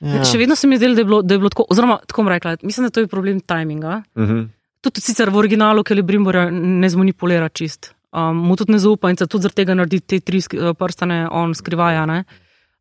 Ja. 0.00 0.24
Še 0.24 0.38
vedno 0.38 0.56
se 0.56 0.66
mi 0.66 0.74
je 0.74 0.78
zdelo, 0.78 0.94
da, 0.94 1.00
je 1.00 1.04
bilo- 1.04 1.22
da 1.22 1.34
je 1.34 1.38
bilo 1.38 1.48
tako, 1.50 1.66
oziroma 1.70 1.98
tako 2.06 2.22
bom 2.22 2.28
rekla, 2.28 2.56
mislim, 2.62 2.86
da 2.86 2.90
to 2.90 3.00
je 3.00 3.06
problem 3.06 3.40
timinga. 3.40 4.02
Uh 4.16 4.22
-huh. 4.24 4.48
Tudi 4.80 5.00
sicer 5.00 5.30
v 5.30 5.36
originalu 5.36 5.82
Kelebrimborja 5.82 6.50
ne 6.50 6.88
zmanipulira 6.88 7.48
čist. 7.48 7.94
Um, 8.14 8.36
mu 8.38 8.56
tudi 8.56 8.72
ne 8.72 8.78
zaupa 8.78 9.10
in 9.10 9.16
se 9.16 9.26
tudi 9.26 9.42
zaradi 9.42 9.56
tega 9.56 9.74
naredi 9.74 10.00
te 10.00 10.20
tri 10.20 10.38
eh, 10.38 10.72
prstane, 10.72 11.26
on 11.30 11.52
skrivaja. 11.52 12.06
Ne? 12.06 12.24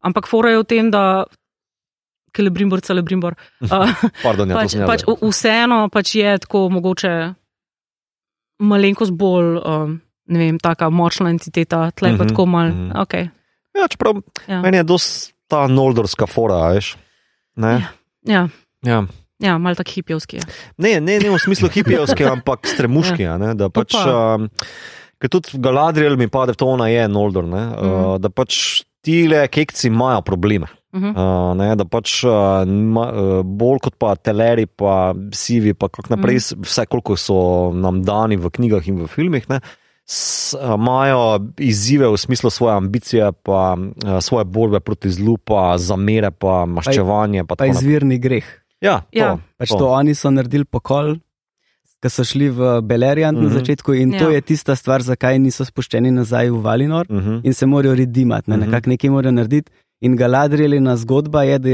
Ampak 0.02 0.28
fora 0.28 0.52
je 0.52 0.60
v 0.60 0.66
tem, 0.66 0.92
da. 0.92 1.26
Kelebrimbor, 2.32 2.82
celebrimbor. 2.82 3.36
Uh, 3.62 3.86
Pardon, 4.26 4.50
ja, 4.50 4.56
pač, 4.58 4.74
pač, 4.80 5.04
vseeno 5.22 5.86
pač 5.90 6.16
je 6.16 6.32
tako 6.40 6.66
mogoče 6.70 7.12
malenkost 8.64 9.14
bolj, 9.14 9.58
um, 9.60 9.98
ne 10.26 10.40
vem, 10.40 10.58
taka 10.58 10.88
močna 10.90 11.30
entiteta, 11.30 11.92
tle 11.92 12.14
pa 12.14 12.24
Mhm, 12.24 12.30
tako 12.30 12.46
mal. 12.46 12.68
mhm. 12.70 12.92
Okay. 12.98 13.30
Ja, 13.76 13.88
čeprav 13.88 14.22
Ja. 14.48 14.62
meni 14.62 14.78
je 14.78 14.84
dosta 14.84 15.34
ta 15.48 15.68
noldorska 15.68 16.26
fora, 16.26 16.72
veš. 16.72 16.96
Ne? 17.56 17.86
Ja, 18.26 18.48
Ja. 18.82 19.06
ja 19.40 19.58
mal 19.58 19.76
tak 19.76 19.88
hipijovski 19.90 20.38
je. 20.38 20.44
Ne, 20.78 21.02
ne, 21.02 21.20
ne 21.20 21.30
v 21.30 21.38
smislu 21.38 21.70
hipijevske, 21.70 22.26
ampak 22.34 22.66
stremuški. 22.66 23.26
a 23.26 23.38
ne, 23.38 23.54
da 23.54 23.70
pač, 23.70 23.94
pa. 23.94 24.36
um, 24.36 24.50
ker 25.24 25.32
tudi 25.32 25.56
Galadriel 25.58 26.18
mi 26.18 26.28
pade 26.28 26.52
to, 26.54 26.68
ona 26.68 26.90
je 26.90 27.08
Noldor. 27.08 27.46
Ne, 27.46 27.64
uh, 27.70 27.80
Mhm. 27.80 28.20
da 28.20 28.30
pač 28.30 28.58
ti 29.00 29.24
le 29.26 29.48
kekci 29.48 29.88
imajo 29.88 30.20
probleme. 30.22 30.68
Mhm. 30.94 31.10
Uh, 31.10 31.54
ne, 31.56 31.72
da 31.74 31.86
pač 31.86 32.22
uh, 32.22 32.62
ma, 32.68 33.08
uh, 33.08 33.42
bolj 33.42 33.80
kot 33.82 33.96
pa 33.98 34.14
teleri, 34.16 34.68
pa 34.68 34.98
sivi, 35.32 35.74
pa 35.74 35.88
kako 35.88 36.12
naprej, 36.12 36.36
Mhm. 36.36 36.50
mm. 36.54 36.64
vse 36.64 36.84
koliko 36.86 37.16
so 37.18 37.38
nam 37.74 38.04
dani 38.04 38.36
v 38.36 38.48
knjigah 38.48 38.84
in 38.86 39.00
v 39.00 39.08
filmih. 39.08 39.48
Ne, 39.50 39.58
s- 40.06 40.54
a, 40.54 40.76
Imajo 40.76 41.24
izzive 41.58 42.06
v 42.06 42.16
smislu 42.16 42.50
svoje 42.50 42.76
ambicije, 42.76 43.32
pa 43.42 43.74
uh, 43.74 44.20
svoje 44.20 44.46
borbe 44.46 44.80
proti 44.80 45.10
zlu, 45.10 45.38
pa 45.40 45.74
zamere, 45.80 46.30
pa 46.30 46.66
maščevanje. 46.68 47.42
Pa 47.44 47.56
Pa 47.56 47.66
izvirni 47.66 48.20
greh. 48.20 48.46
ja, 48.80 49.00
to, 49.02 49.18
Ja. 49.18 49.38
Pač 49.58 49.70
to 49.72 49.88
oni 49.90 50.14
so 50.14 50.30
naredili 50.30 50.66
pokol, 50.66 51.18
ki 52.04 52.10
so 52.10 52.24
šli 52.24 52.50
v 52.50 52.60
Beleriand 52.84 53.34
mm 53.34 53.40
-hmm. 53.40 53.44
na 53.44 53.50
Mhm. 53.50 53.58
začetku, 53.58 53.94
in 53.94 54.14
ja. 54.14 54.20
to 54.20 54.30
je 54.30 54.42
tista 54.44 54.76
stvar, 54.76 55.02
zakaj 55.02 55.40
niso 55.40 55.64
spuščeni 55.64 56.12
nazaj 56.12 56.50
v 56.50 56.60
Valinor 56.60 57.06
Uh 57.10 57.16
-huh. 57.18 57.42
in 57.44 57.54
se 57.54 57.66
morajo 57.66 57.96
redimati, 57.96 58.50
ne, 58.50 58.58
Mhm. 58.58 58.66
nekako 58.66 58.90
nekaj 58.90 59.10
morajo 59.10 59.32
narediti. 59.32 59.72
In 60.02 60.16
Galadrielina 60.16 60.98
zgodba 60.98 61.44
je, 61.44 61.60
da 61.60 61.70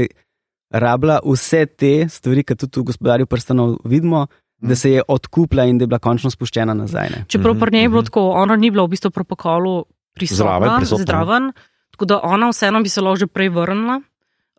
rabila 0.72 1.18
vse 1.24 1.66
te 1.68 2.08
stvari, 2.08 2.44
ki 2.44 2.54
tudi 2.56 2.80
v 2.80 2.84
gospodarju 2.84 3.26
prstanov 3.26 3.76
vidimo, 3.84 4.26
da 4.60 4.74
se 4.76 4.92
je 4.92 5.02
odkupila 5.08 5.64
in 5.64 5.78
da 5.78 5.82
je 5.82 5.86
bila 5.86 5.98
končno 5.98 6.30
spuščena 6.30 6.74
nazaj. 6.74 7.08
Ne. 7.10 7.24
Čeprav 7.28 7.54
Mhm, 7.54 7.60
pri 7.60 7.70
njej 7.72 7.82
je 7.82 7.88
bilo 7.88 8.00
mhm. 8.00 8.04
tako, 8.04 8.30
ona 8.32 8.56
ni 8.56 8.70
bila 8.70 8.84
v 8.84 8.88
bistvu 8.88 9.10
pri 9.10 9.24
pokalu 9.24 9.84
prisotna, 10.14 10.36
Zraven, 10.38 10.76
prisotna. 10.76 11.02
zdraven, 11.02 11.52
tako 11.90 12.04
da 12.04 12.20
ona 12.22 12.48
vseeno 12.48 12.82
bi 12.82 12.88
se 12.88 13.00
lahko 13.00 13.16
že 13.16 13.26
prej 13.26 13.48
vrnila. 13.48 14.00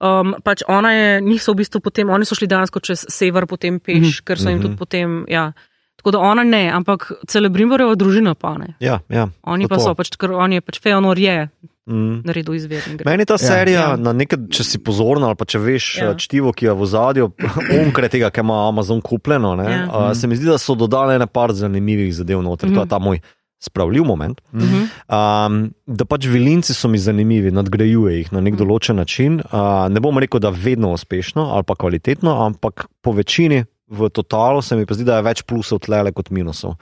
Um, 0.02 0.34
pač 0.44 0.64
ona 0.68 0.92
je, 0.92 1.22
niso 1.22 1.54
v 1.54 1.62
bistvu 1.62 1.80
potem, 1.80 2.10
oni 2.10 2.26
so 2.26 2.34
šli 2.36 2.48
dejansko 2.48 2.80
čez 2.82 3.06
sever, 3.08 3.46
potem 3.46 3.80
peš, 3.80 3.98
mm 3.98 4.04
-hmm. 4.04 4.24
ker 4.24 4.38
so 4.40 4.50
jim 4.50 4.58
Mhm. 4.58 4.62
tudi 4.66 4.76
potem, 4.78 5.26
ja. 5.30 5.52
Tako 5.98 6.12
da 6.12 6.20
ona 6.20 6.44
ne, 6.44 6.72
ampak 6.74 7.12
celebrimorjeva 7.28 7.96
družina 7.96 8.34
pa 8.34 8.58
ne. 8.58 8.74
Ja, 8.80 9.00
ja. 9.10 9.28
Oni 9.44 9.68
pa 9.68 9.76
to. 9.76 9.82
so, 9.82 9.94
pač, 9.96 10.10
ker 10.18 10.32
on 10.32 10.54
je 10.54 10.62
pač 10.62 10.80
Feanor 10.82 11.18
je 11.20 11.50
Mm. 11.88 12.22
naredil 12.24 12.54
izvirni. 12.54 12.98
Meni 13.06 13.26
ta 13.26 13.38
serija, 13.38 13.80
Ja. 13.80 13.90
ja. 13.90 13.96
na 13.96 14.14
nekaj, 14.14 14.40
če 14.50 14.64
si 14.64 14.78
pozorna, 14.78 15.26
ali 15.28 15.36
pa 15.36 15.46
če 15.46 15.60
veš 15.60 15.98
Ja. 15.98 16.06
ja. 16.06 16.14
čtivo, 16.16 16.54
ki 16.54 16.66
je 16.66 16.74
v 16.74 16.86
zadju, 16.86 17.32
onkraj 17.86 18.10
tega, 18.10 18.30
ki 18.30 18.40
ima 18.40 18.68
Amazon 18.70 19.02
kupljeno, 19.02 19.56
ne, 19.56 19.64
Ja. 19.64 19.70
ja. 19.72 19.88
uh, 19.88 20.14
se 20.14 20.28
mi 20.28 20.36
zdi, 20.36 20.46
da 20.46 20.58
so 20.58 20.76
dodali 20.76 21.20
ne 21.20 21.28
par 21.28 21.52
zanimivih 21.52 22.14
zadev 22.16 22.42
noter. 22.42 22.70
Mm 22.70 22.72
-hmm. 22.72 22.76
To 22.76 22.82
je 22.82 22.90
ta 22.90 23.00
moj 23.00 23.20
spravljiv 23.62 24.04
moment. 24.04 24.42
Mhm. 24.54 24.88
Um, 25.08 25.74
da 25.86 26.06
pač 26.06 26.26
vilinci 26.26 26.74
so 26.74 26.90
mi 26.90 26.98
zanimivi, 26.98 27.52
nadgrajuje 27.54 28.18
jih 28.18 28.32
na 28.34 28.42
nek 28.42 28.54
Mhm. 28.58 28.64
določen 28.64 28.96
način. 28.98 29.40
Uh, 29.40 29.88
ne 29.90 30.00
bom 30.00 30.18
rekel, 30.18 30.40
da 30.40 30.50
vedno 30.50 30.92
uspešno 30.94 31.52
ali 31.54 31.64
pa 31.64 31.76
kvalitetno, 31.76 32.34
ampak 32.46 32.88
po 33.02 33.12
večini 33.12 33.66
v 33.90 34.10
totalu 34.10 34.62
se 34.62 34.76
mi 34.76 34.86
pa 34.86 34.94
zdi, 34.94 35.04
da 35.04 35.20
je 35.20 35.28
več 35.28 35.44
plusov 35.44 35.80
tlele 35.86 36.12
kot 36.12 36.30
minusov. 36.30 36.76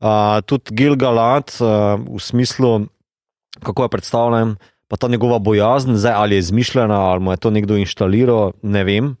Uh, 0.00 0.40
tudi 0.44 0.74
Gilgalat 0.74 1.56
uh, 1.60 1.96
v 2.00 2.20
smislu, 2.20 2.86
kako 3.62 3.86
je 3.86 3.88
predstavljen, 3.88 4.56
pa 4.88 4.96
ta 4.96 5.08
njegova 5.08 5.38
bojazen, 5.38 5.96
zdaj 5.96 6.12
ali 6.12 6.34
je 6.34 6.38
izmišljena 6.38 6.94
ali 6.94 7.20
mu 7.20 7.30
je 7.32 7.36
to 7.36 7.50
nekdo 7.50 7.76
inštaliral, 7.76 8.52
ne 8.62 8.84
vem. 8.84 9.16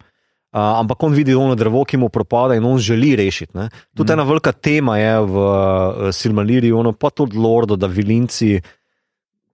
Uh, 0.56 0.62
ampak 0.80 1.02
on 1.04 1.12
vidi 1.12 1.34
ono 1.36 1.52
drevo, 1.54 1.82
ki 1.84 1.98
mu 2.00 2.08
propada 2.08 2.54
in 2.56 2.64
on 2.64 2.78
želi 2.80 3.10
rešiti. 3.16 3.52
Ne. 3.58 3.68
Tudi 3.92 4.08
mm. 4.08 4.12
ena 4.14 4.24
velika 4.24 4.52
tema 4.52 4.94
je 4.96 5.18
v 5.20 5.42
uh, 5.42 6.08
Silmarilliju, 6.12 6.78
ono 6.78 6.94
pa 6.96 7.10
tudi 7.10 7.36
Lordo, 7.36 7.76
da 7.76 7.86
vilinci, 7.86 8.60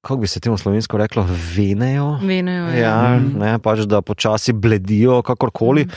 kako 0.00 0.20
bi 0.20 0.30
se 0.30 0.40
temu 0.40 0.58
slovensko 0.58 0.98
reklo, 0.98 1.26
venejo. 1.56 2.20
Venejo, 2.22 2.68
ja. 2.68 2.78
Ja, 2.78 3.18
ne, 3.18 3.56
pač 3.58 3.82
da 3.90 3.98
počasi 4.02 4.54
bledijo, 4.54 5.24
kakorkoli. 5.26 5.88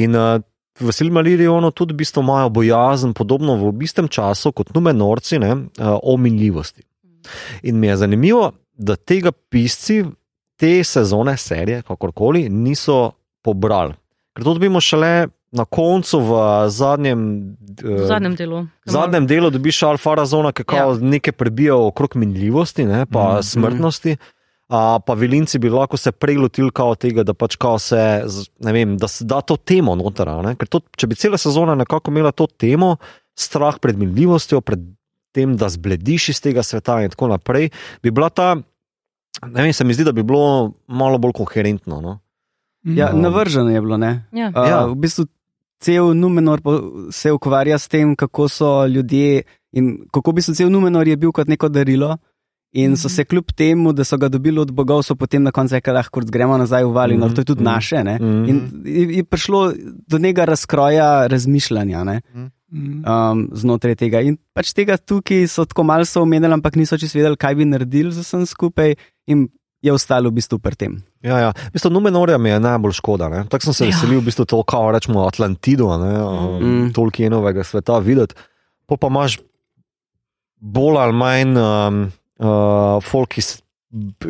In 0.00 0.16
uh, 0.16 0.40
v 0.80 0.92
Silmarilliju 0.92 1.52
ono 1.52 1.70
tudi 1.76 1.92
v 1.92 2.00
bistvu 2.00 2.24
imajo 2.24 2.48
bojazen, 2.56 3.12
podobno 3.12 3.58
v 3.60 3.74
istem 3.84 4.08
času 4.08 4.54
kot 4.56 4.72
numenorci, 4.72 5.42
ne, 5.44 5.52
uh, 5.52 5.98
o 6.00 6.16
minljivosti. 6.16 6.80
In 7.68 7.76
mi 7.76 7.92
je 7.92 8.00
zanimivo, 8.00 8.48
da 8.72 8.96
tega 8.96 9.36
pisci 9.36 10.00
te 10.56 10.80
sezone, 10.84 11.36
serije, 11.36 11.84
kakorkoli, 11.84 12.48
niso 12.48 13.10
pobrali. 13.44 13.92
Ker 14.36 14.44
to 14.44 14.52
dobimo 14.54 14.80
šele 14.84 15.28
na 15.56 15.64
koncu, 15.64 16.20
v 16.20 16.30
zadnjem, 16.68 17.20
V 17.80 17.92
eh, 17.96 18.06
zadnjem 18.06 18.34
delu. 18.36 18.66
v 18.84 18.90
zadnjem 18.92 19.26
delu, 19.26 19.50
dobiš 19.50 19.82
alfa 19.88 20.24
zona, 20.28 20.52
ki 20.52 20.64
Ja. 20.68 20.92
nekaj 20.92 21.32
prebija 21.32 21.76
okrog 21.76 22.16
minljivosti, 22.16 22.84
ne, 22.84 23.06
pa 23.06 23.38
mm. 23.38 23.42
smrtnosti. 23.42 24.16
A, 24.68 24.98
pa 24.98 25.14
vilinci 25.14 25.58
bi 25.62 25.70
lahko 25.70 25.96
se 25.96 26.10
prej 26.12 26.36
lotili 26.36 26.70
kao 26.74 26.94
tega, 26.98 27.22
da 27.22 27.34
pač 27.34 27.54
kao 27.56 27.78
se, 27.78 28.26
vem, 28.58 28.96
da 28.98 29.08
se 29.08 29.24
da 29.24 29.40
to 29.40 29.56
temo 29.56 29.94
noter. 29.94 30.26
Ker 30.58 30.68
to, 30.68 30.80
če 30.98 31.06
bi 31.06 31.14
cela 31.14 31.38
sezona 31.38 31.74
nekako 31.78 32.10
imela 32.10 32.32
to 32.34 32.46
temo, 32.50 32.96
strah 33.38 33.78
pred 33.78 33.96
minljivostjo, 33.96 34.60
pred 34.60 34.82
tem, 35.32 35.54
da 35.56 35.68
zblediš 35.70 36.28
iz 36.34 36.42
tega 36.42 36.64
sveta 36.66 36.98
in 37.04 37.14
tako 37.14 37.28
naprej, 37.28 37.70
bi 38.02 38.10
bila 38.10 38.28
ta, 38.28 38.56
ne 39.46 39.62
vem, 39.62 39.72
se 39.72 39.84
mi 39.84 39.94
zdi, 39.94 40.04
da 40.04 40.12
bi 40.12 40.26
bilo 40.26 40.72
malo 40.88 41.18
bolj 41.18 41.36
koherentno. 41.38 42.00
No? 42.02 42.18
Ja, 42.86 43.10
Um, 43.10 43.20
navrženo 43.20 43.70
je 43.70 43.80
bilo. 43.80 43.96
Ne? 43.96 44.24
Ja. 44.32 44.48
Uh, 44.48 44.68
Ja. 44.68 44.84
v 44.84 44.94
bistvu 44.96 45.26
cel 45.78 46.14
Numenor 46.14 46.60
se 47.10 47.32
ukvarja 47.32 47.78
s 47.78 47.88
tem, 47.88 48.14
kako 48.14 48.48
so 48.48 48.86
ljudje 48.86 49.42
in 49.72 50.06
kako 50.10 50.32
bi 50.32 50.42
se 50.42 50.54
cel 50.54 50.70
Numenor 50.70 51.08
je 51.08 51.16
bil 51.16 51.32
kot 51.32 51.48
neko 51.48 51.68
darilo. 51.68 52.16
In 52.72 52.92
so 52.92 53.08
se 53.08 53.24
kljub 53.24 53.44
temu, 53.52 53.92
da 53.92 54.04
so 54.04 54.16
ga 54.16 54.28
dobili 54.28 54.58
od 54.58 54.70
bogov, 54.70 55.02
so 55.02 55.14
potem 55.14 55.42
na 55.42 55.50
koncu 55.50 55.74
rekli, 55.74 55.92
da 55.92 56.30
gremo 56.30 56.58
nazaj 56.58 56.84
v 56.84 56.90
Valinor, 56.90 57.26
Mhm, 57.26 57.34
to 57.34 57.40
je 57.40 57.44
tudi 57.46 57.60
mhm, 57.60 57.64
naše. 57.66 58.04
ne. 58.04 58.14
mhm. 58.16 58.44
In 58.44 58.56
je 59.16 59.24
prišlo 59.24 59.72
do 60.06 60.18
nekega 60.18 60.44
razkroja 60.44 61.26
razmišljanja 61.26 62.04
ne, 62.04 62.20
Mm. 62.68 63.04
um, 63.04 63.48
znotraj 63.52 63.94
tega. 63.94 64.20
In 64.20 64.36
pač 64.52 64.72
tega 64.72 64.96
tukaj 64.98 65.46
so 65.46 65.64
tako 65.64 65.82
malo 65.84 66.04
so 66.04 66.20
omenili, 66.20 66.52
ampak 66.52 66.74
niso 66.74 66.98
čisto 66.98 67.18
vedeli, 67.18 67.36
kaj 67.36 67.54
bi 67.54 67.64
naredili 67.64 68.12
z 68.12 68.18
vsem 68.18 68.46
skupaj, 68.46 68.94
in 69.26 69.48
je 69.86 69.92
ostalo 69.92 70.28
v 70.28 70.36
bistvu 70.36 70.58
pri 70.58 70.74
tem. 70.74 70.92
Ja, 71.20 71.38
ja. 71.38 71.50
V 71.52 71.72
bistvu 71.72 71.90
Numenorja 71.90 72.36
mi 72.36 72.50
je 72.50 72.58
najbolj 72.58 72.92
škoda. 72.94 73.28
ne. 73.28 73.44
Tako 73.44 73.64
sem 73.64 73.74
se 73.74 73.84
Ja. 73.84 73.90
veselil, 73.90 74.20
v 74.20 74.26
bistvu 74.26 74.44
to, 74.44 74.62
kao 74.62 74.90
rečemo, 74.90 75.22
Atlantido, 75.22 75.88
ne, 75.96 76.12
Mm. 76.12 76.58
mm. 76.60 76.92
Tolkienovega 76.92 77.62
sveta 77.62 77.98
videti. 77.98 78.34
Po 78.84 78.96
pa 78.96 79.06
imaš 79.06 79.38
bolj 80.56 80.96
ali 80.96 81.12
manj 81.12 81.54
um, 81.54 81.96
uh, 82.38 82.98
folk, 83.00 83.28
ki, 83.30 83.42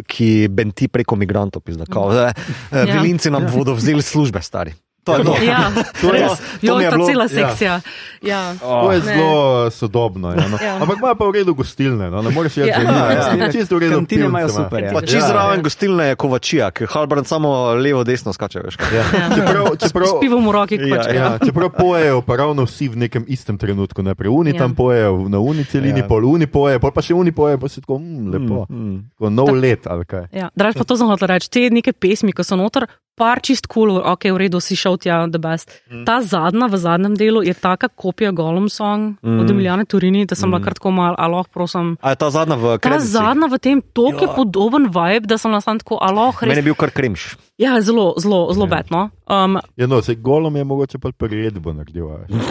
ki 0.05 0.29
benti 0.49 0.89
preko 0.89 1.17
migrantov. 1.17 1.61
Pizda, 1.61 1.85
kao, 1.85 2.09
mm. 2.09 2.33
Ja. 2.73 2.85
Vilinci 2.95 3.31
nam 3.31 3.47
bodo 3.49 3.75
vzeli 3.75 4.03
službe, 4.03 4.43
stari. 4.43 4.73
To 5.07 5.13
je 5.13 5.23
to. 5.23 5.35
Ja, 5.41 5.71
To 6.01 6.07
je- 6.09 6.19
res. 6.19 6.35
to 6.35 6.45
Jo, 6.63 6.77
mi 6.77 6.83
je 6.83 6.91
ta 6.91 6.97
bilo- 6.97 7.07
cela 7.07 7.25
ja. 7.25 7.29
sekcija. 7.31 7.75
Ja. 8.21 8.55
To 8.57 8.91
je 8.91 8.99
Ne. 8.99 9.05
zelo 9.07 9.35
sodobno. 9.71 10.31
Ja, 10.31 10.45
no. 10.45 10.59
Ja. 10.59 10.75
Ampak 10.77 10.99
imajo 10.99 11.15
pa 11.15 11.25
v 11.25 11.33
redu 11.33 11.55
gostilne. 11.55 12.11
No. 12.11 12.19
Ne 12.21 12.31
moreš 12.31 12.57
reči, 12.57 12.69
Ja. 12.69 12.77
da 12.77 12.83
Ja, 12.83 12.91
imajo 13.33 13.39
ja. 13.39 13.53
čisto 13.53 13.77
v 13.77 13.81
redu. 13.81 14.03
Pivce 14.03 14.25
imajo 14.25 14.49
super, 14.51 14.81
ja. 14.81 14.91
Pa 14.91 15.01
Ja. 15.01 15.21
zraven 15.23 15.63
gostilne 15.63 16.05
je 16.05 16.17
kovačija, 16.17 16.71
ki 16.71 16.87
Halbrand 16.87 17.25
samo 17.25 17.49
levo, 17.73 18.03
desno 18.03 18.33
skače. 18.33 18.61
Veš, 18.61 18.77
kaj. 18.77 18.91
Ja. 18.93 19.05
Čeprav, 19.31 19.67
čeprav, 19.79 20.07
S 20.09 20.15
pivom 20.19 20.43
v 20.43 20.53
roki, 20.53 20.75
Ja, 20.77 20.91
pač. 20.93 21.05
ja, 21.09 21.39
čeprav 21.39 21.71
pojejo 21.71 22.19
pa 22.21 22.37
ravno 22.37 22.65
vsi 22.65 22.89
v 22.89 22.97
nekem 22.99 23.23
istem 23.27 23.55
trenutku. 23.55 24.03
Najprej 24.03 24.29
uni 24.29 24.51
Ja. 24.51 24.59
tam 24.59 24.75
pojejo 24.75 25.29
na 25.29 25.39
uni 25.39 25.63
celini, 25.65 26.01
Ja. 26.01 26.07
pol 26.07 26.25
uni 26.25 26.47
pojejo, 26.47 26.81
pol 26.81 26.91
pa 26.91 27.01
še 27.01 27.15
uni 27.15 27.31
pojejo, 27.31 27.59
pa 27.59 27.69
si 27.69 27.81
tako 27.81 27.99
mm, 27.99 28.27
lepo. 28.29 28.67
Mm, 28.67 28.75
mm. 28.75 28.99
Tako 29.13 29.31
nov 29.31 29.49
let 29.53 29.87
ali 29.87 30.05
kaj. 30.05 30.27
Ja, 30.33 30.51
Draž 30.51 30.75
pa 30.75 30.83
to 30.83 30.97
sem 30.97 31.07
hotel 31.07 31.29
reči. 31.29 31.47
Te 31.49 31.71
neke 31.71 31.93
pesmi, 31.93 32.33
ki 32.33 32.43
so 32.43 32.57
noter, 32.57 32.87
par 33.17 33.41
čist 33.41 33.67
kul, 33.67 33.89
cool, 33.89 34.03
ok, 34.05 34.25
v 34.29 34.37
redu, 34.37 34.61
si 34.61 34.77
šel 34.77 34.99
tja, 35.01 35.25
the 35.27 35.39
best. 35.39 35.73
Ta 36.05 36.21
zadnja 36.21 36.69
v 36.69 36.77
zadnjem 36.77 37.15
delu 37.17 37.41
je 37.43 37.55
taka 37.55 37.89
kopija 37.89 38.31
Golem 38.31 38.69
Song 38.69 39.17
mm. 39.23 39.41
od 39.41 39.47
Mm. 39.47 39.51
Emilijane 39.51 39.85
Turini, 39.85 40.27
da 40.27 40.35
sem 40.37 40.51
Mm. 40.51 40.63
kar 40.63 40.75
tako 40.75 40.91
mal, 40.93 41.15
aloh, 41.19 41.47
prosim. 41.49 41.97
A 42.05 42.11
je 42.13 42.17
ta 42.17 42.31
zadnja 42.31 42.57
v 42.57 42.77
Ta 42.77 42.79
kreditih? 42.79 43.09
zadnja 43.09 43.47
v 43.49 43.59
tem 43.59 43.83
tok 43.83 44.21
je 44.21 44.29
Ja. 44.29 44.35
podoben 44.37 44.93
vibe, 44.93 45.27
da 45.27 45.39
sem 45.39 45.51
nastan 45.51 45.79
tako, 45.79 45.97
aloh, 45.97 46.35
Meni 46.43 46.55
res. 46.55 46.57
je 46.59 46.63
bil 46.63 46.75
kar 46.77 46.91
kremš. 46.91 47.37
Ja, 47.59 47.81
zelo, 47.81 48.15
zelo, 48.19 48.53
zelo 48.53 48.67
Ja. 48.67 48.71
betno. 48.73 49.11
Um, 49.27 49.57
Ja, 49.77 49.87
no, 49.87 50.03
se 50.03 50.15
golom 50.15 50.57
je 50.57 50.65
mogoče 50.65 50.99
pa 50.99 51.09
priredbo 51.11 51.73
naredil. 51.73 52.05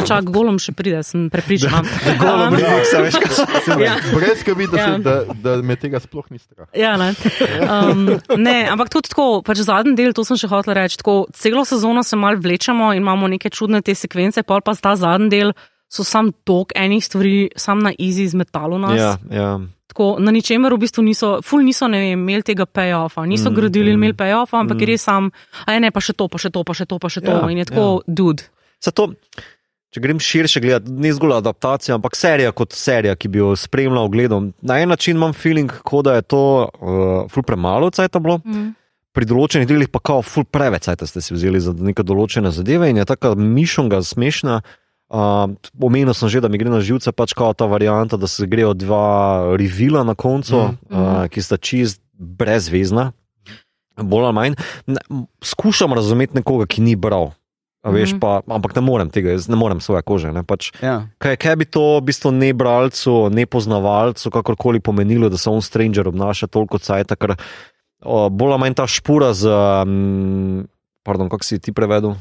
čak, 0.07 0.25
Golem 0.25 0.57
še 0.57 0.71
pride, 0.71 1.03
sem 1.03 1.29
prepričana. 1.29 1.83
Golom 2.19 2.47
Um, 2.47 2.55
remiksa, 2.55 2.97
veš, 2.99 3.13
kaj 3.13 3.31
se 3.61 3.75
Ja. 3.79 3.95
Brez 4.11 4.39
skrbi, 4.39 4.65
da, 4.67 4.77
Ja. 4.77 4.85
se- 4.87 4.99
da, 4.99 5.15
da 5.35 5.61
me 5.61 5.75
tega 5.75 5.99
sploh 5.99 6.25
ni 6.31 6.39
strah. 6.39 6.65
Ja, 6.73 6.97
ne. 6.97 7.13
Um, 7.61 8.17
ne, 8.37 8.65
ampak 8.65 8.89
tudi 8.89 9.09
tako, 9.09 9.41
pač 9.41 9.57
zadnji 9.59 9.93
del, 9.95 10.11
to 10.11 10.23
sem 10.23 10.37
še 10.37 10.47
hotel 10.47 10.73
reči. 10.73 10.97
Tako, 10.97 11.27
celo 11.33 11.61
sezono 11.65 12.01
se 12.03 12.15
mal 12.15 12.35
vlečemo 12.35 12.89
in 12.91 13.01
imamo 13.01 13.27
neke 13.27 13.49
čudne 13.49 13.81
te 13.81 13.93
sekvence, 13.93 14.41
pol 14.43 14.61
pa 14.61 14.73
ta 14.73 14.95
zadnji 14.95 15.29
del, 15.29 15.53
so 15.87 16.01
sam 16.03 16.33
tok 16.43 16.73
enih 16.75 17.03
stvari, 17.05 17.49
sam 17.55 17.77
na 17.79 17.93
easy 17.93 18.25
zmetalo 18.25 18.77
nas. 18.81 18.97
Ja, 18.97 19.17
ja. 19.29 19.59
Tako, 19.95 20.19
na 20.19 20.27
ničemer 20.35 20.73
v 20.75 20.83
bistvu 20.83 21.07
niso, 21.07 21.27
ful 21.39 21.63
niso, 21.63 21.87
vem, 21.87 22.19
imeli 22.19 22.43
tega 22.43 22.65
payoffa, 22.67 23.23
niso 23.23 23.47
mm, 23.47 23.55
gradili 23.55 23.93
mm. 23.93 23.95
imeli 23.95 24.15
payoffa, 24.19 24.59
ampak 24.59 24.81
Mm. 24.83 24.87
res 24.91 25.07
sam, 25.07 25.31
a 25.63 25.71
je 25.71 25.79
ne, 25.79 25.87
pa 25.87 26.03
še 26.03 26.11
to, 26.11 26.27
pa 26.27 26.35
še 26.35 26.51
to, 26.51 26.63
pa 26.67 26.73
še 26.75 26.83
to, 26.83 26.99
pa 26.99 27.07
še 27.07 27.23
to. 27.23 27.31
Ja, 27.31 27.47
in 27.47 27.63
je 27.63 27.65
tako, 27.71 28.03
ja. 28.03 28.11
dude. 28.11 28.43
Zato, 28.83 29.15
če 29.95 30.03
grem 30.03 30.19
širše 30.19 30.59
gledati, 30.59 30.91
ni 30.91 31.15
zgolj 31.15 31.37
adaptacija, 31.39 31.95
ampak 31.95 32.19
serija 32.19 32.51
kot 32.51 32.75
serija, 32.75 33.15
ki 33.15 33.31
bi 33.31 33.39
jo 33.39 33.55
spremljal 33.55 34.11
gledom. 34.11 34.51
Na 34.59 34.83
en 34.83 34.91
način 34.91 35.15
imam 35.15 35.31
feeling, 35.31 35.71
kot 35.87 36.11
da 36.11 36.19
je 36.19 36.27
to 36.27 36.43
uh, 36.67 37.31
ful 37.31 37.47
premalo 37.47 37.87
cajt 37.87 38.19
bilo. 38.19 38.41
Mm. 38.43 38.73
Pri 39.15 39.31
določenih 39.31 39.63
delih 39.63 39.87
pa 39.87 40.03
kao 40.03 40.19
ful 40.27 40.43
preveč 40.43 40.89
cajt 40.89 41.07
ste 41.07 41.23
si 41.23 41.31
vzeli 41.31 41.63
za 41.63 41.71
neke 41.71 42.03
določene 42.03 42.51
zadeve 42.51 42.91
in 42.91 42.99
je 42.99 43.07
tako 43.07 43.37
mišonga 43.39 44.03
smešna. 44.03 44.59
Uh, 44.59 44.84
omenil 45.09 46.13
sem 46.13 46.29
že, 46.29 46.41
da 46.41 46.47
mi 46.49 46.57
gre 46.57 46.69
na 46.69 46.81
živce 46.81 47.11
pač 47.11 47.33
kao 47.33 47.53
ta 47.53 47.65
varianta, 47.65 48.17
da 48.17 48.27
se 48.27 48.47
grejo 48.47 48.73
dva 48.73 49.53
revila 49.57 50.03
na 50.03 50.15
koncu, 50.15 50.55
mm. 50.55 50.77
Mhm. 50.89 51.01
uh, 51.01 51.27
ki 51.29 51.39
sta 51.41 51.57
čist 51.57 52.01
brezvezna, 52.13 53.11
bolj 53.95 54.25
ali 54.25 54.33
manj. 54.33 54.53
Ne, 54.87 54.99
skušam 55.43 55.93
razumeti 55.93 56.35
nekoga, 56.35 56.65
ki 56.65 56.81
ni 56.81 56.95
bral. 56.95 57.31
A 57.85 57.91
Veš, 57.93 58.15
Mhm. 58.15 58.19
pa, 58.19 58.41
ampak 58.49 58.73
ne 58.75 58.81
morem 58.81 59.09
tega, 59.13 59.29
jaz 59.29 59.45
ne 59.45 59.53
morem 59.55 59.77
svoje 59.77 60.01
kože. 60.01 60.33
Ne, 60.33 60.41
pač, 60.41 60.73
Ja. 60.81 61.05
kaj, 61.21 61.37
kaj 61.37 61.55
bi 61.55 61.65
to 61.69 62.01
v 62.01 62.09
bistvu 62.09 62.33
ne 62.33 62.49
bralcu, 62.49 63.29
ne 63.29 63.45
poznavalcu, 63.45 64.31
kakorkoli 64.33 64.79
pomenilo, 64.81 65.29
da 65.29 65.37
se 65.37 65.45
on 65.49 65.61
stranger 65.61 66.07
obnaša 66.09 66.47
toliko 66.49 66.81
cajt, 66.81 67.13
ker 67.13 67.35
o, 68.01 68.29
bolj 68.33 68.51
ali 68.57 68.59
manj 68.59 68.73
ta 68.73 68.87
špura 68.89 69.33
z, 69.37 69.45
um, 69.85 70.65
pardon, 71.05 71.29
kako 71.29 71.43
si 71.45 71.59
ti 71.61 71.69
prevedel? 71.71 72.17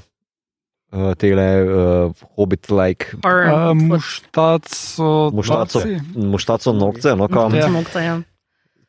Uh, 0.95 1.11
tele 1.15 1.43
uh, 1.59 2.15
hobbit-like 2.37 3.19
Uh, 3.19 3.75
muštaco, 3.75 5.31
muštaco, 5.33 5.81
muštaco 6.15 6.73
nokce, 6.73 7.17
no, 7.17 7.27
kam, 7.29 7.55
Ja. 7.55 7.67
ja. 7.97 8.21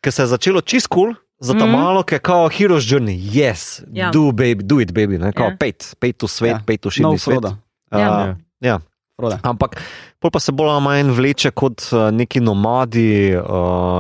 ki 0.02 0.11
se 0.11 0.22
je 0.22 0.27
začelo 0.27 0.61
čist 0.61 0.88
kul. 0.88 1.03
Cool, 1.03 1.15
Za 1.40 1.53
ta 1.53 1.65
mm 1.65 1.72
malo, 1.72 2.03
ki 2.03 2.15
je 2.15 2.19
kao 2.19 2.48
Heroes 2.48 2.84
Journey, 2.84 3.18
yes, 3.18 3.82
Ja. 3.91 4.11
do, 4.11 4.32
baby, 4.32 4.61
do 4.64 4.80
it, 4.80 4.94
baby, 4.94 5.18
ne, 5.18 5.34
kao 5.34 5.48
Ja. 5.48 5.57
pet, 5.60 5.95
pet 5.99 6.23
v 6.23 6.27
svet, 6.27 6.49
Ja. 6.52 6.61
pet 6.65 6.80
v 6.80 6.86
No, 6.86 6.91
širni 6.91 7.18
svet. 7.18 7.41
Frodo. 7.41 7.57
Uh, 7.91 7.99
Ja. 7.99 8.36
ja. 8.61 8.80
Frodo. 9.18 9.38
Ampak 9.44 9.82
pol 10.26 10.31
pa 10.31 10.39
se 10.39 10.52
bolj 10.52 10.69
ali 10.72 10.81
manj 10.81 11.10
vleče 11.11 11.52
kot 11.52 11.84
uh, 11.91 12.10
neki 12.10 12.39
nomadi, 12.41 13.35
uh, 13.38 13.43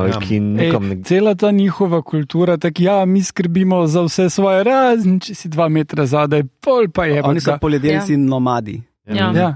Ja. 0.05 0.19
ki 0.19 0.39
nikam 0.39 0.87
ne. 0.87 1.03
cela 1.03 1.35
ta 1.35 1.51
njihova 1.51 2.01
kultura, 2.01 2.57
tako 2.57 2.81
ja, 2.81 3.05
mi 3.05 3.21
skrbimo 3.21 3.83
za 3.87 4.01
vse 4.01 4.29
svoje, 4.29 4.63
razen 4.63 5.19
če 5.19 5.35
si 5.35 5.49
dva 5.49 5.69
metra 5.69 6.05
zadaj, 6.05 6.43
pol 6.59 6.89
pa 6.89 7.05
je. 7.05 7.21
Oni 7.21 7.37
so 7.39 7.57
poljedelci 7.61 8.13
in 8.13 8.25
nomadi. 8.25 8.81
Ja. 9.05 9.29
Ja. 9.31 9.51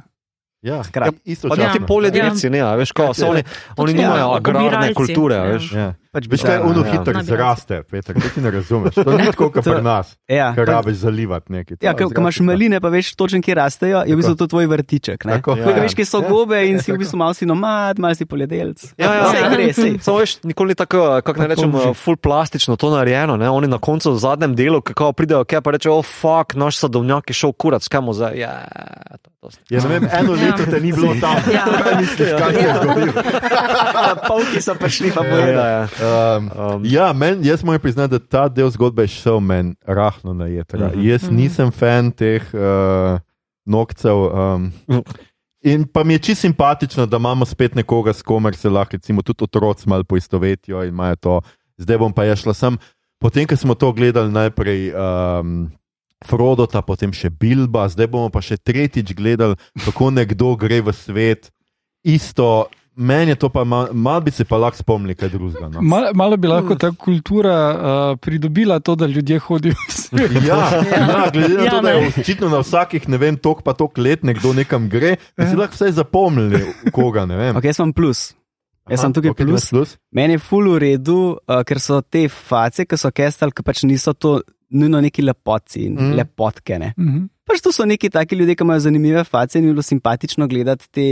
Ja, 0.62 0.84
Skratka. 0.84 1.18
isto 1.26 1.48
Pa 1.48 1.56
Ja. 1.56 1.72
ti 1.74 1.80
poljedelci, 1.80 2.50
ne, 2.50 2.60
a 2.60 2.76
veš, 2.76 2.91
ko 2.91 3.14
so 3.14 3.30
oni, 3.30 3.44
oni 3.78 3.91
Ja, 3.91 3.98
nimajo 3.98 4.32
agrarne 4.32 4.68
obiralci, 4.68 4.94
kulture, 4.94 5.36
a 5.36 5.46
ja. 5.46 5.52
veš. 5.54 5.72
Ja. 5.74 5.94
Pač 6.10 6.26
Veš, 6.26 6.41
kaj 6.41 6.56
je 6.56 6.61
ono 6.64 6.81
ja. 6.81 6.91
hitro 6.91 7.14
Nabiralci. 7.14 7.30
zraste, 7.30 7.76
Peter, 7.84 8.15
to 8.15 8.27
ti 8.27 8.41
ne 8.41 8.49
razumeš. 8.49 8.95
To 8.95 9.14
ni 9.14 9.26
tako, 9.30 9.52
kot 9.52 9.61
pri 9.64 9.77
nas, 9.80 10.18
Ja, 10.27 10.48
ker 10.52 10.65
pa- 10.65 10.72
rabiš 10.73 10.95
zalivati 10.99 11.52
nekaj. 11.52 11.77
Ja, 11.80 11.94
ko 11.94 12.10
imaš 12.11 12.40
maline, 12.41 12.80
pa 12.80 12.90
veš 12.90 13.14
točno, 13.14 13.38
kje 13.40 13.53
rastejo, 13.56 14.02
je 14.02 14.10
v 14.10 14.18
bistvu 14.18 14.34
to 14.36 14.48
tvoj 14.48 14.65
vrtiček. 14.68 15.22
ne. 15.23 15.38
Tako. 15.38 15.53
Tako, 15.56 15.69
Ja. 15.69 15.84
Veš, 15.84 15.94
kje 15.94 16.06
so 16.07 16.22
gobe 16.22 16.64
in 16.64 16.80
si 16.80 16.90
v 16.90 16.98
bistvu 16.98 17.14
malo 17.15 17.30
si 17.31 17.45
nomad, 17.45 17.95
malo 17.95 18.10
si 18.11 18.26
poljedelc. 18.26 18.90
Ja, 18.95 19.06
ja. 19.11 19.23
Vse 19.23 19.38
gre, 19.48 19.68
sej. 19.72 19.91
Samo 19.99 20.18
veš, 20.18 20.41
nikoli 20.44 20.68
ni 20.68 20.76
tako, 20.76 21.22
kako 21.22 21.38
ne 21.38 21.48
rečem, 21.48 21.69
že. 21.72 21.94
full 21.95 22.18
plastično 22.18 22.73
to 22.73 22.90
narejeno. 22.90 23.38
Ne? 23.38 23.45
Oni 23.48 23.68
na 23.68 23.77
koncu, 23.77 24.10
v 24.10 24.18
zadnjem 24.18 24.56
delu, 24.56 24.81
kako 24.81 25.14
pridejo, 25.14 25.45
kaj 25.45 25.61
pa 25.61 25.72
rečejo, 25.72 25.94
oh, 25.95 26.03
fuck, 26.03 26.56
naš 26.56 26.77
sadovnjak 26.80 27.30
je 27.30 27.36
šel 27.36 27.53
kurat, 27.53 27.81
skamo 27.81 28.14
za. 28.14 28.34
Ja, 28.34 28.65
to, 29.14 29.30
to. 29.40 29.48
Ja, 29.69 29.77
ne 29.80 29.90
vem, 29.91 30.10
eno 30.11 30.34
Ja. 30.34 30.41
leto 30.48 30.65
te 30.65 30.80
ni 30.80 30.90
bilo 30.90 31.14
tam. 31.15 31.38
Ja. 31.48 31.69
Misliš, 31.95 32.34
kaj 32.34 32.49
se 32.52 32.60
je 32.60 32.73
zgodilo? 32.76 33.14
Polki 34.27 34.57
so 34.60 34.73
prišli, 34.73 35.11
pa 35.11 35.22
Ja, 35.22 35.30
bojo. 35.30 35.99
Um, 36.00 36.50
Um, 36.56 36.86
ja, 36.86 37.14
men, 37.14 37.40
jaz 37.44 37.64
moram 37.64 37.82
priznati, 37.82 38.12
da 38.12 38.20
ta 38.20 38.48
del 38.48 38.70
zgodbe 38.70 39.04
je 39.04 39.08
šel 39.08 39.40
meni 39.40 39.76
rahlo 39.86 40.34
na 40.34 40.48
jedra. 40.48 40.88
Mhm. 40.88 41.02
Jaz 41.08 41.30
nisem 41.32 41.72
fan 41.72 42.12
teh 42.12 42.44
uh, 42.54 43.20
nokcev. 43.66 44.16
Um, 44.16 44.72
in 45.62 45.84
pa 45.88 46.04
mi 46.04 46.14
je 46.14 46.20
čisto 46.20 46.42
simpatično, 46.42 47.06
da 47.06 47.18
imamo 47.18 47.46
spet 47.46 47.76
nekoga, 47.76 48.14
s 48.14 48.22
komer 48.22 48.56
se 48.56 48.70
lahko 48.70 48.98
recimo, 48.98 49.22
tudi 49.22 49.44
otroci 49.44 49.90
malo 49.90 50.04
poistovetijo 50.04 50.84
in 50.84 50.90
imajo 50.90 51.16
to. 51.16 51.42
Zdaj 51.78 51.98
bom 51.98 52.14
pa 52.14 52.24
jaz 52.24 52.40
šla 52.40 52.54
sem. 52.54 52.78
Potem, 53.20 53.48
ko 53.48 53.56
smo 53.56 53.76
to 53.76 53.92
gledali 53.94 54.32
najprej. 54.32 54.94
Um, 54.94 55.70
Frodota, 56.28 56.82
potem 56.84 57.14
še 57.16 57.30
Bilba, 57.32 57.86
zdaj 57.88 58.10
bomo 58.12 58.28
pa 58.28 58.42
še 58.44 58.58
tretjič 58.60 59.14
gledali, 59.16 59.56
kako 59.86 60.10
nekdo 60.12 60.52
gre 60.60 60.82
v 60.84 60.92
svet. 60.92 61.48
Isto, 62.04 62.68
meni 63.00 63.32
je 63.32 63.36
to 63.40 63.50
pa, 63.50 63.64
mal, 63.64 63.88
mal 63.94 64.20
bi 64.22 64.32
se 64.36 64.44
pa 64.46 64.58
lahko 64.60 64.82
spomnil, 64.82 65.16
kaj 65.16 65.32
drugega. 65.32 65.70
No. 65.72 65.82
Mal, 65.82 66.10
malo 66.20 66.38
bi 66.38 66.50
lahko 66.52 66.76
ta 66.80 66.92
kultura 66.92 67.56
uh, 67.72 68.18
pridobila 68.20 68.80
to, 68.84 68.96
da 69.00 69.08
ljudje 69.08 69.40
hodijo 69.46 69.78
v 69.80 69.96
svet. 69.96 70.36
Ja, 70.44 70.58
ja, 70.84 71.30
glede 71.34 71.54
na 71.56 71.64
Ja, 71.64 71.72
to, 71.72 71.82
da 71.86 71.96
je 71.96 72.12
očitno 72.12 72.50
na 72.52 72.60
vsakih, 72.60 73.08
ne 73.10 73.22
vem, 73.22 73.40
tok 73.40 73.64
pa 73.64 73.74
tok 73.78 73.98
let 73.98 74.28
nekdo 74.28 74.52
nekam 74.58 74.90
gre, 74.92 75.16
bi 75.38 75.48
si 75.48 75.56
lahko 75.56 75.80
vse 75.80 75.94
zapomnili, 76.02 76.66
koga 76.96 77.26
ne 77.30 77.40
vem. 77.40 77.58
Ok, 77.60 77.72
jaz 77.72 77.80
sem 77.80 77.96
plus. 77.96 78.30
Jaz 78.90 79.04
sem 79.06 79.14
tukaj 79.16 79.32
ok, 79.32 79.38
ti 79.38 79.48
imaš 79.48 79.70
plus. 79.70 79.72
plus. 79.72 79.98
Meni 80.16 80.36
je 80.36 80.44
ful 80.44 80.72
v 80.74 80.80
redu, 80.84 81.20
uh, 81.40 81.62
ker 81.68 81.80
so 81.84 82.02
te 82.02 82.28
face, 82.28 82.84
ki 82.90 83.00
so 83.00 83.12
kestali, 83.16 83.56
ki 83.56 83.66
pač 83.66 83.86
niso 83.88 84.16
to 84.18 84.40
nujno 84.70 85.02
neki 85.02 85.24
lepotci 85.26 85.86
in 85.88 85.98
mm. 85.98 86.16
lepotke. 86.20 86.80
Ne. 86.82 86.94
Mhm. 86.98 87.28
Pač 87.50 87.64
to 87.66 87.72
so 87.74 87.86
neki 87.90 88.12
taki 88.14 88.38
ljudje, 88.38 88.56
ki 88.58 88.66
imajo 88.66 88.84
zanimive 88.86 89.24
face 89.26 89.58
in 89.58 89.66
je 89.66 89.74
bilo 89.74 89.86
simpatično 89.86 90.48
gledati 90.48 90.86
te 90.94 91.06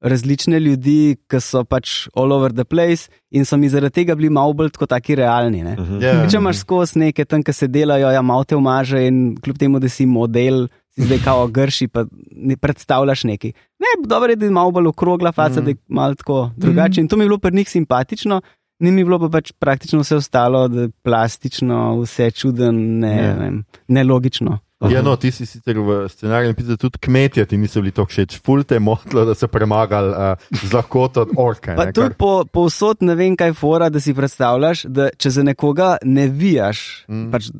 različne 0.00 0.60
ljudi, 0.60 1.16
ki 1.28 1.40
so 1.44 1.62
pač 1.64 2.08
all 2.16 2.32
over 2.32 2.52
the 2.52 2.64
place 2.64 3.10
in 3.30 3.44
so 3.44 3.56
mi 3.60 3.68
zaradi 3.68 4.00
tega 4.00 4.16
bili 4.16 4.30
malo 4.32 4.54
bolj 4.56 4.72
kot 4.78 4.88
taki 4.88 5.14
realni. 5.20 5.62
Ne. 5.64 5.76
mhm. 5.78 6.02
Ja. 6.02 6.14
Če 6.30 6.40
imaš 6.40 6.62
skozi 6.64 6.98
neke 7.04 7.24
tam, 7.24 7.44
ki 7.44 7.52
se 7.52 7.68
delajo, 7.68 8.10
ja, 8.12 8.22
malo 8.22 8.44
te 8.44 8.56
umaže 8.56 9.02
in 9.06 9.36
kljub 9.36 9.58
temu, 9.60 9.80
da 9.80 9.88
si 9.88 10.06
model, 10.06 10.66
si 10.94 11.04
zdaj 11.04 11.20
kao 11.24 11.46
grši, 11.48 11.88
pa 11.88 12.06
ne 12.32 12.56
predstavljaš 12.56 13.24
neki. 13.24 13.52
Ne, 13.80 13.92
dobro 14.08 14.32
je, 14.32 14.40
da 14.40 14.48
je 14.48 14.56
malo 14.56 14.72
bolj 14.74 14.90
okrogla 14.90 15.32
faca, 15.32 15.60
mm. 15.60 15.64
da 15.64 15.70
je 15.70 15.76
malo 15.88 16.14
tako 16.14 16.40
drugače. 16.56 17.00
In 17.00 17.08
to 17.08 17.16
mi 17.16 17.24
je 17.24 17.28
bilo 17.28 17.38
pri 17.38 17.56
njih 17.56 17.70
simpatično. 17.70 18.40
Ni 18.80 18.90
mi 18.90 19.04
bilo 19.04 19.18
pa 19.20 19.28
pač 19.28 19.52
praktično 19.52 20.00
vse 20.00 20.16
ostalo, 20.16 20.64
da 20.68 20.86
je 20.86 20.90
plastično, 21.04 22.00
vse 22.00 22.30
čuden, 22.30 22.98
ne, 23.04 23.16
Ja. 23.16 23.34
ne, 23.36 23.50
nelogično. 23.88 24.58
Ja, 24.82 25.02
no, 25.02 25.12
ti 25.14 25.28
si 25.28 25.44
sicer 25.44 25.76
v 25.76 26.08
scenariju 26.08 26.50
napisal, 26.50 26.76
tudi 26.76 26.96
kmetje 26.98 27.44
ti 27.44 27.56
niso 27.56 27.80
bili 27.80 27.92
tako 27.92 28.08
všeč, 28.08 28.38
ful 28.40 28.62
te 28.64 28.74
je 28.74 28.80
motilo, 28.80 29.24
da 29.24 29.34
so 29.34 29.44
premagali 29.46 30.08
uh, 30.08 30.40
z 30.58 30.72
lahkoto 30.72 31.26
orke. 31.36 31.74
Pa 31.74 31.84
ne, 31.84 31.92
tudi 31.92 32.06
kar- 32.06 32.16
po, 32.16 32.30
povsod 32.46 33.02
ne 33.02 33.12
vem, 33.14 33.36
kaj 33.36 33.52
fora, 33.52 33.88
da 33.88 34.00
si 34.00 34.14
predstavljaš, 34.14 34.86
da 34.86 35.10
če 35.12 35.30
za 35.30 35.42
nekoga 35.42 35.98
ne 36.02 36.28
vijaš, 36.28 37.04
Mm. 37.08 37.28
pač 37.28 37.50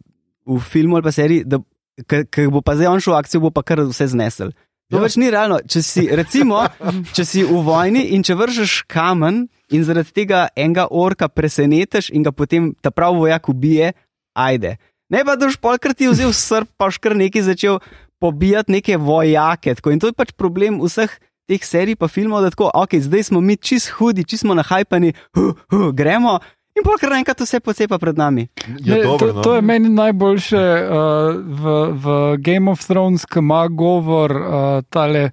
v 0.47 0.59
filmu 0.63 0.97
ali 0.97 1.03
pa 1.03 1.13
seriji, 1.13 1.45
da 1.45 1.61
ker 2.03 2.49
bo 2.49 2.63
pa 2.63 2.73
zdaj 2.75 2.89
on 2.89 3.01
šel 3.01 3.13
v 3.13 3.19
akcijo, 3.19 3.41
bo 3.41 3.51
pa 3.51 3.63
kar 3.63 3.81
vse 3.83 4.07
znesel. 4.09 4.57
To 4.89 4.97
Ja. 4.97 4.99
ja. 4.99 5.05
pač 5.05 5.17
ni 5.17 5.29
realno. 5.29 5.61
Če 5.63 5.83
si, 5.83 6.09
recimo, 6.09 6.65
če 7.15 7.23
si 7.23 7.45
v 7.45 7.61
vojni 7.61 8.09
in 8.11 8.23
če 8.23 8.35
vržeš 8.35 8.89
kamen 8.89 9.45
in 9.71 9.85
zaradi 9.85 10.11
tega 10.15 10.49
enega 10.57 10.89
orka 10.91 11.29
presenetiš 11.29 12.09
in 12.11 12.25
ga 12.25 12.33
potem 12.33 12.73
ta 12.75 12.91
pravi 12.91 13.21
vojak 13.21 13.49
ubije, 13.49 13.93
ajde. 14.35 14.79
Ne 15.11 15.25
pa, 15.27 15.35
da 15.37 15.49
boš 15.51 15.59
polkrat 15.59 15.99
ti 15.99 16.09
vzel 16.11 16.33
srp, 16.37 16.71
pa 16.79 16.89
boš 16.91 17.01
kar 17.03 17.17
nekaj 17.19 17.49
začel 17.51 17.81
pobijati 18.21 18.73
neke 18.73 18.97
vojake. 18.97 19.75
Tako. 19.75 19.91
In 19.91 20.01
to 20.01 20.11
je 20.11 20.17
pač 20.17 20.33
problem 20.37 20.79
vseh 20.83 21.11
teh 21.51 21.67
serij 21.67 21.99
pa 21.99 22.07
filmov, 22.07 22.45
da 22.47 22.53
tako, 22.55 22.71
ok, 22.71 22.95
zdaj 23.03 23.27
smo 23.33 23.43
mi 23.43 23.57
čist 23.59 23.91
hudi, 23.99 24.23
čist 24.23 24.47
smo 24.47 24.55
nahajpani, 24.55 25.13
huh, 25.35 25.59
huh, 25.73 25.91
gremo. 25.91 26.39
In 26.79 26.87
pa 26.87 26.95
kar 27.01 27.11
naenkrat 27.11 27.43
vse 27.43 27.59
pocepa 27.59 27.99
pred 27.99 28.19
nami. 28.19 28.47
Ja, 28.79 28.95
Ne, 28.95 29.03
dobro, 29.03 29.19
to, 29.19 29.35
no. 29.35 29.43
to 29.43 29.55
je 29.59 29.63
meni 29.67 29.91
najboljše 29.91 30.63
uh, 30.63 31.35
v, 31.35 31.75
v 32.05 32.15
Game 32.39 32.71
of 32.71 32.87
Thrones, 32.87 33.27
ki 33.27 33.43
ima 33.43 33.67
govor 33.69 34.31
uh, 34.31 34.83
tale. 34.89 35.31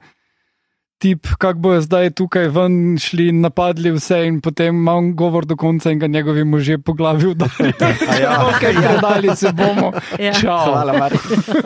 Tip, 0.98 1.28
kako 1.38 1.60
bojo 1.60 1.82
zdaj 1.82 2.10
tukaj 2.10 2.48
ven 2.48 2.98
šli 2.98 3.28
in 3.30 3.41
napadli 3.41 3.91
vse, 3.94 4.18
in 4.26 4.40
potem 4.41 4.76
ima 4.76 4.95
on 4.98 5.11
govor 5.15 5.45
do 5.45 5.56
konca, 5.56 5.91
in 5.91 5.99
ga 5.99 6.07
njegovi 6.07 6.44
možje 6.44 6.78
po 6.78 6.94
glavi 6.94 7.28
udarijo. 7.28 7.74
ja. 8.24 8.32
ok, 8.49 8.60
predali 8.60 9.36
se 9.36 9.52
bomo. 9.53 9.91
Ja. 10.19 10.34
Čau. 10.34 10.72
Hvala, 10.72 10.94
Marko. 10.98 11.19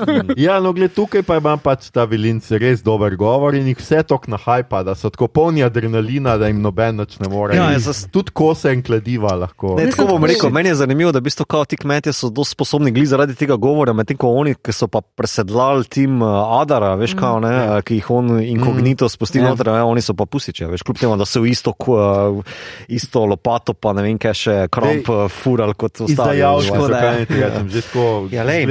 Ja, 0.38 0.60
no, 0.60 0.74
gled, 0.74 0.92
tukaj 0.94 1.24
pa 1.24 1.38
ima 1.38 1.56
pač 1.58 1.88
ta 1.96 2.04
vilinc 2.04 2.50
res 2.52 2.84
dober 2.84 3.16
govor 3.16 3.56
in 3.56 3.68
jih 3.72 3.80
vse 3.80 4.02
tok 4.04 4.28
nahajpa, 4.28 4.84
da 4.84 4.96
so 4.96 5.10
tako 5.10 5.28
polni 5.28 5.64
adrenalina, 5.64 6.36
da 6.38 6.52
jim 6.52 6.60
noben 6.62 7.00
več 7.00 7.16
ne 7.24 7.30
more. 7.32 7.56
Ja, 7.56 7.70
jaz 7.72 7.88
zas- 7.88 8.04
Tudi 8.12 8.36
kose 8.36 8.74
in 8.76 8.84
kladiva 8.84 9.32
lahko. 9.36 9.78
Ne, 9.80 9.88
tako 9.92 10.10
bom 10.12 10.28
rekel, 10.28 10.52
meni 10.52 10.74
je 10.74 10.76
zanimivo, 10.84 11.12
da 11.16 11.20
v 11.24 11.30
bistvu 11.30 11.46
kao 11.48 11.64
ti 11.66 11.80
kmetje 11.80 12.14
so 12.14 12.30
dosti 12.30 12.58
sposobni 12.60 12.92
gli 12.92 13.06
zaradi 13.08 13.36
tega 13.40 13.56
govora, 13.56 13.94
medtem 13.96 14.20
ko 14.20 14.34
oni, 14.44 14.58
ki 14.60 14.76
so 14.76 14.92
pa 14.92 15.00
presedlali 15.02 15.88
tim 15.88 16.20
uh, 16.22 16.60
Adara, 16.60 16.96
veš 17.00 17.16
kao, 17.16 17.40
ne, 17.40 17.56
mm. 17.56 17.88
ki 17.88 18.02
jih 18.02 18.12
on 18.12 18.36
inkognito 18.44 19.08
spusti 19.22 19.38
Ja. 19.38 19.44
ja. 19.46 19.50
noter, 19.54 19.70
ja, 19.70 19.86
oni 19.86 20.02
so 20.02 20.16
pa 20.18 20.26
pusiče, 20.26 20.66
veš, 20.74 20.82
kljub 20.88 20.98
temu, 20.98 21.16
da 21.18 21.26
so 21.30 21.46
isto, 21.46 21.74
uh, 21.78 22.42
isto 22.90 23.26
lopato, 23.26 23.74
pa 23.78 23.94
ne 23.94 24.06
vem, 24.06 24.18
kaj 24.22 24.34
še 24.38 24.56
kramp 24.74 25.10
uh, 25.14 25.26
fural 25.30 25.74
kot 25.78 26.02
ostali. 26.02 26.42
Izdajalsko, 26.42 26.76
Škoda, 26.82 27.02
ja. 27.06 27.52
ne. 27.62 28.34
Ja, 28.34 28.46
lej, 28.48 28.66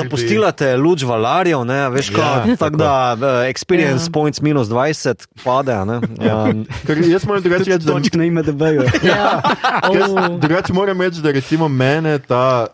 zapustila 0.00 0.52
te 0.56 0.72
luč 0.80 1.04
valarjev, 1.04 1.64
ne, 1.68 1.82
veš, 1.92 2.10
Ja, 2.16 2.44
ja, 2.46 2.56
tako 2.56 2.80
da 2.80 2.94
uh, 3.14 3.28
experience 3.50 4.06
Ja. 4.06 4.08
ja. 4.08 4.12
points 4.12 4.40
minus 4.40 4.68
20 4.68 5.26
pade. 5.44 5.76
Ne, 5.86 6.00
um, 6.00 6.64
Ker 6.86 7.00
jaz 7.04 7.26
moram 7.26 7.42
drugače 7.42 7.70
reči, 7.70 7.84
da 7.84 7.92
Točk 7.92 8.14
na 8.18 8.24
ime, 8.24 8.42
da 8.42 8.52
bejo. 8.52 8.86
Ja. 9.10 9.40
Oh. 9.88 10.38
Drugače 10.40 10.72
moram 10.72 11.00
reči, 11.00 11.20
da 11.20 11.32
recimo 11.32 11.68
mene 11.68 12.18
ta 12.18 12.66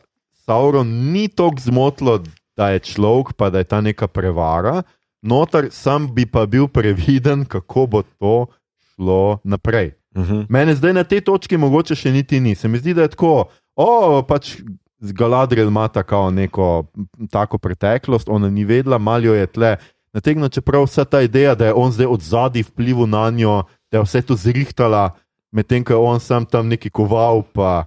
Sauron 0.47 0.87
ni 1.13 1.29
tako 1.29 1.59
zmotilo, 1.59 2.21
da 2.57 2.71
je 2.75 2.79
človek, 2.79 3.35
pa 3.37 3.51
da 3.51 3.59
je 3.59 3.65
ta 3.65 3.81
neka 3.81 4.07
prevara. 4.07 4.83
Notar 5.27 5.67
sam 5.71 6.15
bi 6.15 6.27
pa 6.27 6.47
bil 6.47 6.69
previden, 6.69 7.45
kako 7.45 7.87
bo 7.87 8.03
to 8.03 8.47
šlo 8.95 9.39
naprej. 9.45 9.93
uh 10.15 10.23
-huh. 10.23 10.47
Mene 10.49 10.75
zdaj 10.75 10.93
na 10.93 11.05
tej 11.05 11.21
točki 11.21 11.57
mogoče 11.57 11.95
še 11.95 12.13
niti 12.13 12.41
ni. 12.41 12.55
Se 12.55 12.69
mi 12.69 12.79
zdi, 12.79 12.95
da 12.95 13.03
je 13.03 13.09
tako, 13.09 13.45
o, 13.77 14.23
pač 14.23 14.57
Galadriel 15.01 15.69
ima 15.69 15.89
tako 15.89 16.31
neko 16.31 16.85
tako 17.31 17.59
preteklost, 17.59 18.29
ona 18.29 18.51
ni 18.51 18.65
vedela, 18.65 18.99
malo 18.99 19.35
je 19.35 19.47
tle. 19.47 19.77
Nategno, 20.13 20.49
čeprav 20.49 20.85
vsa 20.85 21.05
ta 21.05 21.21
ideja, 21.21 21.55
da 21.55 21.67
je 21.67 21.75
on 21.75 21.93
zdaj 21.93 22.07
od 22.07 22.21
zadaj 22.21 22.63
vplival 22.63 23.07
na 23.07 23.31
njo, 23.31 23.63
da 23.93 23.99
je 23.99 24.03
vse 24.03 24.23
to 24.23 24.35
zrihtala, 24.37 25.11
medtem 25.53 25.85
ko 25.85 25.93
je 25.93 25.97
on 25.97 26.21
sam 26.21 26.47
tam 26.47 26.69
neki 26.69 26.91
koval, 26.91 27.43
pa 27.53 27.85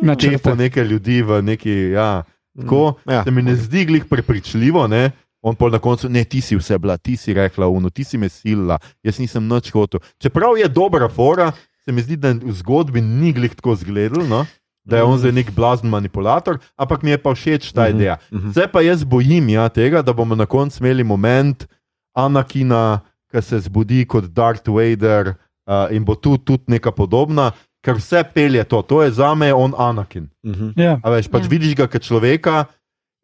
čepo 0.00 0.06
Načrte. 0.06 0.54
neke 0.56 0.84
ljudi 0.84 1.22
v 1.22 1.42
neki. 1.42 1.70
Ja, 1.70 2.22
tako 2.60 2.94
Ja. 3.06 3.24
se 3.24 3.30
mi 3.30 3.42
ne 3.42 3.56
zdi 3.56 3.84
glih 3.84 4.04
prepričljivo. 4.04 4.86
Ne? 4.86 5.10
On 5.42 5.54
pa 5.54 5.68
na 5.68 5.78
koncu, 5.78 6.08
ne, 6.08 6.24
ti 6.24 6.40
si 6.40 6.56
vse 6.56 6.78
bila, 6.78 6.96
ti 6.96 7.16
si 7.16 7.34
rekla, 7.34 7.68
uno, 7.68 7.90
ti 7.90 8.04
si 8.04 8.18
me 8.18 8.28
silila, 8.28 8.78
jaz 9.02 9.18
nisem 9.18 9.44
nič 9.44 9.70
hotel. 9.70 10.00
Čeprav 10.18 10.58
je 10.58 10.68
dobra 10.68 11.08
fora, 11.08 11.52
se 11.84 11.92
mi 11.92 12.02
zdi, 12.02 12.16
da 12.16 12.32
v 12.32 12.52
zgodbi 12.52 13.00
ni 13.00 13.32
glih 13.32 13.54
tako 13.54 13.74
zgledal, 13.76 14.26
no? 14.26 14.46
da 14.84 14.96
je 14.96 15.02
on 15.04 15.18
zdaj 15.18 15.32
nek 15.32 15.50
blazen 15.50 15.90
manipulator, 15.90 16.58
ampak 16.74 17.02
mi 17.02 17.10
je 17.10 17.18
pa 17.18 17.30
všeč 17.30 17.72
ta 17.72 17.82
Mhm, 17.82 17.90
ideja. 17.92 18.16
mhm. 18.32 18.50
Zdaj 18.50 18.68
pa 18.72 18.80
jaz 18.80 19.04
bojim 19.04 19.48
ja, 19.48 19.68
tega, 19.68 20.02
da 20.02 20.12
bomo 20.12 20.34
na 20.34 20.46
koncu 20.46 20.80
imeli 20.80 21.04
moment 21.04 21.66
Anakina, 22.14 23.00
ki 23.28 23.42
se 23.42 23.60
zbudi 23.60 24.04
kot 24.04 24.24
Darth 24.26 24.66
Vader 24.66 25.34
uh, 25.66 25.86
in 25.90 26.04
bo 26.04 26.14
tu 26.14 26.38
tudi 26.38 26.64
neka 26.68 26.90
podobna, 26.90 27.52
ker 27.80 27.94
vse 27.94 28.24
pelje 28.24 28.64
to, 28.64 28.82
to 28.82 29.02
je 29.02 29.10
za 29.12 29.34
me 29.34 29.52
on 29.52 29.74
Anakin. 29.76 30.28
Uh 30.42 30.50
-huh. 30.52 30.72
Ja. 30.76 30.98
A 31.02 31.10
veš, 31.10 31.28
pač 31.28 31.40
Ja. 31.40 31.44
ja. 31.44 31.50
vidiš 31.50 31.74
ga 31.74 31.86
kot 31.86 32.02
človeka 32.02 32.64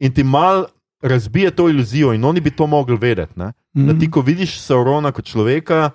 in 0.00 0.12
ti 0.12 0.22
mal 0.22 0.66
razbije 1.04 1.50
to 1.50 1.68
iluzijo, 1.68 2.12
in 2.12 2.24
oni 2.24 2.40
bi 2.40 2.50
to 2.50 2.66
mogli 2.66 2.96
vedeti. 2.96 3.32
Ne? 3.36 3.52
Da 3.74 3.82
Mhm. 3.84 4.00
ti, 4.00 4.10
ko 4.10 4.20
vidiš 4.20 4.56
Saurona 4.58 5.12
kot 5.12 5.24
človeka, 5.24 5.90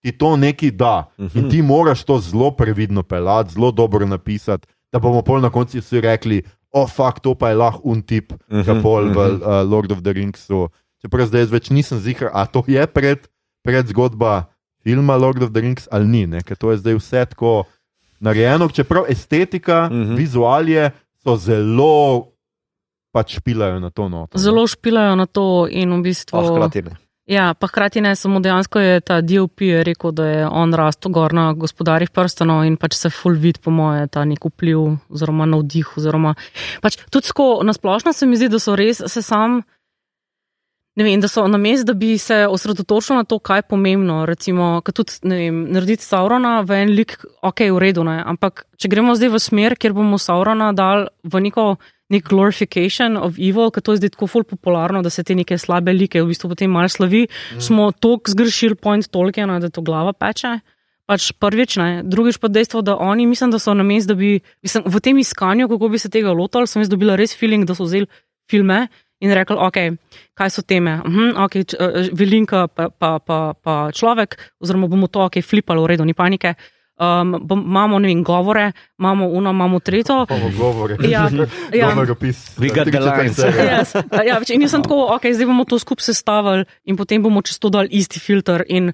ti 0.00 0.12
to 0.12 0.36
nekaj 0.36 0.70
da. 0.70 1.10
Mhm. 1.18 1.38
In 1.38 1.50
ti 1.50 1.62
moraš 1.62 2.04
to 2.04 2.18
zelo 2.18 2.50
previdno 2.50 3.02
pelati, 3.02 3.52
zelo 3.52 3.70
dobro 3.70 4.06
napisati, 4.06 4.64
da 4.92 4.98
bomo 4.98 5.22
pol 5.22 5.40
na 5.40 5.50
koncu 5.50 5.78
vsi 5.78 6.00
rekli: 6.00 6.42
O, 6.72 6.82
oh, 6.82 6.88
fakt, 6.88 7.22
to 7.22 7.34
pa 7.34 7.48
je 7.48 7.54
lahko 7.56 7.80
un 7.84 8.02
tip, 8.02 8.32
Mhm, 8.48 8.62
ki 8.62 8.82
pol 8.82 9.04
v 9.04 9.10
mhm. 9.10 9.42
uh, 9.42 9.62
Lord 9.64 9.92
of 9.92 10.00
the 10.00 10.12
Ringsu. 10.12 10.68
Čeprav 11.00 11.26
zdaj 11.26 11.44
več 11.46 11.70
nisem 11.70 11.98
zihar, 11.98 12.30
a 12.32 12.46
to 12.46 12.64
je 12.66 12.86
pred, 12.86 13.28
pred 13.62 13.86
zgodba 13.86 14.44
filma 14.82 15.16
Lord 15.16 15.42
of 15.42 15.50
the 15.50 15.60
Rings 15.60 15.88
ali 15.90 16.06
ni, 16.06 16.26
ne? 16.26 16.40
ker 16.40 16.56
to 16.56 16.70
je 16.70 16.78
zdaj 16.78 16.94
vse 16.94 17.26
tako 17.26 17.64
narejeno, 18.20 18.68
čeprav 18.68 19.04
estetika, 19.08 19.88
Mhm. 19.88 20.00
mhm. 20.00 20.14
vizualije 20.14 20.90
so 21.16 21.36
zelo 21.36 22.26
pač 23.14 23.38
špilajo 23.38 23.78
na 23.78 23.94
to 23.94 24.10
noto. 24.10 24.34
ne. 24.34 24.42
Zelo 24.42 24.66
špilajo 24.66 25.14
na 25.14 25.26
to 25.30 25.66
in 25.70 25.94
v 25.94 26.02
bistvu. 26.10 26.42
Ah, 26.42 26.50
hkrati 26.50 26.82
ne. 26.82 26.98
Ja, 27.24 27.54
pa 27.56 27.70
hkrati 27.70 28.02
ne 28.04 28.12
samo 28.16 28.40
dejansko 28.40 28.80
je 28.80 29.00
ta 29.00 29.20
DOP 29.24 29.62
je 29.64 29.84
rekel, 29.84 30.12
da 30.12 30.24
je 30.26 30.48
on 30.48 30.74
rastel 30.76 31.12
gor 31.12 31.32
na 31.32 31.52
gospodarjih 31.56 32.10
prstanov 32.12 32.66
in 32.68 32.76
pač 32.76 32.98
se 32.98 33.08
full 33.08 33.38
vid, 33.40 33.62
po 33.64 33.72
moje, 33.72 34.10
ta 34.12 34.26
nek 34.28 34.44
vpliv 34.44 34.98
oziroma 35.08 35.46
navdih. 35.48 35.94
Oziroma, 35.96 36.34
pač 36.84 36.98
tudi 37.08 37.30
tako 37.30 37.62
nasplošno 37.64 38.12
se 38.12 38.28
mi 38.28 38.36
zdi, 38.36 38.50
da 38.52 38.60
so 38.60 38.76
res 38.76 39.00
se 39.06 39.22
sam. 39.24 39.62
Ne 40.94 41.02
vem, 41.08 41.18
da 41.18 41.26
so 41.26 41.46
na 41.50 41.58
mestu, 41.58 41.88
da 41.88 41.94
bi 41.98 42.12
se 42.18 42.44
osredotočili 42.46 43.16
na 43.16 43.24
to, 43.24 43.40
kaj 43.42 43.64
je 43.64 43.68
pomembno. 43.72 44.20
Recimo, 44.28 44.68
tudi 44.94 45.16
ne 45.24 45.40
vem, 45.40 45.64
narediti 45.74 46.04
Saurona 46.04 46.60
v 46.60 46.84
en 46.84 46.92
lik, 46.94 47.16
ok, 47.42 47.64
v 47.72 47.80
redu, 47.82 48.04
ne? 48.06 48.20
ampak 48.20 48.66
če 48.78 48.92
gremo 48.92 49.16
zdaj 49.16 49.32
v 49.32 49.40
smer, 49.42 49.74
kjer 49.80 49.96
bomo 49.96 50.20
Saurona 50.22 50.70
dali 50.76 51.08
v 51.24 51.42
neko 51.48 51.66
nek 52.14 52.28
glorification 52.30 53.18
of 53.20 53.38
evil, 53.38 53.72
ker 53.74 53.82
to 53.84 53.94
je 53.94 54.02
zdaj 54.02 54.14
tako 54.14 54.28
ful 54.30 54.46
popularno, 54.48 55.02
da 55.02 55.10
se 55.10 55.24
te 55.26 55.36
neke 55.36 55.58
slabe 55.60 55.92
like 55.94 56.22
v 56.22 56.30
bistvu 56.30 56.52
potem 56.52 56.70
malo 56.70 56.90
slavi, 56.90 57.26
mm. 57.26 57.64
smo 57.64 57.90
toliko 57.92 58.32
zgrešili 58.32 58.78
point 58.78 59.10
Tolkiena, 59.10 59.58
da 59.60 59.70
to 59.70 59.82
glava 59.84 60.14
peče. 60.16 60.58
Pač 61.04 61.34
prvič, 61.36 61.76
ne. 61.76 62.00
drugič 62.00 62.38
pa 62.40 62.48
dejstvo, 62.48 62.80
da 62.80 62.94
oni, 62.96 63.26
mislim, 63.28 63.50
da 63.52 63.58
so 63.60 63.74
na 63.76 63.84
mestu, 63.84 64.14
da 64.14 64.16
bi, 64.16 64.38
mislim, 64.64 64.86
v 64.88 65.00
tem 65.04 65.18
iskanju, 65.20 65.68
kako 65.68 65.90
bi 65.92 66.00
se 66.00 66.08
tega 66.08 66.32
lotili, 66.32 66.70
sem 66.70 66.80
jaz 66.80 66.88
dobila 66.88 67.16
res 67.20 67.36
feeling, 67.36 67.66
da 67.68 67.76
so 67.76 67.84
vzeli 67.84 68.08
filme 68.48 68.86
in 69.20 69.34
rekli, 69.36 69.56
ok, 69.60 69.76
kaj 70.36 70.52
so 70.52 70.64
teme. 70.64 70.96
Mhm, 71.04 71.36
okay, 71.44 71.66
č, 71.68 71.76
uh, 71.76 72.08
velinka 72.16 72.64
pa, 72.72 72.88
pa, 72.88 73.18
pa, 73.20 73.38
pa 73.52 73.74
človek, 73.92 74.38
oziroma 74.64 74.88
bomo 74.88 75.12
to, 75.12 75.26
ok, 75.28 75.42
flipali, 75.44 75.84
v 75.84 75.92
redu, 75.92 76.08
ni 76.08 76.16
panike. 76.16 76.54
Um, 76.94 77.34
bom, 77.42 77.58
imamo, 77.66 77.98
ne 77.98 78.08
vem, 78.08 78.22
govore, 78.22 78.68
imamo 78.98 79.26
uno, 79.26 79.50
imamo 79.50 79.80
tretjo. 79.80 80.26
Bomo 80.28 80.50
govori. 80.58 80.96
Ja, 81.10 81.28
ja. 81.74 81.88
Dober 81.90 82.10
opis. 82.10 82.52
We 82.58 82.70
got 82.74 82.86
the 82.86 83.00
lines. 83.00 83.38
Yes. 83.38 83.94
Ja, 84.26 84.38
in 84.54 84.62
jaz 84.62 84.70
sem 84.70 84.82
tako, 84.82 85.08
ok, 85.16 85.26
zdaj 85.34 85.48
bomo 85.50 85.64
to 85.66 85.78
skupaj 85.78 86.06
sestavili 86.06 86.64
in 86.84 86.96
potem 86.96 87.22
bomo 87.22 87.42
čez 87.42 87.58
to 87.58 87.72
dali 87.74 87.90
isti 87.90 88.22
filter 88.22 88.62
in 88.68 88.92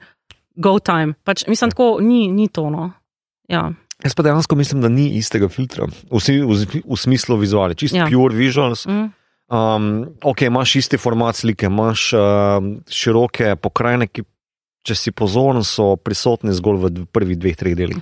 go 0.56 0.78
time. 0.78 1.12
Pač, 1.24 1.44
mislim, 1.48 1.70
tako 1.76 1.98
ni, 2.00 2.28
ni 2.32 2.48
to. 2.48 2.70
No. 2.72 2.90
Ja. 3.48 3.68
Jaz 4.04 4.16
pa 4.16 4.24
dejansko 4.24 4.56
mislim, 4.56 4.80
da 4.80 4.88
ni 4.88 5.10
istega 5.20 5.48
filtra, 5.52 5.84
v, 6.08 6.20
v, 6.24 6.80
v 6.80 6.96
smislu 6.96 7.36
vizuale, 7.36 7.76
čisto 7.76 8.00
Ja. 8.00 8.08
ja. 8.08 8.08
pure 8.08 8.36
visuals. 8.36 8.86
Mm. 8.88 9.10
Um, 9.50 10.06
ok, 10.22 10.46
imaš 10.46 10.76
isti 10.76 10.96
format 10.96 11.36
slike, 11.36 11.66
imaš 11.66 12.12
uh, 12.14 12.20
široke 12.88 13.56
pokrajine, 13.58 14.06
ki, 14.06 14.22
če 14.82 14.94
si 14.96 15.10
pozoren, 15.12 15.62
so 15.62 15.96
prisotni 15.96 16.52
zgolj 16.56 16.78
v 16.80 17.06
prvih 17.12 17.36
dveh, 17.38 17.56
treh 17.56 17.74
delih. 17.76 17.98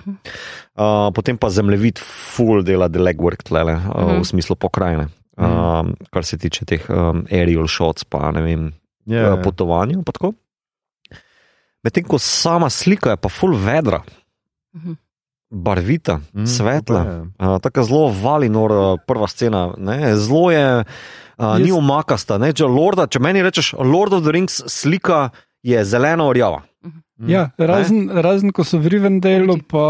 Uh, 0.75 1.09
potem 1.11 1.35
pa 1.37 1.49
zemljevid, 1.49 1.99
full 1.99 2.63
dela 2.63 2.87
the 2.87 2.99
legwork 2.99 3.43
tlele, 3.43 3.75
uh, 3.75 4.15
Mhm. 4.15 4.21
v 4.21 4.25
smislu 4.25 4.55
pokrajine. 4.55 5.09
Um, 5.39 5.95
kar 6.11 6.23
se 6.23 6.37
tiče 6.37 6.65
teh 6.65 6.83
um, 6.89 7.25
aerial 7.31 7.67
shots, 7.67 8.03
pa 8.03 8.31
ne 8.31 8.41
vem, 8.41 8.73
Ja, 9.07 9.35
yeah. 9.35 9.43
potovanju. 9.43 10.03
pa 10.03 10.11
tako. 10.11 10.33
Medtem 11.83 12.03
ko 12.03 12.19
sama 12.19 12.67
slika 12.69 13.09
je 13.09 13.17
pa 13.17 13.29
full 13.29 13.55
vedra, 13.55 14.03
Mhm. 14.75 14.93
barvita, 15.51 16.19
Mm, 16.33 16.45
svetla. 16.45 17.01
Uh, 17.39 17.57
tako 17.59 17.83
zelo 17.83 18.07
valinor, 18.13 18.71
uh, 18.71 18.97
prva 19.07 19.27
scena. 19.27 19.73
Ne? 19.77 20.15
Zelo 20.15 20.51
je, 20.51 20.83
uh, 21.39 21.57
ni 21.57 21.71
omakasta. 21.71 22.37
Ne? 22.37 22.53
Če, 22.53 22.65
Lorda, 22.65 23.07
če 23.07 23.19
meni 23.19 23.41
rečeš, 23.41 23.73
Lord 23.75 24.13
of 24.13 24.23
the 24.23 24.31
Rings 24.31 24.61
slika 24.67 25.29
je 25.63 25.85
zeleno 25.85 26.33
rjava. 26.33 26.61
Mm. 27.19 27.29
Ja, 27.29 27.49
razen, 27.57 28.05
razen 28.07 28.53
ko 28.55 28.63
so 28.63 28.77
v 28.79 28.87
Rivendelu, 28.93 29.57
pa 29.67 29.83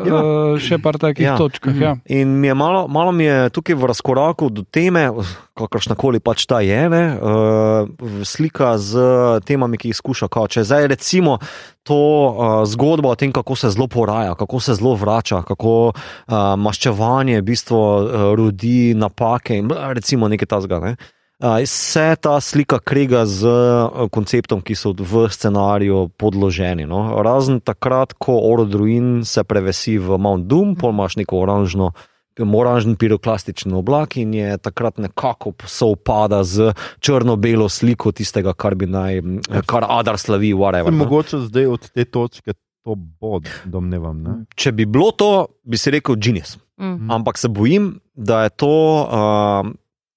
Ja. 0.00 0.16
ja. 0.16 0.20
še 0.56 0.78
par 0.80 0.96
takih 0.96 1.28
Ja. 1.28 1.34
ja. 1.34 1.36
točkah. 1.36 1.76
Ja. 1.76 1.92
In 2.08 2.40
mi 2.40 2.48
je 2.48 2.54
malo, 2.56 2.88
malo 2.88 3.12
mi 3.12 3.28
je 3.28 3.52
tukaj 3.52 3.76
v 3.76 3.84
razkoraku 3.84 4.48
do 4.48 4.64
teme, 4.64 5.12
kakršna 5.52 5.92
koli 5.92 6.24
pač 6.24 6.48
ta 6.48 6.64
je, 6.64 6.88
ne, 6.88 7.04
uh, 7.20 7.84
slika 8.24 8.80
z 8.80 8.96
temami, 9.44 9.76
ki 9.76 9.92
jih 9.92 10.00
skuša. 10.00 10.32
Kao, 10.32 10.48
če 10.48 10.64
zdaj 10.64 10.88
recimo 10.88 11.36
to 11.84 12.00
uh, 12.00 12.64
zgodbo 12.64 13.12
o 13.12 13.16
tem, 13.16 13.28
kako 13.28 13.60
se 13.60 13.68
zelo 13.76 13.84
poraja, 13.84 14.32
kako 14.32 14.64
se 14.64 14.80
zelo 14.80 14.96
vrača, 14.96 15.44
kako 15.44 15.92
uh, 15.92 16.56
maščevanje 16.56 17.44
v 17.44 17.48
bistvu 17.52 17.76
uh, 17.76 18.32
rodi 18.40 18.96
napake 18.96 19.60
in 19.60 19.68
recimo 19.68 20.32
nekaj 20.32 20.48
tasga. 20.48 20.80
Ne. 20.80 20.96
Uh, 20.96 21.19
Vse 21.40 22.16
ta 22.20 22.40
slika 22.40 22.78
krega 22.78 23.24
z 23.26 23.48
uh, 23.48 24.08
konceptom, 24.12 24.60
ki 24.60 24.76
so 24.76 24.92
v 24.92 25.24
scenariju 25.32 26.12
podloženi. 26.20 26.84
No? 26.84 27.16
Razen 27.24 27.64
takrat, 27.64 28.12
ko 28.12 28.36
Orodruin 28.44 29.24
se 29.24 29.44
prevesi 29.44 29.96
v 29.96 30.20
Mount 30.20 30.44
Doom, 30.44 30.76
pol 30.76 30.92
imaš 30.92 31.16
neko 31.16 31.40
oranžno. 31.40 31.92
Oranžen 32.40 32.94
piroklastičen 32.96 33.72
oblak 33.76 34.16
in 34.16 34.32
je 34.32 34.56
takrat 34.56 34.96
nekako 34.96 35.52
sovpada 35.68 36.40
z 36.44 36.72
črno-belo 37.00 37.68
sliko 37.68 38.12
tistega, 38.16 38.54
kar 38.56 38.78
bi 38.80 38.88
naj, 38.88 39.20
kar 39.68 39.84
Adar 39.84 40.16
slavi, 40.16 40.54
whatever. 40.56 40.88
Ne. 40.88 41.04
mogoče 41.04 41.40
zdaj 41.50 41.66
od 41.66 41.88
te 41.90 42.04
točke 42.04 42.56
to 42.84 42.96
bod, 42.96 43.48
domnevam. 43.64 44.22
Ne? 44.22 44.34
Če 44.56 44.72
bi 44.72 44.86
bilo 44.88 45.10
to, 45.12 45.50
bi 45.64 45.76
si 45.76 45.92
rekel 45.92 46.16
genius. 46.16 46.56
Mm. 46.80 47.10
Ampak 47.12 47.36
se 47.36 47.48
bojim, 47.48 47.98
da 48.14 48.46
je 48.46 48.56
to 48.56 48.72
uh, 49.04 49.68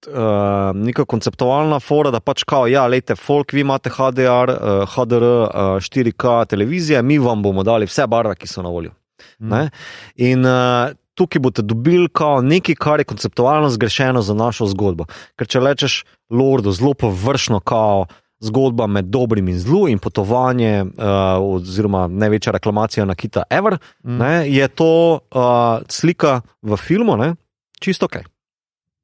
uh, 0.08 0.72
neka 0.76 1.06
konceptualna 1.06 1.80
fora, 1.80 2.12
da 2.12 2.20
pač 2.20 2.44
kao, 2.48 2.68
ja, 2.72 2.86
lejte, 2.88 3.16
folk, 3.16 3.54
vi 3.54 3.64
imate 3.64 3.92
HDR, 3.94 4.54
uh, 4.54 4.96
HDR, 4.96 5.24
uh, 5.24 5.78
4K 5.84 6.46
televizije, 6.50 7.02
mi 7.04 7.18
vam 7.20 7.44
bomo 7.44 7.64
dali 7.64 7.88
vse 7.90 8.08
barve, 8.08 8.36
ki 8.36 8.48
so 8.48 8.66
na 8.66 8.74
voljo. 8.74 8.92
Ne? 9.40 9.70
In 10.16 10.46
uh, 10.46 10.94
tukaj 11.16 11.42
boste 11.42 11.62
dobili 11.62 12.10
nekaj, 12.44 12.76
kar 12.76 13.00
je 13.00 13.10
konceptualno 13.10 13.70
zgrešeno 13.70 14.22
za 14.22 14.34
našo 14.34 14.66
zgodbo. 14.66 15.06
Ker 15.38 15.48
če 15.48 15.60
rečeš 15.60 16.04
Lordu, 16.30 16.72
zelo 16.72 16.94
površno, 16.94 17.60
kao, 17.60 18.06
zgodba 18.44 18.88
med 18.88 19.06
dobrim 19.06 19.48
in 19.48 19.60
zlu 19.60 19.88
in 19.88 20.00
potovanje, 20.00 20.84
uh, 20.84 21.40
oziroma 21.40 22.08
največja 22.08 22.52
reklamacija 22.52 23.06
na 23.06 23.16
Kita 23.16 23.44
Ever, 23.50 23.78
mm. 24.04 24.18
ne, 24.18 24.34
je 24.52 24.68
to 24.68 25.20
uh, 25.32 25.80
slika 25.90 26.42
v 26.62 26.78
filmu, 26.78 27.18
ne, 27.18 27.34
čisto 27.80 28.06
ok. 28.06 28.20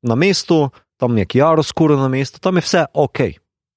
Na 0.02 0.16
mestu, 0.16 0.70
tam 1.00 1.16
je 1.16 1.26
Kjaro 1.26 1.64
skoro 1.64 1.96
na 1.96 2.08
mestu, 2.08 2.38
tam 2.38 2.56
je 2.56 2.62
vse 2.62 2.86
ok. 2.94 3.20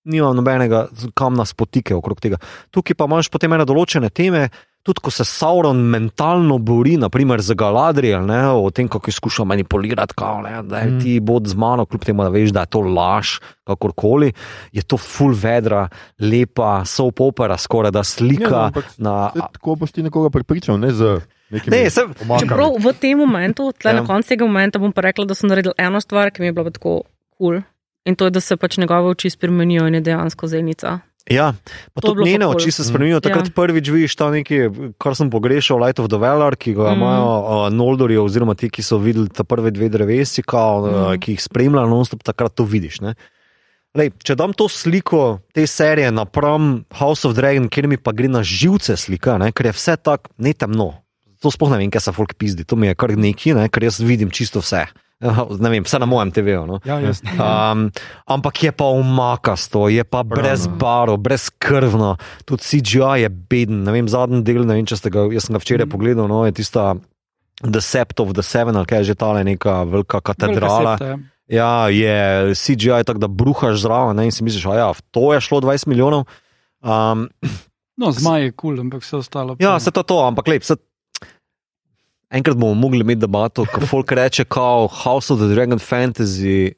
Nima 0.04 0.32
nobenega, 0.32 0.88
kam 1.14 1.34
nas 1.34 1.54
potike 1.54 1.94
okrog 1.94 2.18
tega. 2.18 2.36
Tukaj 2.68 2.94
pa 2.94 3.06
imaš 3.06 3.30
potem 3.30 3.52
ene 3.52 3.62
določene 3.62 4.10
teme, 4.10 4.48
tudi 4.82 4.98
ko 4.98 5.10
se 5.10 5.22
Sauron 5.22 5.78
mentalno 5.78 6.56
bori, 6.58 6.96
naprimer 6.96 7.38
z 7.38 7.54
Galadriel, 7.54 8.26
ne, 8.26 8.50
o 8.50 8.66
tem, 8.68 8.88
kako 8.90 9.12
skuša 9.12 9.44
manipulirati, 9.44 10.10
kao, 10.12 10.40
ne, 10.42 10.56
da 10.64 10.80
je 10.80 10.90
Mm. 10.90 10.98
ti 10.98 11.20
bod 11.20 11.46
z 11.46 11.54
mano, 11.54 11.86
kljub 11.86 12.02
temu, 12.02 12.24
da 12.24 12.30
veš, 12.30 12.50
da 12.50 12.60
je 12.60 12.66
to 12.68 12.80
laž, 12.82 13.38
kakorkoli, 13.62 14.32
je 14.72 14.82
to 14.82 14.98
full 14.98 15.30
vedra, 15.32 15.86
lepa, 16.18 16.82
soap 16.84 17.20
opera, 17.20 17.54
skoraj 17.56 17.90
da 17.90 17.98
Ja, 17.98 18.00
no, 18.00 18.04
slika. 18.04 18.58
ampak 18.66 18.84
na, 18.98 19.30
Tako 19.52 19.76
boš 19.76 19.92
ti 19.92 20.02
nekoga 20.02 20.30
prepričal, 20.30 20.78
ne 20.78 20.90
z 20.90 21.22
nekim. 21.48 21.70
Ne, 21.70 21.86
sem- 21.86 22.10
Čeprav 22.40 22.74
v 22.74 22.92
tem 22.92 23.14
momentu, 23.16 23.70
tle 23.72 23.90
Ja. 23.92 24.00
na 24.00 24.04
koncu 24.04 24.28
tega 24.28 24.42
momenta, 24.42 24.78
bom 24.78 24.90
pa 24.90 25.00
rekla, 25.02 25.24
da 25.24 25.34
sem 25.34 25.46
naredil 25.46 25.72
eno 25.78 26.00
stvar, 26.00 26.30
ki 26.30 26.40
mi 26.40 26.46
je 26.46 26.52
bila 26.52 26.64
pa 26.64 26.70
tako 26.72 27.02
kul. 27.42 27.58
Cool. 27.58 27.62
In 28.04 28.14
to 28.14 28.24
je, 28.24 28.30
da 28.30 28.40
se 28.40 28.56
pač 28.56 28.78
njegove 28.78 29.10
oči 29.10 29.30
spremenijo 29.30 29.86
in 29.86 29.94
je 29.94 30.00
dejansko 30.02 30.46
zenica. 30.46 31.00
Ja, 31.24 31.52
pa 31.94 32.00
To 32.00 32.08
tudi 32.08 32.26
njene 32.26 32.46
oči 32.46 32.70
se 32.70 32.82
spremenijo. 32.82 33.20
Takrat 33.20 33.46
Ja. 33.46 33.52
prvič 33.54 33.86
vidiš 33.88 34.16
ta 34.16 34.30
nekaj, 34.30 34.70
kar 34.98 35.14
sem 35.14 35.30
pogrešal, 35.30 35.78
Light 35.78 35.98
of 35.98 36.08
the 36.08 36.18
Valor, 36.18 36.56
ki 36.56 36.74
ga 36.74 36.90
Mm. 36.90 36.94
imajo 36.96 37.28
uh, 37.38 37.70
Noldori, 37.70 38.16
oziroma 38.16 38.54
ti, 38.54 38.66
ki 38.66 38.82
so 38.82 38.98
videli 38.98 39.28
ta 39.28 39.44
prve 39.44 39.70
dve 39.70 39.86
drevesi, 39.88 40.42
kao, 40.42 40.82
uh, 40.82 40.90
Mm. 41.14 41.20
ki 41.20 41.32
jih 41.32 41.42
spremljajo, 41.42 41.86
non-stop, 41.86 42.22
takrat 42.22 42.54
to 42.54 42.64
vidiš. 42.64 43.00
Ne? 43.00 43.14
Lej, 43.94 44.10
če 44.18 44.34
dam 44.34 44.50
to 44.52 44.66
sliko 44.66 45.38
te 45.54 45.66
serije 45.66 46.10
napram 46.10 46.84
House 46.90 47.22
of 47.22 47.34
Dragon, 47.34 47.68
kjer 47.68 47.86
mi 47.86 47.96
pa 47.96 48.10
gre 48.10 48.26
na 48.26 48.42
živce 48.42 48.96
slika, 48.96 49.38
ne? 49.38 49.52
ker 49.52 49.66
je 49.66 49.72
vse 49.72 49.96
tako 49.96 50.30
ne 50.38 50.52
temno. 50.52 50.94
To 51.38 51.50
sploh 51.50 51.70
ne 51.70 51.78
vem, 51.78 51.90
kaj 51.90 52.00
se 52.00 52.12
folk 52.12 52.34
pizdi, 52.34 52.64
to 52.64 52.74
mi 52.74 52.86
je 52.86 52.94
kar 52.94 53.10
neki, 53.12 53.54
ne? 53.54 53.68
ker 53.68 53.84
jaz 53.84 54.00
vidim 54.00 54.30
čisto 54.30 54.58
vse. 54.58 54.86
Ne 55.62 55.70
vem, 55.70 55.84
vse 55.86 55.98
na 56.02 56.06
mojem 56.06 56.32
TV-u. 56.34 56.66
No? 56.66 56.80
Ja, 56.84 56.98
jasno. 57.00 57.30
Um, 57.36 57.90
ampak 58.26 58.62
je 58.62 58.72
pa 58.72 58.90
umakasto, 58.90 59.86
je 59.88 60.04
pa 60.04 60.22
brez 60.26 60.66
barov, 60.66 61.20
brez 61.22 61.48
krvno, 61.58 62.16
tudi 62.44 62.62
CGI 62.62 63.22
je 63.22 63.30
beden. 63.30 63.84
Ne 63.86 63.92
vem, 63.94 64.08
zadnji 64.10 64.42
del, 64.42 64.66
ne 64.66 64.80
vem, 64.80 64.86
če 64.86 64.98
ste 64.98 65.12
ga, 65.14 65.28
jaz 65.30 65.46
sem 65.46 65.54
ga 65.54 65.62
včeraj 65.62 65.86
pogledal, 65.86 66.26
no, 66.26 66.42
je 66.46 66.52
tista 66.58 66.94
The 67.62 67.80
Sept 67.80 68.20
of 68.20 68.34
the 68.34 68.42
Seven, 68.42 68.74
ali 68.76 68.88
kaj 68.90 69.04
je 69.06 69.12
že 69.12 69.14
tale 69.14 69.44
neka 69.46 69.82
velika 69.86 70.18
katedrala. 70.20 70.78
Velika 70.78 70.96
septa, 70.98 71.12
ja. 71.14 71.18
Ja, 71.52 71.88
je 71.92 72.54
CGI 72.56 73.04
tako, 73.04 73.20
da 73.20 73.28
bruhaš 73.28 73.82
zraven 73.82 74.16
ne, 74.16 74.24
in 74.24 74.32
si 74.32 74.44
misliš, 74.44 74.64
da 74.64 74.78
ja, 74.78 74.92
to 75.10 75.34
je 75.34 75.40
šlo 75.40 75.60
20 75.60 75.86
milijonov. 75.86 76.24
Um, 76.82 77.28
No, 77.96 78.08
zmaj 78.16 78.42
je 78.42 78.50
kul, 78.52 78.72
cool, 78.72 78.80
ampak 78.80 79.02
vse 79.04 79.16
ostalo. 79.20 79.56
ja, 79.60 79.76
pa- 79.76 79.80
se 79.80 79.90
to, 79.90 80.02
to 80.02 80.16
ampak 80.24 80.48
lep. 80.48 80.64
Se, 80.64 80.74
enkrat 82.32 82.56
bomo 82.56 82.74
mogli 82.74 83.04
imeti 83.04 83.20
debato, 83.20 83.64
ko 83.68 83.86
folk 83.86 84.12
reče, 84.16 84.44
kao 84.44 84.88
House 84.88 85.32
of 85.32 85.40
the 85.42 85.50
Dragon 85.54 85.78
Fantasy. 85.78 86.72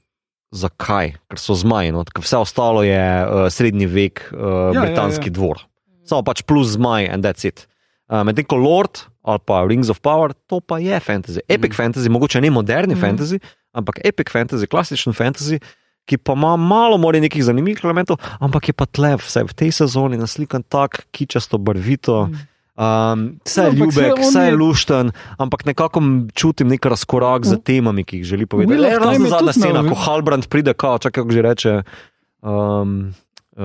Zakaj? 0.55 1.17
Ker 1.31 1.41
so 1.43 1.57
zmaji, 1.59 1.91
no? 1.95 2.05
ker 2.07 2.23
vse 2.23 2.39
ostalo 2.39 2.85
je 2.87 2.99
uh, 2.99 3.47
srednji 3.51 3.89
vek, 3.91 4.29
uh, 4.31 4.71
Ja, 4.75 4.85
britanski 4.85 5.27
ja, 5.27 5.33
ja. 5.33 5.37
dvor. 5.39 5.65
Samo 6.07 6.23
pač 6.23 6.45
plus 6.47 6.77
zmaj 6.77 7.09
in 7.09 7.25
that's 7.25 7.47
it. 7.49 7.67
Uh, 8.07 8.23
Medtem 8.27 8.47
ko 8.47 8.61
Lord 8.61 9.07
ali 9.25 9.41
pa 9.41 9.63
Rings 9.65 9.89
of 9.89 10.05
Power, 10.05 10.35
to 10.47 10.61
pa 10.61 10.79
je 10.79 11.01
fantasy. 11.01 11.41
Epic 11.49 11.73
mm. 11.73 11.77
fantasy, 11.81 12.13
mogoče 12.13 12.43
ne 12.45 12.51
moderni 12.53 12.95
mm. 12.95 13.01
Fantasy, 13.01 13.41
ampak 13.73 14.03
epic 14.05 14.29
fantasy, 14.29 14.69
klasičen 14.69 15.17
fantasy, 15.17 15.59
ki 16.05 16.19
pa 16.21 16.37
ima 16.37 16.57
malo 16.61 16.99
more 17.01 17.21
nekih 17.25 17.41
zanimivih 17.45 17.81
elementov, 17.85 18.21
ampak 18.37 18.69
je 18.69 18.75
pa 18.77 18.85
tle 18.85 19.15
vse 19.17 19.47
v 19.49 19.57
tej 19.57 19.73
sezoni 19.73 20.21
naslikan 20.21 20.61
tako 20.61 21.09
kičasto, 21.09 21.57
barvito. 21.57 22.27
Mm. 22.29 22.45
Um, 22.77 23.39
vse 23.45 23.61
No, 23.61 23.65
je 23.65 23.71
ampak 23.71 23.87
ljubek, 23.87 24.19
vse 24.21 24.41
je 24.41 24.53
lušten, 24.53 25.11
ampak 25.39 25.65
nekako 25.65 26.01
čutim 26.35 26.69
nek 26.69 26.83
razkorak 26.85 27.45
z 27.45 27.53
V- 27.53 27.61
temami, 27.61 28.03
ki 28.03 28.17
jih 28.17 28.25
želi 28.27 28.47
povedati. 28.47 28.75
Le 28.77 28.89
je 28.89 28.99
zadnja 29.29 29.53
scena, 29.53 29.83
ko 29.83 29.95
Halbrand 29.97 30.47
pride, 30.47 30.75
kao, 30.75 30.99
čakaj, 30.99 31.13
kako 31.15 31.31
že 31.31 31.43
reče. 31.43 31.73
Um, 32.41 33.15
Uh, 33.55 33.63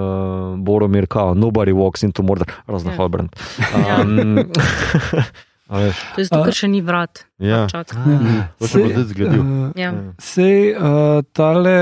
Boromir, 0.56 1.07
kao, 1.07 1.34
nobody 1.34 1.73
walks 1.73 2.03
into 2.03 2.22
Mordor, 2.22 2.45
razen 2.68 2.91
Ja. 2.91 2.98
Halbrand. 2.98 3.30
Ja. 3.88 4.02
Um, 4.02 4.38
To 5.69 5.77
je 6.18 6.26
zato, 6.26 6.44
ker 6.44 6.53
še 6.53 6.68
ni 6.68 6.81
vrat. 6.81 7.26
Ja, 7.40 7.65
Čak. 7.65 7.94
to 8.60 8.68
se 8.68 8.80
bo 8.80 8.88
zdaj 8.88 9.03
zgodilo. 9.06 9.44
Ja. 9.76 9.94
Sej, 10.19 10.73
uh, 10.73 11.22
tale 11.30 11.73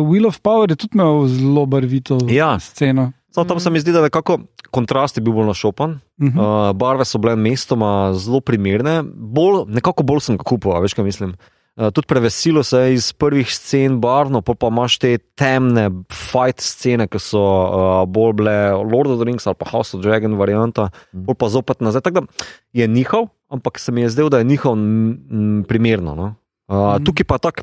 Wheel 0.00 0.26
of 0.26 0.38
Power 0.40 0.70
je 0.70 0.76
tudi 0.76 0.94
imel 0.94 1.26
zelo 1.26 1.66
barvito 1.66 2.18
Ja. 2.26 2.58
sceno. 2.58 3.12
Samo 3.36 3.44
tam 3.44 3.60
se 3.60 3.70
mi 3.70 3.80
zdi, 3.80 3.92
da 3.92 4.00
nekako 4.00 4.38
kontrast 4.70 5.16
je 5.16 5.20
bil 5.20 5.32
bolj 5.36 5.46
našopan. 5.46 5.90
Uh 5.90 6.28
-huh. 6.28 6.70
Uh, 6.70 6.72
barve 6.72 7.04
so 7.04 7.18
bile 7.18 7.36
mestoma 7.36 8.14
zelo 8.14 8.40
primerne, 8.40 9.02
bolj, 9.04 9.68
nekako 9.68 10.02
bolj 10.02 10.20
sem 10.20 10.38
a 10.64 10.80
veš 10.80 10.94
kaj 10.94 11.04
mislim. 11.04 11.34
Uh, 11.76 11.90
tudi 11.92 12.06
prevesilo 12.06 12.62
se 12.62 12.78
je 12.78 12.94
iz 12.94 13.12
prvih 13.12 13.54
scen 13.54 14.00
barvno, 14.00 14.40
pol 14.40 14.54
pa 14.54 14.66
imaš 14.66 14.98
te 14.98 15.18
temne 15.18 15.90
fight 16.08 16.60
scene, 16.60 17.06
ki 17.08 17.18
so 17.18 17.38
uh, 17.38 18.08
bolj 18.08 18.32
bile 18.32 18.70
Lord 18.72 19.06
of 19.06 19.18
the 19.20 19.24
Rings 19.24 19.46
ali 19.46 19.56
pa 19.58 19.68
House 19.70 19.96
of 19.96 20.02
Dragon 20.02 20.34
varianta, 20.34 20.88
Mhm. 21.12 21.24
bolj 21.24 21.34
pa 21.34 21.48
zopet 21.48 21.80
nazaj. 21.80 22.00
Tako 22.00 22.20
da 22.20 22.26
je 22.72 22.86
njihov, 22.86 23.28
ampak 23.48 23.78
se 23.78 23.92
mi 23.92 24.00
je 24.00 24.08
zdel, 24.08 24.28
da 24.28 24.38
je 24.38 24.44
njihov 24.44 24.76
primerno. 25.68 26.14
No? 26.14 26.34
Uh, 26.68 26.94
Mhm. 26.94 27.04
tukaj 27.04 27.24
pa 27.24 27.38
tako 27.38 27.62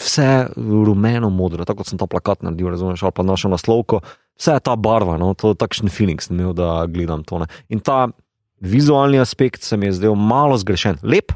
vse 0.00 0.48
rumeno 0.56 1.30
modro, 1.30 1.64
tako 1.68 1.82
kot 1.82 1.92
sem 1.92 2.00
ta 2.00 2.08
plakat 2.10 2.42
naredil, 2.46 2.70
razumeš, 2.72 3.02
ali 3.04 3.16
pa 3.16 3.24
našo 3.26 3.50
naslovko, 3.52 4.00
vse 4.40 4.56
je 4.56 4.64
ta 4.64 4.76
barva, 4.76 5.18
no? 5.20 5.34
to 5.34 5.52
je 5.52 5.60
takšen 5.60 5.92
feeling, 5.92 6.22
sem 6.22 6.38
imel, 6.38 6.54
da 6.56 6.86
gledam 6.88 7.24
to. 7.26 7.42
Ne? 7.42 7.50
In 7.68 7.84
ta 7.84 8.08
vizualni 8.60 9.20
aspekt 9.20 9.62
se 9.62 9.76
mi 9.76 9.90
je 9.90 9.98
zdel 10.00 10.16
malo 10.16 10.56
zgrešen, 10.60 11.00
lep, 11.02 11.32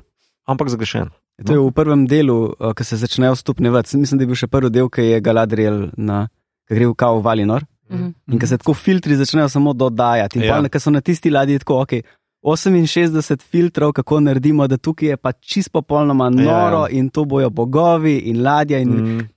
ampak 0.48 0.72
zgrešen. 0.72 1.12
To 1.42 1.52
je 1.52 1.58
v 1.58 1.70
prvem 1.74 2.06
delu, 2.06 2.54
uh, 2.54 2.70
ko 2.78 2.84
se 2.86 2.96
začnejo 2.96 3.34
stopnjevati. 3.34 3.96
Mislim, 3.98 4.18
da 4.18 4.22
je 4.22 4.30
bil 4.30 4.38
še 4.38 4.46
prvi 4.46 4.70
del, 4.70 4.86
ki 4.86 5.02
je 5.02 5.22
Galadriel 5.24 5.80
na, 5.98 6.28
ki 6.68 6.78
gre 6.78 6.86
v 6.92 6.94
kao 6.94 7.18
Valinor. 7.24 7.66
Mhm. 7.90 8.12
In 8.32 8.40
ko 8.40 8.46
se 8.46 8.58
tako 8.58 8.74
filtri 8.78 9.16
začnejo 9.18 9.48
samo 9.50 9.74
dodajati. 9.74 10.38
In 10.38 10.44
Ja. 10.46 10.60
ja. 10.62 10.68
ko 10.68 10.78
so 10.80 10.94
na 10.94 11.02
tisti 11.02 11.30
ladji 11.30 11.58
tako, 11.58 11.82
ok, 11.82 12.06
68 12.44 13.40
filtrov, 13.42 13.92
kako 13.92 14.20
naredimo, 14.20 14.66
da 14.66 14.76
tukaj 14.76 15.08
je 15.08 15.16
pa 15.16 15.32
čist 15.32 15.72
popolnoma 15.72 16.30
noro 16.30 16.80
Ja. 16.80 16.88
in 16.90 17.10
to 17.10 17.24
bojo 17.24 17.50
bogovi 17.50 18.18
in 18.18 18.42
ladja 18.42 18.78
in 18.78 18.88
mm. 18.90 19.28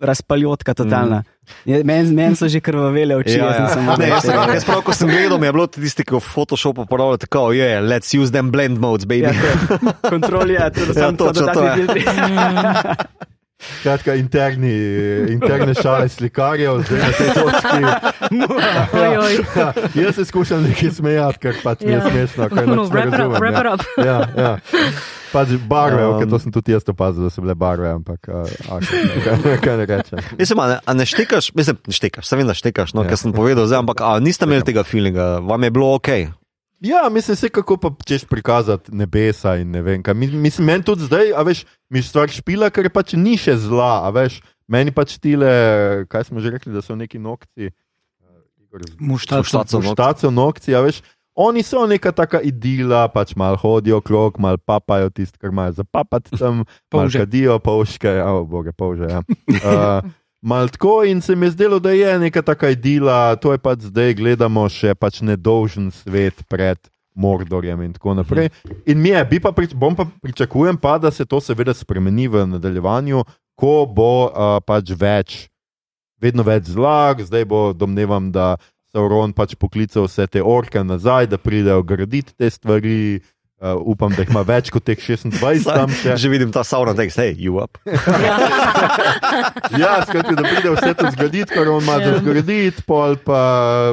Razpaljotka 0.00 0.74
totalna. 0.74 1.22
Mm. 1.66 1.80
Meni 1.84 2.14
men 2.14 2.36
so 2.36 2.48
že 2.48 2.60
krvavele 2.60 3.16
oči. 3.16 3.34
Ja, 3.34 3.50
ja. 3.50 3.82
mogel 3.82 3.98
Ne, 3.98 4.08
jaz, 4.08 4.22
tega. 4.22 4.44
jaz 4.54 4.64
prav, 4.64 4.82
ko 4.82 4.92
sem 4.94 5.08
gledal, 5.08 5.38
mi 5.38 5.46
je 5.46 5.52
bilo 5.52 5.66
tisti, 5.66 6.04
ki 6.04 6.14
v 6.14 6.20
Photoshopu 6.22 6.86
pravijo, 6.86 7.16
tako 7.16 7.50
je, 7.52 7.66
yeah, 7.66 7.82
let's 7.82 8.14
use 8.14 8.30
them 8.30 8.50
blend 8.50 8.78
modes, 8.78 9.06
baby. 9.06 9.22
Ja, 9.22 9.32
to 9.34 9.74
je 9.74 10.10
kontrol 10.10 10.50
je, 10.50 10.70
to 10.70 10.80
je 10.80 10.86
Ja, 10.86 10.94
samo 10.94 11.16
točno 11.18 11.46
to 11.50 11.64
je. 11.64 11.74
filtri. 11.74 12.04
Skratka, 13.58 14.14
interni, 14.14 14.70
interne 15.28 15.74
šale 15.74 16.08
slikarjev, 16.08 16.78
zdaj 16.80 16.98
na 16.98 17.10
tej 17.10 17.28
točki. 17.28 17.80
Ojoj. 19.02 19.34
Ja, 19.56 19.72
jaz 19.96 20.14
se 20.14 20.24
skušam 20.24 20.62
nekaj 20.62 20.90
smejati, 20.90 21.38
ker 21.38 21.54
pač 21.62 21.80
mi 21.80 21.90
je 21.90 21.96
Ja. 21.96 22.06
smešno. 22.06 22.48
No, 22.66 22.84
wrap 22.92 23.08
it 23.08 23.20
up, 23.20 23.34
ja. 23.34 23.50
it 23.50 23.66
up. 23.72 23.82
Ja, 24.06 24.18
ja. 24.36 24.52
Pač 25.28 25.48
barve, 25.60 26.00
Um. 26.00 26.14
okay, 26.14 26.30
to 26.30 26.38
sem 26.38 26.48
tudi 26.48 26.72
jaz 26.72 26.86
opazil, 26.86 27.22
da 27.22 27.30
so 27.30 27.42
bile 27.42 27.54
barve, 27.54 27.90
ampak 27.90 28.28
uh, 28.28 28.46
okay, 28.70 29.02
kaj, 29.20 29.58
kaj 29.60 29.76
ne 29.76 29.86
rečem. 29.86 30.18
Mislim, 30.38 30.58
a 30.58 30.66
ne, 30.68 30.76
a 30.80 30.94
ne 30.94 31.04
štekaš, 31.04 31.50
mislim, 31.52 31.76
štekaš, 31.84 32.24
se 32.24 32.36
vem, 32.36 32.46
da 32.46 32.54
štekaš, 32.54 32.94
no, 32.94 33.02
Ja. 33.02 33.04
ja. 33.04 33.10
kar 33.10 33.18
sem 33.18 33.32
povedal, 33.32 33.66
zdaj, 33.66 33.78
ampak 33.78 34.00
a, 34.00 34.14
niste 34.18 34.46
imeli 34.46 34.64
tega 34.64 34.80
feelinga, 34.82 35.42
vam 35.42 35.62
je 35.62 35.70
bilo 35.70 35.90
ok. 35.92 36.08
Ja, 36.80 37.08
mislim, 37.08 37.36
se 37.36 37.48
kako 37.48 37.76
pa 37.76 37.90
češ 38.04 38.24
prikazati 38.24 38.94
nebesa 38.94 39.56
in 39.56 39.70
ne 39.70 39.82
vem. 39.82 40.02
Kaj. 40.02 40.14
Mi- 40.14 40.26
Mislim, 40.28 40.66
meni 40.66 40.84
tudi 40.84 41.04
zdaj, 41.04 41.32
a 41.32 41.42
veš, 41.42 41.62
mi 41.88 41.98
stvar 41.98 42.28
špila, 42.28 42.70
ker 42.70 42.86
pač 42.88 43.12
ni 43.12 43.34
še 43.34 43.56
zla, 43.56 44.00
a 44.00 44.10
veš, 44.10 44.38
meni 44.66 44.90
pač 44.90 45.18
tile, 45.18 45.50
kaj 46.06 46.24
smo 46.24 46.38
že 46.38 46.50
rekli, 46.50 46.70
da 46.70 46.78
so 46.78 46.94
neki 46.94 47.18
nokci. 47.18 47.70
uh, 48.20 48.62
Igor, 48.62 48.80
Muštac. 49.00 49.42
Muštacev 49.74 50.30
nokci. 50.30 50.70
A 50.72 50.80
veš. 50.80 51.02
Oni 51.34 51.62
so 51.62 51.86
neka 51.86 52.10
taka 52.10 52.40
idila, 52.40 53.06
pač 53.06 53.34
malo 53.34 53.54
hodijo 53.56 54.00
krok, 54.00 54.38
malo 54.38 54.58
papajo 54.58 55.06
tisto, 55.08 55.38
kar 55.38 55.50
imajo 55.50 55.72
za 55.72 55.84
papati 55.84 56.34
tam, 56.34 56.56
malo 56.56 56.66
Polže. 56.90 57.18
kadijo, 57.18 57.58
polžke, 57.58 58.10
oh, 58.20 58.42
boge, 58.42 58.72
polže. 58.72 59.06
Ja. 59.06 59.22
Uh, 59.46 60.02
Mal 60.40 60.68
tako 60.68 61.02
in 61.04 61.20
se 61.20 61.36
mi 61.36 61.46
je 61.46 61.50
zdelo, 61.50 61.78
da 61.78 61.90
je 61.90 62.18
neka 62.18 62.42
taka 62.42 62.70
idila, 62.70 63.36
to 63.36 63.52
je 63.52 63.58
pač 63.58 63.88
zdaj 63.90 64.14
gledamo 64.14 64.68
še 64.70 64.94
pač 64.94 65.18
nedolžen 65.20 65.90
svet 65.90 66.44
pred 66.46 66.78
Mordorjem 67.18 67.82
in 67.82 67.92
tako 67.96 68.14
naprej. 68.14 68.52
In 68.86 69.02
mi 69.02 69.10
je, 69.10 69.24
bi 69.26 69.40
pa, 69.42 69.50
prič, 69.52 69.74
bom 69.74 69.96
pa 69.98 70.06
pričakujem 70.22 70.78
pa, 70.78 70.94
da 71.02 71.10
se 71.10 71.26
to 71.26 71.40
seveda 71.42 71.74
spremeni 71.74 72.28
v 72.30 72.46
nadaljevanju, 72.46 73.24
ko 73.58 73.82
bo 73.90 74.30
uh, 74.30 74.60
pač 74.62 74.94
več, 74.94 75.48
vedno 76.22 76.46
več 76.46 76.70
zlag, 76.70 77.18
zdaj 77.26 77.44
bo 77.44 77.72
domnevam, 77.74 78.30
da 78.30 78.54
Sauron 78.94 79.34
pač 79.34 79.56
poklical 79.58 80.06
vse 80.06 80.28
te 80.30 80.40
orke 80.40 80.78
nazaj, 80.86 81.26
da 81.34 81.42
pridejo 81.42 81.82
graditi 81.82 82.30
te 82.38 82.46
stvari. 82.46 83.18
Uh, 83.18 83.34
upam, 83.76 84.10
da 84.10 84.22
jih 84.22 84.30
ima 84.30 84.42
več 84.42 84.70
kot 84.70 84.84
teh 84.84 84.94
26 84.96 85.34
tam 85.64 85.90
še. 85.90 86.14
Že 86.14 86.28
vidim 86.28 86.52
ta 86.52 86.62
sauna, 86.62 86.92
da 86.92 87.02
je, 87.02 87.10
hej, 87.10 87.34
you 87.40 87.58
up. 87.58 87.78
Ja, 89.74 90.02
skratka, 90.02 90.34
da 90.34 90.42
pride 90.44 90.70
vse 90.70 90.94
to 90.94 91.10
zgraditi, 91.10 91.50
kar 91.50 91.68
on 91.68 91.82
ima 91.82 91.92
Ja. 91.94 92.08
za 92.08 92.18
zgraditi, 92.18 92.82
pol 92.82 93.16
pa 93.18 93.40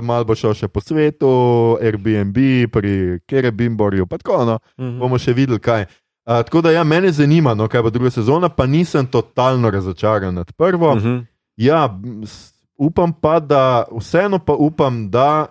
malo 0.01 0.23
bo 0.23 0.35
šel 0.35 0.53
še 0.53 0.67
po 0.67 0.81
svetu, 0.81 1.29
Airbnb, 1.79 2.37
pri 2.69 2.93
Kerebimborju, 3.23 4.05
pa 4.05 4.17
tako 4.17 4.45
no. 4.45 4.59
Mhm. 4.77 4.99
bomo 4.99 5.17
še 5.17 5.33
videli, 5.33 5.59
kaj. 5.59 5.85
Uh, 6.25 6.41
tako 6.41 6.61
da, 6.61 6.71
ja, 6.71 6.83
mene 6.83 7.11
zanima, 7.11 7.53
no, 7.53 7.67
kaj 7.67 7.81
bo 7.81 7.89
druga 7.89 8.09
sezona, 8.11 8.49
pa 8.49 8.65
nisem 8.65 9.05
totalno 9.05 9.69
razočaran 9.69 10.33
nad 10.33 10.49
prvo. 10.53 10.95
Mhm. 10.95 11.19
Ja, 11.55 11.85
m, 11.85 12.23
s- 12.23 12.49
upam 12.75 13.13
pa, 13.13 13.39
da 13.39 13.61
vseeno 13.91 14.39
pa 14.39 14.53
upam, 14.53 15.09
da 15.09 15.47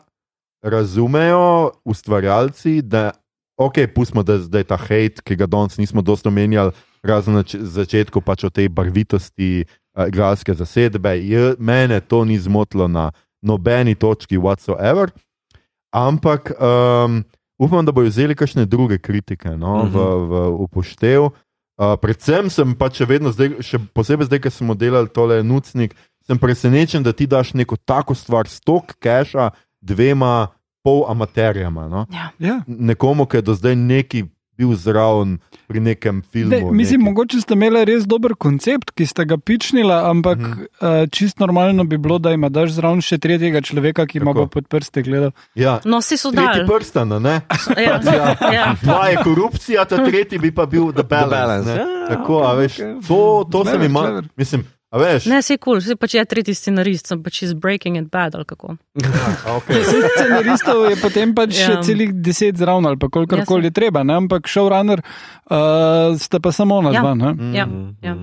razumejo 0.62 1.45
ustvarjalci, 1.85 2.82
da 2.82 3.11
ok, 3.57 3.75
pustimo, 3.95 4.23
da 4.23 4.33
je 4.33 4.47
zdaj 4.49 4.65
ta 4.65 4.77
hate, 4.77 5.23
ki 5.25 5.37
ga 5.37 5.47
danes 5.47 5.79
nismo 5.79 6.03
dosto 6.03 6.31
menjali, 6.31 6.73
razen 7.03 7.35
na 7.35 7.45
začetku 7.45 8.21
pač 8.21 8.45
o 8.45 8.51
tej 8.51 8.69
barvitosti 8.69 9.65
uh, 9.65 10.09
igralske 10.09 10.55
zasedbe. 10.55 11.17
Je, 11.21 11.55
mene 11.59 12.01
to 12.01 12.25
ni 12.25 12.39
zmotilo 12.39 12.89
na 12.89 13.13
nobeni 13.43 13.95
točki 13.95 14.39
whatsoever, 14.39 15.13
ampak 15.93 16.51
um, 16.57 17.23
upam, 17.59 17.85
da 17.85 17.93
bodo 17.93 18.09
vzeli 18.09 18.35
kakšne 18.35 18.67
druge 18.67 18.99
kritike 18.99 19.53
no, 19.57 19.85
v, 19.85 20.07
v 20.29 20.45
upoštev. 20.65 21.29
Uh, 21.75 21.95
predvsem 22.01 22.49
sem 22.51 22.75
pač 22.79 23.03
še 23.03 23.07
vedno, 23.11 23.35
zdaj, 23.35 23.59
še 23.61 23.83
posebej 23.95 24.31
zdaj, 24.31 24.47
ker 24.47 24.53
smo 24.55 24.79
delali 24.79 25.11
tole 25.11 25.43
nucnik, 25.43 25.95
sem 26.25 26.39
presenečen, 26.41 27.05
da 27.05 27.13
ti 27.13 27.27
daš 27.29 27.53
neko 27.53 27.77
tako 27.77 28.17
stvar, 28.17 28.49
stok 28.49 28.97
keša 29.03 29.51
dvema 29.85 30.54
pol 30.85 31.05
amaterjama. 31.09 31.89
No? 31.89 32.06
Ja. 32.39 32.61
Nekomu, 32.69 33.24
ki 33.24 33.36
je 33.36 33.43
do 33.43 33.55
zdaj 33.55 33.74
neki 33.74 34.24
bil 34.55 34.70
zraven 34.70 35.39
pri 35.66 35.81
nekem 35.82 36.23
filmu. 36.24 36.51
Ne, 36.51 36.73
mislim, 36.73 37.01
neki- 37.01 37.05
mogoče 37.05 37.40
ste 37.40 37.55
imeli 37.55 37.85
res 37.85 38.05
dober 38.05 38.36
koncept, 38.36 38.93
ki 38.93 39.02
ste 39.05 39.24
ga 39.24 39.36
pičnili, 39.36 39.90
ampak 39.90 40.39
Mhm. 40.39 40.47
mm 40.47 40.55
-hmm. 40.55 41.02
uh, 41.02 41.11
čist 41.11 41.39
normalno 41.39 41.85
bi 41.85 41.98
bilo, 41.98 42.19
da 42.19 42.31
ima 42.31 42.48
daš 42.48 42.70
zraven 42.70 43.01
še 43.01 43.19
tretjega 43.19 43.61
človeka, 43.61 44.06
ki 44.06 44.19
ima 44.19 44.31
Tako. 44.31 44.40
pa 44.43 44.51
pod 44.51 44.69
prste 44.69 45.02
gledal. 45.02 45.31
Ja, 45.55 45.81
No, 45.85 46.01
si 46.01 46.16
so 46.16 46.31
tretji 46.31 46.59
dal. 46.59 46.66
prstan, 46.69 47.12
a 47.12 47.19
ne? 47.19 47.40
Ja, 47.78 47.98
ja. 48.52 48.74
Dva 48.82 49.09
je 49.09 49.16
korupcija, 49.16 49.85
ta 49.85 49.97
tretji 49.98 50.39
bi 50.39 50.51
pa 50.52 50.66
bil 50.66 50.93
the 50.93 51.02
balance. 51.02 51.31
balance. 51.32 51.69
ne. 51.69 51.77
Ja, 51.77 52.09
Tako, 52.09 52.39
a 52.39 52.47
okej, 52.47 52.59
veš, 52.59 52.73
okej. 52.74 52.94
to, 53.01 53.19
to 53.51 53.59
se 53.59 53.65
Clever, 53.65 53.81
mi 53.81 53.86
ima. 53.86 54.01
clever. 54.01 54.24
Mislim, 54.36 54.65
a 54.95 54.97
veš, 54.97 55.27
Ne, 55.27 55.43
si 55.43 55.57
kul, 55.57 55.81
cool. 55.81 55.97
pač 55.97 56.15
je 56.15 56.23
tretji 56.25 56.55
scenarist, 56.55 57.07
sem 57.07 57.19
pač 57.19 57.43
iz 57.43 57.53
Breaking 57.53 57.97
it 57.97 58.07
Bad 58.07 58.35
ali 58.35 58.45
kako. 58.45 58.79
a, 58.95 59.57
okay. 59.57 59.81
Vse 59.83 60.07
scenaristov 60.12 60.87
je 60.87 60.97
potem 60.97 61.35
pač 61.35 61.59
Ja. 61.59 61.71
ja. 61.73 61.83
celih 61.83 62.15
deset 62.15 62.55
zraven 62.55 62.87
ali 62.87 62.97
pa 62.97 63.09
kolikor 63.09 63.39
Ja, 63.39 63.45
koli 63.45 63.66
je 63.66 63.75
treba, 63.75 64.03
ne? 64.03 64.15
ampak 64.16 64.47
showrunner 64.47 65.03
uh, 65.45 65.57
sta 66.16 66.39
pa 66.39 66.51
samo 66.51 66.77
ona 66.77 66.91
Ja. 66.91 67.01
dva. 67.01 67.12
ne. 67.12 67.31
Ja, 67.53 67.66
Mhm. 67.66 67.99
ja. 68.01 68.15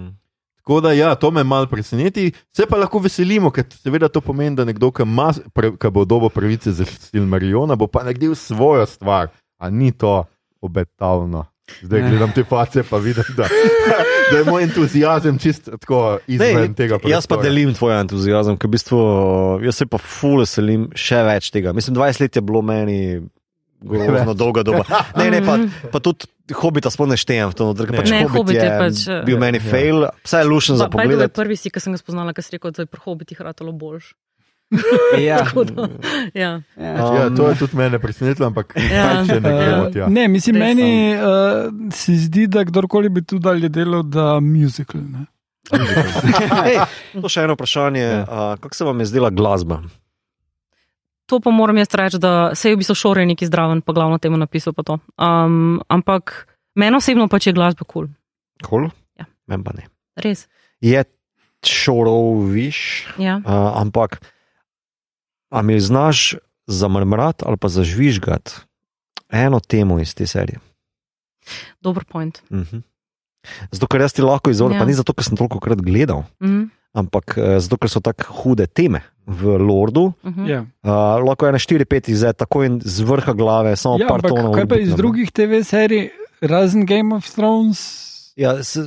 Tako 0.58 0.80
da, 0.80 0.92
ja, 0.92 1.16
to 1.16 1.30
me 1.30 1.44
malo 1.44 1.66
preseneti. 1.66 2.32
Se 2.48 2.64
pa 2.66 2.78
lahko 2.78 3.00
veselimo, 3.00 3.50
ker 3.50 3.66
seveda 3.68 4.08
to 4.08 4.22
pomeni, 4.22 4.56
da 4.56 4.64
nekdo, 4.64 4.92
ki, 4.92 5.02
ima, 5.02 5.34
pre, 5.52 5.74
ki 5.74 5.90
bo 5.90 6.06
dobil 6.06 6.30
pravice 6.30 6.72
za 6.72 6.86
Silmariona, 6.86 7.76
bo 7.76 7.88
pa 7.88 8.04
naredil 8.04 8.32
svojo 8.32 8.86
stvar, 8.86 9.28
a 9.58 9.70
ni 9.70 9.92
to 9.92 10.24
obetavno. 10.62 11.51
Zdaj 11.82 12.02
gledam 12.04 12.32
te 12.32 12.44
face, 12.44 12.84
pa 12.84 12.98
vidim, 12.98 13.24
da, 13.36 13.48
da 14.32 14.38
je 14.38 14.44
moj 14.44 14.64
entuzijazem 14.64 15.38
čist 15.38 15.70
tako 15.72 16.20
izven 16.28 16.62
Ne, 16.62 16.74
tega. 16.74 17.00
jaz 17.04 17.26
pa 17.26 17.36
prostora. 17.36 17.44
delim 17.44 17.74
tvoj 17.74 18.00
entuzijazem, 18.00 18.58
ker 18.58 18.68
v 18.68 18.72
bistvu 18.72 19.00
jaz 19.64 19.76
se 19.76 19.86
pa 19.86 19.98
ful 19.98 20.40
veselim 20.40 20.90
še 20.94 21.24
več 21.24 21.50
tega. 21.50 21.74
Mislim, 21.74 21.96
20 21.96 22.22
let 22.22 22.36
je 22.36 22.42
bilo 22.42 22.62
meni 22.62 23.22
grozno 23.82 24.34
dolga 24.34 24.64
doba. 24.64 24.86
Ne, 25.18 25.30
ne, 25.30 25.42
pa, 25.42 25.58
pa 25.90 26.00
tudi 26.00 26.30
hobita 26.54 26.92
sploh 26.92 27.08
ne 27.08 27.18
štejem 27.18 27.50
v 27.50 27.56
to, 27.56 27.66
noter, 27.66 27.88
pač 27.90 28.12
Ne, 28.12 28.24
Hobbit 28.24 28.36
Hobbit 28.36 28.56
je 28.56 28.66
je 28.66 28.78
pač, 28.78 28.98
bil 29.26 29.40
meni 29.40 29.58
fail, 29.58 30.06
vse 30.22 30.38
je 30.38 30.46
lušen 30.46 30.78
za 30.78 30.86
pogled. 30.88 31.32
prvi 31.34 31.56
si, 31.56 31.72
ki 31.72 31.80
sem 31.80 31.96
ga 31.96 32.02
spoznala, 32.02 32.34
ki 32.36 32.44
si 32.44 32.54
rekel, 32.54 32.72
da 32.72 32.84
je 32.84 32.92
pri 32.92 33.02
hobitih 33.02 33.40
ratalo 33.42 33.72
boljš. 33.74 34.12
Ja. 35.22 35.38
Tako 35.40 35.64
da, 35.66 35.88
ja. 36.34 36.62
Ja, 36.78 37.30
to 37.30 37.50
je 37.50 37.56
tudi 37.58 37.76
mene 37.76 38.00
presenetilo, 38.00 38.48
ampak 38.48 38.74
Ja. 38.78 38.84
ja. 39.12 39.26
če 39.26 39.38
ne 39.38 39.52
gremo 39.52 39.84
Uh, 39.84 39.92
tja. 39.92 40.08
ne, 40.10 40.28
mislim, 40.28 40.56
Res. 40.56 40.64
meni 40.66 40.90
uh, 41.14 41.24
se 41.92 42.16
zdi, 42.18 42.48
da 42.48 42.64
kdorkoli 42.64 43.10
bi 43.10 43.22
tu 43.22 43.38
dalje 43.38 43.70
delal, 43.70 44.04
da 44.04 44.40
musical. 44.40 45.02
Ne? 45.04 45.26
Ej, 46.66 46.80
to 47.14 47.28
še 47.28 47.44
eno 47.44 47.54
vprašanje, 47.54 48.02
Ja. 48.02 48.22
uh, 48.22 48.56
kako 48.58 48.74
se 48.74 48.84
vam 48.84 49.00
je 49.00 49.06
zdela 49.08 49.30
glasba? 49.30 49.82
To 51.26 51.40
pa 51.40 51.50
moram 51.50 51.78
jaz 51.78 51.88
reči, 51.94 52.18
da 52.18 52.32
se 52.54 52.70
je 52.70 52.76
v 52.76 52.82
bistvu 52.82 52.96
šore 52.98 53.24
neki 53.26 53.46
zdraven, 53.46 53.80
pa 53.80 53.94
glavno 53.94 54.18
temu 54.18 54.36
napisal 54.38 54.74
pa 54.74 54.84
to. 54.84 54.98
Um, 55.16 55.80
ampak 55.88 56.34
meni 56.76 56.96
osebno 56.96 57.28
pač 57.28 57.48
je 57.48 57.54
glasba 57.54 57.84
kul. 57.86 58.10
Cool. 58.62 58.88
Kol? 58.88 58.92
Ja. 59.16 59.26
Meni 59.48 59.64
pa 59.64 59.72
ne. 59.74 59.88
Res. 60.18 60.48
Je 60.82 61.04
šorov, 61.62 62.50
viš, 62.50 63.08
Ja. 63.18 63.38
uh, 63.38 63.52
ampak 63.78 64.20
a 65.52 65.62
mi 65.62 65.76
znaš 65.78 66.36
zamrmrati 66.66 67.44
ali 67.46 67.58
pa 67.58 67.68
zažvižgati 67.68 68.52
eno 69.30 69.60
temo 69.60 70.00
iz 70.00 70.16
te 70.16 70.26
serije? 70.26 70.60
Dober 71.82 72.04
point. 72.04 72.42
Mhm. 72.50 72.78
Zato, 73.72 73.88
ker 73.88 74.02
jaz 74.02 74.14
ti 74.14 74.22
lahko 74.22 74.50
izvolim, 74.50 74.76
Ja. 74.76 74.80
pa 74.80 74.86
ni 74.86 74.94
zato, 74.94 75.14
ker 75.14 75.24
sem 75.24 75.34
toliko 75.34 75.60
krat 75.60 75.80
gledal, 75.80 76.24
Mhm. 76.40 76.64
ampak 76.94 77.34
eh, 77.36 77.60
zato, 77.60 77.78
ker 77.78 77.90
so 77.90 78.00
tako 78.00 78.24
hude 78.36 78.68
teme 78.68 79.02
v 79.26 79.58
Lordu. 79.58 80.14
Mhm. 80.24 80.46
Ja. 80.46 80.62
Uh, 80.82 80.90
lahko 81.20 81.46
je 81.46 81.52
na 81.52 81.58
4-5 81.60 82.10
izved, 82.10 82.36
tako 82.36 82.64
in 82.64 82.80
z 82.80 83.02
vrha 83.02 83.34
glave, 83.34 83.76
samo 83.76 83.98
Ja, 83.98 84.08
par 84.08 84.16
ampak 84.18 84.32
tonov. 84.32 84.54
kaj 84.54 84.66
pa 84.68 84.76
iz 84.78 84.90
ne. 84.90 84.96
drugih 84.96 85.32
TV 85.32 85.64
serij, 85.64 86.10
razen 86.42 86.86
Game 86.86 87.10
of 87.12 87.26
Thrones? 87.28 87.80
Ja, 88.36 88.64
s, 88.64 88.78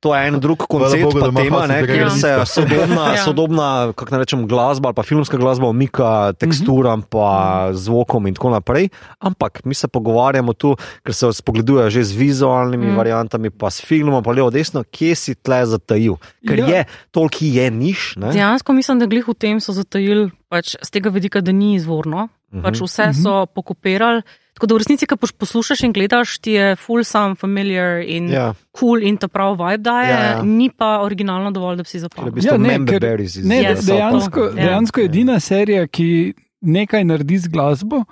to 0.00 0.14
je 0.14 0.28
en 0.28 0.40
drug 0.40 0.58
koncept, 0.58 1.02
Bogu, 1.02 1.20
da 1.20 1.32
pa 1.32 1.42
ima 1.42 1.42
tema, 1.42 1.66
ne, 1.66 1.86
kjer 1.86 1.96
Dragons 1.96 2.20
se 2.20 2.30
sodobna, 2.46 3.04
Ja. 3.14 3.24
sodobna 3.24 3.92
kako 3.92 4.10
naj 4.10 4.18
rečem, 4.18 4.46
glasba 4.48 4.88
ali 4.88 4.94
pa 4.94 5.02
filmska 5.02 5.36
glasba 5.36 5.66
omika 5.66 6.32
teksturam, 6.32 7.02
pa 7.02 7.28
zvokom 7.72 8.26
in 8.26 8.34
tako 8.34 8.50
naprej. 8.50 8.88
Ampak 9.18 9.64
mi 9.64 9.74
se 9.74 9.88
pogovarjamo 9.88 10.52
tu, 10.52 10.76
ker 11.02 11.14
se 11.14 11.32
spogledujejo 11.32 11.90
že 11.90 12.04
z 12.04 12.12
vizualnimi 12.12 12.86
Mm. 12.86 12.92
mm. 12.92 12.96
variantami, 12.96 13.50
pa 13.50 13.70
s 13.70 13.80
filmom, 13.80 14.22
pa 14.22 14.30
levo, 14.30 14.50
desno, 14.50 14.84
kje 14.84 15.14
si 15.14 15.34
tle 15.34 15.66
zatajil. 15.66 16.16
Ker 16.46 16.58
Ja. 16.58 16.66
ja. 16.66 16.76
je, 16.76 16.84
toliko 17.10 17.38
je 17.40 17.70
niš. 17.70 18.16
Ne? 18.16 18.32
Dejansko 18.32 18.72
mislim, 18.72 18.98
da 18.98 19.06
glih 19.06 19.28
v 19.28 19.34
tem 19.34 19.60
so 19.60 19.72
zatajili 19.72 20.30
pač 20.48 20.76
z 20.82 20.90
tega 20.90 21.10
vidika, 21.10 21.40
da 21.40 21.52
ni 21.52 21.74
izvorno. 21.74 22.28
Mhm. 22.52 22.62
Pač 22.64 22.80
vse 22.80 23.12
so 23.12 23.46
pokopirali. 23.46 24.22
Tako 24.58 24.66
da 24.66 24.74
v 24.74 24.78
resnici, 24.78 25.06
ko 25.06 25.14
poslušaš 25.16 25.84
in 25.86 25.92
gledaš, 25.92 26.38
ti 26.38 26.52
je 26.52 26.72
full 26.76 27.04
sam 27.04 27.36
familiar 27.36 28.00
in 28.02 28.26
Ja, 28.28 28.48
cool 28.72 29.02
in 29.02 29.16
ta 29.16 29.28
prav 29.28 29.54
vibe 29.54 29.78
daje, 29.80 30.08
Ja, 30.08 30.22
ja. 30.32 30.42
ni 30.42 30.66
pa 30.68 30.98
originalno 31.00 31.52
dovolj, 31.52 31.76
da 31.76 31.82
bi 31.82 31.88
si 31.88 31.96
je 31.96 32.00
zapomnil. 32.00 32.32
bistvu 32.32 32.50
Ja, 32.50 32.58
ne, 32.58 32.78
ker- 32.80 33.44
Ne, 33.44 33.62
Ja, 33.62 33.70
de- 33.70 33.76
so 33.78 33.86
dejansko, 33.88 34.40
to. 34.42 34.46
Ja. 34.50 34.64
dejansko 34.64 35.00
edina 35.00 35.38
serija, 35.38 35.86
ki 35.86 36.34
nekaj 36.60 37.04
naredi 37.04 37.38
z 37.38 37.48
glasbo, 37.48 38.02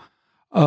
uh, 0.52 0.62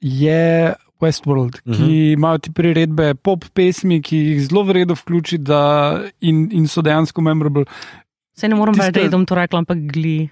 je 0.00 0.72
Westworld, 0.96 1.54
uh 1.56 1.60
-huh. 1.66 1.76
ki 1.76 1.82
Mhm. 1.82 2.12
imajo 2.12 2.38
ti 2.38 2.50
priredbe 2.50 3.14
pop 3.14 3.44
pesmi, 3.52 4.02
ki 4.02 4.16
jih 4.18 4.40
zelo 4.42 4.62
vredno 4.62 4.94
vključi 4.94 5.38
da, 5.38 5.60
in, 6.20 6.48
in 6.52 6.66
so 6.66 6.80
dejansko 6.82 7.20
memorable. 7.20 7.64
Se 8.34 8.48
ne 8.48 8.54
morem 8.54 8.74
več 8.74 8.94
redom 8.96 9.26
to 9.26 9.34
rekla, 9.34 9.58
ampak 9.58 9.76
gli. 9.92 10.28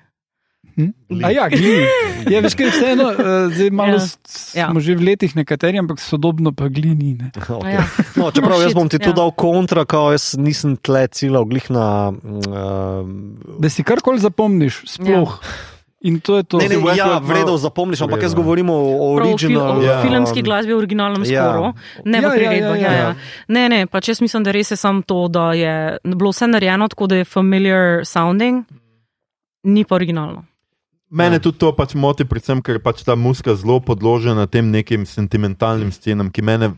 Hm? 0.75 0.91
A 1.23 1.31
ja, 1.31 1.47
glini. 1.49 1.87
Ja, 2.27 2.41
veš, 2.41 2.55
kaj 2.55 2.67
je 2.67 2.73
vseeno, 2.73 3.05
uh, 3.07 3.19
zdaj 3.49 3.71
malo 3.71 3.95
Ja. 3.95 4.07
ja. 4.57 4.67
smo 4.67 4.81
že 4.81 4.95
v 4.95 5.03
letih 5.05 5.33
nekateri, 5.33 5.79
ampak 5.79 6.01
sodobno 6.01 6.51
pa 6.51 6.67
glini. 6.67 7.15
Ne. 7.15 7.31
Okay. 7.31 7.73
Ja. 7.73 7.85
No, 8.17 8.31
čeprav 8.31 8.59
jaz 8.59 8.71
Shit, 8.71 8.75
bom 8.75 8.89
ti 8.89 8.99
tu 8.99 9.09
ja. 9.09 9.15
dal 9.15 9.31
kontra, 9.31 9.85
kao 9.85 10.11
jaz 10.11 10.35
nisem 10.35 10.75
tle 10.77 11.07
ciljal 11.07 11.45
glih 11.45 11.71
na. 11.71 12.11
Uh, 12.11 13.07
Da 13.59 13.69
si 13.69 13.83
karkoli 13.83 14.19
zapomniš, 14.19 14.83
sploh. 14.89 15.31
Ja. 15.33 15.71
In 16.03 16.21
to 16.21 16.37
je 16.37 16.43
to. 16.43 16.59
ne, 16.59 16.69
ne, 16.69 16.77
Westworld 16.77 16.99
ja, 16.99 17.19
vredno 17.19 17.57
zapomniš, 17.57 18.03
ampak 18.03 18.21
jaz 18.21 18.35
govorim 18.35 18.69
o 18.69 18.77
o 18.77 19.17
Prav 19.17 19.25
v 19.27 19.39
fil, 19.39 19.57
original. 19.57 19.79
o 19.79 19.83
Ja. 19.83 20.03
filmski 20.03 20.43
glasbi 20.43 20.73
v 20.73 20.77
originalnem 20.77 21.23
Ja. 21.25 21.49
skoru, 21.49 21.73
ne 22.05 22.19
Ja, 22.19 22.23
ja, 22.23 22.31
priredbah. 22.31 22.77
ja, 22.77 22.83
Ja, 22.83 22.93
ja. 22.93 22.99
ja. 23.01 23.15
Ne, 23.49 23.69
ne, 23.69 23.87
pač 23.87 24.09
jaz 24.09 24.21
mislim, 24.21 24.43
da 24.43 24.51
res 24.51 24.69
je 24.69 24.77
samo 24.77 25.01
to, 25.01 25.29
da 25.29 25.53
je 25.53 25.73
bilo 26.05 26.29
vse 26.29 26.45
narejeno 26.47 26.89
tako, 26.89 27.07
da 27.07 27.17
je 27.17 27.25
familiar 27.25 28.05
sounding, 28.05 28.65
ni 29.65 29.85
pa 29.85 29.95
originalno. 29.95 30.45
Mene 31.11 31.39
tudi 31.39 31.59
to 31.59 31.73
pač 31.77 31.95
moti, 31.95 32.25
predvsem 32.25 32.63
ker 32.63 32.77
je 32.77 32.83
pač 32.83 33.05
ta 33.05 33.15
muska 33.15 33.55
zelo 33.55 33.81
podložena 33.81 34.47
tem 34.47 34.71
nekim 34.71 35.07
sentimentalnim 35.07 35.93
scenam, 35.93 36.31
ki 36.31 36.43
mene 36.43 36.73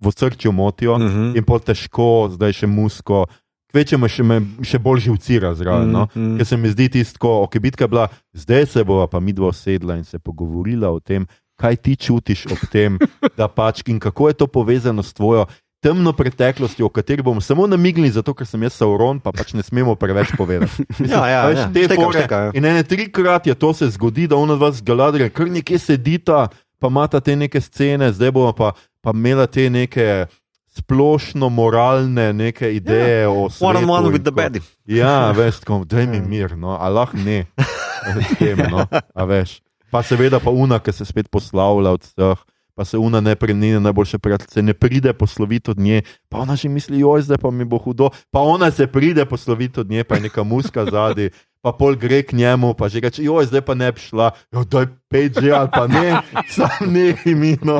v 0.00 0.06
srcu 0.12 0.52
motijo 0.52 0.98
Mhm. 0.98 1.36
in 1.36 1.44
pol 1.44 1.58
težko, 1.60 2.28
zdaj 2.30 2.52
še 2.52 2.66
musko. 2.66 3.26
Kvečemo 3.72 4.08
še, 4.08 4.22
me 4.22 4.40
še 4.62 4.78
bolj 4.78 5.10
živcira 5.10 5.54
zraven. 5.54 5.90
No? 5.90 6.06
Mm, 6.14 6.20
mm. 6.22 6.36
Ker 6.38 6.46
se 6.46 6.56
mi 6.56 6.68
zdi 6.70 6.88
tisto, 6.88 7.28
ok, 7.42 7.58
bitka 7.58 7.84
je 7.84 7.88
bila, 7.88 8.08
zdaj 8.32 8.66
se 8.66 8.84
bova 8.84 9.06
pa 9.06 9.20
mi 9.20 9.32
dva 9.32 9.52
sedla 9.52 9.96
in 9.96 10.04
se 10.04 10.18
pogovorila 10.18 10.88
o 10.88 11.00
tem, 11.00 11.26
kaj 11.58 11.76
ti 11.76 11.96
čutiš 11.96 12.46
ob 12.46 12.60
tem, 12.70 12.98
da 13.36 13.48
pač 13.48 13.82
in 13.88 13.98
kako 13.98 14.28
je 14.28 14.34
to 14.34 14.46
povezano 14.46 15.02
s 15.02 15.12
tvojo 15.12 15.46
temno 15.86 16.12
preteklostjo, 16.12 16.86
o 16.86 16.88
kateri 16.88 17.22
bomo 17.22 17.40
samo 17.40 17.66
namignili, 17.66 18.10
zato 18.10 18.34
ker 18.34 18.46
sem 18.46 18.62
jaz 18.66 18.74
Sauron, 18.74 19.20
pa 19.22 19.30
pač 19.30 19.52
ne 19.54 19.62
smemo 19.62 19.94
preveč 19.94 20.34
povedati. 20.38 20.86
Ja, 21.12 21.22
ja, 21.30 21.40
a 21.44 21.50
veš, 21.52 21.60
ja. 21.60 21.66
te 21.70 21.84
Štekam, 21.86 22.04
fore- 22.04 22.22
štekam, 22.24 22.46
ja. 22.48 22.54
In 22.58 22.66
ene 22.66 22.82
trikrat 22.82 23.46
je 23.46 23.54
to 23.54 23.70
se 23.74 23.86
zgodi, 23.94 24.26
da 24.26 24.36
ona 24.36 24.56
dva 24.58 24.72
z 24.74 24.82
galadrijem 24.82 25.30
kar 25.30 25.50
nekje 25.52 25.78
sedita, 25.78 26.48
pa 26.82 26.90
imata 26.90 27.20
te 27.22 27.36
neke 27.38 27.62
scene, 27.62 28.10
zdaj 28.12 28.34
bomo 28.34 28.50
pa. 28.56 28.72
pa 29.06 29.14
imela 29.14 29.46
te 29.46 29.68
neke 29.70 30.26
splošno 30.74 31.48
moralne 31.48 32.32
neke 32.32 32.72
ideje 32.74 33.22
yeah. 33.22 33.30
o 33.30 33.46
svetu. 33.50 33.68
One 33.70 33.78
on 33.78 33.90
one 33.90 34.10
with 34.10 34.26
the 34.26 34.34
bedi. 34.34 34.60
Ja, 34.84 35.30
veš, 35.38 35.62
tako, 35.62 35.84
daj 35.86 36.10
mi 36.10 36.20
mir, 36.20 36.56
no, 36.58 36.74
a 36.74 36.90
lahko 36.90 37.16
ne. 37.22 37.46
S 38.26 38.34
tem, 38.38 38.58
no, 38.70 38.82
a 38.90 39.24
veš. 39.24 39.60
Pa 39.94 40.02
seveda 40.02 40.42
pa 40.42 40.50
una, 40.50 40.80
ki 40.82 40.92
se 40.92 41.06
spet 41.06 41.30
poslavlja 41.30 41.94
od 41.94 42.02
vseh. 42.02 42.42
Pa 42.76 42.84
se 42.84 42.98
una 42.98 43.20
ne 43.20 43.32
prenine, 43.36 43.80
najboljše 43.80 44.18
prijateljice, 44.18 44.62
ne 44.62 44.74
pride 44.74 45.12
posloviti 45.12 45.70
od 45.70 45.78
nje, 45.78 46.02
pa 46.28 46.38
ona 46.38 46.56
že 46.56 46.68
misli, 46.68 47.04
oj, 47.04 47.22
zdaj 47.22 47.38
pa 47.40 47.50
mi 47.50 47.64
bo 47.64 47.78
hudo, 47.78 48.10
pa 48.30 48.40
ona 48.40 48.70
se 48.70 48.86
pride 48.86 49.24
posloviti 49.24 49.80
od 49.80 49.90
nje, 49.90 50.04
pa 50.04 50.14
je 50.14 50.28
neka 50.28 50.44
muska 50.44 50.84
zadaj, 50.84 51.30
pa 51.64 51.72
pol 51.72 51.96
gre 51.96 52.20
k 52.22 52.36
njemu, 52.36 52.74
pa 52.74 52.88
že 52.88 53.00
reče, 53.00 53.24
oj, 53.30 53.48
zdaj 53.48 53.64
pa 53.64 53.74
ne 53.74 53.88
bi 53.92 54.00
šla, 54.00 54.30
jo, 54.52 54.64
daj 54.64 54.86
pet 55.06 55.38
že 55.38 55.54
ali 55.54 55.70
pa 55.70 55.86
ne, 55.86 56.18
sam 56.50 56.66
ne 56.90 57.14
imino. 57.24 57.78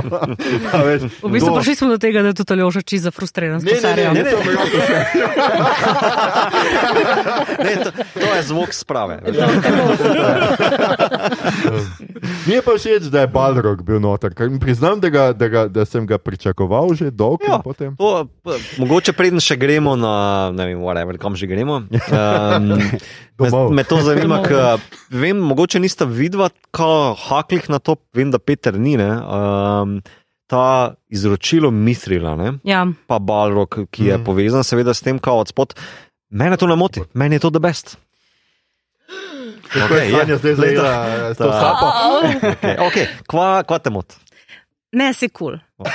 V 1.22 1.26
bistvu 1.26 1.54
prišli 1.58 1.74
smo 1.74 1.88
do 1.88 1.98
tega, 1.98 2.22
da 2.22 2.28
je 2.30 2.34
tudi 2.38 2.52
Aljoša 2.54 2.82
čisto 2.82 3.04
zafrustriran 3.10 3.58
s 3.60 3.64
Ne, 3.64 3.70
to 3.70 3.74
ne, 3.74 3.80
ne, 3.82 3.84
serijo. 3.88 4.12
ne, 4.14 4.22
ne, 4.22 4.30
Ne, 7.66 7.74
to, 7.82 7.90
to 8.14 8.34
je 8.34 8.42
zvok 8.42 8.70
sprave. 8.72 9.18
Mi 12.46 12.54
je 12.54 12.62
pa 12.62 12.72
všeč, 12.78 13.02
da 13.10 13.20
je 13.20 13.26
Balrog 13.26 13.82
bil 13.82 14.00
noter, 14.00 14.30
priznam, 14.60 15.00
da, 15.00 15.08
ga, 15.10 15.32
da, 15.32 15.48
ga, 15.48 15.68
da 15.68 15.84
sem 15.84 16.06
ga 16.06 16.18
pričakoval 16.18 16.94
že 16.94 17.10
dolgo 17.10 17.44
Ja. 17.46 17.54
in 17.58 17.62
potem. 17.62 17.96
To, 17.98 18.26
mogoče 18.78 19.12
preden 19.12 19.40
še 19.42 19.56
gremo 19.56 19.96
na, 19.96 20.50
ne 20.54 20.66
vem, 20.66 20.78
whatever, 20.78 21.18
kam 21.18 21.34
že 21.36 21.46
gremo. 21.46 21.74
Um, 21.90 22.78
me, 23.38 23.48
me 23.70 23.84
to 23.84 24.00
zanima, 24.02 24.42
ker 24.46 24.78
vem, 25.10 25.36
mogoče 25.38 25.80
nista 25.82 26.04
vidva, 26.06 26.48
kao 26.70 27.14
haklih 27.28 27.68
na 27.72 27.78
to, 27.78 27.96
vem, 28.16 28.30
da 28.30 28.38
Peter 28.38 28.78
ni. 28.78 28.96
Ne, 29.00 29.10
um, 29.20 29.98
ta 30.46 30.94
izročilo 31.10 31.72
Mithrila, 31.74 32.36
ne, 32.38 32.52
Ja, 32.64 32.86
pa 33.10 33.18
Balrog, 33.18 33.80
ki 33.90 34.12
je 34.12 34.18
mm. 34.18 34.24
povezan 34.24 34.64
seveda 34.64 34.94
s 34.94 35.02
tem, 35.02 35.18
kao 35.18 35.42
odspod. 35.42 35.74
Mene 36.30 36.58
to 36.58 36.66
ne 36.70 36.76
moti, 36.78 37.02
meni 37.14 37.38
je 37.38 37.46
to 37.46 37.50
the 37.50 37.62
best. 37.62 37.96
Kako 39.66 39.94
Okej, 39.94 40.10
je 40.10 40.22
je. 40.28 40.36
zdaj 40.38 40.54
zajela 40.54 40.92
to- 41.28 41.34
s 41.34 41.38
to 41.38 41.50
sapo? 41.50 41.86
Okay, 42.46 42.76
okay. 42.78 43.06
Kva, 43.26 43.62
kva 43.66 43.78
te 43.82 43.90
moti? 43.90 44.14
ne 44.96 45.12
si 45.12 45.28
kul. 45.28 45.58
Cool. 45.76 45.90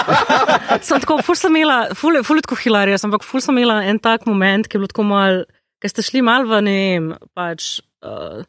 sem 0.86 1.02
tako, 1.02 1.18
ful 1.24 1.36
sem 1.36 1.56
imela, 1.60 1.92
ful, 1.98 2.20
ful 2.24 2.40
je 2.40 2.46
tako 2.46 2.58
hilarijo, 2.62 2.98
ampak 3.04 3.26
ful 3.26 3.42
sem 3.44 3.58
imela 3.58 3.82
en 3.90 4.00
tak 4.02 4.24
moment, 4.30 4.68
ki 4.68 4.78
je 4.78 4.82
bilo 4.82 4.92
tako 4.92 5.06
mal, 5.08 5.42
ker 5.82 5.92
ste 5.92 6.04
šli 6.06 6.22
mal 6.24 6.46
v, 6.48 6.62
ne 6.64 6.76
vem, 6.78 7.10
pač. 7.36 7.78
Uh, 8.04 8.44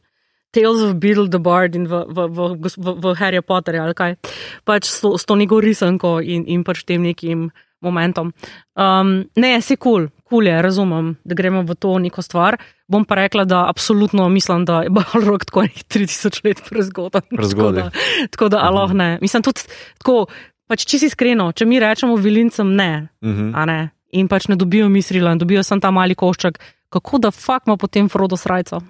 Tales 0.56 0.80
of 0.86 0.96
Beetle 1.04 1.28
the 1.28 1.42
Bard 1.44 1.76
in 1.76 1.90
v, 1.92 2.06
v, 2.08 2.28
v, 2.32 2.48
v, 2.64 2.96
v 3.04 3.14
Harry 3.20 3.44
Potterju 3.44 3.84
ali 3.84 3.98
kaj. 3.98 4.16
Pač 4.64 4.88
s 4.88 5.04
s 5.04 5.28
to 5.28 5.36
njegovo 5.36 5.66
risanko 5.66 6.18
in, 6.24 6.48
in 6.48 6.64
pač 6.64 6.86
tem 6.88 7.04
nekim 7.04 7.50
momentom. 7.84 8.32
Um, 8.80 9.28
ne, 9.36 9.52
si 9.62 9.76
kul, 9.76 10.08
cool, 10.08 10.24
kul 10.26 10.30
cool 10.30 10.48
je, 10.50 10.56
razumem, 10.64 11.12
da 11.28 11.36
gremo 11.38 11.62
v 11.68 11.76
to 11.76 11.98
neko 12.00 12.24
stvar. 12.26 12.58
Bom 12.88 13.06
pa 13.06 13.20
rekla, 13.20 13.46
da 13.46 13.66
absolutno 13.70 14.30
mislim, 14.30 14.66
da 14.66 14.82
je 14.86 14.94
Balrog 14.94 15.46
tako 15.46 15.68
nekih 15.68 15.86
3000 15.86 16.42
let 16.46 16.64
prezgodan. 16.70 17.22
Prezgodaj. 17.38 17.90
Tako 17.90 18.00
da, 18.00 18.28
tako 18.32 18.50
da 18.50 18.64
aloh 18.66 18.94
ne. 18.94 19.10
Mislim 19.22 19.44
tudi 19.44 19.68
tako, 20.00 20.26
pač 20.72 20.86
čisto 20.88 21.12
iskreno, 21.12 21.52
če 21.52 21.68
mi 21.70 21.80
rečemo 21.84 22.16
vilincem 22.16 22.74
ne, 22.76 23.08
Mhm. 23.22 23.52
a 23.54 23.66
ne, 23.66 23.80
in 24.16 24.28
pač 24.32 24.48
ne 24.48 24.56
dobijo 24.56 24.90
misrila 24.90 25.36
dobijo 25.36 25.64
samo 25.64 25.82
ta 25.82 25.92
mali 25.92 26.16
košček, 26.16 26.60
kako 26.90 27.18
da 27.20 27.32
fakt 27.32 27.68
ima 27.68 27.78
potem 27.78 28.10
Frodo 28.10 28.38
srajco. 28.38 28.82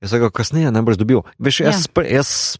Jaz 0.00 0.10
sem 0.10 0.20
ga 0.20 0.30
kasneje 0.30 0.70
najbrž 0.70 0.96
dobil. 0.96 1.22
Veš, 1.38 1.60
jaz, 1.60 1.86
ja. 1.88 2.02
jaz 2.12 2.58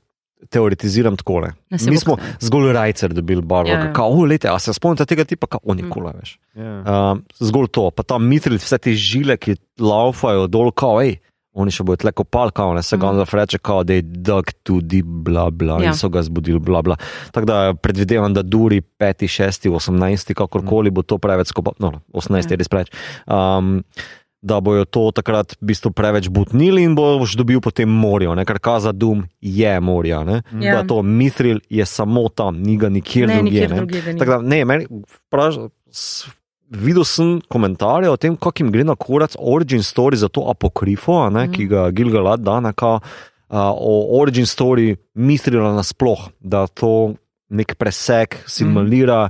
teoretiziram 0.49 1.17
tako. 1.17 1.41
Ne, 1.41 1.79
saj 1.79 1.91
Mi 1.91 1.97
smo 1.97 2.17
zgolj 2.41 2.73
rajcer 2.73 3.13
dobili 3.13 3.43
barvo. 3.43 3.69
Ja, 3.69 3.79
Ja. 3.81 3.93
Kao, 3.93 4.25
lete, 4.25 4.49
a 4.49 4.59
se 4.59 4.73
spomnite 4.73 5.05
tega 5.05 5.25
tipa, 5.25 5.47
kako 5.47 5.65
on 5.67 5.79
je 5.79 5.85
Mm. 5.85 5.91
kula, 5.91 6.13
veš. 6.13 6.39
Ja. 6.55 7.11
Um, 7.13 7.23
zgolj 7.37 7.69
to, 7.69 7.91
pa 7.91 8.03
ta 8.03 8.19
mitril, 8.19 8.57
vse 8.57 8.79
te 8.79 8.93
žile, 8.93 9.37
ki 9.37 9.57
laufajo 9.79 10.47
dol, 10.47 10.73
kao, 10.73 11.01
hej. 11.01 11.19
Oni 11.53 11.71
še 11.71 11.83
bodo 11.83 11.97
tle 11.97 12.13
kopal, 12.13 12.51
kao, 12.51 12.75
ne 12.75 12.83
se 12.83 12.97
ga 12.97 13.11
Mm. 13.13 13.25
reče, 13.27 13.59
kao, 13.59 13.83
da 13.85 13.93
je 13.93 14.03
dog 14.03 14.53
tudi, 14.63 15.03
bla, 15.03 15.51
bla, 15.51 15.83
Ja. 15.83 15.91
in 15.91 15.95
so 15.95 16.09
ga 16.09 16.23
zbudili, 16.23 16.59
bla, 16.59 16.81
bla. 16.81 16.97
Tako 17.33 17.47
da 17.47 17.75
predvidevam, 17.75 18.33
da 18.33 18.43
duri 18.43 18.81
5, 18.81 19.27
6, 19.27 19.69
18, 19.69 20.35
kakorkoli 20.35 20.91
bo 20.91 21.03
to 21.03 21.19
preveč 21.19 21.49
skopal, 21.49 21.75
no, 21.79 22.01
18 22.15 22.47
Ja. 22.47 22.55
je 22.55 22.57
res 22.57 22.69
preveč. 22.69 22.89
Um, 23.27 23.83
Da 24.43 24.57
bojo 24.57 24.85
to 24.85 25.11
takrat 25.13 25.53
v 25.53 25.67
bistvu 25.67 25.91
preveč 25.91 26.29
butnili 26.29 26.83
in 26.83 26.95
boš 26.95 27.35
dobil 27.35 27.61
potem 27.61 27.85
morje, 27.87 28.25
ne? 28.31 28.45
ker 28.45 28.57
kaza 28.59 28.89
Dum 28.91 29.27
je 29.39 29.81
morje. 29.81 30.17
Ja. 30.55 30.73
Da 30.73 30.83
to 30.83 31.03
Mithril 31.03 31.61
je 31.69 31.85
samo 31.85 32.29
tam, 32.31 32.57
ni 32.57 32.77
ga 32.77 32.89
nikjer 32.89 33.29
Ne, 33.29 33.35
drugje. 33.37 33.69
nikjer 33.69 33.71
ne. 33.71 34.13
ni. 34.13 34.19
Tako 34.19 34.31
da, 34.31 34.39
ne, 34.41 34.65
meni, 34.65 34.87
vpraš, 35.29 35.59
s- 35.87 36.25
videl 36.71 37.05
sem 37.05 37.41
komentarje 37.43 38.09
o 38.09 38.17
tem, 38.17 38.33
kako 38.35 38.53
jim 38.57 38.71
gre 38.71 38.85
na 38.85 38.95
kurac 38.95 39.37
origin 39.39 39.81
story 39.81 40.17
za 40.17 40.29
to 40.29 40.49
apokrifo, 40.49 41.29
ne, 41.29 41.45
Mhm. 41.45 41.53
ki 41.53 41.67
ga 41.67 41.91
Gilgalad 41.91 42.41
da, 42.41 42.61
ne, 42.61 42.73
kao, 42.73 43.01
a, 43.51 43.71
o 43.71 43.93
origin 44.17 44.45
story 44.45 44.97
Mithrila 45.15 45.75
nasploh, 45.75 46.31
da 46.41 46.67
to 46.67 47.13
nek 47.51 47.75
presek 47.75 48.41
simulira. 48.47 49.29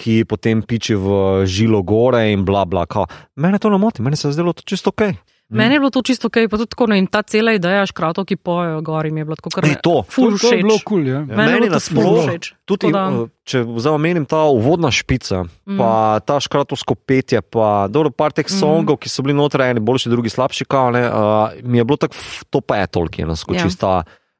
Ki 0.00 0.24
potem 0.24 0.62
piče 0.62 0.96
v 0.96 1.08
žilo 1.44 1.82
gore 1.82 2.22
in 2.26 2.40
bla 2.42 2.64
bla. 2.64 2.86
Kao. 2.86 3.04
Mene 3.36 3.58
to 3.58 3.68
ne 3.68 3.76
moti, 3.76 4.00
meni 4.00 4.16
se 4.16 4.24
je 4.24 4.32
zdelo 4.32 4.52
to 4.52 4.64
čisto 4.64 4.88
ok. 4.88 5.12
Meni 5.50 5.74
je 5.74 5.80
bilo 5.80 5.90
to 5.90 6.00
čisto 6.00 6.28
ok, 6.28 6.46
pa 6.46 6.54
tudi 6.54 6.70
tako, 6.70 6.86
no, 6.86 6.94
in 6.94 7.04
ta 7.04 7.20
cela 7.20 7.50
ideja 7.50 7.82
škratov, 7.82 8.22
ki 8.22 8.38
pojejo 8.38 8.80
gori, 8.80 9.10
mi 9.10 9.18
je 9.18 9.24
bilo 9.24 9.34
tako 9.34 9.50
kar 9.50 9.64
Ne, 9.64 9.74
to. 9.76 10.04
ful 10.04 10.38
To 10.38 10.46
je 10.48 10.62
bilo 10.62 10.78
kul, 10.80 11.02
ja. 11.02 11.20
Meni 11.20 11.34
je 11.34 11.36
Meni 11.50 11.60
bilo 11.60 11.74
to 11.74 11.80
ful 11.82 11.98
nasploh, 11.98 12.22
všeč. 12.24 12.44
Tudi, 12.64 12.86
da- 12.88 13.10
eh, 13.10 13.28
če 13.42 13.58
zdaj 13.66 13.92
omenim 13.92 14.24
ta 14.24 14.46
uvodna 14.46 14.88
špica, 14.88 15.42
Mm. 15.42 15.50
mm. 15.66 15.76
pa 15.76 15.90
ta 16.20 16.38
škratovsko 16.38 16.94
petje, 16.96 17.42
pa 17.42 17.88
dobro, 17.88 18.08
par 18.10 18.30
teh 18.30 18.46
Mm. 18.46 18.54
songov, 18.54 18.96
ki 18.96 19.08
so 19.08 19.20
bili 19.20 19.34
noter, 19.34 19.60
eni 19.62 19.80
boljši, 19.80 20.08
drugi 20.08 20.28
slabši, 20.28 20.64
kao, 20.64 20.88
ne, 20.88 21.02
uh, 21.04 21.18
mi 21.60 21.76
je 21.76 21.84
bilo 21.84 21.98
tako, 21.98 22.14
to 22.46 22.60
pa 22.60 22.76
je 22.76 22.86
tolki, 22.88 23.20
Ja. 23.20 23.26
naskoči 23.26 23.60
ja. 23.60 23.74
ta 23.74 23.92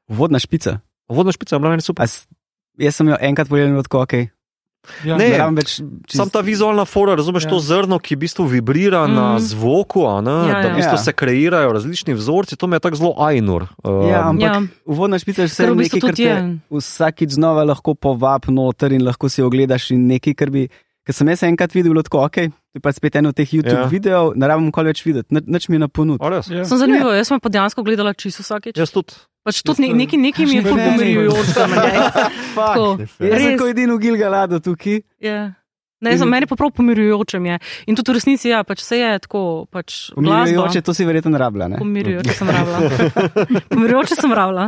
Vodna 0.07 0.39
špica. 0.39 0.79
uvodna 1.05 1.29
špica, 1.29 1.53
je 1.53 1.59
bila 1.59 1.69
meni 1.69 1.83
super. 1.83 2.01
A 2.01 2.07
s- 2.07 2.25
Jaz 2.73 2.95
sem 2.95 3.05
jo 3.05 3.17
enkrat 3.19 3.45
pogledal, 3.45 3.83
tako 3.83 4.01
ok. 4.01 4.13
Ja. 5.03 5.13
Ne, 5.15 5.29
več. 5.53 5.77
čist- 6.03 6.15
Sam 6.15 6.27
ta 6.27 6.41
vizualna 6.41 6.85
fora, 6.85 7.13
razumeš, 7.13 7.43
Ja. 7.43 7.47
ja. 7.47 7.51
to 7.51 7.59
zrno, 7.61 7.97
ki 7.97 8.15
v 8.15 8.19
bistvu 8.19 8.45
vibrira 8.45 9.03
mm. 9.03 9.13
na 9.13 9.27
Mhm. 9.31 9.43
zvoku, 9.43 10.01
a 10.03 10.19
ne, 10.19 10.31
Ja, 10.31 10.47
ja, 10.47 10.53
da 10.55 10.67
ja. 10.67 10.73
v 10.73 10.77
bistvu 10.77 10.93
Ja. 10.93 11.03
se 11.03 11.13
kreirajo 11.13 11.69
različni 11.71 12.13
vzorci, 12.13 12.55
to 12.55 12.65
mi 12.65 12.75
je 12.75 12.81
tako 12.81 12.95
zelo 12.97 13.13
ajnur. 13.15 13.69
Um, 13.79 14.01
Ja, 14.03 14.27
ampak 14.27 14.41
Ja. 14.41 14.53
ja. 14.53 14.61
uvodna 14.85 15.15
špica 15.15 15.41
je 15.41 15.47
Ker 15.47 15.53
vse 15.55 15.63
v 15.63 15.77
bistvu 15.77 15.95
nekaj, 15.95 16.01
kar 16.03 16.15
te 16.15 16.23
je. 16.23 16.59
vsakič 16.71 17.29
znova 17.31 17.63
lahko 17.63 17.93
povab 17.93 18.45
noter 18.47 18.91
in 18.91 19.01
lahko 19.01 19.27
si 19.27 19.41
ogledaš 19.41 19.91
in 19.91 20.07
nekaj, 20.07 20.33
kar 20.33 20.49
bi. 20.49 20.65
Ker 21.01 21.13
sem 21.13 21.27
jaz 21.27 21.41
enkrat 21.43 21.73
videl, 21.73 21.89
bilo 21.89 22.01
tako 22.01 22.21
ok, 22.21 22.35
to 22.45 22.75
je 22.75 22.79
pa 22.79 22.91
spet 22.91 23.15
eno 23.15 23.29
od 23.29 23.35
teh 23.35 23.45
YouTube 23.47 23.73
Ja. 23.73 23.79
ja. 23.79 23.85
videov, 23.87 24.33
ne 24.35 24.45
rabim 24.45 24.71
kol 24.71 24.85
več 24.85 25.01
videti, 25.01 25.29
nič- 25.31 25.65
mi 25.67 25.75
je 25.75 25.79
na 25.79 25.87
ponud. 25.87 26.21
a 26.21 26.29
res? 26.29 26.45
Ja. 26.47 26.61
Sem 26.63 26.77
zanimivo, 26.77 27.09
jaz 27.09 27.27
sem 27.27 27.39
pa 27.39 27.49
dejansko 27.49 27.81
gledala 27.81 28.13
čisto 28.13 28.41
vsakeč. 28.41 28.77
Jaz 28.77 28.91
tudi. 28.91 29.13
Pač 29.41 29.63
tudi 29.65 29.87
ne, 29.87 29.93
neki, 30.03 30.17
neki 30.21 30.45
mi 30.45 30.59
je 30.59 30.65
ful 30.67 30.77
velik. 30.77 30.99
pomirjujoč. 30.99 31.47
Tako. 32.57 32.85
Jaz 33.01 33.17
sem 33.17 33.33
Res. 33.33 33.57
kot 33.57 33.71
edini 33.73 33.95
v 33.95 33.99
Gilgaladu 34.03 34.61
tukaj. 34.61 35.01
Ja. 35.17 35.41
Ne, 36.01 36.15
za 36.17 36.25
meni 36.25 36.47
pa 36.49 36.55
prav 36.57 36.71
pomirjujoče 36.73 37.39
mi 37.39 37.49
je. 37.49 37.59
In 37.85 37.95
tudi 37.95 38.09
v 38.09 38.15
resnici, 38.17 38.49
ja, 38.49 38.63
pač 38.65 38.81
se 38.81 38.97
je 38.97 39.09
tako, 39.21 39.67
pač. 39.69 40.09
Pomirjujoče, 40.17 40.81
to 40.81 40.95
si 40.97 41.05
verjetno 41.05 41.37
rabila. 41.37 41.67
Ne? 41.69 41.77
Pomirjujoče 41.77 42.33
sem 42.33 42.49
rabila. 42.49 42.79
Pomirjujoče 43.73 44.17
sem 44.17 44.33
rabila. 44.33 44.63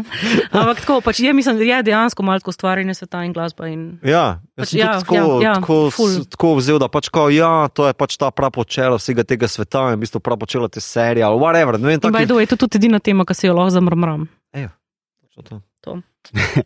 Ampak 0.51 0.83
tako, 0.83 0.99
pač 1.01 1.23
je, 1.25 1.33
mislim, 1.33 1.57
je 1.65 1.79
dejansko 1.89 2.21
malo 2.25 2.37
tako 2.37 2.53
ustvarjanje 2.53 2.93
sveta 3.01 3.23
in 3.25 3.33
glasba. 3.33 3.71
In... 3.73 3.87
Ja, 4.05 4.43
Pač 4.53 4.75
ja, 4.77 4.99
tako, 5.01 5.15
ja, 5.15 5.23
ja, 5.25 5.41
ja, 5.47 5.55
tako, 5.57 5.79
ful. 5.89 6.21
tako 6.29 6.53
vzel, 6.61 6.77
da 6.77 6.85
pač 6.93 7.09
kao, 7.09 7.33
ja, 7.33 7.65
to 7.73 7.89
je 7.89 7.97
pač 7.97 8.13
ta 8.21 8.29
prapočelo 8.29 9.01
vsega 9.01 9.25
tega 9.25 9.49
sveta 9.49 9.87
in 9.89 9.97
v 9.97 10.05
bistvu 10.05 10.21
prapočelo 10.21 10.69
te 10.69 10.85
serije 10.85 11.25
ali 11.25 11.41
whatever. 11.41 11.81
Ne 11.81 11.95
vem, 11.95 12.05
taki, 12.05 12.29
the 12.29 12.37
way, 12.37 12.45
to 12.45 12.53
je 12.53 12.61
tudi 12.67 12.77
edina 12.77 13.01
tema, 13.01 13.25
ki 13.25 13.33
si 13.33 13.49
jo 13.49 13.57
lahko 13.57 13.73
zamrmram. 13.73 14.29
Točno 15.35 15.61
to. 15.81 16.01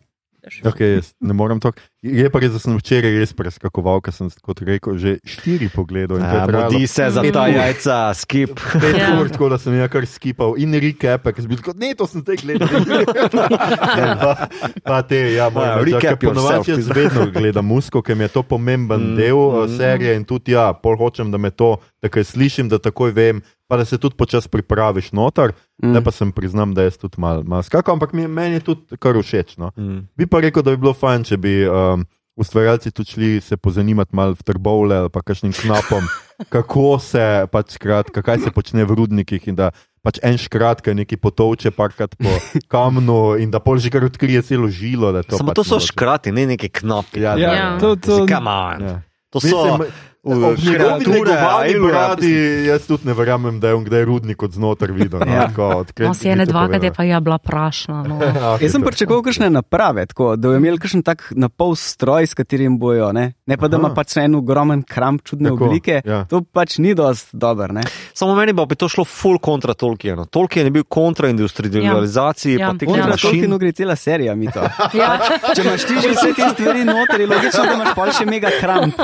Okay, 0.64 0.94
jaz 0.96 1.12
ne 1.20 1.34
morem 1.34 1.58
to. 1.60 1.72
Je 2.00 2.24
pa 2.30 2.38
res, 2.40 2.54
da 2.54 2.60
sem 2.62 2.72
včeraj 2.72 3.10
res 3.20 3.34
preskakoval, 3.36 3.98
ker 4.00 4.14
sem, 4.14 4.30
kot 4.40 4.62
rekel, 4.64 4.94
že 4.96 5.18
štiri 5.20 5.66
pogledal. 5.68 6.16
in 6.16 6.24
to 6.24 6.30
je 6.30 6.40
A, 6.40 6.46
trajalo 6.46 6.72
Mudi 6.72 6.86
se 6.86 7.04
za 7.10 7.20
Mm. 7.20 7.32
ta 7.34 7.42
jajca, 7.48 7.96
skip. 8.14 8.54
Pet 8.72 8.96
Ja. 8.96 9.18
ur, 9.20 9.28
tako 9.28 9.48
da 9.50 9.58
sem 9.58 9.74
ja 9.74 9.88
kar 9.88 10.06
skipal 10.06 10.54
in 10.56 10.72
recap, 10.72 11.26
ker 11.26 11.36
sem 11.36 11.48
bil 11.48 11.58
tako, 11.58 11.74
ne, 11.76 11.92
to 11.92 12.06
sem 12.06 12.22
zdaj 12.22 12.36
gledal. 12.38 12.68
Ne, 13.98 14.14
pa, 14.16 14.32
pa 14.80 15.02
te, 15.02 15.34
ja, 15.34 15.36
Ja, 15.36 15.50
moram 15.50 15.84
recap 15.84 16.16
reči, 16.16 16.24
ponovadi 16.24 16.70
jaz 16.70 16.86
vedno 16.88 17.26
gledam 17.28 17.66
musko, 17.66 18.00
ker 18.00 18.16
mi 18.16 18.24
je 18.24 18.28
to 18.30 18.42
pomemben 18.42 19.00
Mm, 19.00 19.12
mm, 19.12 19.16
del 19.16 19.36
mm, 19.36 19.58
mm. 19.64 19.76
serije 19.76 20.16
in 20.16 20.24
tudi 20.24 20.52
ja, 20.52 20.72
pol 20.72 20.96
hočem, 20.96 21.28
da 21.28 21.36
me 21.36 21.50
to, 21.50 21.76
da 22.00 22.08
kaj 22.08 22.24
slišim, 22.24 22.68
da 22.68 22.78
takoj 22.78 23.10
vem, 23.10 23.42
pa 23.68 23.76
da 23.76 23.84
se 23.84 23.98
tudi 23.98 24.16
počasi 24.16 24.48
pripraviš 24.48 25.12
noter. 25.12 25.52
Mm. 25.78 25.92
Ne 25.92 26.00
pa 26.00 26.10
sem 26.10 26.32
priznam, 26.32 26.72
da 26.72 26.82
jaz 26.82 26.96
tudi 26.96 27.16
mal, 27.16 27.42
mal 27.44 27.62
skakam, 27.62 27.94
ampak 27.94 28.12
mi, 28.12 28.24
meni 28.24 28.54
je 28.54 28.64
tudi 28.66 28.96
kar 28.96 29.12
všeč. 29.14 29.56
No. 29.56 29.70
Mm. 29.76 30.08
Bi 30.16 30.26
pa 30.26 30.40
rekel, 30.40 30.62
da 30.62 30.70
bi 30.70 30.78
bilo 30.78 30.94
fajn, 30.94 31.24
če 31.24 31.36
bi 31.36 31.52
um, 31.62 32.06
ustvarjalci 32.34 32.90
tudi 32.90 33.10
šli 33.10 33.28
se 33.40 33.56
pozanimati 33.56 34.14
malo 34.14 34.32
v 34.32 34.42
trbovle 34.42 34.96
ali 34.96 35.10
pa 35.10 35.20
kakšnim 35.20 35.52
knapom, 35.52 36.06
kako 36.54 36.96
se, 36.98 37.22
pač 37.48 37.76
skratka, 37.76 38.22
kaj 38.22 38.38
se 38.40 38.50
počne 38.50 38.84
v 38.84 38.94
rudnikih 38.94 39.48
in 39.48 39.54
da 39.54 39.68
pač 40.00 40.20
en 40.22 40.38
škrat, 40.38 40.80
ki 40.80 40.94
nekaj 40.94 41.18
potovče, 41.18 41.70
parkrat 41.70 42.14
po 42.16 42.30
kamnu 42.72 43.36
in 43.36 43.50
da 43.50 43.60
pol 43.60 43.76
že 43.76 43.90
kar 43.90 44.00
odkrije 44.02 44.42
celo 44.44 44.70
žilo. 44.70 45.12
da 45.12 45.20
je 45.20 45.34
Samo 45.34 45.50
pač 45.50 45.56
to 45.56 45.64
so 45.66 45.76
mogoče. 45.76 45.90
škrati, 45.90 46.32
ne 46.32 46.46
neki 46.48 46.70
knapi. 46.70 47.20
Ja, 47.20 47.36
Ja, 47.36 47.52
Ja. 47.52 47.68
to, 47.76 47.96
to, 47.96 48.24
Come 48.24 48.48
on. 48.48 48.80
Ja. 48.80 48.96
To 49.28 49.40
so 49.40 49.50
Mislim, 49.50 49.90
Ailura. 50.24 51.90
bradi, 52.08 52.32
jaz 52.64 52.86
tudi 52.86 53.06
ne 53.06 53.14
verjamem, 53.14 53.60
da 53.60 53.68
je 53.68 53.74
on 53.74 53.84
kdaj 53.84 54.04
rudnik 54.04 54.42
od 54.42 54.52
znotraj 54.52 54.92
videl. 54.92 55.20
No, 55.20 55.26
Ja. 55.28 55.46
tako, 55.46 55.84
No, 56.00 56.14
si 56.14 56.28
ene 56.28 56.42
ti 56.42 56.46
to 56.46 56.52
dva, 56.52 56.68
kad 56.68 56.82
je 56.82 56.92
pa 56.92 57.04
ja 57.04 57.20
bila 57.20 57.38
prašna. 57.38 58.02
No. 58.02 58.18
Ja, 58.38 58.58
Jaz 58.60 58.72
sem 58.72 58.82
pričakoval 58.82 59.22
kakšne 59.22 59.50
naprave, 59.50 60.06
tako, 60.06 60.36
da 60.36 60.48
bi 60.48 60.56
imeli 60.56 60.78
kakšen 60.78 61.02
tak 61.02 61.32
napol 61.32 61.74
stroj, 61.74 62.22
s 62.24 62.34
katerim 62.34 62.78
bojo, 62.78 63.12
ne, 63.12 63.32
ne 63.46 63.56
pa 63.56 63.68
da 63.68 63.76
ima 63.76 63.90
pač 63.90 64.16
en 64.18 64.34
ogromen 64.34 64.82
kramp 64.82 65.22
čudne 65.22 65.48
Tako, 65.48 65.64
oblike. 65.64 66.02
ja. 66.04 66.24
To 66.24 66.42
pač 66.42 66.78
ni 66.78 66.94
dost 66.94 67.30
dober. 67.32 67.72
Ne. 67.72 67.82
Samo 68.12 68.34
meni 68.34 68.52
pa 68.52 68.64
bi 68.64 68.74
to 68.74 68.88
šlo 68.88 69.04
full 69.04 69.38
kontra 69.38 69.74
Tolkienu. 69.74 70.26
Tolkien 70.26 70.66
je 70.66 70.70
bil 70.72 70.84
kontra 70.84 71.28
industrializaciji, 71.28 72.54
Ja. 72.54 72.58
pa 72.60 72.64
Ja. 72.66 72.74
teh 72.74 72.86
Kontra 72.86 73.06
mašin. 73.08 73.30
Tolkienu 73.30 73.58
gre 73.58 73.72
cela 73.72 73.96
serija, 73.96 74.34
mi 74.34 74.46
to. 74.46 74.60
Ja. 74.92 75.18
Če 75.54 75.62
imaš 75.62 75.84
ti 75.84 75.94
že 75.96 76.08
vse 76.10 76.32
te 76.32 76.48
stvari 76.50 76.84
noter, 76.84 77.20
je 77.20 77.26
logično, 77.26 77.62
da 77.62 77.72
imaš 77.74 77.94
pol 77.94 78.10
še 78.10 78.26
mega 78.26 78.50
kramp, 78.52 78.94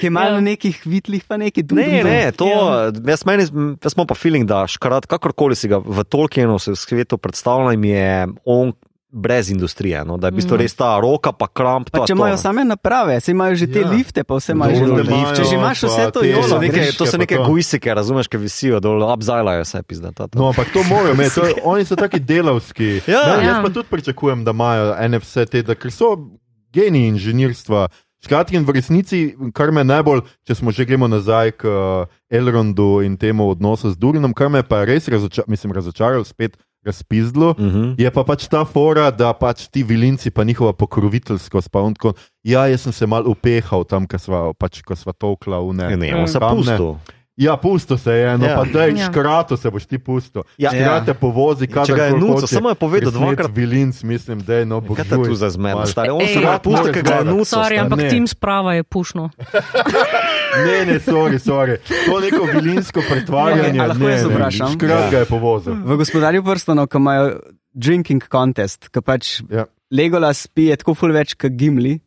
ki 0.00 0.06
je 0.06 0.10
malo 0.12 0.34
Ja. 0.36 0.40
Nekih 0.60 0.76
vitlih, 0.84 1.24
pa 1.24 1.36
neki 1.36 1.62
dum, 1.62 1.78
Ne, 1.78 2.02
dum, 2.02 2.10
ne, 2.10 2.32
to, 2.32 2.44
jaz, 3.02 3.24
meni, 3.24 3.48
jaz 3.78 3.92
smo 3.92 4.04
pa 4.04 4.12
feeling, 4.12 4.44
da 4.44 4.66
škrat, 4.66 5.08
kakorkoli 5.08 5.56
si 5.56 5.66
ga 5.66 5.78
v 5.78 6.04
Tolkienu 6.04 6.58
se 6.58 6.70
v 6.70 6.76
svetu 6.76 7.16
predstavljam, 7.16 7.80
je 7.80 8.10
on 8.44 8.72
brez 9.10 9.48
industrije. 9.48 10.04
No? 10.04 10.14
Da 10.16 10.28
je 10.28 10.30
v 10.30 10.36
bistvu 10.36 10.54
Mhm. 10.54 10.60
res 10.60 10.74
ta 10.74 10.94
roka, 10.96 11.32
pa 11.32 11.48
kramp. 11.48 11.88
Pa 11.88 11.98
to, 11.98 12.04
če 12.04 12.12
to, 12.12 12.14
imajo 12.14 12.36
same 12.36 12.62
naprave, 12.62 13.16
se 13.18 13.32
imajo 13.32 13.56
že 13.56 13.66
te 13.66 13.80
Ja. 13.80 13.88
lifte, 13.88 14.22
pa 14.22 14.36
vse 14.36 14.52
imajo 14.52 14.70
že 14.70 14.84
imajo, 14.84 15.34
Če 15.34 15.44
že 15.44 15.54
imaš 15.56 15.78
vse 15.82 16.04
to 16.04 16.10
To 16.12 16.20
so 16.20 16.26
jolo, 16.28 16.60
neke, 16.60 16.76
greš. 16.76 16.94
to 16.94 17.06
so 17.06 17.16
neke 17.16 17.34
to. 17.34 17.44
gujsike, 17.44 17.88
razumeš, 17.90 18.28
ki 18.28 18.38
visijo 18.38 18.78
dol, 18.78 19.02
upzajlajo 19.02 19.64
se, 19.64 19.82
pizda. 19.82 20.12
Ta, 20.12 20.28
ta. 20.28 20.38
No, 20.38 20.48
ampak 20.48 20.70
to 20.70 20.84
morajo 20.84 21.12
imeti, 21.12 21.34
to, 21.34 21.42
oni 21.64 21.82
so 21.82 21.96
taki 21.96 22.20
delavski. 22.20 23.02
Ja. 23.04 23.34
ne, 23.34 23.42
jaz 23.42 23.56
Ja. 23.56 23.62
pa 23.62 23.68
tudi 23.70 23.88
pričakujem, 23.88 24.44
da 24.44 24.50
imajo 24.52 24.94
ene 24.96 25.18
vse 25.18 25.42
te, 25.44 25.62
da, 25.62 25.74
ker 25.74 25.90
so 25.90 26.14
geniji 26.70 27.08
inženirstva. 27.08 27.88
Skratka, 28.20 28.56
in 28.56 28.64
v 28.68 28.76
resnici, 28.76 29.18
kar 29.56 29.72
me 29.72 29.80
najbolj, 29.84 30.20
če 30.44 30.54
smo 30.58 30.74
že 30.76 30.84
gremo 30.84 31.08
nazaj 31.08 31.56
k 31.56 31.64
uh, 31.64 32.04
Elrondu 32.28 33.00
in 33.00 33.16
temu 33.16 33.48
odnosu 33.48 33.88
z 33.90 33.96
Durinom, 33.96 34.34
kar 34.36 34.52
me 34.52 34.60
pa 34.60 34.84
res 34.84 35.08
razoča, 35.08 35.46
mislim, 35.48 35.72
razočaral, 35.72 36.24
spet 36.24 36.58
razpizdlo, 36.84 37.48
Uh 37.48 37.56
-huh. 37.56 37.94
je 37.98 38.10
pa 38.10 38.24
pač 38.24 38.48
ta 38.48 38.64
fora, 38.64 39.10
da 39.10 39.32
pač 39.32 39.68
ti 39.68 39.82
vilinci, 39.82 40.30
pa 40.30 40.44
njihova 40.44 40.72
pokroviteljskost. 40.72 41.70
Pa 41.70 41.80
on 41.80 41.94
tako, 41.94 42.12
ja, 42.42 42.66
jaz 42.66 42.80
sem 42.80 42.92
se 42.92 43.06
mal 43.06 43.28
upehal 43.28 43.84
tam, 43.84 44.06
ko 44.06 44.18
sva, 44.18 44.52
pač, 44.58 44.82
ko 44.82 44.96
sva 44.96 45.12
tokla 45.12 45.60
v 45.60 45.72
ne. 45.72 45.96
Ne, 45.96 46.16
on 46.16 46.28
se 46.28 46.38
kamne. 46.38 46.78
Ja, 47.40 47.56
pusto 47.56 47.96
se 47.96 48.12
je, 48.12 48.38
no 48.38 48.44
Ja. 48.44 48.50
ja. 48.50 48.56
pa 48.56 48.64
da 48.66 48.82
je 48.82 48.92
Ja. 48.92 49.06
škrato, 49.06 49.56
se 49.56 49.70
boš 49.70 49.86
ti 49.86 49.98
pusto. 49.98 50.42
Ja. 50.58 50.70
Škrate 50.70 51.14
povozi, 51.14 51.64
Ja, 51.66 51.82
če 51.82 51.94
ga 51.94 52.04
je 52.04 52.12
nuco, 52.12 52.46
samo 52.46 52.68
je 52.68 52.74
povedal 52.76 53.10
dvakrat. 53.10 53.50
Vilinc, 53.50 54.02
mislim, 54.02 54.40
da 54.40 54.54
je 54.54 54.66
no 54.66 54.80
Kaj 54.82 55.04
te 55.06 55.16
tu 55.16 55.34
za 55.34 55.48
zmed? 55.48 55.72
Malo. 55.72 55.86
stari? 55.86 56.10
On 56.10 56.20
se 56.22 56.36
ga 56.38 56.58
pusti, 56.58 56.92
ker 56.92 57.02
ga 57.02 57.14
je 57.14 57.24
nuco. 57.26 57.44
Sorry, 57.46 57.80
ampak 57.80 57.98
ne. 57.98 58.10
tim 58.10 58.26
sprava 58.26 58.74
je 58.74 58.82
pušno. 58.84 59.30
Ne, 60.58 60.84
ne, 60.84 60.98
sorry, 61.00 61.38
sorry. 61.38 61.78
To 62.06 62.20
neko 62.20 62.44
vilinsko 62.44 63.00
pretvarjanje. 63.08 63.78
Ja, 63.78 63.84
a 63.84 63.86
lahko 63.86 64.02
ne, 64.02 64.10
jaz 64.10 64.24
vprašam? 64.26 64.72
Škrat 64.72 64.90
Ja. 65.00 65.10
ga 65.10 65.18
je 65.18 65.24
povozil. 65.26 65.74
V 65.76 65.96
gospodarju 65.96 66.42
prstanov, 66.42 66.88
ko 66.88 66.98
imajo 66.98 67.26
drinking 67.72 68.24
contest, 68.26 68.88
ki 68.88 69.00
pač 69.00 69.40
Ja. 69.48 69.64
Legolas 69.90 70.46
pije 70.46 70.76
tako 70.76 70.94
ful 70.94 71.12
več 71.12 71.34
kot 71.34 71.52
Gimli. 71.52 72.00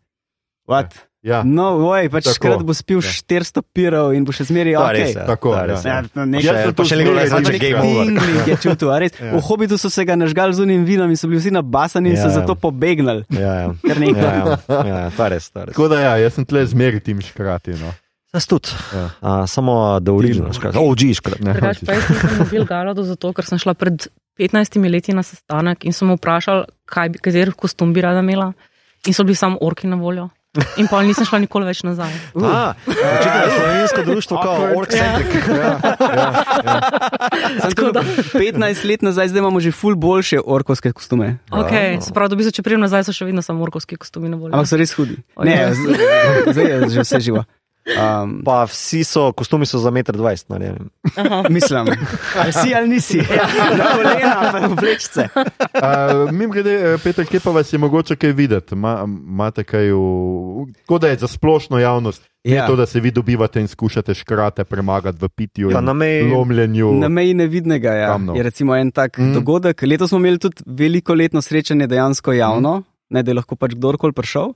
What? 0.68 0.92
Ja, 0.94 1.08
No, 1.48 1.80
oj, 1.88 2.10
pač 2.12 2.26
Tako, 2.28 2.36
škrat 2.36 2.64
bo 2.68 2.74
spil 2.76 3.00
ja. 3.00 3.08
400 3.08 3.64
pirov 3.72 4.12
in 4.12 4.26
bo 4.28 4.36
še 4.36 4.44
zmeraj 4.44 4.76
To 4.76 4.82
je 4.82 4.84
ok. 4.84 4.91
res, 4.91 5.14
ja. 5.16 5.24
Tako, 5.24 5.54
res, 5.56 5.86
ja. 5.88 5.88
Ja, 5.88 5.95
ja. 6.04 6.10
no, 6.20 6.26
nekaj- 6.28 6.58
sem 6.60 6.74
pa 6.76 6.84
še 6.84 6.95
zmeraj 7.00 7.60
game 7.64 7.80
over. 7.80 8.06
Tingling 8.12 8.48
je 8.52 8.58
čutil. 8.60 8.90
Ja. 9.24 9.32
V 9.32 9.40
hobitu 9.48 9.78
so 9.80 9.88
se 9.88 10.04
ga 10.04 10.20
nažgal 10.20 10.52
z 10.52 10.60
unim 10.68 10.84
vinom 10.84 11.08
in 11.08 11.16
so 11.16 11.32
bili 11.32 11.40
vsi 11.40 11.56
nabasani 11.56 12.12
in 12.12 12.20
Ja, 12.20 12.28
so 12.28 12.30
ja. 12.30 12.44
zato 12.44 12.60
pobegnili. 12.60 13.24
Ja, 13.32 13.54
ja. 13.56 13.68
Nekaj. 13.88 14.20
Ja, 14.20 14.32
ja, 14.36 14.84
ja, 14.84 14.98
ja, 15.08 15.10
to 15.16 15.24
je 15.24 15.30
res. 15.32 15.48
je 15.48 15.64
res. 15.64 15.72
Tako 15.72 15.88
da 15.88 16.00
ja, 16.04 16.14
jaz 16.20 16.36
sem 16.36 16.44
tle 16.44 16.66
zmeri 16.68 17.00
tim 17.00 17.24
škrati. 17.24 17.80
No. 17.80 17.95
Jaz 18.36 18.48
tudi. 18.52 18.76
Ja. 18.91 19.06
A, 19.24 19.48
samo 19.48 20.00
da 20.04 20.12
original, 20.12 20.52
škrat. 20.52 20.76
OG 20.76 21.02
škrat. 21.24 21.40
Ne, 21.40 21.56
Drugač 21.56 21.80
pa 21.88 21.95
jaz 21.95 22.12
nisem 22.12 22.36
mobil 22.44 22.68
Galado 22.68 23.08
zato, 23.08 23.32
ker 23.32 23.48
sem 23.48 23.62
šla 23.62 23.78
pred 23.80 24.10
15 24.41 24.82
leti 24.90 25.14
na 25.16 25.24
sestanek 25.24 25.86
in 25.88 25.94
sem 25.95 26.10
vprašal, 26.12 26.66
kaj 26.90 27.14
bi, 27.14 27.22
kateri 27.24 27.54
kostum 27.56 27.94
bi 27.95 28.02
rada 28.04 28.20
imela. 28.26 28.52
In 29.08 29.14
so 29.16 29.24
bili 29.24 29.38
samo 29.40 29.62
orki 29.62 29.88
na 29.88 29.95
voljo. 29.95 30.28
In 30.78 30.86
pa 30.86 31.00
nisem 31.02 31.26
šla 31.26 31.40
nikoli 31.42 31.66
več 31.66 31.80
nazaj. 31.82 32.12
A, 32.38 32.76
očitno 32.86 33.40
je 33.42 33.54
slovensko 33.56 34.04
društvo 34.06 34.38
kot. 34.38 34.60
Ork-centric. 34.78 35.48
Tako 37.64 37.90
da 37.96 38.04
15 38.38 38.86
let 38.86 39.02
nazaj, 39.02 39.32
zdaj 39.34 39.42
imamo 39.42 39.60
že 39.60 39.72
ful 39.74 39.98
boljše 39.98 40.44
orkovske 40.46 40.94
kostume. 40.94 41.40
Okay, 41.50 41.98
se 42.02 42.14
pravi, 42.14 42.30
da 42.30 42.38
bi 42.38 42.46
se, 42.46 42.54
če 42.54 42.62
prijem 42.62 42.86
nazaj, 42.86 43.08
so 43.10 43.18
še 43.18 43.26
vedno 43.26 43.42
samo 43.42 43.66
orkovski 43.66 43.98
kostumi 43.98 44.30
na 44.30 44.38
voljo. 44.38 44.54
Ampak 44.54 44.70
so 44.70 44.78
res 44.78 44.94
hudi. 44.94 45.18
Ne, 45.42 45.58
ja. 45.58 45.74
zdaj 46.54 46.70
je 46.70 46.90
že 46.94 47.08
vse 47.08 47.24
živo. 47.32 47.46
Um, 47.86 48.42
Pa 48.44 48.64
vsi 48.64 49.04
so, 49.04 49.32
kostumi 49.32 49.66
so 49.66 49.78
za 49.78 49.92
1,20 49.92 50.16
m 50.42 50.50
narejeni. 50.50 50.80
mislim, 51.50 51.88
ali 52.36 52.52
si 52.54 52.76
ali 52.76 52.88
nisi. 52.90 53.18
Na 53.78 53.86
kolena, 53.92 54.50
pa 54.52 54.60
v 54.62 54.76
plečce. 54.76 55.28
Uh, 55.36 56.32
Mim 56.32 56.48
grede, 56.50 56.98
Peter, 56.98 57.26
kje 57.26 57.40
pa 57.40 57.52
vas 57.52 57.74
je 57.74 57.78
mogoče 57.78 58.16
kaj 58.16 58.32
videti? 58.32 58.76
Ma- 58.76 59.04
Imate 59.04 59.64
kaj 59.64 59.92
v. 59.92 60.00
Tako 60.78 60.98
da 60.98 61.08
je 61.08 61.18
za 61.18 61.28
splošno 61.28 61.76
javnost. 61.78 62.24
Ja. 62.44 62.56
Ja. 62.56 62.68
To, 62.68 62.76
da 62.76 62.86
se 62.86 63.00
vi 63.00 63.12
dobivate 63.12 63.60
in 63.60 63.68
skušate 63.68 64.14
škrate 64.14 64.64
premagati 64.64 65.18
v 65.22 65.30
pitju, 65.30 65.72
Ja, 65.72 65.80
in 65.80 65.86
na 65.86 65.94
meji- 65.94 66.32
lomljenju. 66.32 66.94
Na 66.94 67.08
meji 67.10 67.34
nevidnega 67.34 67.92
ja. 67.92 68.08
Kamnov. 68.08 68.36
je 68.38 68.44
recimo 68.44 68.76
en 68.76 68.92
tak 68.92 69.18
mm. 69.18 69.34
dogodek. 69.34 69.82
Letos 69.82 70.10
smo 70.10 70.18
imeli 70.18 70.40
tudi 70.40 70.64
veliko 70.66 71.14
letno 71.14 71.42
srečanje 71.42 71.88
dejansko 71.88 72.34
javno, 72.34 72.78
mm. 72.78 72.84
ne, 73.10 73.24
da 73.24 73.32
je 73.32 73.36
lahko 73.36 73.56
pač 73.56 73.72
kdorkoli 73.74 74.14
prišel. 74.14 74.54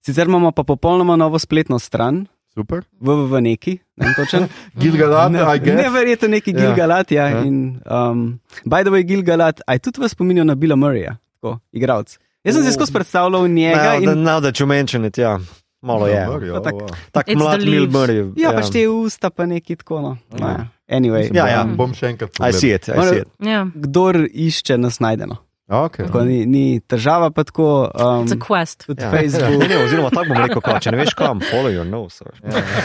Sicer 0.00 0.26
imamo 0.26 0.52
pa 0.52 0.62
popolnoma 0.62 1.16
novo 1.16 1.38
spletno 1.38 1.78
stran, 1.78 2.26
Super. 2.56 2.84
www 3.00 3.40
neki, 3.44 3.78
ne 4.00 4.12
točen. 4.16 4.46
Gilgalad, 4.80 5.34
I 5.34 5.58
guess. 5.60 5.76
Neverjetno 5.82 6.28
neki 6.28 6.50
Ja. 6.50 6.60
Gilgalat, 6.60 7.10
ja. 7.12 7.28
Ja. 7.28 7.36
ja. 7.36 7.44
In, 7.44 7.80
um, 7.90 8.40
by 8.64 8.80
the 8.82 8.90
way, 8.90 9.04
Gilgalat, 9.04 9.60
aj 9.66 9.78
tudi 9.78 10.00
vas 10.00 10.10
spominja 10.16 10.44
na 10.44 10.54
Billa 10.54 10.76
Murrayja, 10.76 11.16
tako, 11.36 11.58
igralec. 11.72 12.16
Jaz 12.44 12.54
sem 12.54 12.64
si 12.64 12.72
skozi 12.72 12.92
predstavljal 12.92 13.48
njega 13.48 13.82
Now, 13.82 14.02
in 14.02 14.08
that- 14.08 14.24
now 14.24 14.40
that 14.40 14.60
you 14.60 14.66
mention 14.66 15.04
it, 15.04 15.18
ja. 15.18 15.38
Malo 15.82 16.06
je. 16.06 16.24
Dobro, 16.26 16.54
Pa 16.54 16.60
tak- 16.70 16.80
ja. 16.80 16.86
Tak 17.12 17.28
It's 17.28 17.38
mlad 17.38 17.60
the 17.60 17.70
Mil. 17.70 17.86
Murray. 17.86 18.32
ja, 18.36 18.52
pač 18.52 18.70
te 18.72 18.88
usta 18.88 19.30
pa 19.30 19.46
neki 19.46 19.76
tako. 19.76 20.00
No. 20.00 20.16
Ja. 20.40 20.46
Ja. 20.48 20.66
Anyway, 20.88 21.30
Ja, 21.34 21.48
ja. 21.48 21.64
Bom 21.64 21.94
še 21.94 22.06
enkrat 22.06 22.30
I 22.40 22.52
see 22.52 22.74
it, 22.74 22.88
I 22.88 23.02
see 23.02 23.18
it. 23.20 23.28
Ja, 23.42 23.66
kdor 23.74 24.16
išče, 24.32 24.78
nas 24.78 25.00
najde. 25.00 25.26
Okay. 25.66 26.06
Tako, 26.06 26.20
ni, 26.22 26.44
ni 26.46 26.80
težava, 26.80 27.32
pa 27.34 27.42
tako. 27.42 27.90
Um, 27.90 28.22
it's 28.22 28.32
a 28.32 28.38
quest. 28.38 28.86
tudi 28.86 29.02
Ja. 29.02 29.08
ja. 29.08 29.12
Facebook. 29.12 29.58
Ne, 29.58 29.68
ne, 29.68 29.78
oziroma 29.84 30.10
tako 30.14 30.28
bom 30.28 30.38
rekel, 30.44 30.60
kao, 30.62 30.78
če 30.78 30.92
ne 30.94 31.00
veš 31.00 31.14
kam, 31.18 31.40
follow 31.42 31.74
your 31.74 31.88
nose. 31.90 32.22
veš. 32.22 32.38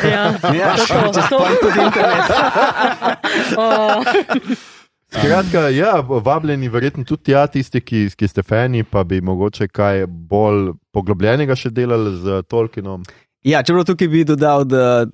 Ja, 0.10 0.24
Ja, 0.58 0.74
to, 0.82 1.12
to, 1.14 1.22
to. 1.30 1.46
tudi 1.62 1.80
internet. 1.86 2.26
Oh, 3.58 4.04
Skratka, 5.12 5.68
ja, 5.70 6.00
vabljeni 6.02 6.70
verjetno 6.70 7.04
tudi 7.04 7.24
tja, 7.30 7.44
tisti, 7.48 7.82
ki, 7.84 8.06
ki 8.16 8.28
ste 8.28 8.44
fani, 8.44 8.84
pa 8.84 9.04
bi 9.04 9.20
mogoče 9.22 9.68
kaj 9.68 10.06
bolj 10.08 10.72
poglobljenega 10.96 11.56
še 11.56 11.70
delali 11.76 12.16
z 12.24 12.42
Tolkienom. 12.48 13.04
Ja, 13.44 13.60
čeprav 13.64 13.86
tukaj 13.90 14.08
bi 14.08 14.24
dodal, 14.26 14.64
da 14.66 15.06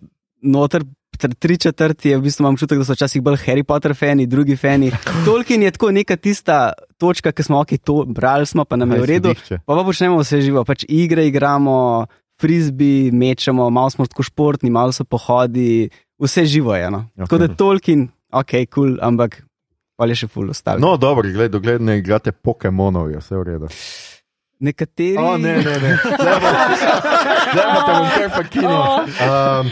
noter. 0.41 0.85
Tr- 1.17 1.35
Tri 1.39 1.57
četrti 1.57 2.09
je 2.09 2.17
v 2.17 2.21
bistvu 2.21 2.43
imam 2.43 2.53
občutek, 2.53 2.77
da 2.77 2.85
so 2.85 2.95
včasih 2.95 3.21
bolj 3.21 3.39
Harry 3.45 3.63
Potter 3.63 3.95
fani, 3.95 4.27
drugi 4.27 4.55
fani. 4.55 4.91
Tolkien 5.25 5.63
je 5.63 5.71
tako 5.71 5.91
neka 5.91 6.15
tista 6.15 6.73
točka, 6.97 7.31
ki 7.31 7.43
smo 7.43 7.61
ok, 7.61 7.77
to 7.83 8.03
brali 8.05 8.45
smo, 8.45 8.65
pa 8.65 8.75
nam 8.75 8.91
je 8.91 9.01
v 9.01 9.05
redu. 9.05 9.33
Pa 9.65 9.75
pa 9.75 9.83
počnemo 9.83 10.21
vse 10.21 10.41
živo, 10.41 10.63
pač 10.65 10.85
igre 10.89 11.27
igramo, 11.27 12.05
frisbi 12.41 13.11
mečemo, 13.11 13.69
malo 13.69 13.89
smo 13.89 14.05
tako 14.05 14.23
športni, 14.23 14.69
malo 14.69 14.91
so 14.91 15.03
pohodi, 15.03 15.89
vse 16.19 16.45
živo 16.45 16.75
je. 16.75 16.91
No. 16.91 17.05
Okay. 17.15 17.25
Tako 17.25 17.37
da 17.37 17.47
Tolkien, 17.47 18.07
ok, 18.31 18.51
kul, 18.51 18.67
cool, 18.73 18.97
ampak 19.01 19.41
pa 19.97 20.05
je 20.05 20.21
še 20.21 20.29
full 20.29 20.53
ostalo. 20.53 20.79
No, 20.79 20.97
dobro, 21.01 21.25
gled, 21.33 21.51
dokler 21.51 21.81
ne 21.81 21.97
igrate 21.97 22.31
Pokémonov, 22.31 23.09
je 23.11 23.21
vse 23.23 23.35
v 23.37 23.43
redu. 23.51 23.71
Nekateri. 24.59 25.17
O, 25.21 25.37
ne, 25.37 25.57
ne, 25.61 25.75
ne. 25.81 25.91
Zdaj 26.01 26.39
pa 26.41 26.51
zdaj 27.53 27.67
pa 27.73 27.81
te 27.81 27.91
bom 27.93 28.07
kar 28.13 28.29
pakinil. 28.33 28.81
Um, 29.21 29.69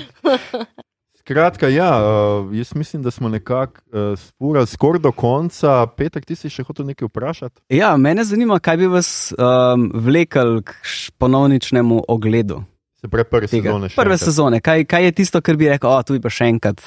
skratka, 1.26 1.68
ja, 1.68 1.89
uh, 1.97 2.06
jaz 2.52 2.76
mislim, 2.76 3.02
da 3.02 3.11
smo 3.11 3.30
nekako 3.30 3.81
uh, 3.88 4.14
spurali 4.15 4.68
skoraj 4.68 4.99
do 4.99 5.11
konca. 5.11 5.88
Petek, 5.88 6.26
ti 6.26 6.35
si 6.35 6.49
še 6.49 6.64
hotel 6.64 6.85
nekaj 6.85 7.07
vprašati? 7.07 7.61
Ja, 7.72 7.95
mene 7.97 8.23
zanima, 8.23 8.60
kaj 8.60 8.77
bi 8.77 8.88
vas 8.88 9.10
um, 9.34 9.89
vlekel 9.95 10.61
k 10.61 10.76
ponovničnemu 11.18 12.03
ogledu 12.07 12.61
Se 12.95 13.07
pravi, 13.07 13.26
prve 13.26 13.47
tega. 13.47 13.69
sezone. 13.69 13.89
še 13.89 13.95
Prve 13.95 14.14
enkrat. 14.14 14.19
sezone. 14.23 14.61
Kaj, 14.61 14.85
kaj 14.85 15.03
je 15.03 15.11
tisto, 15.14 15.41
kar 15.41 15.56
bi 15.56 15.68
rekel, 15.68 15.89
o, 15.89 16.03
tu 16.03 16.14
bi 16.14 16.22
pa 16.22 16.30
še 16.30 16.45
enkrat 16.45 16.81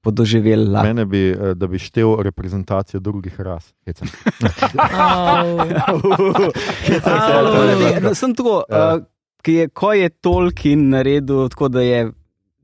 podoživel? 0.00 0.68
la." 0.70 0.82
Mene 0.82 1.06
bi, 1.06 1.30
eh, 1.30 1.54
da 1.54 1.66
bi 1.66 1.78
štel 1.78 2.20
reprezentacijo 2.20 3.00
drugih 3.00 3.40
ras. 3.40 3.72
Hecam. 3.82 4.08
oh. 4.84 5.64
No, 8.02 8.14
Sem 8.14 8.34
tako, 8.34 8.62
Ja. 8.68 8.94
uh, 8.94 9.02
ki 9.42 9.52
je, 9.54 9.68
ko 9.70 9.92
je 9.92 10.08
Tolkien 10.10 10.88
naredil 10.90 11.48
tako, 11.48 11.68
da 11.68 11.80
je 11.80 12.10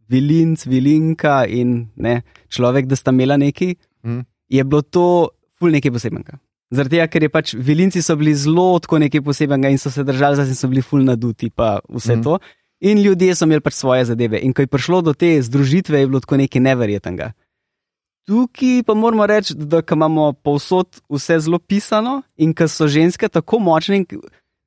vilinc, 0.09 0.67
vilinka 0.67 1.45
in 1.49 1.89
ne, 1.97 2.23
človek, 2.49 2.87
da 2.87 2.97
sta 2.97 3.15
imela 3.15 3.37
neki, 3.37 3.75
Mhm. 4.07 4.21
je 4.49 4.65
bilo 4.65 4.83
to 4.83 5.29
ful 5.59 5.71
nekaj 5.71 5.91
posebenega. 5.91 6.39
Zaradi 6.71 6.97
tega, 6.97 7.07
ker 7.07 7.23
je 7.23 7.31
pač 7.31 7.55
vilinci 7.55 8.03
so 8.03 8.17
bili 8.19 8.35
zelo 8.35 8.79
tako 8.83 8.99
nekaj 8.99 9.23
posebenega 9.23 9.71
in 9.71 9.79
so 9.79 9.91
se 9.91 10.05
držali, 10.05 10.37
zdaj 10.37 10.55
so 10.55 10.69
bili 10.69 10.83
ful 10.83 11.03
naduti, 11.05 11.51
pa 11.51 11.79
vse 11.89 12.17
mm. 12.17 12.23
to. 12.23 12.39
In 12.81 13.03
ljudje 13.03 13.35
so 13.35 13.47
imeli 13.47 13.61
pač 13.61 13.75
svoje 13.79 14.05
zadeve. 14.05 14.39
In 14.43 14.53
ko 14.53 14.63
je 14.63 14.71
prišlo 14.71 15.01
do 15.03 15.15
te 15.15 15.43
združitve, 15.43 16.01
je 16.01 16.07
bilo 16.07 16.21
tako 16.21 16.37
nekaj 16.37 16.61
neverjetnega. 16.61 17.33
Tukaj 18.27 18.83
pa 18.87 18.95
moramo 18.95 19.27
reči, 19.27 19.55
da 19.55 19.83
imamo 19.93 20.33
povsod 20.33 21.01
vse 21.11 21.39
zelo 21.41 21.59
pisano 21.59 22.23
in 22.37 22.55
ko 22.55 22.67
so 22.69 22.89
ženske 22.91 23.29
tako 23.29 23.59
močne. 23.59 24.05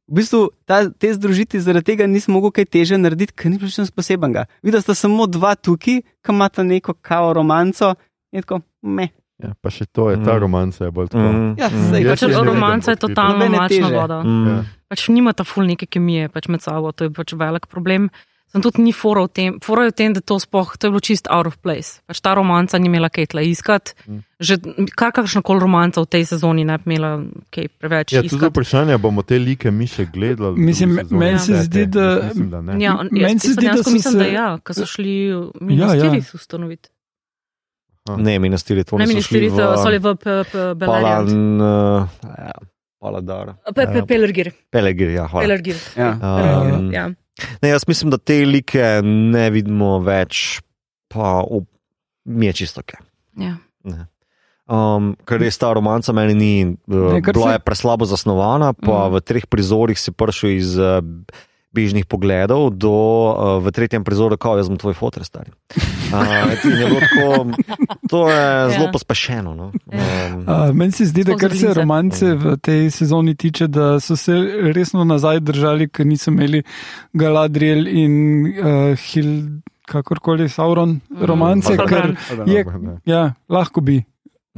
V 0.09 0.15
bistvu 0.15 0.49
ta, 0.65 0.89
te 0.89 1.13
združiti 1.13 1.59
zaradi 1.59 1.85
tega 1.87 2.03
nisem 2.05 2.33
mogel 2.33 2.49
kaj 2.51 2.65
teže 2.67 2.97
narediti, 2.97 3.29
ker 3.31 3.47
ni 3.47 3.57
bilo 3.57 3.69
nič 3.69 3.91
posebenega. 3.91 4.47
Videla 4.59 4.81
sta 4.81 4.95
samo 4.95 5.27
dva 5.27 5.53
tukaj, 5.55 6.01
ki 6.01 6.29
imata 6.29 6.63
neko 6.63 6.93
kao 6.95 7.29
romanco 7.31 7.93
in 8.31 8.41
tako 8.41 8.61
me. 8.81 9.09
Ja, 9.37 9.53
pa 9.55 9.69
še 9.69 9.85
to 9.87 10.09
je, 10.09 10.17
ta 10.17 10.33
Mm. 10.33 10.41
romanca 10.41 10.83
je 10.83 10.91
bolj 10.91 11.07
tako. 11.07 11.29
Mm. 11.29 11.53
Ja, 11.55 11.69
Mm. 11.69 11.85
sej, 11.87 12.01
Jaz 12.01 12.11
Pač 12.11 12.21
vidim 12.27 12.43
romanca 12.43 12.91
je 12.91 12.97
totalno 12.97 13.67
teže. 13.69 13.93
voda. 13.93 14.17
Mm. 14.19 14.47
Ja. 14.47 14.57
Pač 14.89 15.07
nimata 15.07 15.43
ful 15.43 15.63
neke 15.63 15.85
kemije 15.85 16.27
pač 16.27 16.47
med 16.47 16.59
sabo, 16.59 16.91
to 16.91 17.05
je 17.05 17.11
pač 17.11 17.31
velik 17.33 17.67
problem. 17.67 18.09
Sem 18.49 18.61
tudi 18.61 18.81
ni 18.81 18.89
fora 18.91 19.21
v 19.21 19.29
tem, 19.29 19.49
fora 19.59 19.83
je 19.83 19.91
v 19.91 19.95
tem, 19.95 20.09
da 20.09 20.21
to 20.21 20.35
sploh, 20.35 20.73
to 20.73 20.87
je 20.87 20.89
bilo 20.89 20.99
čist 20.99 21.29
out 21.29 21.45
of 21.45 21.57
place. 21.57 22.01
Pač 22.03 22.17
ta 22.17 22.33
romanca 22.33 22.77
ni 22.77 22.87
imela 22.87 23.05
kaj 23.07 23.27
tla 23.27 23.41
iskati. 23.41 23.93
Mm. 24.07 24.23
Že 24.39 24.53
kar 24.91 25.11
kakšna 25.11 25.41
koli 25.41 25.59
romanca 25.59 26.01
v 26.01 26.07
tej 26.07 26.23
sezoni 26.25 26.63
ne 26.63 26.77
bi 26.77 26.89
imela 26.89 27.21
kaj 27.49 27.69
preveč 27.77 28.09
Ja, 28.09 28.23
tudi 28.23 28.41
vprašanje, 28.43 28.97
bomo 28.97 29.21
te 29.21 29.37
like 29.37 29.69
mi 29.69 29.85
še 29.85 30.07
gledali. 30.07 30.57
Mislim, 30.57 30.97
meni 31.11 31.37
se 31.37 31.61
zdi, 31.61 31.85
da- 31.87 32.25
Mislim, 32.25 32.49
da 32.49 32.61
ne. 32.63 32.79
Ja, 32.79 32.97
Meni 33.03 33.37
se 33.37 33.53
zdi, 33.53 33.67
da 33.67 33.79
so 33.79 33.91
mislim, 33.91 34.13
se- 34.13 34.17
da 34.17 34.25
ja, 34.27 34.57
ko 34.57 34.73
so 34.73 34.85
šli 34.87 35.13
Ja, 35.27 35.37
ja. 35.93 36.09
ministri 36.09 36.17
ja, 36.17 36.33
ustanoviti. 36.33 36.89
Ne, 38.09 38.39
ministri 38.39 38.81
to 38.83 38.97
Ne 38.97 39.05
niso 39.05 39.13
ministri, 39.13 39.37
šli 39.39 39.47
v, 39.47 39.53
so 39.53 39.85
šli 39.85 39.97
v 39.99 40.07
Palan, 40.09 40.73
Beleriand. 40.73 41.61
uh, 41.61 42.09
ja, 42.25 42.51
Paladar. 42.97 43.53
Pe- 43.67 43.85
pe- 43.85 44.01
Pelergir. 44.03 44.49
Pelegir, 44.67 45.09
ja, 45.11 45.27
hvala. 45.27 45.45
Pelergir. 45.45 45.77
Ja. 45.95 46.17
Pelergir, 46.17 46.73
Um, 46.75 46.89
ja. 46.91 47.05
Ne, 47.61 47.69
jaz 47.69 47.87
mislim, 47.87 48.09
da 48.09 48.17
te 48.17 48.45
like 48.45 49.01
ne 49.03 49.49
vidimo 49.49 49.99
več, 49.99 50.61
pa 51.07 51.41
v, 51.41 51.63
mi 52.25 52.45
je 52.45 52.53
čisto 52.55 52.79
ok. 52.79 52.93
Ja. 53.37 53.57
Ne. 53.83 54.07
Um, 54.67 55.15
ker 55.25 55.39
res 55.39 55.57
ta 55.57 55.73
romanca 55.73 56.13
meni 56.13 56.33
ni, 56.35 56.51
uh, 56.85 57.13
Ne, 57.13 57.21
kar 57.21 57.33
bila 57.33 57.47
se- 57.47 57.53
je 57.53 57.59
preslabo 57.61 58.05
zasnovana, 58.05 58.73
pa 58.73 59.07
Mm. 59.07 59.11
v 59.11 59.21
treh 59.21 59.45
prizorih 59.45 59.97
si 59.97 60.11
prišel 60.11 60.49
iz 60.51 60.77
uh, 60.77 61.01
bežnih 61.71 62.05
pogledov 62.05 62.69
do 62.71 62.89
uh, 62.89 63.33
v 63.59 63.69
tretjem 63.69 64.01
prizoru, 64.01 64.33
kao 64.35 64.57
jaz 64.57 64.65
sem 64.65 64.75
tvoj 64.75 64.93
fotor, 64.93 65.23
stari. 65.23 65.51
Uh, 66.09 66.25
tako, 66.57 67.45
to 68.09 68.29
je 68.29 68.41
zelo 68.71 68.85
Ja. 68.85 68.91
pospešeno. 68.91 69.53
No? 69.53 69.71
Ja. 69.87 70.01
Um, 70.27 70.41
Uh, 70.41 70.73
meni 70.73 70.91
se 70.91 71.05
zdi, 71.05 71.21
da 71.23 71.35
kar 71.35 71.53
se 71.53 71.69
romance 71.69 72.25
v 72.33 72.57
tej 72.57 72.89
sezoni 72.89 73.35
tiče, 73.35 73.67
da 73.67 73.99
so 73.99 74.15
se 74.15 74.33
resno 74.73 75.03
nazaj 75.03 75.39
držali, 75.39 75.85
ker 75.87 76.05
niso 76.05 76.31
imeli 76.31 76.63
Galadriel 77.13 77.87
in 77.87 78.13
uh, 78.47 78.97
Hil, 78.97 79.61
kakorkoli 79.85 80.49
Sauron 80.49 80.97
romance, 81.11 81.77
Pa 81.77 81.85
ker 81.85 82.15
je, 82.47 82.65
Ne. 82.65 82.97
ja, 83.05 83.33
lahko 83.47 83.81
bi. 83.81 84.01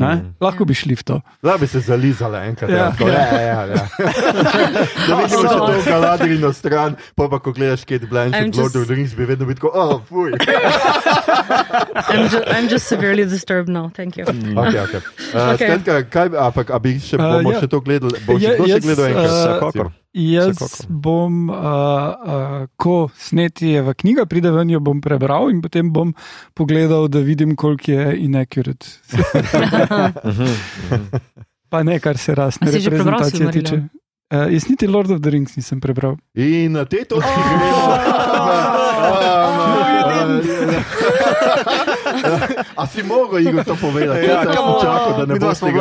Ne? 0.01 0.15
Mm. 0.15 0.33
Lahko 0.41 0.65
bi 0.65 0.73
šli 0.73 0.95
v 0.95 1.03
to. 1.03 1.15
Da 1.39 1.57
bi 1.57 1.67
se 1.67 1.79
zalizala 1.79 2.41
enkrat. 2.49 2.69
Ja. 2.69 2.89
Ja, 2.97 3.07
ja, 3.07 3.41
ja, 3.41 3.61
ja. 3.69 3.83
da 5.07 5.15
vidimo 5.15 5.41
še 5.45 5.53
to 5.53 5.77
galadrino 5.85 6.49
stran, 6.53 6.97
pa 7.13 7.27
pa 7.27 7.37
ko 7.37 7.53
gledaš 7.53 7.85
Kate 7.85 8.09
Blanchett, 8.09 8.49
Lord 8.51 8.71
just- 8.71 8.75
of 8.75 8.87
the 8.87 8.95
Rings, 8.95 9.13
bi 9.13 9.25
vedno 9.25 9.45
bil 9.45 9.55
tako, 9.55 9.69
oh, 9.73 10.01
fuj. 10.09 10.33
I'm, 12.11 12.25
ju 12.27 12.39
I'm 12.47 12.67
just 12.67 12.87
severely 12.87 13.25
disturbed 13.25 13.69
now, 13.69 13.89
thank 13.93 14.17
you. 14.17 14.25
Okay, 14.61 14.79
okay. 14.79 15.01
Uh, 15.33 15.53
Okay. 15.53 15.67
skratka, 15.67 15.93
kaj, 16.09 16.27
a, 16.37 16.51
pa, 16.51 16.61
a 16.67 16.79
bi 16.79 16.95
še, 16.99 17.15
Uh, 17.19 17.37
bomo 17.37 17.51
ja. 17.53 17.59
še 17.61 17.67
to 17.69 17.79
gledali? 17.81 18.17
Bo 18.25 18.39
še 18.39 18.55
jaz, 18.57 18.81
gledal 18.81 19.05
enkrat? 19.11 19.29
uh, 19.29 19.35
Vsekakor. 19.37 19.91
Jaz 20.13 20.85
bom, 20.89 21.49
uh, 21.49 21.55
uh, 21.55 22.67
ko 22.75 23.09
sneti 23.15 23.67
je 23.67 23.81
v 23.81 23.93
knjiga, 23.93 24.25
pride 24.25 24.51
ven, 24.51 24.69
jo 24.69 24.79
bom 24.83 24.99
prebral 25.01 25.47
in 25.53 25.61
potem 25.63 25.88
bom 25.93 26.11
pogledal, 26.53 27.07
da 27.07 27.19
vidim, 27.23 27.55
koliko 27.55 27.91
je 27.91 28.17
inaccurate. 28.19 28.85
Pa 31.71 31.83
ne, 31.83 31.99
kar 32.03 32.17
se 32.17 32.35
rasne 32.35 32.67
A 32.67 32.71
si 32.71 32.81
že 32.83 32.89
prebral 32.91 33.23
reprezentacije 33.23 33.51
tiče. 33.51 34.00
Uh, 34.31 34.53
jaz 34.53 34.69
niti 34.69 34.87
Lord 34.87 35.11
of 35.11 35.19
the 35.19 35.29
Rings 35.29 35.57
nisem 35.59 35.83
prebral. 35.83 36.15
In 36.39 36.71
na 36.71 36.87
tej 36.87 37.03
točki 37.03 37.27
gremo. 37.27 37.91
A 42.75 42.87
si 42.87 43.03
mogel, 43.03 43.39
Igor, 43.39 43.63
to 43.63 43.75
povedati? 43.75 44.25
Ja, 44.25 44.39
on. 44.39 44.81
čakal, 44.81 45.13
da 45.19 45.33
ne 45.33 45.39
boš 45.39 45.59
tega 45.59 45.79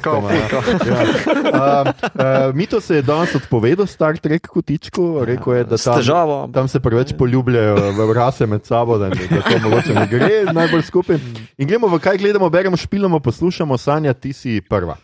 kao 0.00 0.20
gostoma, 0.20 0.30
ja. 0.32 0.48
Ja. 0.48 1.82
Um, 1.82 1.88
uh, 1.88 2.54
Mito 2.54 2.80
se 2.80 2.96
je 2.96 3.02
danes 3.02 3.34
odpovedal 3.34 3.86
Star 3.86 4.18
Trek 4.18 4.46
kotičku, 4.46 5.24
rekel 5.24 5.54
je, 5.54 5.64
da 5.64 5.78
S 5.78 5.84
tam, 5.84 6.52
tam 6.52 6.68
se 6.68 6.80
preveč 6.80 7.12
poljubljajo 7.18 7.92
v 7.92 8.12
rase 8.12 8.46
med 8.46 8.66
sabo, 8.66 8.98
da, 8.98 9.08
da 9.08 9.42
to 9.42 9.58
mogoče 9.62 9.94
ne 9.94 10.06
gre 10.06 10.44
najbolj 10.52 10.82
skupaj. 10.82 11.16
In 11.58 11.68
gremo 11.68 11.88
v 11.88 11.98
kaj 11.98 12.18
gledamo, 12.18 12.50
beremo, 12.50 12.76
špilamo, 12.76 13.20
poslušamo, 13.20 13.78
Sanja, 13.78 14.14
ti 14.14 14.32
si 14.32 14.60
prva. 14.60 14.96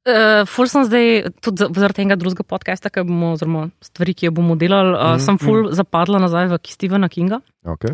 Uh, 0.00 0.46
ful 0.48 0.64
sem 0.64 0.84
zdaj, 0.88 1.28
tudi 1.44 1.60
za- 1.60 1.68
zaradi 1.76 2.00
tega 2.00 2.16
drugega 2.16 2.42
podcasta, 2.42 2.88
ki 2.88 3.04
bomo, 3.04 3.34
oziroma 3.36 3.66
stvari, 3.84 4.14
ki 4.16 4.26
jo 4.26 4.32
bomo 4.32 4.56
delali, 4.56 4.94
uh, 4.96 5.14
Mhm, 5.14 5.20
sem 5.20 5.36
ful 5.38 5.68
zapadla 5.72 6.18
nazaj 6.18 6.48
v 6.48 6.58
Stevena 6.64 7.08
Kinga. 7.08 7.40
Okay. 7.64 7.92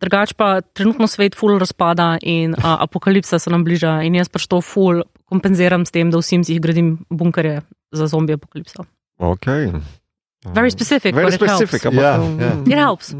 Drugač 0.00 0.32
pa 0.34 0.62
trenutno 0.62 1.06
svet 1.06 1.36
ful 1.36 1.58
razpada 1.60 2.16
in 2.22 2.54
uh, 2.56 2.80
apokalipsa 2.80 3.38
se 3.38 3.50
nam 3.50 3.64
bliža 3.64 4.00
in 4.02 4.14
jaz 4.14 4.28
pač 4.28 4.48
to 4.48 4.60
ful 4.60 5.04
kompenziram 5.28 5.84
s 5.84 5.90
tem, 5.92 6.10
da 6.10 6.16
v 6.18 6.22
Simsih 6.24 6.58
gradim 6.58 7.04
bunkerje 7.10 7.60
za 7.92 8.06
zombi 8.08 8.32
apokalipso. 8.32 8.84
Okay. 9.20 9.70
Very 10.44 10.70
specific, 10.70 11.14
Very 11.14 11.24
but 11.24 11.34
it 11.34 11.40
helps. 11.40 11.54
specific, 11.56 11.82
ampak- 11.84 12.02
Ja, 12.02 12.12
ja. 12.40 12.52
It 12.66 12.74
helps. 12.76 13.14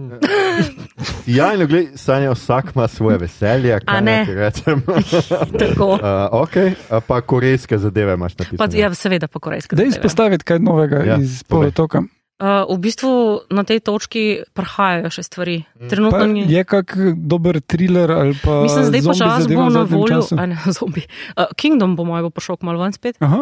Ja, 1.27 1.55
in 1.55 1.67
gled, 1.67 1.87
Sanja, 1.95 2.31
vsak 2.31 2.73
ima 2.75 2.89
svoje 2.89 3.19
veselje, 3.19 3.81
kaj 3.81 4.01
ne? 4.01 4.27
rečem. 4.27 4.83
Tako. 5.61 5.93
Uh, 6.03 6.09
okay. 6.41 6.75
uh, 6.89 6.99
pa 7.01 7.21
korejske 7.21 7.79
zadeve 7.79 8.15
imaš 8.15 8.35
napisane. 8.35 8.59
Pa, 8.61 8.67
ja, 8.73 8.91
seveda 8.91 9.29
pa 9.29 9.39
korejska. 9.39 9.77
Da 9.77 9.85
izpostaviti 9.85 10.45
kaj 10.45 10.59
novega 10.59 10.97
Ja, 10.97 11.05
ja, 11.07 11.17
iz 11.17 11.43
polotoka. 11.43 12.03
Uh, 12.41 12.67
v 12.69 12.79
bistvu 12.81 13.11
na 13.49 13.63
tej 13.63 13.79
točki 13.81 14.23
prihajajo 14.51 15.11
še 15.11 15.23
stvari. 15.23 15.57
Trenutno 15.81 16.19
Pa 16.19 16.27
ni. 16.27 16.43
je 16.45 16.65
kak 16.65 16.91
dober 17.17 17.61
thriller 17.61 18.11
ali 18.11 18.35
pa. 18.35 18.63
Mislim, 18.63 18.85
zdaj 18.85 19.01
zombi 19.01 19.15
počasi 19.15 19.43
zadeva 19.43 19.63
bo 19.63 19.71
na 19.71 19.83
voljo, 19.85 20.21
a 20.41 20.47
ne 20.47 20.59
zombi. 20.67 21.07
Uh, 21.33 21.45
Kingdom 21.55 21.95
bo 21.95 22.03
moj 22.03 22.23
bo 22.23 22.31
prišel 22.31 22.59
malo 22.61 22.83
ven 22.83 22.91
spet. 22.91 23.15
Um, 23.21 23.39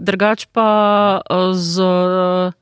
drugač 0.00 0.44
pa 0.52 0.68
uh, 1.22 1.56
z. 1.56 1.80
Uh, 1.80 2.52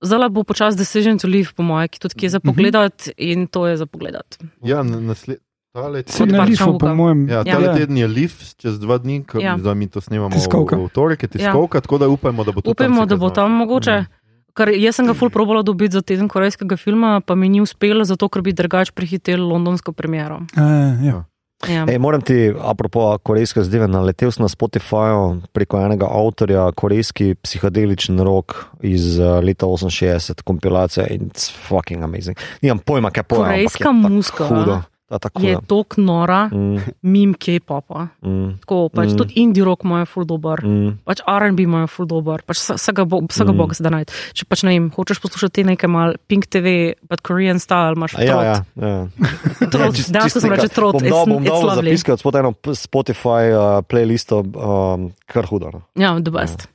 Zdaj 0.00 0.28
bo 0.28 0.44
počasi 0.44 0.78
Decision 0.78 1.18
to 1.18 1.28
Live, 1.28 1.52
po 1.52 1.62
mojem, 1.62 1.88
ki 1.88 1.98
tudi 1.98 2.14
kje 2.14 2.28
za 2.28 2.38
Mhm. 2.38 2.46
pogledat 2.46 3.08
in 3.16 3.46
to 3.46 3.66
je 3.66 3.76
za 3.76 3.86
pogledat. 3.86 4.38
Ja, 4.62 4.82
nasled... 4.82 5.38
Tale 5.70 6.02
Si 6.02 6.18
Kot 6.18 6.28
na 6.28 6.42
lifu, 6.42 6.78
po 6.78 6.90
mojem. 6.90 7.28
Ja, 7.28 7.34
Ja. 7.36 7.54
tale 7.54 7.78
teden 7.78 7.96
je 7.96 8.06
liv, 8.08 8.32
čez 8.58 8.80
dva 8.80 8.98
dni, 8.98 9.22
ko 9.22 9.38
Ja. 9.38 9.54
ja. 9.54 9.74
mi 9.74 9.86
to 9.86 10.00
snemamo 10.00 10.30
Tiskovka. 10.30 10.74
v, 10.74 10.84
v 10.84 10.88
torek, 10.88 11.22
je 11.22 11.28
tiskovka, 11.28 11.78
ja. 11.78 11.80
tako 11.80 11.98
da 11.98 12.08
upajmo, 12.08 12.42
da 12.42 12.50
bo 12.50 12.60
to 12.60 12.70
Upajmo, 12.70 12.96
tam 12.98 13.08
da 13.08 13.16
bo 13.16 13.30
tam 13.30 13.50
mogoče. 13.52 14.04
Ker 14.50 14.68
jaz 14.68 14.96
sem 14.96 15.06
ga 15.06 15.14
ful 15.14 15.30
probala 15.30 15.62
dobiti 15.62 15.92
za 15.92 16.02
teden 16.02 16.26
korejskega 16.26 16.74
filma, 16.74 17.20
pa 17.20 17.34
mi 17.34 17.48
ni 17.48 17.60
uspelo, 17.60 18.02
zato 18.04 18.26
ker 18.28 18.42
bi 18.42 18.50
drugač 18.52 18.90
prehitel 18.90 19.38
londonsko 19.38 19.92
premiero. 19.92 20.42
A, 20.56 20.62
ja. 20.98 21.22
Ja. 21.68 21.84
Ej, 21.88 21.98
moram 22.00 22.22
ti, 22.24 22.48
apropo 22.56 23.18
korejske 23.22 23.60
zadeve, 23.66 23.84
naletel 23.90 24.32
sem 24.32 24.44
na 24.44 24.48
Spotifyju 24.48 25.42
preko 25.52 25.80
enega 25.84 26.08
avtorja, 26.08 26.70
korejski 26.72 27.34
psihedeličen 27.44 28.20
rok 28.24 28.54
iz 28.80 29.18
uh, 29.18 29.36
leta 29.44 29.68
68, 29.68 30.40
kompilacija 30.44 31.04
in 31.12 31.28
it's 31.28 31.50
fucking 31.68 32.04
amazing. 32.04 32.38
Nimam 32.62 32.80
pojma, 32.80 33.12
kaj 33.12 33.28
pojma. 33.28 33.50
Korejska 33.52 33.92
muzika 33.92 34.48
Hudo. 34.48 34.80
Ta, 35.10 35.18
tako 35.18 35.42
Je 35.42 35.58
tok 35.60 35.98
nora, 35.98 36.46
Mm, 36.46 36.78
mim 37.02 37.34
K-popa. 37.34 38.14
mm, 38.22 38.60
Tako 38.60 38.88
pač 38.88 39.08
Mm. 39.08 39.16
tudi 39.16 39.32
indie 39.36 39.64
rock 39.64 39.82
imajo 39.82 40.06
ful 40.06 40.22
dober. 40.24 40.62
mm. 40.62 41.02
pač 41.02 41.18
R&B 41.20 41.60
imajo 41.60 41.86
ful 41.88 42.06
dober, 42.06 42.42
pač 42.42 42.56
vse- 42.56 42.76
vsega 42.76 43.02
bo, 43.04 43.18
vsega 43.20 43.50
Mm. 43.50 43.56
boga 43.56 43.74
se 43.74 43.82
da 43.82 43.90
najti. 43.90 44.12
Če 44.32 44.44
pač 44.46 44.62
ne 44.62 44.70
vem, 44.70 44.86
hočeš 44.88 45.18
poslušati 45.18 45.64
nekaj 45.66 45.88
mal 45.88 46.14
Pink 46.24 46.46
TV, 46.46 46.66
pa 47.04 47.16
Korean 47.18 47.58
style, 47.58 47.96
imaš 47.96 48.14
Ja, 48.14 48.22
trot. 48.22 48.44
ja, 48.44 48.56
ja. 48.78 49.08
Trot, 49.72 49.92
Čist- 49.92 50.12
dejansko 50.12 50.38
sem 50.38 50.50
reče 50.50 50.68
trot, 50.70 50.94
it's, 50.96 51.10
bom 51.10 51.28
it's 51.34 51.44
dal 51.44 51.62
lovely. 51.64 51.90
zapiske 51.90 52.12
od 52.12 52.18
spodaj 52.18 52.40
eno 52.40 52.52
Spotify 52.70 53.50
uh, 53.50 53.82
playlisto, 53.82 54.46
um, 54.46 55.10
kar 55.26 55.42
hudo. 55.44 55.70
no. 55.70 55.82
Ja, 55.96 56.14
the 56.16 56.30
best. 56.30 56.68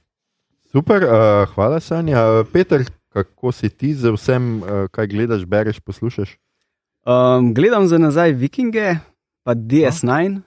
Super, 0.68 1.00
uh, 1.00 1.10
hvala, 1.50 1.80
Sanja. 1.80 2.44
Peter, 2.46 2.84
kako 3.10 3.52
si 3.52 3.70
ti 3.70 3.94
z 3.94 4.12
vsem, 4.12 4.60
uh, 4.60 4.68
kaj 4.90 5.08
gledaš, 5.08 5.46
bereš, 5.46 5.80
poslušaš? 5.80 6.36
Um, 7.06 7.54
gledam 7.54 7.88
za 7.88 7.98
nazaj 7.98 8.34
Vikinge, 8.34 8.98
pa 9.44 9.54
DS9. 9.54 10.42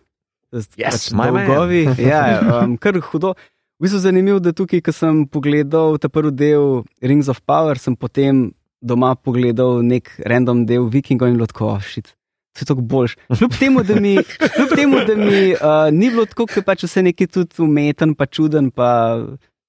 Yes, 0.53 0.67
pač 0.77 1.13
dolgovi. 1.15 1.87
Ja, 2.11 2.41
um, 2.63 2.77
kar 2.77 2.99
hudo. 2.99 3.35
V 3.79 3.87
bistvu 3.87 4.01
zanimivo, 4.03 4.41
da 4.43 4.51
tukaj, 4.51 4.83
ko 4.83 4.93
sem 4.93 5.23
pogledal 5.31 6.01
ta 6.03 6.11
prvi 6.11 6.33
del 6.35 6.83
Rings 6.99 7.29
of 7.31 7.45
Power, 7.47 7.79
sem 7.79 7.95
potem 7.95 8.49
doma 8.83 9.13
pogledal 9.15 9.85
nek 9.87 10.11
random 10.27 10.65
del 10.67 10.89
Vikingov 10.91 11.31
in 11.31 11.39
oh, 11.41 11.81
shit. 11.81 12.15
to 12.55 12.63
je 12.63 12.67
tako 12.67 12.81
boljš. 12.81 13.15
Kljub 13.39 13.55
temu, 13.59 13.83
da 13.83 13.95
mi, 14.01 14.17
kljub 14.57 14.75
temu, 14.75 14.99
da 15.07 15.15
mi 15.15 15.55
uh, 15.55 15.93
ni 15.93 16.11
bilo 16.11 16.27
tako, 16.27 16.47
ker 16.47 16.65
pač 16.67 16.83
vse 16.83 17.03
neki 17.03 17.27
tudi 17.27 17.63
umeten, 17.63 18.15
pa 18.19 18.27
čuden, 18.27 18.71
pa 18.71 19.15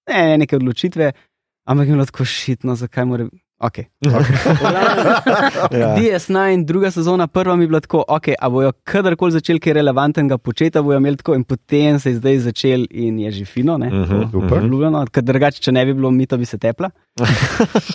ne, 0.09 0.25
ne 0.25 0.37
neke 0.37 0.57
odločitve, 0.57 1.11
ampak 1.69 1.87
je 1.87 1.93
bilo 1.93 2.05
tako 2.05 2.25
šitno, 2.25 2.75
zakaj 2.75 3.05
mora. 3.05 3.29
Okay. 3.59 3.85
Ja. 5.71 5.95
DS9, 5.97 6.65
druga 6.65 6.91
sezona, 6.91 7.27
prva 7.27 7.55
mi 7.55 7.63
je 7.63 7.67
bila 7.67 7.79
tako, 7.79 8.03
okay, 8.07 8.33
a 8.39 8.49
bojo 8.49 8.71
kadarkoli 8.83 9.31
začeli 9.31 9.59
kaj 9.59 9.73
relevantnega 9.73 10.37
početi, 10.37 10.79
bojo 10.81 10.97
imeli 10.97 11.17
tako 11.17 11.35
in 11.35 11.43
potem 11.43 11.99
se 11.99 12.09
je 12.09 12.15
zdaj 12.15 12.39
začel 12.39 12.85
in 12.91 13.19
je 13.19 13.31
že 13.31 13.45
fino, 13.45 13.77
ne? 13.77 13.89
Super. 14.31 14.63
Ljubljeno, 14.63 15.05
ker 15.11 15.23
drugače, 15.23 15.61
če 15.61 15.71
ne 15.71 15.85
bi 15.85 15.93
bilo 15.93 16.11
mito, 16.11 16.37
bi 16.37 16.45
se 16.45 16.57
tepla. 16.57 16.89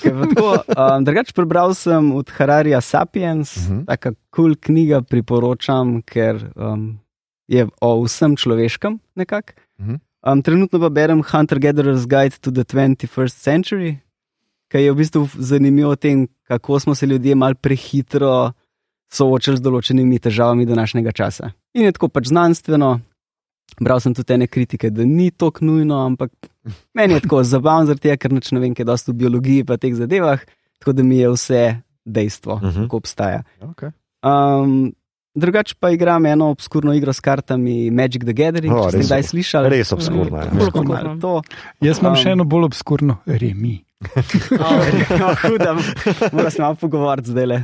Tako, 0.03 0.57
um, 0.77 1.05
drugače 1.05 1.33
prebral 1.33 1.75
sem 1.75 2.13
od 2.13 2.31
Hararija 2.31 2.81
Sapiens, 2.81 3.57
uh 3.57 3.63
Mhm. 3.65 3.79
-huh. 3.81 3.87
taka 3.87 4.11
kul 4.31 4.45
cool 4.45 4.55
knjiga, 4.61 5.03
priporočam, 5.03 6.03
ker 6.03 6.51
um, 6.57 6.99
je 7.49 7.67
o 7.81 8.03
vsem 8.05 8.37
človeškem 8.37 8.99
nekako. 9.15 9.53
Mhm. 9.81 9.95
Um, 10.27 10.43
trenutno 10.43 10.81
pa 10.81 10.89
berem 10.89 11.23
Hunter 11.23 11.59
Gatherer's 11.59 12.07
Guide 12.09 12.37
to 12.41 12.51
the 12.51 12.65
21st 12.65 13.37
Century, 13.51 13.97
ki 14.75 14.83
je 14.83 14.91
v 14.93 14.97
bistvu 14.99 15.29
zanimivo 15.39 15.93
o 15.95 15.97
tem, 15.97 16.27
kako 16.51 16.81
smo 16.81 16.95
se 16.95 17.07
ljudje 17.07 17.35
mal 17.39 17.55
prehitro 17.55 18.51
soočali 19.13 19.61
z 19.61 19.63
določenimi 19.63 20.19
težavami 20.19 20.67
današnjega 20.67 21.13
časa. 21.15 21.53
In 21.79 21.87
je 21.87 21.93
tako 21.95 22.09
pač 22.11 22.33
znanstveno. 22.33 22.97
Bral 23.81 24.01
sem 24.03 24.15
tudi 24.15 24.35
ene 24.35 24.47
kritike, 24.51 24.91
da 24.91 25.07
ni 25.07 25.31
tako 25.31 25.65
nujno, 25.65 26.01
ampak 26.07 26.31
meni 26.95 27.15
je 27.15 27.21
tako 27.21 27.45
zabavno, 27.47 27.87
zaradi 27.87 28.09
tega, 28.09 28.17
ker 28.17 28.35
nič 28.35 28.51
ne 28.53 28.61
vem, 28.61 28.75
kaj 28.75 28.87
dosti 28.91 29.13
v 29.15 29.19
biologiji 29.23 29.65
pa 29.65 29.79
teh 29.79 29.95
zadevah, 29.95 30.43
tako 30.83 30.93
da 30.99 31.07
mi 31.07 31.19
je 31.23 31.31
vse 31.31 31.63
dejstvo, 32.05 32.59
uh 32.59 32.63
Mhm. 32.63 32.71
-huh. 32.71 32.83
kako 32.83 32.97
obstaja. 32.97 33.43
Okay. 33.61 33.93
Um, 34.27 34.93
drugače 35.35 35.75
pa 35.81 35.91
igram 35.91 36.27
eno 36.27 36.51
obskurno 36.51 36.95
igro 36.95 37.13
s 37.13 37.21
kartami 37.21 37.91
Magic 37.91 38.23
the 38.23 38.33
Gathering, 38.33 38.73
O, 38.73 38.85
če 38.85 38.91
ste 38.93 39.07
kdaj 39.07 39.23
slišali. 39.25 39.69
res 39.69 39.93
obskurno, 39.93 40.39
ja. 40.39 40.51
Bolj 40.51 40.63
Obskurno. 40.65 41.17
To, 41.21 41.43
Jaz 41.81 41.99
imam 41.99 42.13
Um, 42.13 42.17
še 42.17 42.31
eno 42.31 42.45
bolj 42.45 42.65
obskurno, 42.65 43.19
remi. 43.27 43.81
oh, 44.61 44.85
huda, 45.41 45.73
moram 46.31 46.51
se 46.51 46.61
malo 46.61 46.75
pogovarjati 46.75 47.31
zdaj 47.31 47.47
le. 47.47 47.59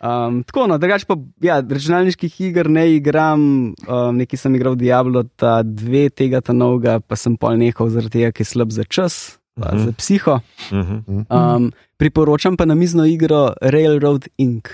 Um, 0.00 0.42
tako, 0.42 0.66
no, 0.66 0.76
drugače 0.78 1.06
pa 1.06 1.16
ja, 1.40 1.60
računalniških 1.60 2.40
iger 2.40 2.68
ne 2.68 2.84
igram, 2.92 3.40
um, 3.88 4.16
nekaj 4.16 4.36
sem 4.38 4.54
igral 4.54 4.76
Diablo, 4.76 5.22
ta 5.32 5.62
dve 5.62 6.08
tega 6.10 6.40
ta 6.40 6.52
novega, 6.52 6.98
pa 7.00 7.16
sem 7.16 7.36
pol 7.36 7.56
nehal 7.56 7.88
zaradi 7.88 8.18
tega, 8.18 8.32
ker 8.32 8.44
je 8.44 8.50
slab 8.50 8.70
za 8.70 8.84
čas, 8.84 9.38
pa 9.56 9.72
Mhm. 9.72 9.84
za 9.86 9.92
psiho. 9.92 10.34
Mhm. 10.72 11.24
Um, 11.30 11.70
priporočam 11.96 12.56
pa 12.56 12.64
na 12.64 12.74
mizno 12.74 13.04
igro 13.04 13.54
Railroad 13.62 14.28
Inc. 14.38 14.68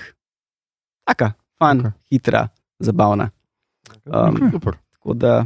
Aka, 1.07 1.31
fan, 1.57 1.79
Okej. 1.79 1.89
okay. 1.89 2.09
hitra, 2.11 2.47
zabavna. 2.79 3.29
Um, 4.05 4.51
Super. 4.51 4.77
tako 4.93 5.13
da, 5.15 5.45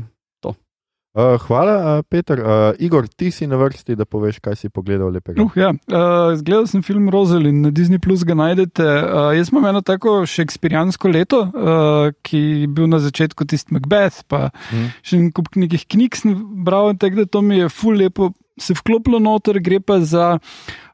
Uh, 1.09 1.41
hvala, 1.41 1.97
uh, 1.97 2.03
Peter. 2.05 2.37
Uh, 2.37 2.45
Igor, 2.79 3.07
ti 3.09 3.31
si 3.31 3.47
na 3.47 3.57
vrsti, 3.57 3.95
da 3.97 4.05
poveš, 4.05 4.37
kaj 4.39 4.55
si 4.55 4.69
pogledal 4.69 5.09
lepega. 5.09 5.41
Uh, 5.41 5.55
ja. 5.57 5.71
uh, 5.71 6.37
Zgledal 6.37 6.67
sem 6.69 6.83
film 6.85 7.09
Rosalind, 7.09 7.65
na 7.65 7.71
Disney 7.71 7.97
Plus 7.97 8.21
ga 8.23 8.35
najdete. 8.37 8.85
Uh, 8.85 9.33
jaz 9.33 9.49
imam 9.49 9.65
eno 9.65 9.81
tako 9.81 10.21
šekspirijansko 10.29 11.09
leto, 11.09 11.39
uh, 11.41 12.13
ki 12.21 12.37
je 12.61 12.67
bil 12.69 12.85
na 12.87 13.01
začetku 13.01 13.41
tisti 13.45 13.73
Macbeth, 13.73 14.21
pa 14.29 14.51
Mhm. 14.69 14.85
še 15.01 15.17
en 15.17 15.31
kup 15.31 15.49
nekih 15.57 15.87
knjig 15.87 16.15
sem 16.15 16.37
bral, 16.63 16.93
tako 16.93 17.15
da 17.15 17.25
to 17.25 17.41
mi 17.41 17.57
je 17.57 17.69
ful 17.69 17.97
lepo 17.97 18.29
se 18.59 18.73
vklopilo 18.73 19.17
noter, 19.19 19.57
gre 19.59 19.79
pa 19.79 19.97
za 19.99 20.37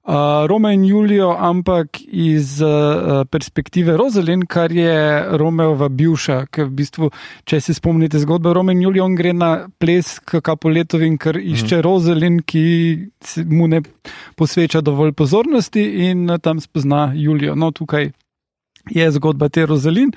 uh, 0.05 0.45
Roma 0.47 0.71
in 0.73 0.85
Julijo, 0.85 1.31
ampak 1.39 1.99
iz 2.07 2.61
uh, 2.61 3.23
perspektive 3.29 3.97
Rosalind, 3.97 4.47
kar 4.47 4.71
je 4.71 5.25
Romeova 5.37 5.89
bivša, 5.89 6.45
ker 6.51 6.69
v 6.69 6.75
bistvu, 6.81 7.09
če 7.45 7.61
se 7.61 7.73
spomnite 7.73 8.19
zgodbe 8.21 8.53
Roma 8.53 8.75
in 8.75 8.83
Julijo, 8.85 9.05
on 9.05 9.15
gre 9.17 9.33
na 9.33 9.51
ples 9.77 10.19
k 10.19 10.41
Kapoletovim, 10.45 11.17
ker 11.17 11.39
išče 11.41 11.81
Rosalind, 11.85 12.45
ki 12.45 12.65
se 13.21 13.45
mu 13.45 13.67
ne 13.67 13.81
posveča 14.37 14.81
dovolj 14.85 15.15
pozornosti 15.17 15.83
in 16.09 16.29
uh, 16.29 16.37
tam 16.37 16.61
spozna 16.61 17.11
Julijo. 17.15 17.55
No, 17.55 17.71
tukaj 17.71 18.11
je 18.85 19.05
zgodba 19.11 19.49
te 19.49 19.65
Rozalin. 19.65 20.11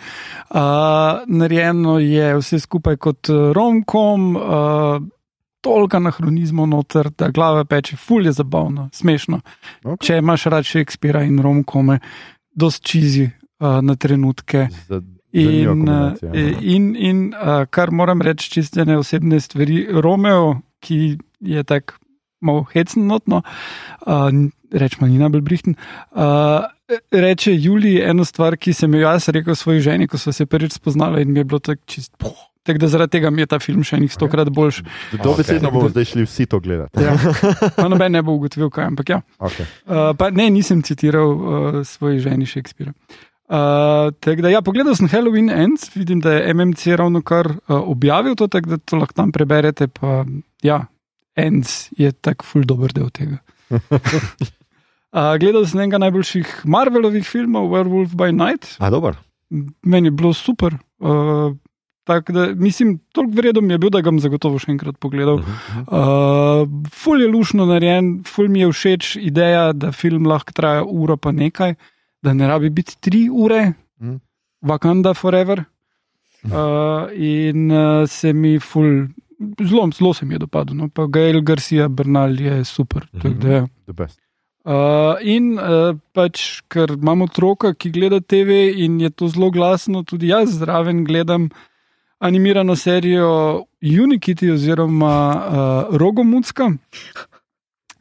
Uh, 0.51 1.24
narejeno 1.27 1.98
je 1.98 2.35
vse 2.36 2.60
skupaj 2.60 2.98
kot 3.01 3.31
romkom, 3.56 4.35
uh, 4.36 4.98
toliko 5.60 5.97
anahronizmov 5.97 6.68
noter, 6.70 7.10
da 7.10 7.30
glava 7.35 7.64
peče, 7.64 7.97
ful 7.97 8.26
je 8.26 8.32
zabavno, 8.32 8.89
smešno. 8.93 9.40
Okay. 9.82 10.06
Če 10.06 10.18
imaš 10.22 10.48
rad 10.52 10.66
Shakespearea 10.66 11.26
in 11.28 11.40
romkome, 11.43 11.98
dost 12.55 12.85
čizi 12.86 13.28
uh, 13.28 13.78
na 13.82 13.97
trenutke. 13.97 14.68
Zanimiva 14.89 15.18
In, 15.32 15.85
no. 15.85 16.14
in, 16.62 16.97
in 16.97 17.18
uh, 17.36 17.66
kar 17.70 17.90
moram 17.93 18.22
reči, 18.24 18.48
čistene 18.51 18.97
osebne 18.98 19.40
stvari, 19.40 19.82
Romeo, 19.93 20.62
ki 20.80 21.18
je 21.40 21.64
tako 21.68 21.98
malo 22.40 22.64
hecen, 22.72 23.06
notno, 23.06 23.43
uh, 24.06 24.30
rečemo, 24.72 25.06
ni 25.06 25.18
najbolj 25.20 25.43
brihten. 25.44 25.76
Uh, 26.10 26.64
reče 27.12 27.52
Julij 27.52 28.01
eno 28.10 28.24
stvar, 28.24 28.56
ki 28.56 28.72
sem 28.72 28.94
jo 28.94 29.02
jaz 29.05 29.28
rekel 29.28 29.55
svoji 29.55 29.85
ženi, 29.85 30.09
ko 30.09 30.18
so 30.18 30.32
se 30.32 30.47
prvič 30.47 30.78
spoznali 30.78 31.22
in 31.22 31.32
mi 31.32 31.40
je 31.40 31.44
bilo 31.44 31.59
tako 31.59 31.82
čist. 31.86 32.16
Poh. 32.16 32.48
Tako 32.69 32.82
da 32.82 32.89
zaradi 32.93 33.15
tega 33.16 33.31
mi 33.32 33.40
je 33.40 33.49
ta 33.49 33.57
film 33.65 33.81
še 33.81 33.97
enih 33.97 34.12
stokrat 34.12 34.51
boljši. 34.53 34.82
Dobesedno 35.23 35.70
bomo 35.73 35.89
zdaj 35.89 36.05
šli 36.11 36.24
vsi 36.27 36.45
to 36.53 36.59
gledati. 36.61 37.01
Ja. 37.01 37.15
Pa 37.78 37.86
noben 37.89 38.12
ne 38.12 38.20
bo 38.20 38.35
ugotovil, 38.36 38.69
kaj, 38.69 38.90
ampak 38.90 39.12
ja. 39.15 39.23
Okay. 39.40 39.65
Uh, 39.89 40.11
pa 40.19 40.28
ne, 40.36 40.51
nisem 40.53 40.82
citiral 40.85 41.32
uh, 41.32 41.78
svoji 41.89 42.20
ženi 42.27 42.45
Shakespearea. 42.45 42.93
Uh, 43.49 44.12
tako 44.20 44.45
da, 44.45 44.51
ja, 44.53 44.61
pogledal 44.61 44.93
sem 44.99 45.09
Halloween 45.09 45.49
Ends, 45.49 45.89
vidim, 45.95 46.20
da 46.20 46.35
je 46.35 46.53
MMC 46.53 46.99
ravno 47.01 47.23
kar 47.24 47.49
uh, 47.49 47.78
objavil 47.78 48.36
to, 48.36 48.51
tako 48.53 48.74
da 48.74 48.78
to 48.85 48.99
lahko 49.01 49.16
tam 49.16 49.32
preberete. 49.32 49.89
Pa, 49.89 50.27
ja, 50.62 50.82
Ends 51.40 51.86
je 51.97 52.12
tak 52.12 52.45
ful 52.45 52.66
dober 52.69 52.93
del 52.93 53.09
tega. 53.09 53.39
Uh, 53.73 55.32
gledal 55.40 55.65
sem 55.65 55.81
enega 55.86 56.03
najboljših 56.05 56.69
Marvelovih 56.69 57.24
filmov, 57.24 57.73
Werewolf 57.73 58.12
by 58.12 58.28
Night, 58.36 58.74
A, 58.77 58.93
dober. 58.93 59.16
meni 59.81 60.12
je 60.12 60.19
bilo 60.20 60.35
super. 60.36 60.77
Uh, 61.01 61.57
tako 62.09 62.32
da, 62.32 62.47
mislim, 62.56 62.97
toliko 63.12 63.36
vredom 63.43 63.70
je 63.70 63.78
bil, 63.78 63.93
da 63.93 64.01
ga 64.01 64.10
bom 64.10 64.20
zagotovo 64.24 64.59
še 64.62 64.72
enkrat 64.72 64.97
pogledal. 65.02 65.43
Uh, 65.85 66.64
ful 66.94 67.20
je 67.20 67.28
lušno 67.28 67.68
narejen, 67.68 68.14
ful 68.26 68.48
mi 68.48 68.64
je 68.64 68.72
všeč 68.72 69.14
ideja, 69.20 69.68
da 69.76 69.93
film 69.93 70.26
lahko 70.28 70.56
traja 70.56 70.86
uro 70.89 71.18
pa 71.20 71.35
nekaj, 71.36 71.76
da 72.24 72.35
ne 72.35 72.48
rabi 72.48 72.72
biti 72.72 72.97
tri 73.05 73.28
ure, 73.28 73.74
Mhm. 73.98 74.20
Wakanda 74.62 75.14
forever. 75.14 75.64
Uh, 76.44 77.10
in 77.14 77.70
uh, 77.70 78.06
se 78.06 78.32
mi 78.32 78.59
ful, 78.59 79.09
zelo, 79.59 79.90
zelo 79.90 80.14
se 80.14 80.26
mi 80.26 80.35
je 80.35 80.39
dopadlo. 80.39 80.74
No? 80.74 80.89
Pa 80.89 81.06
Gail 81.06 81.40
Garcia 81.43 81.89
Bernal 81.89 82.40
je 82.40 82.64
super. 82.64 83.09
Mhm. 83.12 83.39
da 83.40 83.48
ja. 83.52 83.66
The 83.86 83.93
best. 83.93 84.20
Uh, 84.68 85.16
in 85.24 85.55
uh, 85.56 85.97
pač, 86.12 86.60
ker 86.68 86.93
imam 86.93 87.22
otroka, 87.24 87.72
ki 87.74 87.90
gleda 87.94 88.20
TV 88.20 88.68
in 88.85 88.98
je 89.01 89.10
to 89.10 89.28
zelo 89.32 89.48
glasno, 89.51 90.02
tudi 90.05 90.28
jaz 90.28 90.59
zraven 90.60 91.05
gledam 91.09 91.48
animirano 92.19 92.77
serijo 92.77 93.65
Unikiti 94.03 94.51
oziroma 94.51 95.35
uh, 95.35 95.97
Rogomucka. 95.97 96.70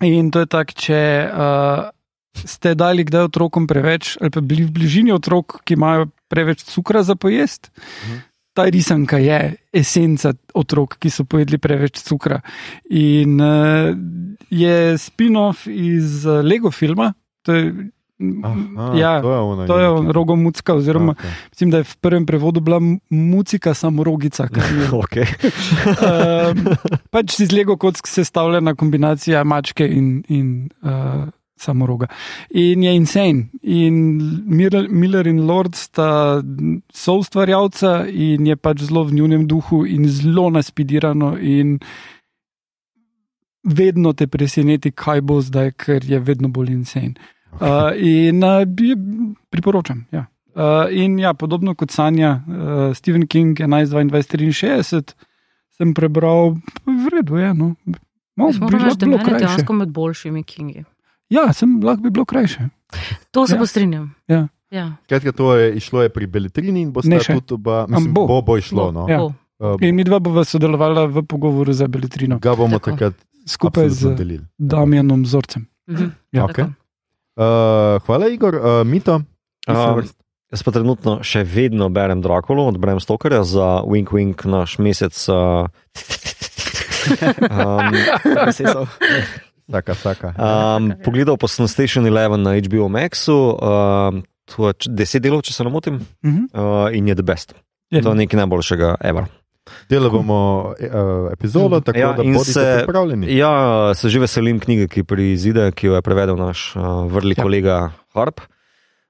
In 0.02 0.31
to 0.31 0.39
je 0.39 0.45
tako, 0.45 0.73
če 0.77 1.02
uh, 1.30 1.89
ste 2.38 2.76
dali 2.77 3.06
kdaj 3.06 3.30
otrokom 3.30 3.68
preveč, 3.69 4.15
ali 4.22 4.34
pa 4.34 4.41
bili 4.41 4.65
v 4.65 4.73
bližini 4.73 5.14
otrok, 5.14 5.60
ki 5.65 5.77
imajo 5.77 6.10
preveč 6.30 6.65
cukra 6.69 7.03
za 7.03 7.15
pojest. 7.15 7.72
Mhm. 8.06 8.26
Ta 8.57 8.65
risanka 8.73 9.19
je 9.22 9.56
esenca 9.73 10.31
otrok, 10.57 10.98
ki 10.98 11.11
so 11.14 11.27
pojedli 11.30 11.60
preveč 11.61 12.02
cukra. 12.02 12.41
In 12.89 13.38
uh, 13.41 13.94
je 14.49 14.98
spin-off 14.98 15.68
iz 15.69 16.26
Lego 16.26 16.72
filma. 16.72 17.14
To 17.45 17.53
je, 17.53 17.91
Aha, 18.44 18.98
ja, 18.98 19.22
to 19.22 19.31
je 19.31 19.39
ono. 19.39 19.68
to 19.68 19.80
je 19.80 19.89
Unity. 19.89 20.11
rogomucka, 20.11 20.73
oziroma 20.73 21.14
Okay. 21.14 21.31
mislim, 21.52 21.72
da 21.72 21.77
je 21.77 21.84
v 21.84 21.95
prvem 22.02 22.26
prevodu 22.26 22.60
bila 22.60 22.80
mucika 23.10 23.73
samorogica. 23.73 24.48
kar 24.48 24.64
je 24.64 24.88
Okay. 25.03 25.27
um, 26.49 26.65
pač 27.10 27.39
iz 27.39 27.52
Lego 27.52 27.77
kock 27.77 28.07
sestavljena 28.07 28.76
kombinacija 28.76 29.44
mačke 29.44 29.88
in, 29.88 30.23
in 30.27 30.69
uh, 30.81 31.27
samoroga. 31.56 32.07
In 32.49 32.84
je 32.84 32.95
insane. 32.95 33.48
In 33.61 34.19
Miller, 34.45 34.88
Miller 34.89 35.27
in 35.27 35.45
Lord 35.48 35.76
sta 35.76 36.41
soustvarjalca 36.94 38.06
in 38.10 38.48
je 38.48 38.56
pač 38.56 38.81
zelo 38.81 39.03
v 39.03 39.14
njunem 39.14 39.48
duhu 39.48 39.85
in 39.85 40.07
zelo 40.10 40.49
naspidirano. 40.49 41.38
In 41.39 41.80
vedno 43.64 44.14
te 44.14 44.27
preseneti, 44.27 44.91
kaj 44.91 45.22
bo 45.22 45.41
zdaj, 45.41 45.72
ker 45.72 46.06
je 46.06 46.19
vedno 46.19 46.48
bolj 46.48 46.72
insane. 46.72 47.14
Uh, 47.57 47.91
in 47.95 48.43
uh, 48.43 48.65
bi, 48.65 48.93
priporočam. 49.49 50.05
Ja. 50.11 50.25
Uh, 50.55 50.63
in 50.91 51.19
ja, 51.19 51.34
podobno 51.34 51.75
kot 51.75 51.91
Sanja, 51.91 52.41
uh, 52.41 52.95
Stephen 52.95 53.27
King 53.27 53.53
11, 53.53 53.93
22, 53.93 54.51
63, 54.51 55.13
sem 55.71 55.93
prebral, 55.93 56.57
v 56.85 57.03
redu 57.11 57.38
je. 57.38 57.53
No. 57.53 57.75
Malo 58.35 58.49
lahko 58.51 58.69
da 58.95 59.05
bilo 59.05 59.17
krajše. 59.17 59.45
dejansko 59.45 59.73
med 59.73 59.89
boljšimi 59.89 60.43
Kingi. 60.43 60.84
Ja, 61.29 61.53
sem 61.53 61.81
lahko 61.84 62.01
bi 62.01 62.09
bilo 62.09 62.25
krajše. 62.25 62.69
To 63.31 63.47
se 63.47 63.53
Ja. 63.53 63.55
ja. 63.55 63.59
postrinjam. 63.59 64.15
Ja. 64.27 64.47
Ja. 64.69 64.95
Skratka, 65.03 65.31
to 65.31 65.55
je 65.55 65.75
išlo 65.75 66.01
je 66.01 66.09
pri 66.09 66.27
Beletrini 66.27 66.81
in 66.81 66.91
bo 66.91 67.01
še. 67.01 67.39
tudi 67.39 67.53
oba, 67.53 67.85
mislim, 67.88 68.13
bo. 68.13 68.27
bo, 68.27 68.41
bo 68.41 68.57
išlo. 68.57 68.91
No. 68.91 69.05
Ja. 69.07 69.17
Bo. 69.19 69.34
Uh, 69.59 69.77
In 69.81 69.95
mi 69.95 70.03
dva 70.03 70.19
bova 70.19 70.43
sodelovala 70.45 71.05
v 71.07 71.23
pogovoru 71.23 71.73
za 71.73 71.88
Beletrino, 71.88 72.38
ga 72.38 72.53
bomo 72.53 72.77
Tako. 72.77 72.91
takrat 72.91 73.13
skupaj 73.45 73.89
z 73.89 74.13
delili. 74.15 74.43
Damjanom 74.57 75.25
Zorcem. 75.25 75.65
Mhm. 75.89 76.11
Ja. 76.31 76.45
Okej. 76.45 76.65
Tako. 76.65 76.86
Uh, 77.38 78.01
hvala, 78.01 78.27
Igor. 78.27 78.55
Uh, 78.55 78.81
Mito, 78.84 79.22
Um, 79.68 79.76
vrst. 79.95 80.15
Jaz 80.47 80.64
pa 80.64 80.72
trenutno 80.72 81.19
še 81.22 81.43
vedno 81.43 81.89
berem 81.89 82.22
Drakulu 82.22 82.64
od 82.65 82.77
Bram 82.77 82.97
Stokerja 82.97 83.43
za 83.43 83.84
Wink 83.84 84.09
Wink 84.09 84.45
naš 84.45 84.77
mesec. 84.77 85.11
Uh, 85.27 85.68
um. 87.49 87.95
Saka, 89.65 89.93
saka. 89.93 90.27
um, 90.34 90.91
pogledal 90.97 91.35
pa 91.35 91.47
sem 91.47 91.64
Station 91.65 92.03
11 92.03 92.35
na 92.38 92.55
HBO 92.57 92.88
Maxu, 92.88 93.31
um, 93.53 94.23
č- 94.73 94.88
deset 94.89 95.19
delov, 95.19 95.39
če 95.41 95.51
se 95.51 95.64
ne 95.64 95.69
motim, 95.69 95.99
Mhm. 96.23 96.43
uh, 96.51 96.88
in 96.91 97.07
je 97.07 97.15
the 97.15 97.23
best. 97.23 97.51
Je. 97.89 98.01
To 98.01 98.09
je 98.09 98.15
nekaj 98.18 98.38
najboljšega 98.38 98.97
ever. 99.01 99.27
Delali 99.88 100.10
bomo 100.10 100.39
uh, 100.72 101.31
epizodo, 101.31 101.80
tako 101.80 101.98
Ja, 101.98 102.11
da 102.14 102.23
bodite 102.23 102.52
se- 102.52 102.76
pripravljeni. 102.77 103.30
Ja, 103.31 103.52
se 103.94 104.10
že 104.10 104.19
veselim 104.19 104.60
knjige, 104.60 104.88
ki 104.88 105.03
prizide, 105.03 105.72
ki 105.72 105.88
jo 105.88 105.94
je 105.94 106.02
prevedel 106.02 106.35
naš 106.35 106.76
uh, 106.76 106.81
vrli 107.06 107.35
Ja. 107.38 107.44
kolega 107.44 107.76
Harp. 108.14 108.41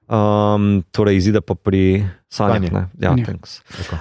Um, 0.08 0.82
torej, 0.88 1.16
izide 1.16 1.40
pa 1.40 1.52
pri. 1.54 2.06
Sanjah. 2.28 2.72
ne. 2.72 2.82
Ja. 2.96 3.12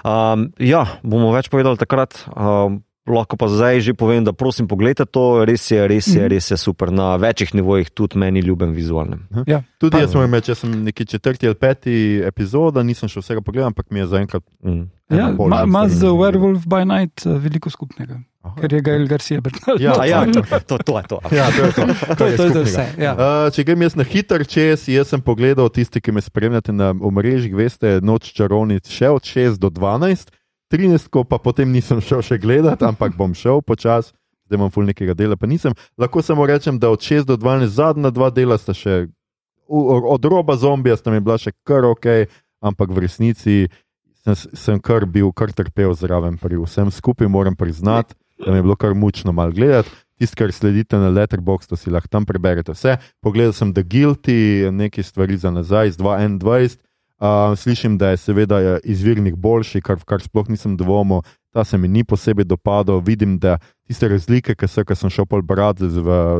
Um, 0.03 0.51
ja, 0.57 0.85
bomo 1.03 1.31
več 1.31 1.49
povedali 1.49 1.75
takrat. 1.75 2.15
Um, 2.31 2.79
lahko 3.07 3.35
pa 3.35 3.47
zdaj 3.47 3.79
že 3.79 3.93
povem, 3.93 4.21
da 4.21 4.31
prosim, 4.31 4.65
pogledajte 4.65 5.05
to, 5.05 5.23
res 5.43 5.63
je, 5.65 5.79
res 5.81 6.07
je, 6.07 6.19
Mhm. 6.19 6.27
res 6.27 6.45
je 6.47 6.57
super. 6.57 6.89
Na 6.89 7.15
večjih 7.15 7.53
nivojih, 7.53 7.89
tudi 7.89 8.17
meni 8.17 8.39
ljubim 8.39 8.71
vizualnem. 8.71 9.27
Ja. 9.45 9.63
Tudi 9.77 9.91
Pa- 9.91 9.99
jaz 9.99 10.13
moram 10.13 10.33
reči, 10.33 10.45
če 10.45 10.55
sem 10.57 10.83
neki 10.83 11.05
četrti 11.05 11.45
ali 11.45 11.55
peti 11.55 11.95
epizoda, 12.21 12.83
nisem 12.83 13.07
še 13.07 13.19
vsega 13.19 13.41
pogledal, 13.41 13.67
ampak 13.67 13.89
mi 13.89 13.99
je 13.99 14.07
zaenkrat. 14.07 14.43
Mm. 14.61 14.85
Ja, 15.09 15.31
ima 15.31 15.63
ima 15.63 15.87
z. 15.87 16.03
Werewolf 16.03 16.65
by 16.65 16.83
Night 16.83 17.23
eh, 17.23 17.31
veliko 17.31 17.69
skupnega, 17.69 18.19
Aha. 18.41 18.55
ker 18.57 18.67
je 18.69 18.81
Gail 18.81 19.07
Garcia 19.07 19.39
Bernal. 19.39 19.79
Ja, 19.79 19.95
ja, 20.03 20.25
tako. 20.33 20.59
to, 20.59 20.77
to 20.77 20.93
je 20.93 21.03
to. 21.05 21.17
Ja, 21.31 21.47
to 21.47 21.61
je 21.61 21.71
to. 21.71 21.83
to 22.13 22.25
je 22.25 22.35
to 22.35 22.43
je 22.43 22.49
skupnega. 22.51 22.63
vse. 22.65 22.85
Ja. 22.97 23.11
Uh, 23.13 23.47
če 23.49 23.63
grem 23.63 23.81
jaz 23.81 23.95
na 23.95 24.03
hiter 24.03 24.43
čez, 24.43 24.83
jaz 24.85 25.07
sem 25.07 25.21
pogledal, 25.21 25.69
tisti, 25.69 25.97
ki 25.97 26.11
me 26.11 26.19
spremljate 26.19 26.69
na 26.69 26.91
omrežjih, 26.93 27.55
veste, 27.55 27.99
noč 27.99 28.33
čarovnic 28.33 28.83
še 28.85 29.07
od 29.09 29.23
6 29.23 29.55
do 29.57 29.69
12, 29.69 30.27
13, 30.73 31.07
ko 31.09 31.23
pa 31.23 31.39
potem 31.39 31.71
nisem 31.71 32.01
šel 32.03 32.21
še 32.25 32.37
gledati, 32.41 32.85
ampak 32.87 33.15
bom 33.15 33.33
šel 33.35 33.61
počasi, 33.63 34.11
zdaj 34.47 34.59
imam 34.59 34.71
ful 34.71 34.87
nekega 34.87 35.15
dela, 35.15 35.37
pa 35.39 35.47
nisem. 35.47 35.75
Lahko 35.99 36.23
samo 36.23 36.45
rečem, 36.47 36.79
da 36.79 36.91
od 36.91 37.03
6 37.03 37.27
do 37.27 37.37
12 37.39 37.71
zadnja 37.71 38.11
dva 38.11 38.29
dela 38.31 38.57
sta 38.59 38.75
še, 38.75 39.07
od 39.67 40.25
roba 40.25 40.55
zombija 40.59 40.97
sta 40.99 41.11
mi 41.11 41.23
bila 41.23 41.39
še 41.39 41.55
kar 41.67 41.87
ok, 41.87 42.27
ampak 42.63 42.91
v 42.91 43.03
resnici 43.07 43.55
sem, 44.23 44.35
sem 44.55 44.79
kar 44.83 45.05
bil, 45.07 45.31
kar 45.31 45.51
trpel 45.55 45.95
zraven 45.95 46.39
pri 46.39 46.59
vsem 46.59 46.91
skupaj, 46.91 47.29
moram 47.31 47.55
priznati, 47.55 48.15
da 48.43 48.51
mi 48.51 48.59
je 48.59 48.67
bilo 48.67 48.75
kar 48.75 48.95
mučno 48.95 49.31
mal 49.31 49.51
gledati. 49.51 49.91
Tisti, 50.17 50.33
kar 50.33 50.49
sledite 50.49 50.97
na 50.97 51.11
Letterboxdu, 51.13 51.77
si 51.77 51.91
lahko 51.93 52.09
tam 52.09 52.25
preberete 52.25 52.73
vse. 52.73 52.95
Pogledal 53.21 53.53
sem 53.53 53.69
The 53.69 53.83
Guilty, 53.85 54.65
nekaj 54.73 55.05
stvari 55.05 55.37
za 55.37 55.51
nazaj, 55.53 55.93
z 55.93 56.01
2021. 56.01 56.81
Uh, 57.17 57.57
slišim, 57.57 57.97
da 57.97 58.09
je 58.09 58.17
seveda 58.17 58.59
je 58.59 58.79
izvirnik 58.83 59.35
boljši, 59.35 59.81
kar, 59.81 59.97
kar 60.05 60.21
sploh 60.21 60.49
nisem 60.49 60.75
dvomil. 60.77 61.23
Ta 61.49 61.63
se 61.65 61.77
mi 61.77 61.87
ni 61.87 62.03
posebej 62.03 62.45
dopadal. 62.45 62.99
Vidim, 63.01 63.39
da 63.41 63.55
tiste 63.87 64.05
razlike, 64.07 64.53
ki 64.53 64.67
so, 64.69 64.83
ki 64.85 64.93
sem 64.95 65.09
šel 65.09 65.25
pol 65.25 65.41
brati 65.41 65.87
v, 65.89 65.95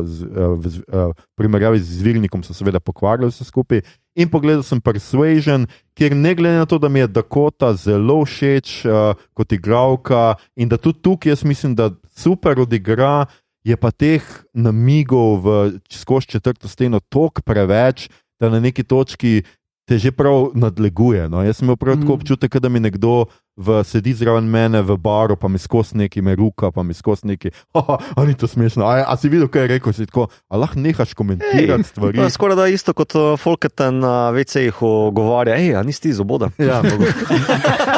z, 0.06 0.28
v, 0.30 0.46
v, 0.62 0.70
v 0.86 1.08
primerjavi 1.34 1.82
z 1.82 1.96
izvirnikom, 1.96 2.44
so 2.46 2.54
seveda 2.54 2.78
pokvarili 2.78 3.32
vse 3.32 3.48
skupaj. 3.48 3.82
In 4.14 4.30
pogledal 4.30 4.62
sem 4.62 4.78
Persuasion, 4.78 5.66
kjer 5.98 6.14
ne 6.14 6.36
glede 6.38 6.62
na 6.62 6.70
to, 6.70 6.78
da 6.78 6.86
mi 6.86 7.02
je 7.02 7.10
Dakota 7.10 7.72
zelo 7.74 8.20
všeč 8.22 8.78
uh, 8.86 9.18
kot 9.34 9.52
igralka 9.58 10.36
in 10.54 10.70
da 10.70 10.78
tudi 10.78 11.02
tukaj 11.02 11.34
jaz 11.34 11.42
mislim, 11.42 11.74
da 11.74 11.90
super 12.14 12.60
odigra, 12.62 13.26
je 13.66 13.76
pa 13.76 13.90
teh 13.90 14.22
namigov 14.54 15.42
v 15.42 15.58
skozi 15.90 16.38
četrto 16.38 16.68
steno 16.70 17.00
toliko 17.00 17.42
preveč, 17.42 18.06
da 18.40 18.48
na 18.48 18.60
neki 18.60 18.84
točki 18.86 19.42
te 19.88 19.96
že 19.98 20.12
prav 20.12 20.50
nadleguje. 20.54 21.28
No. 21.32 21.40
Jaz 21.40 21.56
sem 21.56 21.64
imel 21.64 21.76
prav 21.80 21.96
tako 21.96 22.12
Mm. 22.12 22.18
občutek, 22.20 22.56
da 22.60 22.68
mi 22.68 22.80
nekdo 22.80 23.24
v, 23.56 23.80
sedi 23.84 24.12
zraven 24.14 24.44
mene 24.44 24.82
v 24.84 24.94
baru, 25.00 25.34
pa 25.36 25.48
mi 25.48 25.58
skozi 25.58 25.96
neki 25.96 26.20
me 26.22 26.36
ruka, 26.36 26.70
pa 26.70 26.82
mi 26.82 26.94
skozi 26.94 27.26
neki. 27.26 27.50
A 27.74 28.22
ni 28.22 28.34
to 28.34 28.46
smešno. 28.46 28.84
A, 28.84 29.02
a 29.08 29.16
si 29.16 29.26
videl, 29.28 29.48
kaj 29.48 29.64
je 29.64 29.68
rekel? 29.68 29.92
Si 29.92 30.06
tako, 30.06 30.28
a 30.46 30.54
lahko 30.56 30.78
nehaš 30.78 31.14
komentirati 31.16 31.88
stvari. 31.88 32.20
To 32.20 32.22
je 32.22 32.30
skoraj 32.30 32.56
da 32.56 32.66
isto 32.68 32.92
kot 32.92 33.16
uh, 33.16 33.34
Folketen 33.40 33.98
na 33.98 34.30
VC-jih 34.30 34.76
ogovarja, 34.78 35.56
hej, 35.56 35.74
a 35.74 35.82
nisi 35.82 36.02
ti 36.02 36.08
iz 36.12 36.20
oboda. 36.20 36.52
Ja, 36.60 36.82
mogoče. 36.84 37.24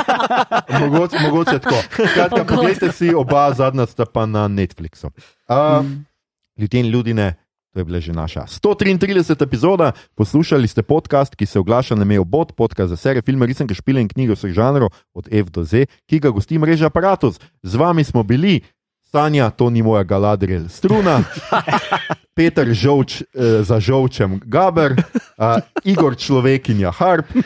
mogoče, 0.80 1.16
mogoče 1.26 1.58
tako. 1.58 1.76
Skratka, 2.06 2.44
poglejte 2.54 2.92
si 2.92 3.10
oba 3.14 3.50
zadnja 3.52 3.86
sta 3.86 4.06
pa 4.06 4.26
na 4.26 4.48
Netflixu. 4.48 5.10
Uh, 5.48 5.84
ljudje 6.56 6.80
in 6.80 6.86
ljudi 6.86 7.14
ne. 7.14 7.34
To 7.70 7.80
je 7.80 7.84
bila 7.86 8.00
že 8.02 8.12
naša 8.12 8.50
133. 8.50 9.42
epizoda. 9.42 9.92
Poslušali 10.14 10.68
ste 10.68 10.82
podcast, 10.82 11.38
ki 11.38 11.46
se 11.46 11.58
oglaša 11.58 11.94
na 11.94 12.04
mejo 12.04 12.24
bot, 12.24 12.52
podcast 12.52 12.90
za 12.90 12.96
serije, 12.96 13.22
filme, 13.22 13.46
risanke, 13.46 13.74
špile 13.74 14.02
in 14.02 14.08
knjige 14.10 14.34
vseh 14.34 14.50
žanrov, 14.50 14.90
od 15.14 15.28
F 15.30 15.50
do 15.54 15.62
Z, 15.64 15.86
ki 16.10 16.18
ga 16.18 16.34
gosti 16.34 16.58
mreža 16.58 16.90
Apparatus. 16.90 17.38
Z 17.62 17.78
vami 17.78 18.04
smo 18.04 18.22
bili, 18.22 18.60
Sanja, 19.12 19.50
to 19.50 19.70
ni 19.70 19.82
moja 19.82 20.04
Galadriel 20.04 20.68
struna, 20.68 21.22
Peter 22.36 22.74
Žovč 22.74 23.20
eh, 23.20 23.62
za 23.62 23.80
Žovčem 23.80 24.38
Gaber, 24.46 24.94
uh, 24.94 25.58
Igor 25.84 26.14
človekinja 26.16 26.94
Harp, 26.94 27.26
uh, 27.34 27.42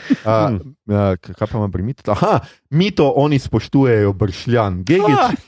uh, 0.85 1.17
kaj 1.17 1.47
pa 1.47 1.57
imam 1.57 1.71
primiti? 1.71 2.05
Aha, 2.07 2.39
mito 2.69 3.09
oni 3.17 3.39
spoštujejo 3.39 4.13
bršljan, 4.13 4.83
Gegič 4.85 5.41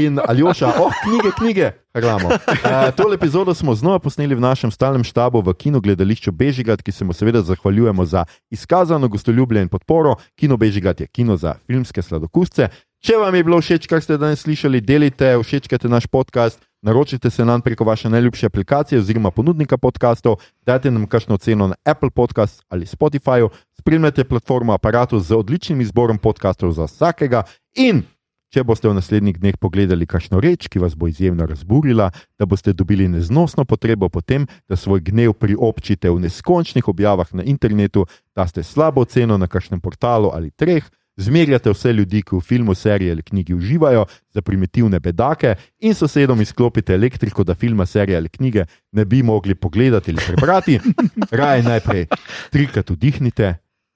in 0.00 0.20
Aljoša, 0.20 0.76
oh, 0.76 0.92
knjige, 1.02 1.32
knjige. 1.38 1.70
Hrlamo. 1.94 2.28
Uh, 2.28 2.94
tole 2.96 3.14
epizodo 3.14 3.54
smo 3.54 3.74
znova 3.74 3.98
posneli 3.98 4.34
v 4.34 4.40
našem 4.40 4.70
stalnem 4.70 5.04
štabu 5.04 5.42
v 5.44 5.52
kinu 5.52 5.80
gledališču 5.80 6.32
Bežigat, 6.32 6.82
ki 6.82 6.92
se 6.92 7.04
mu 7.04 7.12
seveda 7.12 7.42
zahvaljujemo 7.42 8.04
za 8.04 8.24
izkazano 8.50 9.08
gostoljubje 9.08 9.62
in 9.62 9.68
podporo. 9.68 10.16
Kino 10.36 10.56
Bežigat 10.56 11.00
je 11.00 11.06
kino 11.06 11.36
za 11.36 11.54
filmske 11.66 12.02
sladokusce. 12.02 12.68
Če 13.02 13.16
vam 13.18 13.34
je 13.34 13.42
bilo 13.42 13.56
všeč, 13.58 13.88
kar 13.90 13.98
ste 13.98 14.14
danes 14.14 14.44
slišali, 14.44 14.78
delite, 14.78 15.32
všečkajte 15.42 15.88
naš 15.90 16.04
podcast, 16.06 16.60
naročite 16.86 17.32
se 17.34 17.42
nam 17.42 17.58
preko 17.58 17.82
vaše 17.82 18.06
najljubše 18.06 18.46
aplikacije 18.46 19.00
oziroma 19.00 19.32
ponudnika 19.34 19.74
podkastov, 19.74 20.36
dajte 20.62 20.90
nam 20.94 21.08
kakšno 21.10 21.34
ceno 21.42 21.66
na 21.66 21.74
Apple 21.82 22.10
Podcast 22.14 22.62
ali 22.68 22.86
Spotify, 22.86 23.48
spremljate 23.74 24.24
platformo 24.24 24.72
aparatu 24.72 25.18
z 25.18 25.34
odličnim 25.34 25.80
izborom 25.80 26.18
podkastov 26.18 26.78
za 26.78 26.86
vsakega 26.86 27.42
in 27.74 28.04
Če 28.52 28.66
boste 28.68 28.84
v 28.84 28.92
naslednjih 28.92 29.38
dneh 29.40 29.56
pogledali 29.56 30.04
kakšno 30.04 30.36
reč, 30.44 30.66
ki 30.68 30.76
vas 30.76 30.92
bo 30.92 31.08
izjemno 31.08 31.46
razburila, 31.48 32.10
da 32.36 32.44
boste 32.44 32.74
dobili 32.76 33.06
neznosno 33.08 33.64
potrebo 33.64 34.10
po 34.12 34.20
tem, 34.20 34.44
da 34.68 34.76
svoj 34.76 35.00
gnev 35.00 35.32
priobčite 35.40 36.12
v 36.12 36.20
neskončnih 36.20 36.84
objavah 36.84 37.32
na 37.32 37.46
internetu, 37.48 38.04
da 38.36 38.44
ste 38.44 38.60
slabo 38.60 39.06
ceno 39.08 39.40
na 39.40 39.48
kakšnem 39.48 39.80
portalu 39.80 40.28
ali 40.36 40.52
treh, 40.52 40.84
zmerjate 41.16 41.70
vse 41.70 41.92
ljudi, 41.92 42.22
ki 42.22 42.36
v 42.36 42.40
filmu, 42.40 42.74
seriji 42.74 43.10
ali 43.10 43.22
knjigi 43.22 43.54
uživajo, 43.54 44.06
za 44.30 44.42
primitivne 44.42 45.00
bedake 45.00 45.54
in 45.80 45.94
sosedom 45.94 46.40
izklopite 46.40 46.94
elektriko, 46.94 47.44
da 47.44 47.54
filma, 47.54 47.86
serije 47.86 48.16
ali 48.16 48.28
knjige 48.28 48.64
ne 48.92 49.04
bi 49.04 49.22
mogli 49.22 49.54
pogledati 49.54 50.10
ali 50.10 50.20
prebrati, 50.26 50.80
raje 51.40 51.62
najprej 51.62 52.06
trikrat 52.50 52.90
vdihnite 52.90 53.54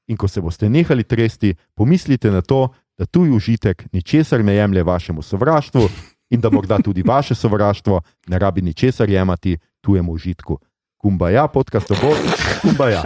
in 0.09 0.17
ko 0.17 0.29
se 0.29 0.41
boste 0.41 0.69
nehali 0.69 1.05
tresti, 1.05 1.55
pomislite 1.75 2.31
na 2.31 2.43
to, 2.43 2.69
da 2.99 3.07
tuj 3.07 3.31
užitek 3.31 3.85
ničesar 3.93 4.45
ne 4.45 4.55
jemlje 4.55 4.83
vašemu 4.83 5.23
sovraštvu 5.23 5.89
in 6.31 6.41
da 6.41 6.51
morda 6.51 6.79
tudi 6.85 7.03
vaše 7.03 7.35
sovraštvo 7.35 8.01
ne 8.27 8.39
rabi 8.39 8.63
ničesar 8.63 9.11
jemati 9.11 9.59
tujemu 9.81 10.13
užitku. 10.13 10.59
Kumbaja, 10.97 11.49
podcast 11.49 11.91
obot, 11.91 12.17
kumbaja. 12.63 13.03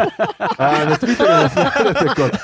Na 0.59 0.97
Twitterju 0.97 1.31
nas 1.31 1.55
najdete 1.55 2.07
kot 2.15 2.37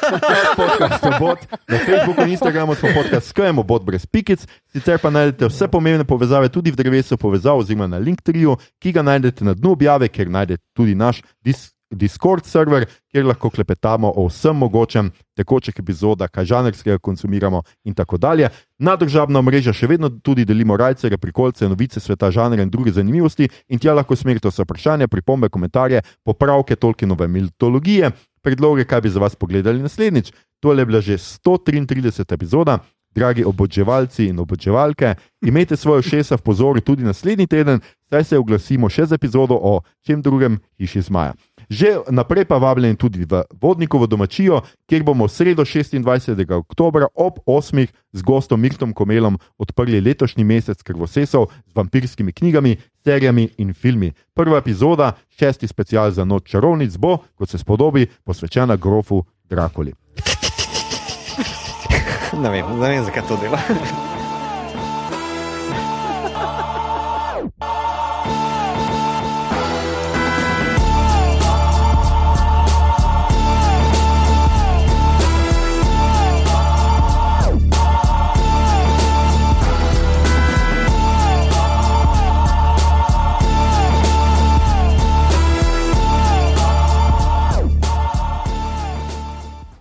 podcast 0.57 1.05
obot, 1.05 1.39
na 1.69 1.79
Facebooku 1.79 2.23
in 2.23 2.35
Instagramu 2.35 2.75
smo 2.75 2.89
podcast 2.95 3.29
skajemo 3.29 3.63
bot 3.63 3.85
brez 3.85 4.07
pikic, 4.07 4.43
sicer 4.73 4.99
pa 4.99 5.11
najdete 5.11 5.47
vse 5.47 5.69
pomembne 5.69 6.05
povezave 6.05 6.49
tudi 6.49 6.71
v 6.71 6.77
drevesu 6.77 7.17
povezav 7.17 7.63
oziroma 7.63 7.87
na 7.87 7.99
Linktriju, 8.03 8.57
ki 8.83 8.93
ga 8.93 9.03
najdete 9.07 9.45
na 9.45 9.55
dnu 9.55 9.73
objave, 9.73 10.09
kjer 10.09 10.31
najdete 10.31 10.63
tudi 10.75 10.95
naš 10.95 11.23
dis 11.41 11.76
Discord 11.91 12.45
server, 12.45 12.87
kjer 13.13 13.27
lahko 13.27 13.51
klepetamo 13.51 14.11
o 14.17 14.27
vsem 14.27 14.57
mogočem, 14.57 15.11
tekočih 15.39 15.75
epizodah, 15.79 16.31
kaj 16.31 16.45
žanrskega 16.45 16.99
konsumiramo 16.99 17.63
in 17.85 17.95
tako 17.95 18.19
dalje. 18.19 18.49
Na 18.79 18.97
državna 18.97 19.43
mreža 19.43 19.73
še 19.73 19.87
vedno 19.87 20.11
tudi 20.11 20.45
delimo 20.45 20.77
rajce, 20.77 21.09
reprikolce, 21.09 21.69
novice 21.69 22.01
sveta, 22.01 22.31
žanra 22.31 22.63
in 22.63 22.71
druge 22.71 22.93
zanimivosti 22.93 23.49
in 23.69 23.79
tja 23.79 23.95
lahko 23.95 24.17
smerite 24.17 24.51
vse 24.51 24.67
vprašanja, 24.67 25.09
pripombe, 25.09 25.49
komentarje, 25.49 26.03
popravke 26.25 26.77
Tolkienove 26.77 27.29
mitologije, 27.29 28.11
predloge, 28.43 28.85
kaj 28.85 29.01
bi 29.07 29.15
za 29.15 29.23
vas 29.23 29.37
pogledali 29.37 29.83
naslednjič. 29.83 30.33
To 30.61 30.73
je 30.73 30.87
bila 30.87 31.01
že 31.01 31.19
133. 31.19 32.35
epizoda. 32.35 32.79
Dragi 33.17 33.45
oboževalci 33.49 34.27
in 34.29 34.39
oboževalke, 34.39 35.15
imejte 35.41 35.77
svoje 35.77 36.03
šesa 36.03 36.37
v 36.37 36.43
pozoru 36.43 36.81
tudi 36.85 37.01
naslednji 37.01 37.47
teden, 37.47 37.81
saj 38.11 38.25
se 38.25 38.39
oglasimo 38.39 38.91
še 38.93 39.07
z 39.07 39.17
epizodo 39.17 39.57
o 39.57 39.81
čem 40.05 40.21
drugem 40.21 40.61
hiši 40.77 41.01
zmaja. 41.01 41.33
Že 41.69 42.07
naprej 42.11 42.45
pa 42.45 42.59
vabljeni 42.63 42.97
tudi 42.97 43.25
v 43.25 43.43
Vodnikovo 43.61 44.07
domačijo, 44.07 44.61
kjer 44.87 45.03
bomo 45.03 45.27
v 45.27 45.33
sredo 45.33 45.63
26. 45.63 46.39
oktober 46.55 47.07
ob 47.15 47.39
8. 47.47 47.87
z 48.13 48.23
gostom 48.23 48.61
Mirtom 48.61 48.93
Komelom 48.93 49.39
odprli 49.59 50.01
letošnji 50.01 50.45
mesec 50.45 50.83
krvosesov 50.83 51.51
z 51.67 51.73
vampirskimi 51.75 52.33
knjigami, 52.33 52.77
serijami 53.05 53.49
in 53.59 53.75
filmi. 53.75 54.13
Prva 54.35 54.59
epizoda, 54.59 55.13
šesti 55.39 55.67
special 55.67 56.11
za 56.11 56.25
noč 56.25 56.51
čarovnic, 56.51 56.97
bo, 56.97 57.19
kot 57.35 57.51
se 57.51 57.59
spodobi, 57.59 58.07
posvečena 58.25 58.77
grofu 58.77 59.25
Drakoli. 59.51 59.93
Ne 62.43 62.51
vem, 62.51 62.67
ne 62.81 62.89
vem, 62.89 63.05
zakaj 63.05 63.23
to 63.29 63.37
dela. 63.37 63.59